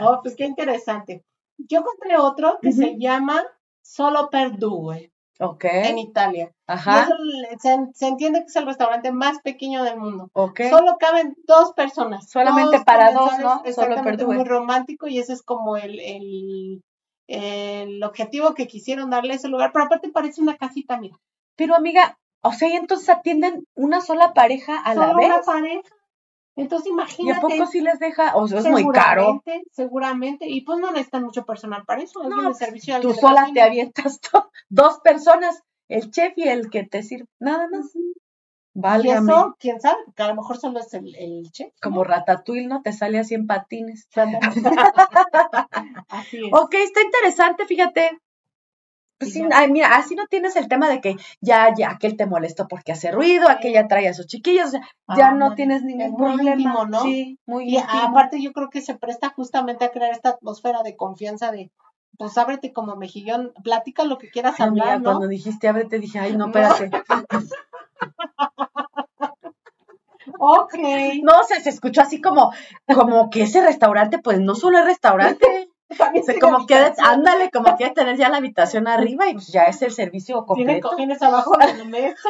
Oh, 0.00 0.20
pues 0.22 0.34
qué 0.36 0.44
interesante. 0.44 1.24
Yo 1.58 1.80
encontré 1.80 2.18
otro 2.18 2.58
que 2.60 2.72
se 2.72 2.98
llama 2.98 3.42
Solo 3.82 4.28
per 4.30 4.58
Due 4.58 5.12
Ok, 5.40 5.64
en 5.64 5.98
Italia. 5.98 6.52
Ajá, 6.66 7.08
se, 7.58 7.76
se 7.94 8.06
entiende 8.06 8.40
que 8.40 8.46
es 8.46 8.56
el 8.56 8.66
restaurante 8.66 9.12
más 9.12 9.40
pequeño 9.40 9.82
del 9.84 9.98
mundo. 9.98 10.28
ok. 10.32 10.60
Solo 10.70 10.96
caben 10.98 11.36
dos 11.46 11.72
personas. 11.72 12.28
Solamente 12.28 12.80
para 12.84 13.12
dos, 13.12 13.32
¿no? 13.38 13.50
Solo 13.50 13.62
per 13.62 13.68
Exactamente, 13.70 14.24
due. 14.24 14.34
muy 14.36 14.44
romántico 14.44 15.06
y 15.08 15.18
ese 15.18 15.32
es 15.32 15.42
como 15.42 15.76
el, 15.76 15.98
el, 16.00 16.82
el 17.26 18.02
objetivo 18.02 18.54
que 18.54 18.66
quisieron 18.66 19.10
darle 19.10 19.32
a 19.32 19.36
ese 19.36 19.48
lugar. 19.48 19.70
Pero 19.72 19.86
aparte 19.86 20.10
parece 20.10 20.40
una 20.40 20.56
casita, 20.56 20.98
mira. 20.98 21.18
Pero 21.56 21.74
amiga, 21.74 22.18
o 22.42 22.52
sea, 22.52 22.68
y 22.68 22.72
entonces 22.72 23.08
atienden 23.08 23.66
una 23.74 24.00
sola 24.00 24.34
pareja 24.34 24.78
a 24.80 24.94
la 24.94 25.14
vez. 25.14 25.26
una 25.26 25.40
pareja. 25.40 25.88
Entonces 26.56 26.86
¿Y 26.86 26.90
a 26.90 26.92
imagínate. 26.92 27.40
poco 27.40 27.66
sí 27.66 27.80
les 27.80 27.98
deja? 27.98 28.36
O 28.36 28.46
sea, 28.46 28.60
es 28.60 28.66
muy 28.66 28.86
caro. 28.90 29.42
seguramente. 29.72 30.48
Y 30.48 30.60
pues 30.60 30.78
no 30.78 30.90
necesitan 30.92 31.24
mucho 31.24 31.44
personal 31.44 31.84
para 31.84 32.02
eso. 32.02 32.22
No, 32.28 32.48
de 32.48 32.54
servicio. 32.54 33.00
Tú 33.00 33.12
sola 33.12 33.50
te 33.52 33.60
avientas 33.60 34.20
dos 34.68 35.00
personas, 35.00 35.62
el 35.88 36.10
chef 36.10 36.32
y 36.36 36.48
el 36.48 36.70
que 36.70 36.84
te 36.84 37.02
sirve. 37.02 37.26
Nada 37.40 37.68
más. 37.70 37.92
Válgame. 38.74 39.32
eso, 39.32 39.56
quién 39.58 39.80
sabe, 39.80 39.98
porque 40.04 40.22
a 40.22 40.28
lo 40.28 40.34
mejor 40.34 40.56
solo 40.58 40.80
es 40.80 40.92
el, 40.94 41.14
el 41.16 41.50
chef. 41.52 41.68
¿no? 41.68 41.80
Como 41.80 42.04
ratatouille, 42.04 42.66
¿no? 42.66 42.82
Te 42.82 42.92
sale 42.92 43.18
así 43.18 43.34
en 43.34 43.46
patines. 43.46 44.08
Así 46.08 46.38
es. 46.46 46.52
Ok, 46.52 46.74
está 46.74 47.02
interesante, 47.02 47.66
fíjate. 47.66 48.18
Pues 49.18 49.32
sí, 49.32 49.44
ay, 49.52 49.70
mira, 49.70 49.94
así 49.94 50.16
no 50.16 50.26
tienes 50.26 50.56
el 50.56 50.66
tema 50.66 50.88
de 50.88 51.00
que 51.00 51.16
ya, 51.40 51.72
ya, 51.78 51.90
aquel 51.92 52.16
te 52.16 52.26
molestó 52.26 52.66
porque 52.66 52.90
hace 52.90 53.12
ruido, 53.12 53.48
aquella 53.48 53.86
trae 53.86 54.08
a 54.08 54.12
sus 54.14 54.26
chiquillos, 54.26 54.66
o 54.66 54.70
sea, 54.72 54.80
ya 55.16 55.28
Ah, 55.28 55.34
no 55.34 55.50
no, 55.50 55.54
tienes 55.54 55.78
es 55.78 55.84
ningún 55.84 56.10
muy 56.10 56.34
problema. 56.34 56.50
íntimo, 56.56 56.84
¿no? 56.86 57.00
Sí, 57.02 57.38
muy 57.46 57.64
Y 57.68 57.76
íntimo. 57.76 58.02
aparte 58.02 58.42
yo 58.42 58.52
creo 58.52 58.70
que 58.70 58.80
se 58.80 58.96
presta 58.96 59.30
justamente 59.30 59.84
a 59.84 59.90
crear 59.92 60.10
esta 60.10 60.30
atmósfera 60.30 60.82
de 60.82 60.96
confianza 60.96 61.52
de, 61.52 61.70
pues 62.18 62.36
ábrete 62.36 62.72
como 62.72 62.96
mejillón, 62.96 63.52
platica 63.62 64.02
lo 64.04 64.18
que 64.18 64.30
quieras 64.30 64.56
Ay, 64.58 64.66
hablar, 64.66 64.98
¿no? 65.00 65.04
cuando 65.12 65.28
dijiste 65.28 65.68
ábrete, 65.68 66.00
dije, 66.00 66.18
ay, 66.18 66.36
no, 66.36 66.46
No. 66.48 66.52
Ok. 70.38 70.74
No, 71.22 71.44
se, 71.46 71.60
se 71.60 71.70
escuchó 71.70 72.00
así 72.02 72.20
como, 72.20 72.52
como 72.94 73.30
que 73.30 73.42
ese 73.42 73.64
restaurante, 73.64 74.18
pues 74.18 74.40
no 74.40 74.54
solo 74.54 74.78
es 74.78 74.84
restaurante, 74.86 75.70
También 75.98 76.24
tiene 76.24 76.40
como 76.40 76.56
habitación, 76.56 77.06
ándale, 77.06 77.50
como 77.50 77.76
quiere 77.76 77.92
tener 77.92 78.16
ya 78.16 78.28
la 78.28 78.38
habitación 78.38 78.88
arriba 78.88 79.28
y 79.28 79.34
pues 79.34 79.48
ya 79.48 79.64
es 79.64 79.82
el 79.82 79.92
servicio 79.92 80.44
completo. 80.46 80.88
cojines 80.88 81.22
abajo 81.22 81.56
de 81.58 81.74
la 81.74 81.84
mesa. 81.84 82.28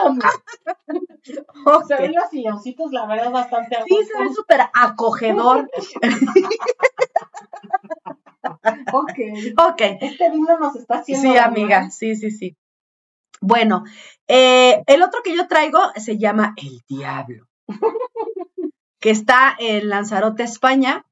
Se 1.89 1.95
ven 1.95 2.13
los 2.15 2.29
silloncitos, 2.31 2.93
la 2.93 3.07
verdad, 3.07 3.31
bastante 3.31 3.79
Sí, 3.87 3.97
se 4.05 4.23
ve 4.23 4.35
súper 4.35 4.61
acogedor. 4.75 5.71
Ok. 8.93 9.19
Ok, 9.57 9.81
Este 10.01 10.31
vino 10.31 10.59
nos 10.59 10.77
está 10.77 10.99
haciendo. 10.99 11.33
sí, 11.33 11.39
amiga, 11.39 11.85
¿eh? 11.85 11.91
sí, 11.91 12.15
sí, 12.15 12.31
sí. 12.31 12.57
Bueno, 13.47 13.85
eh, 14.27 14.83
el 14.87 15.03
otro 15.03 15.21
que 15.23 15.37
yo 15.37 15.47
traigo 15.47 15.79
se 15.97 16.17
llama 16.17 16.55
El 16.57 16.81
Diablo, 16.89 17.47
que 19.01 19.11
está 19.11 19.55
en 19.59 19.91
Lanzarote, 19.91 20.45
España. 20.45 21.05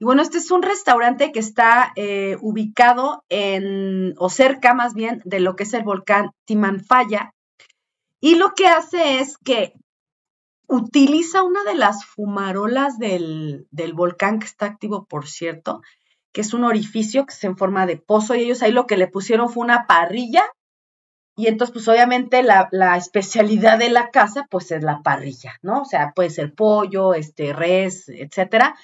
Y 0.00 0.04
bueno, 0.04 0.20
este 0.20 0.38
es 0.38 0.50
un 0.50 0.62
restaurante 0.62 1.30
que 1.30 1.38
está 1.38 1.92
eh, 1.94 2.38
ubicado 2.40 3.24
en, 3.28 4.14
o 4.18 4.28
cerca 4.30 4.74
más 4.74 4.94
bien, 4.94 5.22
de 5.24 5.38
lo 5.38 5.54
que 5.54 5.62
es 5.62 5.74
el 5.74 5.84
volcán 5.84 6.32
Timanfaya. 6.44 7.34
Y 8.20 8.34
lo 8.34 8.54
que 8.54 8.66
hace 8.66 9.20
es 9.20 9.38
que 9.38 9.72
utiliza 10.66 11.44
una 11.44 11.62
de 11.62 11.76
las 11.76 12.04
fumarolas 12.04 12.98
del, 12.98 13.68
del 13.70 13.92
volcán 13.92 14.40
que 14.40 14.46
está 14.46 14.66
activo, 14.66 15.06
por 15.06 15.28
cierto, 15.28 15.82
que 16.32 16.40
es 16.40 16.52
un 16.52 16.64
orificio 16.64 17.26
que 17.26 17.32
es 17.32 17.44
en 17.44 17.56
forma 17.56 17.86
de 17.86 17.96
pozo 17.96 18.34
y 18.34 18.40
ellos 18.40 18.64
ahí 18.64 18.72
lo 18.72 18.88
que 18.88 18.96
le 18.96 19.06
pusieron 19.06 19.48
fue 19.48 19.62
una 19.62 19.86
parrilla 19.86 20.42
y 21.36 21.48
entonces 21.48 21.72
pues 21.74 21.88
obviamente 21.88 22.42
la, 22.42 22.68
la 22.72 22.96
especialidad 22.96 23.78
de 23.78 23.90
la 23.90 24.10
casa 24.10 24.46
pues 24.50 24.72
es 24.72 24.82
la 24.82 25.02
parrilla, 25.02 25.54
¿no? 25.62 25.82
O 25.82 25.84
sea, 25.84 26.12
puede 26.14 26.30
ser 26.30 26.54
pollo, 26.54 27.14
este, 27.14 27.52
res, 27.52 28.08
etcétera, 28.08 28.74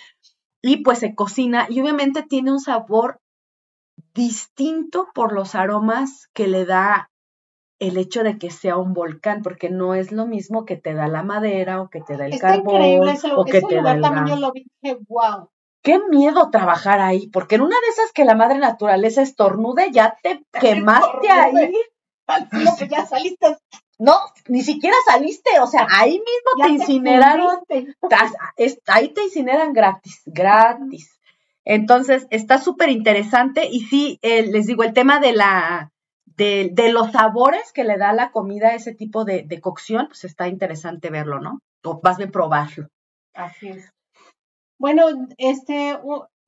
y 0.62 0.82
pues 0.84 1.00
se 1.00 1.14
cocina 1.14 1.66
y 1.68 1.80
obviamente 1.80 2.22
tiene 2.22 2.52
un 2.52 2.60
sabor 2.60 3.18
distinto 4.14 5.08
por 5.14 5.32
los 5.32 5.54
aromas 5.54 6.28
que 6.34 6.46
le 6.46 6.64
da 6.64 7.10
el 7.78 7.96
hecho 7.96 8.22
de 8.22 8.38
que 8.38 8.50
sea 8.50 8.76
un 8.76 8.92
volcán, 8.92 9.42
porque 9.42 9.68
no 9.68 9.94
es 9.94 10.12
lo 10.12 10.26
mismo 10.26 10.64
que 10.64 10.76
te 10.76 10.94
da 10.94 11.08
la 11.08 11.24
madera 11.24 11.82
o 11.82 11.90
que 11.90 12.00
te 12.00 12.16
da 12.16 12.26
el 12.26 12.34
Está 12.34 12.50
carbón 12.50 12.76
increíble 12.76 13.12
ese, 13.12 13.32
o 13.32 13.44
que 13.44 13.58
ese 13.58 13.66
te 13.66 13.74
da 13.74 13.80
lugar 13.80 13.96
el 13.96 14.02
también 14.02 14.26
yo 14.26 14.36
lo 14.36 14.52
vi 14.52 14.66
dije, 14.80 14.98
wow. 15.08 15.50
qué 15.82 15.98
miedo 16.08 16.48
trabajar 16.50 17.00
ahí, 17.00 17.28
porque 17.28 17.56
en 17.56 17.62
una 17.62 17.74
de 17.74 17.88
esas 17.88 18.12
que 18.12 18.24
la 18.24 18.36
madre 18.36 18.58
naturaleza 18.58 19.22
estornude, 19.22 19.90
ya 19.90 20.16
te 20.22 20.44
quemaste 20.60 21.28
ahí. 21.28 21.74
No, 22.28 22.76
pues 22.76 22.90
ya 22.90 23.06
saliste. 23.06 23.58
No, 23.98 24.14
ni 24.48 24.62
siquiera 24.62 24.96
saliste, 25.06 25.60
o 25.60 25.66
sea, 25.66 25.86
ahí 25.90 26.12
mismo 26.12 26.50
Ya 26.58 26.66
te 26.66 26.72
incineraron, 26.72 27.58
ahí 28.86 29.08
te 29.12 29.22
incineran 29.22 29.72
gratis, 29.72 30.22
gratis. 30.26 31.20
Entonces, 31.64 32.26
está 32.30 32.58
súper 32.58 32.88
interesante 32.88 33.68
y 33.70 33.80
sí, 33.80 34.18
eh, 34.22 34.44
les 34.50 34.66
digo, 34.66 34.82
el 34.82 34.92
tema 34.92 35.20
de 35.20 35.32
la, 35.32 35.92
de, 36.24 36.70
de 36.72 36.92
los 36.92 37.12
sabores 37.12 37.70
que 37.72 37.84
le 37.84 37.96
da 37.96 38.12
la 38.12 38.32
comida 38.32 38.68
a 38.68 38.74
ese 38.74 38.94
tipo 38.94 39.24
de, 39.24 39.44
de 39.44 39.60
cocción, 39.60 40.08
pues 40.08 40.24
está 40.24 40.48
interesante 40.48 41.10
verlo, 41.10 41.38
¿no? 41.38 41.60
O 41.84 42.00
más 42.02 42.16
bien 42.16 42.32
probarlo. 42.32 42.88
Así 43.34 43.68
es. 43.68 43.88
Bueno, 44.78 45.04
este, 45.38 45.96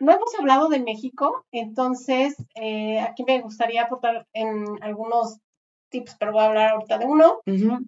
no 0.00 0.12
hemos 0.12 0.34
hablado 0.38 0.68
de 0.68 0.80
México, 0.80 1.44
entonces 1.52 2.34
eh, 2.56 3.00
aquí 3.00 3.22
me 3.24 3.40
gustaría 3.40 3.84
aportar 3.84 4.26
en 4.32 4.64
algunos 4.82 5.38
tips, 5.94 6.16
pero 6.18 6.32
voy 6.32 6.42
a 6.42 6.46
hablar 6.46 6.70
ahorita 6.72 6.98
de 6.98 7.06
uno, 7.06 7.40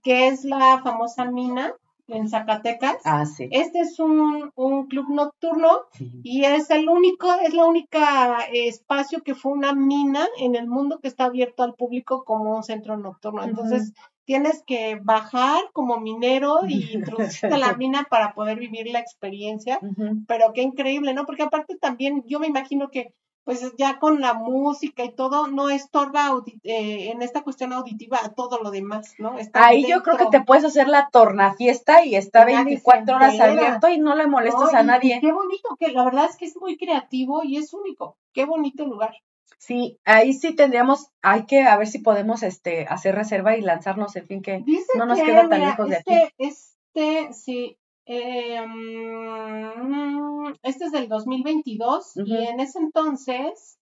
que 0.02 0.28
es 0.28 0.44
la 0.44 0.80
famosa 0.82 1.24
mina 1.24 1.74
en 2.08 2.28
Zacatecas. 2.28 2.98
Ah, 3.04 3.26
sí. 3.26 3.48
Este 3.50 3.80
es 3.80 3.98
un, 3.98 4.52
un 4.54 4.86
club 4.86 5.06
nocturno 5.10 5.80
Sí. 5.98 6.08
y 6.22 6.44
es 6.44 6.70
el 6.70 6.88
único, 6.88 7.26
es 7.42 7.52
la 7.52 7.64
única 7.64 8.38
espacio 8.52 9.22
que 9.24 9.34
fue 9.34 9.50
una 9.52 9.72
mina 9.74 10.24
en 10.38 10.54
el 10.54 10.68
mundo 10.68 11.00
que 11.00 11.08
está 11.08 11.24
abierto 11.24 11.64
al 11.64 11.74
público 11.74 12.22
como 12.24 12.54
un 12.56 12.62
centro 12.62 12.96
nocturno. 12.96 13.42
Entonces, 13.42 13.92
tienes 14.24 14.62
que 14.66 15.00
bajar 15.02 15.60
como 15.72 15.98
minero 15.98 16.60
y 16.68 16.74
introducirte 16.94 17.54
a 17.56 17.58
la 17.58 17.74
mina 17.74 18.06
para 18.08 18.34
poder 18.34 18.58
vivir 18.60 18.86
la 18.92 19.00
experiencia. 19.00 19.80
Pero 20.28 20.52
qué 20.54 20.62
increíble, 20.62 21.12
¿no? 21.12 21.26
Porque 21.26 21.42
aparte 21.42 21.76
también 21.76 22.22
yo 22.26 22.38
me 22.38 22.46
imagino 22.46 22.88
que 22.88 23.12
pues 23.46 23.62
ya 23.78 24.00
con 24.00 24.20
la 24.20 24.34
música 24.34 25.04
y 25.04 25.12
todo 25.14 25.46
no 25.46 25.70
estorba 25.70 26.32
eh, 26.64 27.12
en 27.12 27.22
esta 27.22 27.44
cuestión 27.44 27.72
auditiva 27.72 28.18
a 28.20 28.34
todo 28.34 28.60
lo 28.60 28.72
demás, 28.72 29.14
¿no? 29.18 29.38
Está 29.38 29.64
Ahí 29.64 29.86
yo 29.88 30.02
creo 30.02 30.16
que 30.16 30.26
te 30.26 30.40
puedes 30.40 30.64
hacer 30.64 30.88
la 30.88 31.10
tornafiesta 31.12 32.04
y 32.04 32.16
está 32.16 32.40
Ya 32.40 32.46
que 32.46 32.52
se 32.56 32.64
24 32.64 33.14
horas 33.14 33.38
abierto 33.38 33.88
y 33.88 34.00
no 34.00 34.16
le 34.16 34.26
molestas 34.26 34.72
No, 34.72 34.78
a 34.78 34.82
nadie. 34.82 35.20
qué 35.20 35.30
bonito, 35.30 35.76
que 35.78 35.92
la 35.92 36.02
verdad 36.02 36.26
es 36.28 36.36
que 36.36 36.46
es 36.46 36.56
muy 36.56 36.76
creativo 36.76 37.44
y 37.44 37.58
es 37.58 37.72
único. 37.72 38.18
Qué 38.32 38.44
bonito 38.46 38.84
lugar. 38.84 39.14
Sí, 39.58 40.00
ahí 40.04 40.32
sí 40.32 40.52
tendríamos, 40.52 41.12
hay 41.22 41.46
que 41.46 41.62
a 41.62 41.76
ver 41.76 41.86
si 41.86 42.00
podemos 42.00 42.42
este 42.42 42.86
hacer 42.88 43.14
reserva 43.14 43.56
y 43.56 43.60
lanzarnos, 43.60 44.16
en 44.16 44.26
fin, 44.26 44.42
que 44.42 44.64
Dice 44.66 44.90
No 44.98 45.06
nos 45.06 45.20
que, 45.20 45.24
queda 45.24 45.48
tan 45.48 45.60
mira, 45.60 45.70
lejos 45.70 45.88
de 45.88 45.96
este, 45.98 46.34
este, 46.38 47.32
sí, 47.32 47.78
eh, 48.06 48.64
mm, 48.66 50.54
este 50.62 50.84
es 50.86 50.92
del 50.92 51.08
2022 51.08 52.16
Ujú. 52.16 52.26
y 52.26 52.36
en 52.46 52.60
ese 52.60 52.78
entonces 52.78 53.78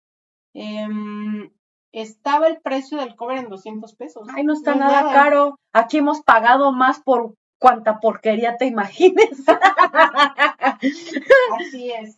em, 0.53 1.51
estaba 1.91 2.47
el 2.47 2.59
precio 2.61 2.97
del 2.97 3.15
cobre 3.15 3.39
en 3.39 3.49
200 3.49 3.95
pesos. 3.95 4.27
ay, 4.33 4.43
no 4.43 4.53
está 4.53 4.71
es 4.71 4.77
nada, 4.77 5.11
caro. 5.13 5.59
Aquí 5.73 5.97
hemos 5.97 6.21
pagado 6.21 6.71
más 6.71 7.01
por 7.01 7.35
cuanta 7.59 7.99
porquería 7.99 8.57
te 8.57 8.65
imagines. 8.65 9.43
Así 11.59 11.91
es, 11.91 12.17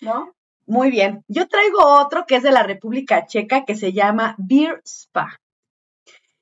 ¿no? 0.00 0.34
Muy 0.66 0.90
bien. 0.90 1.24
Yo 1.28 1.48
traigo 1.48 1.84
otro 1.84 2.24
que 2.26 2.36
es 2.36 2.42
de 2.42 2.52
la 2.52 2.62
República 2.62 3.26
Checa 3.26 3.64
que 3.64 3.74
se 3.74 3.92
llama 3.92 4.36
Beer 4.38 4.80
Spa. 4.84 5.40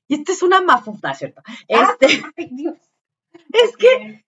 Y 0.06 0.16
este 0.16 0.32
es 0.32 0.42
una 0.42 0.60
mafufa, 0.60 1.14
¿cierto? 1.14 1.42
Este, 1.66 2.06
Ay, 2.36 2.48
Dios. 2.52 2.76
es 3.52 3.76
que 3.76 4.24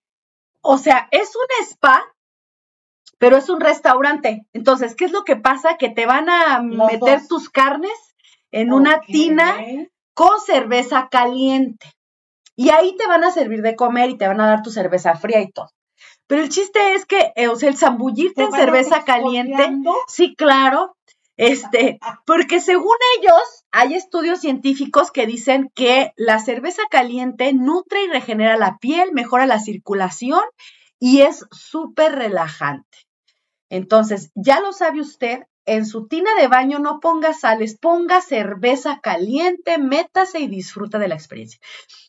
O 0.62 0.78
sea, 0.78 1.08
es 1.10 1.34
un 1.36 1.64
spa, 1.66 2.02
pero 3.18 3.36
es 3.36 3.48
un 3.48 3.60
restaurante. 3.60 4.46
Entonces, 4.52 4.94
¿qué 4.94 5.04
es 5.06 5.12
lo 5.12 5.24
que 5.24 5.36
pasa? 5.36 5.76
Que 5.76 5.90
te 5.90 6.06
van 6.06 6.28
a 6.28 6.60
Los 6.62 6.90
meter 6.92 7.20
dos. 7.20 7.28
tus 7.28 7.50
carnes 7.50 7.92
en 8.50 8.72
una 8.72 9.00
tina 9.00 9.56
con 10.14 10.40
cerveza 10.40 11.08
caliente. 11.10 11.86
Y 12.56 12.70
ahí 12.70 12.94
te 12.96 13.06
van 13.06 13.24
a 13.24 13.30
servir 13.30 13.62
de 13.62 13.76
comer 13.76 14.10
y 14.10 14.18
te 14.18 14.26
van 14.26 14.40
a 14.40 14.46
dar 14.48 14.62
tu 14.62 14.70
cerveza 14.70 15.14
fría 15.14 15.40
y 15.40 15.50
todo. 15.50 15.68
Pero 16.26 16.42
el 16.42 16.48
chiste 16.48 16.94
es 16.94 17.06
que, 17.06 17.32
eh, 17.36 17.48
o 17.48 17.56
sea, 17.56 17.68
el 17.68 17.76
zambullirte 17.76 18.42
¿Te 18.42 18.44
en 18.44 18.52
cerveza 18.52 19.04
caliente, 19.04 19.70
sí, 20.08 20.34
claro, 20.36 20.96
Este, 21.36 21.98
porque 22.26 22.60
según 22.60 22.96
ellos, 23.18 23.59
hay 23.72 23.94
estudios 23.94 24.40
científicos 24.40 25.10
que 25.10 25.26
dicen 25.26 25.70
que 25.74 26.12
la 26.16 26.38
cerveza 26.38 26.82
caliente 26.90 27.52
nutre 27.52 28.04
y 28.04 28.08
regenera 28.08 28.56
la 28.56 28.78
piel, 28.78 29.12
mejora 29.12 29.46
la 29.46 29.60
circulación 29.60 30.42
y 30.98 31.20
es 31.20 31.46
súper 31.50 32.12
relajante. 32.12 32.98
Entonces, 33.70 34.30
ya 34.34 34.60
lo 34.60 34.72
sabe 34.72 35.00
usted, 35.00 35.44
en 35.66 35.86
su 35.86 36.08
tina 36.08 36.30
de 36.38 36.48
baño 36.48 36.80
no 36.80 36.98
ponga 37.00 37.32
sales, 37.32 37.78
ponga 37.78 38.20
cerveza 38.20 38.98
caliente, 39.00 39.78
métase 39.78 40.40
y 40.40 40.48
disfruta 40.48 40.98
de 40.98 41.06
la 41.06 41.14
experiencia. 41.14 41.60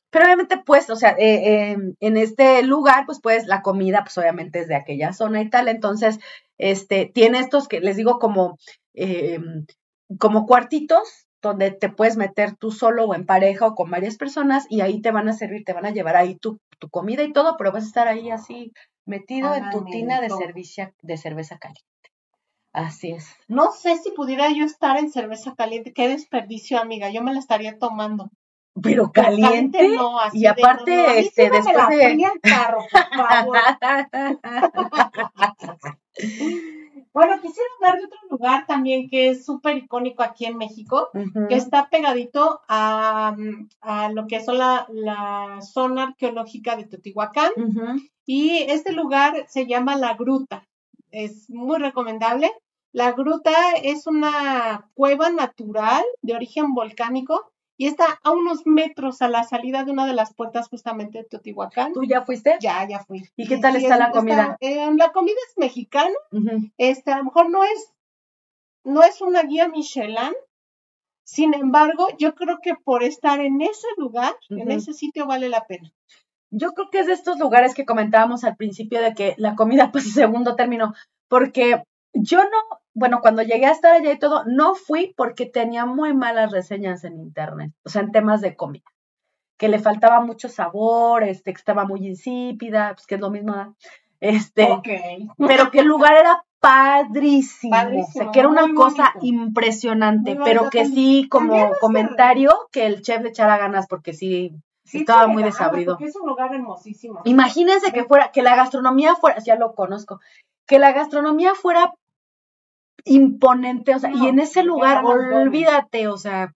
Pero 0.10 0.26
obviamente, 0.26 0.58
pues, 0.58 0.90
o 0.90 0.96
sea, 0.96 1.16
eh, 1.18 1.78
en 2.00 2.18
este 2.18 2.64
lugar, 2.64 3.06
pues, 3.06 3.20
pues, 3.22 3.46
la 3.46 3.62
comida, 3.62 4.04
pues, 4.04 4.18
obviamente 4.18 4.60
es 4.60 4.68
de 4.68 4.76
aquella 4.76 5.14
zona 5.14 5.42
y 5.42 5.50
tal. 5.50 5.68
Entonces, 5.68 6.20
este, 6.58 7.06
tiene 7.06 7.40
estos 7.40 7.68
que 7.68 7.80
les 7.80 7.98
digo 7.98 8.18
como, 8.20 8.58
eh, 8.94 9.40
como 10.18 10.46
cuartitos 10.48 11.21
donde 11.42 11.72
te 11.72 11.90
puedes 11.90 12.18
meter 12.18 12.56
tú 12.56 12.72
solo 12.72 13.06
o 13.06 13.16
en 13.16 13.26
pareja 13.26 13.68
o 13.68 13.76
con 13.76 13.90
varias 13.90 14.18
personas 14.18 14.66
y 14.70 14.82
ahí 14.82 15.02
te 15.02 15.12
van 15.12 15.28
a 15.28 15.34
servir, 15.34 15.64
te 15.64 15.74
van 15.74 15.86
a 15.86 15.92
llevar 15.92 16.16
ahí 16.16 16.36
tu, 16.36 16.60
tu 16.80 16.90
comida 16.90 17.24
y 17.24 17.34
todo, 17.34 17.58
pero 17.58 17.72
vas 17.72 17.84
a 17.84 17.88
estar 17.88 18.08
ahí 18.08 18.30
así 18.30 18.72
metido 19.06 19.54
en 19.56 19.70
tu 19.72 19.84
tina 19.86 20.22
de, 20.22 20.30
de 21.02 21.18
cerveza 21.18 21.58
caliente. 21.58 21.82
Así 22.74 23.12
es. 23.12 23.36
No 23.48 23.72
sé 23.72 23.98
si 23.98 24.12
pudiera 24.12 24.50
yo 24.52 24.64
estar 24.64 24.98
en 24.98 25.12
cerveza 25.12 25.56
caliente. 25.56 25.94
Qué 25.94 26.08
desperdicio, 26.08 26.80
amiga. 26.80 27.10
Yo 27.10 27.22
me 27.22 27.34
la 27.34 27.40
estaría 27.40 27.78
tomando. 27.78 28.30
Pero 28.82 29.12
caliente. 29.12 29.90
no, 29.90 30.20
así 30.20 30.40
y 30.40 30.46
aparte, 30.46 31.20
este, 31.20 31.50
después 31.50 31.76
la 31.76 31.88
de. 31.88 32.32
Carro, 32.42 32.86
por 32.90 33.28
favor. 33.28 33.58
bueno, 37.14 37.42
quisiera 37.42 37.68
hablar 37.78 38.00
de 38.00 38.06
otro 38.06 38.20
lugar 38.30 38.66
también 38.68 39.10
que 39.10 39.30
es 39.30 39.46
súper 39.46 39.78
icónico 39.78 40.24
aquí 40.24 40.46
en 40.46 40.58
México, 40.58 41.10
que 41.50 41.56
está 41.56 41.90
pegadito 41.90 42.62
a, 42.68 43.36
a, 43.82 44.10
lo 44.10 44.28
que 44.28 44.38
es 44.38 44.48
la, 44.48 44.88
la 44.90 45.60
zona 45.62 46.04
arqueológica 46.04 46.76
de 46.76 46.86
Teotihuacán. 46.86 47.52
Y 48.26 48.58
este 48.70 48.94
lugar 48.94 49.46
se 49.48 49.68
llama 49.68 49.96
La 49.96 50.14
Gruta. 50.14 50.68
Es 51.10 51.50
muy 51.50 51.80
recomendable. 51.80 52.52
La 52.94 53.14
gruta 53.14 53.52
es 53.82 54.06
una 54.06 54.90
cueva 54.94 55.30
natural 55.30 56.04
de 56.22 56.36
origen 56.36 56.74
volcánico 56.74 57.52
y 57.78 57.88
está 57.88 58.20
a 58.24 58.32
unos 58.32 58.66
metros 58.66 59.22
a 59.22 59.28
la 59.28 59.44
salida 59.44 59.84
de 59.84 59.92
una 59.92 60.06
de 60.06 60.14
las 60.14 60.34
puertas 60.34 60.68
justamente 60.70 61.20
de 61.20 61.24
Teotihuacán. 61.24 61.94
¿Tú 61.94 62.04
ya 62.04 62.22
fuiste? 62.22 62.58
Ya, 62.62 62.88
ya 62.88 63.00
fui. 63.00 63.24
¿Y 63.36 63.48
qué 63.48 63.58
tal 63.58 63.76
está 63.76 63.98
la 63.98 64.12
comida? 64.12 64.58
Eh, 64.60 64.88
la 64.96 65.12
comida 65.12 65.38
es 65.50 65.58
mexicana. 65.58 66.14
este, 66.78 67.12
a 67.12 67.18
lo 67.18 67.26
mejor 67.26 67.50
no 67.50 67.64
es, 67.64 67.94
no 68.84 69.04
es 69.04 69.22
una 69.22 69.44
guía 69.44 69.68
Michelin. 69.68 70.34
Sin 71.24 71.54
embargo, 71.54 72.08
yo 72.20 72.36
creo 72.36 72.60
que 72.62 72.76
por 72.76 73.04
estar 73.04 73.40
en 73.40 73.62
ese 73.62 73.88
lugar, 73.98 74.36
en 74.50 74.70
ese 74.70 74.94
sitio, 74.94 75.26
vale 75.26 75.50
la 75.50 75.66
pena. 75.66 75.92
Yo 76.50 76.74
creo 76.74 76.90
que 76.90 77.00
es 77.00 77.08
de 77.08 77.14
estos 77.14 77.40
lugares 77.40 77.74
que 77.74 77.86
comentábamos 77.86 78.44
al 78.44 78.58
principio 78.58 79.02
de 79.02 79.14
que 79.14 79.36
la 79.38 79.56
comida 79.56 79.92
pues 79.92 80.14
segundo 80.14 80.56
término, 80.56 80.94
porque 81.30 81.84
yo 82.14 82.44
no, 82.44 82.81
bueno, 82.94 83.20
cuando 83.22 83.42
llegué 83.42 83.66
a 83.66 83.72
estar 83.72 83.94
allá 83.94 84.12
y 84.12 84.20
todo, 84.20 84.44
no 84.46 84.76
fui 84.76 85.14
porque 85.16 85.46
tenía 85.46 85.86
muy 85.86 86.14
malas 86.14 86.52
reseñas 86.52 87.04
en 87.04 87.20
internet, 87.20 87.72
o 87.84 87.90
sea, 87.90 88.02
en 88.02 88.12
temas 88.12 88.42
de 88.42 88.56
comida, 88.56 88.86
que 89.58 89.70
le 89.70 89.80
faltaba 89.80 90.22
mucho 90.22 90.50
sabor, 90.50 91.24
este, 91.24 91.54
que 91.54 91.58
estaba 91.58 91.86
muy 91.86 92.06
insípida, 92.06 92.94
pues 92.94 93.08
que 93.08 93.16
es 93.16 93.22
lo 93.22 93.30
mismo, 93.30 93.76
este, 94.20 94.68
pero 95.38 95.72
que 95.72 95.80
el 95.80 95.88
lugar 95.88 96.14
era 96.18 96.44
padrísimo, 96.60 97.76
o 97.76 98.12
sea, 98.12 98.32
que 98.32 98.40
era 98.40 98.50
una 98.50 98.74
cosa 98.76 99.14
impresionante, 99.22 100.38
pero 100.44 100.70
que 100.70 100.86
sí, 100.86 101.28
como 101.30 101.72
comentario, 101.80 102.68
que 102.72 102.86
el 102.86 103.02
chef 103.02 103.24
le 103.24 103.30
echara 103.30 103.58
ganas 103.58 103.88
porque 103.88 104.14
sí, 104.14 104.54
estaba 104.94 105.28
muy 105.28 105.44
desabrido. 105.44 105.98
Es 106.00 106.16
un 106.16 106.28
lugar 106.28 106.54
hermosísimo. 106.54 107.22
Imagínense 107.24 107.92
que 107.92 108.04
fuera, 108.04 108.32
que 108.32 108.44
la 108.44 108.56
gastronomía 108.56 109.16
fuera, 109.16 109.40
ya 109.40 109.56
lo 109.56 109.74
conozco, 109.74 110.20
que 110.68 110.78
la 110.78 110.92
gastronomía 110.92 111.56
fuera 111.56 111.94
imponente, 113.06 113.96
o 113.96 114.00
sea, 114.00 114.12
y 114.12 114.28
en 114.28 114.40
ese 114.40 114.64
lugar, 114.64 115.04
olvídate, 115.04 116.08
o 116.08 116.18
sea, 116.18 116.54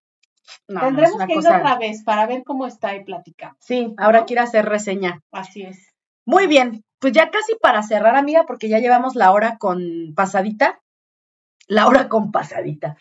Tendremos 0.67 1.25
que 1.25 1.33
ir 1.33 1.39
otra 1.39 1.77
vez 1.77 2.03
para 2.03 2.25
ver 2.25 2.43
cómo 2.43 2.65
está 2.65 2.95
y 2.95 3.03
platicar. 3.03 3.53
Sí, 3.59 3.93
ahora 3.97 4.25
quiero 4.25 4.43
hacer 4.43 4.65
reseña. 4.65 5.21
Así 5.31 5.63
es. 5.63 5.93
Muy 6.25 6.47
bien, 6.47 6.83
pues 6.99 7.13
ya 7.13 7.29
casi 7.29 7.55
para 7.61 7.83
cerrar, 7.83 8.15
amiga, 8.15 8.45
porque 8.45 8.69
ya 8.69 8.79
llevamos 8.79 9.15
la 9.15 9.31
hora 9.31 9.57
con 9.57 10.13
pasadita. 10.15 10.81
La 11.67 11.87
hora 11.87 12.09
con 12.09 12.31
pasadita. 12.31 12.95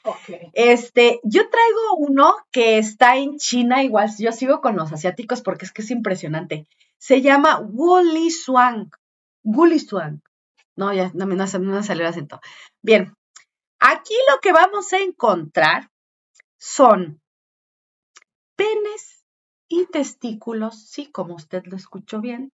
Este, 0.55 1.21
yo 1.23 1.51
traigo 1.51 1.97
uno 1.99 2.35
que 2.51 2.79
está 2.79 3.17
en 3.17 3.37
China, 3.37 3.83
igual 3.83 4.11
yo 4.19 4.33
sigo 4.33 4.63
con 4.63 4.75
los 4.77 4.91
asiáticos 4.91 5.43
porque 5.43 5.67
es 5.67 5.73
que 5.73 5.83
es 5.83 5.91
impresionante. 5.91 6.67
Se 6.97 7.21
llama 7.21 7.61
Wuli 7.61 8.31
Swan. 8.31 8.91
Wuli 9.43 9.79
Swan. 9.79 10.23
No, 10.77 10.95
ya 10.95 11.11
no, 11.13 11.27
me 11.27 11.37
no 11.37 11.47
salió 11.47 12.05
el 12.05 12.07
acento. 12.07 12.41
Bien, 12.81 13.15
Aquí 13.87 14.15
lo 14.31 14.41
que 14.41 14.51
vamos 14.51 14.95
a 14.95 14.99
encontrar 14.99 15.91
son 16.57 17.21
penes 18.57 19.27
y 19.69 19.85
testículos, 19.85 20.89
sí, 20.89 21.13
como 21.13 21.35
usted 21.35 21.65
lo 21.67 21.77
escuchó 21.77 22.23
bien, 22.23 22.51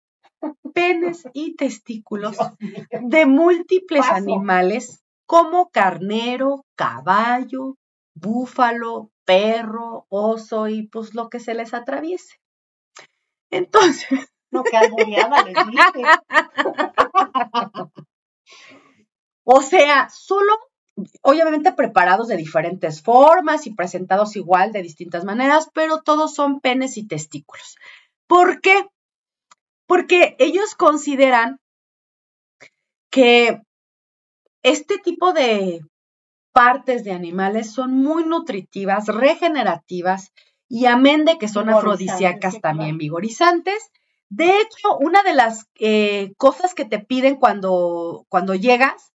penes 0.73 1.29
y 1.35 1.55
testículos 1.55 2.39
de 2.59 3.27
múltiples 3.27 4.07
animales 4.07 5.05
como 5.27 5.69
carnero, 5.69 6.65
caballo, 6.75 7.77
búfalo, 8.15 9.11
perro, 9.27 10.07
oso 10.09 10.69
y 10.69 10.89
pues 10.89 11.15
lo 11.15 11.29
que 11.29 11.41
se 11.41 11.53
les 11.53 11.75
atraviese. 11.75 12.37
Entonces. 13.51 14.09
No, 14.51 14.65
que 14.65 14.81
les 14.81 14.97
dije. 14.97 15.21
o 19.45 19.61
sea, 19.61 20.09
solo 20.09 20.55
obviamente 21.23 21.73
preparados 21.73 22.29
de 22.29 22.37
diferentes 22.37 23.03
formas 23.03 23.67
y 23.67 23.75
presentados 23.75 24.37
igual 24.37 24.73
de 24.73 24.83
distintas 24.83 25.25
maneras, 25.25 25.69
pero 25.73 26.03
todos 26.03 26.35
son 26.35 26.61
penes 26.61 26.97
y 26.97 27.07
testículos. 27.07 27.77
¿Por 28.27 28.61
qué? 28.61 28.87
Porque 29.87 30.37
ellos 30.39 30.75
consideran 30.75 31.59
que 33.11 33.63
este 34.63 34.99
tipo 34.99 35.33
de 35.33 35.81
partes 36.53 37.05
de 37.05 37.13
animales 37.13 37.73
son 37.73 37.93
muy 37.93 38.25
nutritivas, 38.25 39.07
regenerativas 39.07 40.33
y 40.69 40.87
amén 40.87 41.25
de 41.25 41.39
que 41.39 41.49
son 41.49 41.71
afrodisíacas 41.71 42.61
también 42.61 42.99
vigorizantes. 42.99 43.91
De 44.29 44.61
hecho, 44.61 44.99
una 44.99 45.23
de 45.23 45.35
las 45.35 45.67
eh, 45.79 46.35
cosas 46.37 46.75
que 46.75 46.85
te 46.85 46.99
piden 46.99 47.37
cuando, 47.37 48.27
cuando 48.29 48.55
llegas 48.55 49.13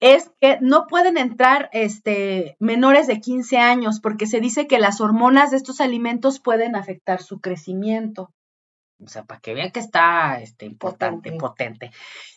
es 0.00 0.30
que 0.40 0.58
no 0.60 0.86
pueden 0.86 1.16
entrar 1.16 1.70
este, 1.72 2.56
menores 2.58 3.06
de 3.06 3.20
15 3.20 3.58
años 3.58 4.00
porque 4.00 4.26
se 4.26 4.40
dice 4.40 4.66
que 4.66 4.78
las 4.78 5.00
hormonas 5.00 5.50
de 5.50 5.56
estos 5.56 5.80
alimentos 5.80 6.40
pueden 6.40 6.76
afectar 6.76 7.22
su 7.22 7.40
crecimiento. 7.40 8.30
O 9.02 9.08
sea, 9.08 9.24
para 9.24 9.40
que 9.40 9.54
vean 9.54 9.70
que 9.70 9.80
está 9.80 10.40
este, 10.40 10.66
importante, 10.66 11.32
potente. 11.32 11.90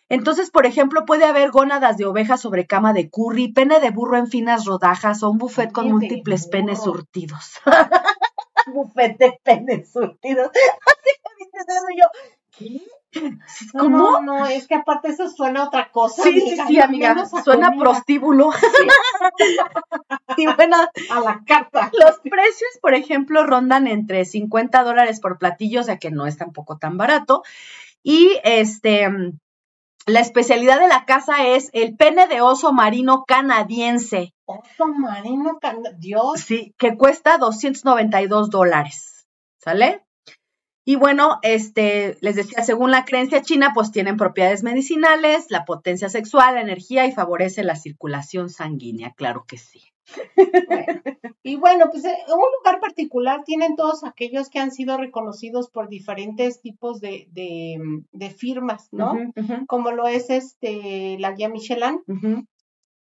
Entonces, 0.09 0.49
por 0.49 0.65
ejemplo, 0.65 1.05
puede 1.05 1.25
haber 1.25 1.51
gónadas 1.51 1.97
de 1.97 2.05
oveja 2.05 2.37
sobre 2.37 2.65
cama 2.65 2.93
de 2.93 3.09
curry, 3.09 3.51
pene 3.51 3.79
de 3.79 3.91
burro 3.91 4.17
en 4.17 4.27
finas 4.27 4.65
rodajas 4.65 5.21
o 5.23 5.29
un 5.29 5.37
buffet 5.37 5.71
con 5.71 5.89
múltiples 5.89 6.47
penes 6.47 6.83
surtidos. 6.83 7.59
buffet 8.73 9.17
de 9.17 9.39
penes 9.43 9.91
surtidos. 9.91 10.47
Así 10.85 11.11
que 11.23 11.45
dices 11.45 11.65
eso 11.67 11.85
yo, 11.97 12.05
¿qué? 12.57 12.81
¿Cómo? 13.71 13.97
No, 13.97 14.21
no, 14.21 14.45
es 14.45 14.67
que 14.67 14.75
aparte 14.75 15.09
eso 15.09 15.29
suena 15.29 15.61
a 15.61 15.67
otra 15.67 15.91
cosa. 15.91 16.23
Sí, 16.23 16.39
sí, 16.41 16.57
sí, 16.67 16.79
amiga. 16.79 17.25
Suena 17.43 17.71
prostíbulo. 17.77 18.49
y 20.37 20.45
bueno, 20.45 20.77
a 21.09 21.19
la 21.19 21.43
carta. 21.45 21.91
Los 21.93 22.19
precios, 22.19 22.71
por 22.81 22.93
ejemplo, 22.93 23.45
rondan 23.45 23.87
entre 23.87 24.25
50 24.25 24.83
dólares 24.83 25.19
por 25.19 25.37
platillo, 25.37 25.81
o 25.81 25.83
sea 25.83 25.97
que 25.97 26.11
no 26.11 26.25
es 26.25 26.37
tampoco 26.37 26.77
tan 26.77 26.97
barato. 26.97 27.43
Y 28.03 28.39
este, 28.43 29.09
la 30.05 30.21
especialidad 30.21 30.79
de 30.79 30.87
la 30.87 31.05
casa 31.05 31.45
es 31.47 31.69
el 31.73 31.97
pene 31.97 32.27
de 32.27 32.41
oso 32.41 32.71
marino 32.71 33.25
canadiense. 33.27 34.33
Oso 34.45 34.87
marino 34.87 35.59
canadiense, 35.59 35.97
Dios. 35.99 36.39
Sí, 36.39 36.73
que 36.77 36.95
cuesta 36.95 37.37
292 37.37 38.49
dólares. 38.49 39.27
¿Sale? 39.57 40.06
Y 40.87 40.95
bueno, 40.95 41.39
este, 41.41 42.15
les 42.21 42.37
decía, 42.37 42.63
según 42.63 42.91
la 42.91 43.03
creencia 43.03 43.41
china, 43.41 43.73
pues 43.75 43.91
tienen 43.91 44.15
propiedades 44.15 44.63
medicinales, 44.63 45.47
la 45.49 45.65
potencia 45.65 46.07
sexual, 46.07 46.55
la 46.55 46.61
energía 46.61 47.05
y 47.05 47.11
favorece 47.11 47.61
la 47.65 47.75
circulación 47.75 48.49
sanguínea, 48.49 49.11
claro 49.11 49.43
que 49.45 49.57
sí. 49.57 49.81
y 51.43 51.57
bueno, 51.57 51.87
pues 51.91 52.05
eh, 52.05 52.15
un 52.29 52.49
lugar 52.57 52.79
particular 52.79 53.43
tienen 53.43 53.75
todos 53.75 54.05
aquellos 54.05 54.49
que 54.49 54.59
han 54.59 54.71
sido 54.71 54.95
reconocidos 54.95 55.69
por 55.69 55.89
diferentes 55.89 56.61
tipos 56.61 57.01
de, 57.01 57.27
de, 57.33 58.29
firmas, 58.29 58.87
¿no? 58.93 59.17
Como 59.67 59.91
lo 59.91 60.07
es 60.07 60.29
este 60.29 61.17
la 61.19 61.33
guía 61.33 61.49
Michelin. 61.49 62.01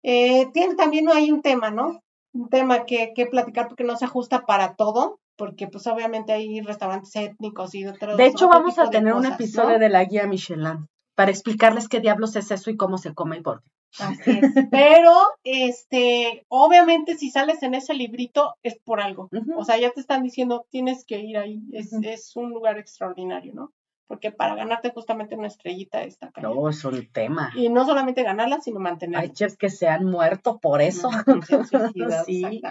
Eh, 0.03 0.47
tiene 0.53 0.75
también 0.75 1.09
hay 1.09 1.31
un 1.31 1.41
tema, 1.41 1.69
¿no? 1.69 2.02
Un 2.33 2.49
tema 2.49 2.85
que, 2.85 3.13
que 3.15 3.25
platicar 3.25 3.67
porque 3.67 3.83
no 3.83 3.95
se 3.95 4.05
ajusta 4.05 4.45
para 4.45 4.75
todo, 4.75 5.19
porque 5.35 5.67
pues 5.67 5.87
obviamente 5.87 6.33
hay 6.33 6.61
restaurantes 6.61 7.15
étnicos 7.15 7.73
y 7.75 7.85
otros. 7.85 8.17
De 8.17 8.25
hecho, 8.25 8.47
otro 8.47 8.59
vamos 8.59 8.79
a 8.79 8.89
tener 8.89 9.13
un 9.13 9.25
episodio 9.25 9.79
de 9.79 9.89
la 9.89 10.03
guía 10.03 10.27
Michelin 10.27 10.87
para 11.15 11.31
explicarles 11.31 11.87
qué 11.87 11.99
diablos 11.99 12.35
es 12.35 12.51
eso 12.51 12.69
y 12.69 12.77
cómo 12.77 12.97
se 12.97 13.13
come 13.13 13.37
y 13.37 13.41
por 13.41 13.61
qué. 13.61 13.69
Así 13.99 14.31
es. 14.31 14.41
Pero, 14.71 15.13
este, 15.43 16.45
obviamente 16.47 17.15
si 17.15 17.29
sales 17.29 17.61
en 17.61 17.75
ese 17.75 17.93
librito 17.93 18.55
es 18.63 18.77
por 18.83 18.99
algo. 18.99 19.29
O 19.55 19.63
sea, 19.63 19.77
ya 19.77 19.91
te 19.91 19.99
están 19.99 20.23
diciendo, 20.23 20.65
tienes 20.69 21.05
que 21.05 21.19
ir 21.19 21.37
ahí. 21.37 21.61
Es, 21.71 21.93
es 22.01 22.35
un 22.35 22.49
lugar 22.49 22.79
extraordinario, 22.79 23.53
¿no? 23.53 23.71
Porque 24.07 24.31
para 24.31 24.55
ganarte 24.55 24.91
justamente 24.91 25.35
una 25.35 25.47
estrellita 25.47 26.03
está 26.03 26.31
cañón. 26.31 26.55
No, 26.55 26.69
es 26.69 26.83
un 26.83 27.11
tema. 27.11 27.51
Y 27.55 27.69
no 27.69 27.85
solamente 27.85 28.23
ganarla, 28.23 28.59
sino 28.61 28.79
mantenerla. 28.79 29.21
Hay 29.21 29.29
chefs 29.31 29.57
que 29.57 29.69
se 29.69 29.87
han 29.87 30.05
muerto 30.05 30.59
por 30.59 30.81
eso. 30.81 31.09
Sí. 32.25 32.61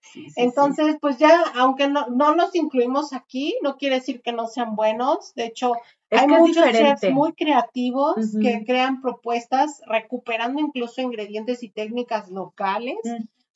Sí, 0.00 0.30
sí. 0.30 0.32
Entonces, 0.36 0.96
pues 1.00 1.18
ya, 1.18 1.42
aunque 1.56 1.88
no, 1.88 2.06
no 2.08 2.34
los 2.34 2.54
incluimos 2.54 3.12
aquí, 3.12 3.56
no 3.62 3.76
quiere 3.76 3.96
decir 3.96 4.22
que 4.22 4.32
no 4.32 4.46
sean 4.46 4.76
buenos. 4.76 5.34
De 5.34 5.46
hecho, 5.46 5.72
es 6.10 6.20
hay 6.20 6.28
muchos 6.28 6.64
chefs 6.70 7.10
muy 7.10 7.32
creativos 7.32 8.14
que 8.40 8.64
crean 8.64 9.00
propuestas 9.00 9.80
recuperando 9.86 10.60
incluso 10.60 11.00
ingredientes 11.00 11.62
y 11.62 11.68
técnicas 11.68 12.30
locales. 12.30 12.98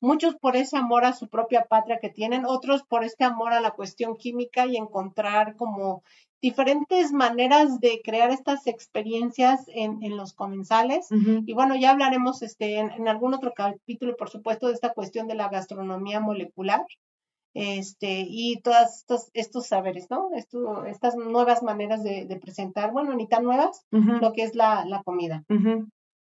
Muchos 0.01 0.35
por 0.36 0.56
ese 0.56 0.77
amor 0.77 1.05
a 1.05 1.12
su 1.12 1.28
propia 1.28 1.66
patria 1.66 1.98
que 2.01 2.09
tienen, 2.09 2.47
otros 2.47 2.82
por 2.82 3.05
este 3.05 3.24
amor 3.24 3.52
a 3.52 3.60
la 3.60 3.72
cuestión 3.72 4.16
química 4.16 4.66
y 4.66 4.77
encontrar 4.77 5.56
como 5.56 6.02
diferentes 6.43 7.12
maneras 7.12 7.81
de 7.81 8.01
crear 8.02 8.31
estas 8.31 8.66
experiencias 8.66 9.66
en, 9.68 10.02
en 10.02 10.16
los 10.16 10.32
comensales. 10.32 11.09
Y 11.47 11.52
bueno, 11.52 11.77
ya 11.77 11.90
hablaremos 11.90 12.40
este, 12.40 12.78
en, 12.78 12.90
en 12.93 13.09
algún 13.09 13.35
otro 13.35 13.52
capítulo, 13.55 14.16
por 14.16 14.31
supuesto, 14.31 14.68
de 14.68 14.72
esta 14.72 14.94
cuestión 14.94 15.28
de 15.28 15.35
la 15.35 15.48
gastronomía 15.51 16.18
molecular 16.18 16.82
este, 17.52 18.24
y 18.27 18.60
todos 18.62 18.97
estos, 18.97 19.31
estos 19.35 19.66
saberes, 19.66 20.06
¿no? 20.09 20.31
Esto, 20.35 20.86
estas 20.86 21.14
nuevas 21.16 21.62
maneras 21.62 22.02
de, 22.02 22.24
de 22.24 22.36
presentar, 22.36 22.90
bueno, 22.93 23.12
ni 23.14 23.27
tan 23.27 23.44
nuevas, 23.44 23.85
lo 23.90 24.32
que 24.32 24.44
es 24.44 24.55
la, 24.55 24.86
la 24.86 25.02
comida. 25.02 25.44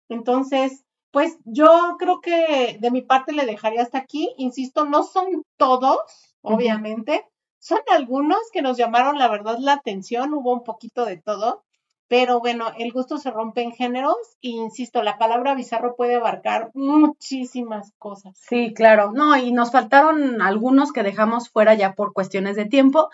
Entonces, 0.09 0.83
pues 1.11 1.37
yo 1.45 1.95
creo 1.97 2.21
que 2.21 2.77
de 2.79 2.91
mi 2.91 3.01
parte 3.01 3.33
le 3.33 3.45
dejaría 3.45 3.81
hasta 3.81 3.97
aquí. 3.97 4.33
Insisto, 4.37 4.85
no 4.85 5.03
son 5.03 5.43
todos, 5.57 5.99
obviamente. 6.41 7.25
Son 7.59 7.79
algunos 7.91 8.39
que 8.53 8.61
nos 8.61 8.77
llamaron, 8.77 9.17
la 9.17 9.27
verdad, 9.27 9.57
la 9.59 9.73
atención. 9.73 10.33
Hubo 10.33 10.53
un 10.53 10.63
poquito 10.63 11.05
de 11.05 11.17
todo. 11.17 11.63
Pero 12.07 12.39
bueno, 12.39 12.71
el 12.79 12.91
gusto 12.91 13.19
se 13.19 13.29
rompe 13.29 13.61
en 13.61 13.71
géneros. 13.71 14.17
Y 14.41 14.57
insisto, 14.57 15.03
la 15.03 15.17
palabra 15.17 15.55
bizarro 15.55 15.95
puede 15.95 16.15
abarcar 16.15 16.71
muchísimas 16.73 17.91
cosas. 17.97 18.37
Sí, 18.47 18.73
claro. 18.73 19.11
No, 19.11 19.35
y 19.37 19.51
nos 19.51 19.71
faltaron 19.71 20.41
algunos 20.41 20.91
que 20.91 21.03
dejamos 21.03 21.49
fuera 21.49 21.75
ya 21.75 21.93
por 21.93 22.13
cuestiones 22.13 22.55
de 22.55 22.65
tiempo, 22.65 23.09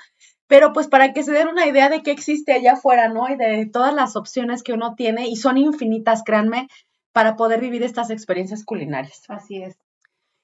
pero 0.48 0.74
pues 0.74 0.88
para 0.88 1.12
que 1.12 1.24
se 1.24 1.32
den 1.32 1.48
una 1.48 1.66
idea 1.66 1.90
de 1.90 2.04
qué 2.04 2.12
existe 2.12 2.54
allá 2.54 2.74
afuera, 2.74 3.10
¿no? 3.10 3.28
Y 3.30 3.36
de 3.36 3.66
todas 3.66 3.94
las 3.94 4.16
opciones 4.16 4.64
que 4.64 4.74
uno 4.74 4.96
tiene, 4.96 5.28
y 5.28 5.36
son 5.36 5.58
infinitas, 5.58 6.24
créanme, 6.24 6.68
para 7.16 7.38
poder 7.38 7.62
vivir 7.62 7.82
estas 7.82 8.10
experiencias 8.10 8.66
culinarias. 8.66 9.24
Así 9.30 9.64
es. 9.64 9.78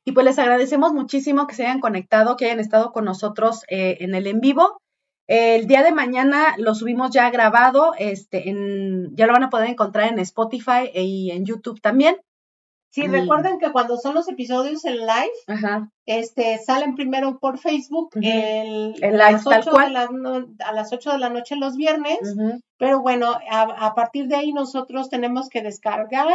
Y 0.06 0.14
pues 0.14 0.26
les 0.26 0.39
agradecemos 0.39 0.93
muchísimo 0.93 1.45
que 1.45 1.53
se 1.56 1.64
hayan 1.65 1.81
conectado, 1.81 2.38
que 2.38 2.45
hayan 2.45 2.61
estado 2.61 2.93
con 2.93 3.03
nosotros 3.03 3.64
eh, 3.68 3.98
en 3.99 4.15
el 4.15 4.26
en 4.26 4.39
vivo. 4.39 4.81
El 5.27 5.68
día 5.68 5.84
de 5.84 5.91
mañana 5.91 6.56
lo 6.57 6.73
subimos 6.73 7.11
ya 7.11 7.30
grabado, 7.30 7.91
este, 7.99 8.49
en, 8.49 9.14
ya 9.18 9.27
lo 9.27 9.34
van 9.34 9.43
a 9.43 9.49
poder 9.49 9.69
encontrar 9.69 10.07
en 10.11 10.19
Spotify 10.19 10.89
y 10.93 11.31
en 11.31 11.45
YouTube 11.45 11.81
también. 11.81 12.15
Sí, 12.93 13.07
recuerden 13.07 13.57
que 13.60 13.72
cuando 13.72 13.95
son 13.95 14.15
los 14.15 14.27
episodios 14.27 14.84
en 14.84 14.98
live, 14.98 15.31
Ajá. 15.48 15.89
este, 16.06 16.57
salen 16.57 16.95
primero 16.95 17.39
por 17.39 17.57
Facebook 17.57 18.10
el, 18.15 18.95
El 19.02 19.22
a 19.22 19.27
live 19.30 19.31
las 19.34 19.43
tal 19.45 19.60
8 19.61 19.69
de 19.69 19.72
cual. 19.76 19.93
la 19.93 20.07
no- 20.11 20.48
a 20.65 20.72
las 20.73 20.91
8 20.91 21.11
de 21.14 21.18
la 21.19 21.30
noche 21.30 21.56
los 21.56 21.77
viernes, 21.77 22.19
pero 22.77 23.02
bueno, 23.02 23.38
a, 23.49 23.61
a 23.88 23.93
partir 23.95 24.27
de 24.27 24.35
ahí 24.35 24.52
nosotros 24.52 25.10
tenemos 25.10 25.48
que 25.48 25.61
descargar 25.61 26.27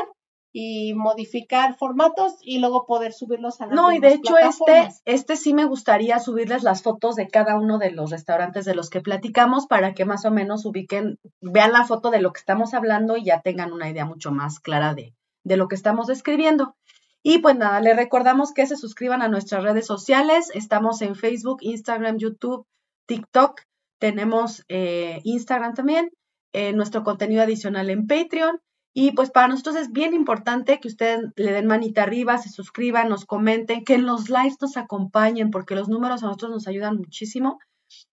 y 0.59 0.95
modificar 0.95 1.77
formatos 1.77 2.37
y 2.41 2.61
luego 2.61 2.87
poder 2.87 3.13
subirlos 3.13 3.61
a 3.61 3.67
las 3.67 3.75
No, 3.75 3.93
y 3.93 3.99
de 3.99 4.15
hecho 4.15 4.39
este, 4.39 4.89
este 5.05 5.37
sí 5.37 5.53
me 5.53 5.67
gustaría 5.67 6.19
subirles 6.19 6.63
las 6.63 6.83
fotos 6.83 7.15
de 7.15 7.29
cada 7.29 7.59
uno 7.59 7.77
de 7.77 7.91
los 7.91 8.11
restaurantes 8.11 8.65
de 8.65 8.75
los 8.75 8.89
que 8.89 9.03
platicamos 9.03 9.67
para 9.67 9.93
que 9.93 10.07
más 10.07 10.25
o 10.25 10.31
menos 10.31 10.65
ubiquen, 10.65 11.19
vean 11.43 11.73
la 11.73 11.85
foto 11.85 12.11
de 12.11 12.23
lo 12.23 12.33
que 12.33 12.39
estamos 12.39 12.73
hablando 12.73 13.19
y 13.19 13.25
ya 13.27 13.43
tengan 13.43 13.71
una 13.71 13.91
idea 13.91 14.07
mucho 14.07 14.31
más 14.31 14.59
clara 14.59 14.95
de, 14.95 15.15
de 15.45 15.59
lo 15.59 15.69
que 15.69 15.75
estamos 15.75 16.07
describiendo. 16.07 16.75
Y 17.23 17.41
pues 17.41 17.55
nada, 17.55 17.79
les 17.83 17.95
recordamos 17.95 18.55
que 18.55 18.67
se 18.67 18.79
suscriban 18.79 19.21
a 19.21 19.29
nuestras 19.29 19.63
redes 19.63 19.85
sociales. 19.85 20.51
Estamos 20.55 21.03
en 21.03 21.17
Facebook, 21.17 21.59
Instagram, 21.61 22.17
YouTube, 22.17 22.65
TikTok. 23.05 23.61
Tenemos 23.99 24.65
eh, 24.69 25.21
Instagram 25.25 25.75
también. 25.75 26.09
eh, 26.55 26.73
nuestro 26.73 27.03
contenido 27.05 27.43
adicional 27.43 27.91
en 27.91 28.07
Patreon. 28.07 28.59
Y 28.99 29.13
pues 29.13 29.31
para 29.31 29.49
nosotros 29.49 29.77
es 29.77 29.93
bien 29.93 30.15
importante 30.15 30.81
que 30.81 30.89
ustedes 30.89 31.21
le 31.37 31.53
den 31.53 31.67
manita 31.67 32.03
arriba, 32.03 32.39
se 32.39 32.49
suscriban, 32.49 33.11
nos 33.11 33.27
comenten, 33.27 33.85
que 33.85 33.93
en 33.93 34.07
los 34.07 34.31
lives 34.31 34.57
nos 34.59 34.79
acompañen, 34.79 35.51
porque 35.51 35.75
los 35.75 35.91
números 35.91 36.23
a 36.23 36.27
nosotros 36.29 36.51
nos 36.51 36.67
ayudan 36.67 36.97
muchísimo. 36.97 37.59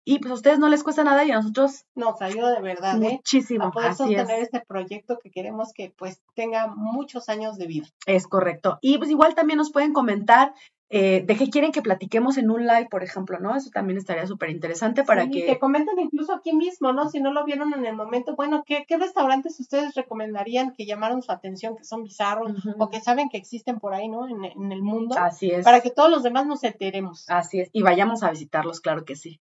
Y 0.03 0.17
pues 0.17 0.31
a 0.31 0.33
ustedes 0.33 0.57
no 0.57 0.69
les 0.69 0.81
cuesta 0.81 1.03
nada 1.03 1.23
y 1.23 1.29
a 1.29 1.35
nosotros 1.35 1.85
Nos 1.93 2.19
ayuda 2.23 2.55
de 2.55 2.63
verdad, 2.63 2.95
¿eh? 2.95 3.11
muchísimo. 3.11 3.65
A 3.65 3.71
poder 3.71 3.93
sostener 3.93 4.39
es. 4.39 4.45
este 4.45 4.63
proyecto 4.67 5.19
que 5.21 5.29
queremos 5.29 5.71
que 5.71 5.93
pues 5.95 6.19
tenga 6.33 6.65
muchos 6.65 7.29
años 7.29 7.59
de 7.59 7.67
vida. 7.67 7.87
Es 8.07 8.25
correcto. 8.25 8.79
Y 8.81 8.97
pues 8.97 9.11
igual 9.11 9.35
también 9.35 9.57
nos 9.57 9.71
pueden 9.71 9.93
comentar 9.93 10.55
eh, 10.93 11.23
de 11.25 11.35
qué 11.37 11.49
quieren 11.49 11.71
que 11.71 11.81
platiquemos 11.81 12.37
en 12.37 12.51
un 12.51 12.67
live, 12.67 12.87
por 12.91 13.01
ejemplo, 13.01 13.39
¿no? 13.39 13.55
Eso 13.55 13.69
también 13.73 13.97
estaría 13.97 14.27
súper 14.27 14.49
interesante 14.49 15.03
para 15.05 15.23
Sí, 15.23 15.31
que... 15.31 15.45
que 15.45 15.57
comenten 15.59 15.97
incluso 15.99 16.33
aquí 16.33 16.53
mismo, 16.53 16.91
¿no? 16.91 17.09
Si 17.09 17.21
no 17.21 17.31
lo 17.31 17.45
vieron 17.45 17.73
en 17.73 17.85
el 17.85 17.95
momento, 17.95 18.35
bueno, 18.35 18.63
¿qué, 18.65 18.83
qué 18.87 18.97
restaurantes 18.97 19.57
ustedes 19.59 19.95
recomendarían 19.95 20.73
que 20.73 20.85
llamaron 20.85 21.21
su 21.21 21.31
atención, 21.31 21.77
que 21.77 21.85
son 21.85 22.03
bizarros 22.03 22.51
o 22.77 22.89
que 22.89 22.99
saben 22.99 23.29
que 23.29 23.37
existen 23.37 23.79
por 23.79 23.93
ahí, 23.93 24.09
¿no? 24.09 24.27
En, 24.27 24.43
en 24.43 24.71
el 24.71 24.81
mundo, 24.83 25.15
Así 25.17 25.49
es. 25.49 25.63
para 25.63 25.79
que 25.79 25.91
todos 25.91 26.11
los 26.11 26.23
demás 26.23 26.45
nos 26.45 26.63
enteremos. 26.63 27.29
Así 27.29 27.61
es. 27.61 27.69
Y 27.71 27.81
vayamos 27.83 28.21
a 28.23 28.29
visitarlos, 28.31 28.81
claro 28.81 29.05
que 29.05 29.15
sí. 29.15 29.39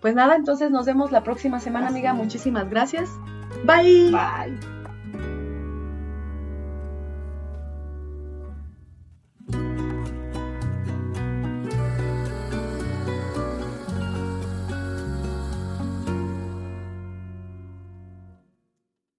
Pues 0.00 0.14
nada, 0.14 0.36
entonces 0.36 0.70
nos 0.70 0.86
vemos 0.86 1.12
la 1.12 1.22
próxima 1.22 1.60
semana, 1.60 1.88
amiga. 1.88 2.14
Muchísimas 2.14 2.70
gracias. 2.70 3.10
Bye. 3.64 4.10
Bye. 4.12 4.77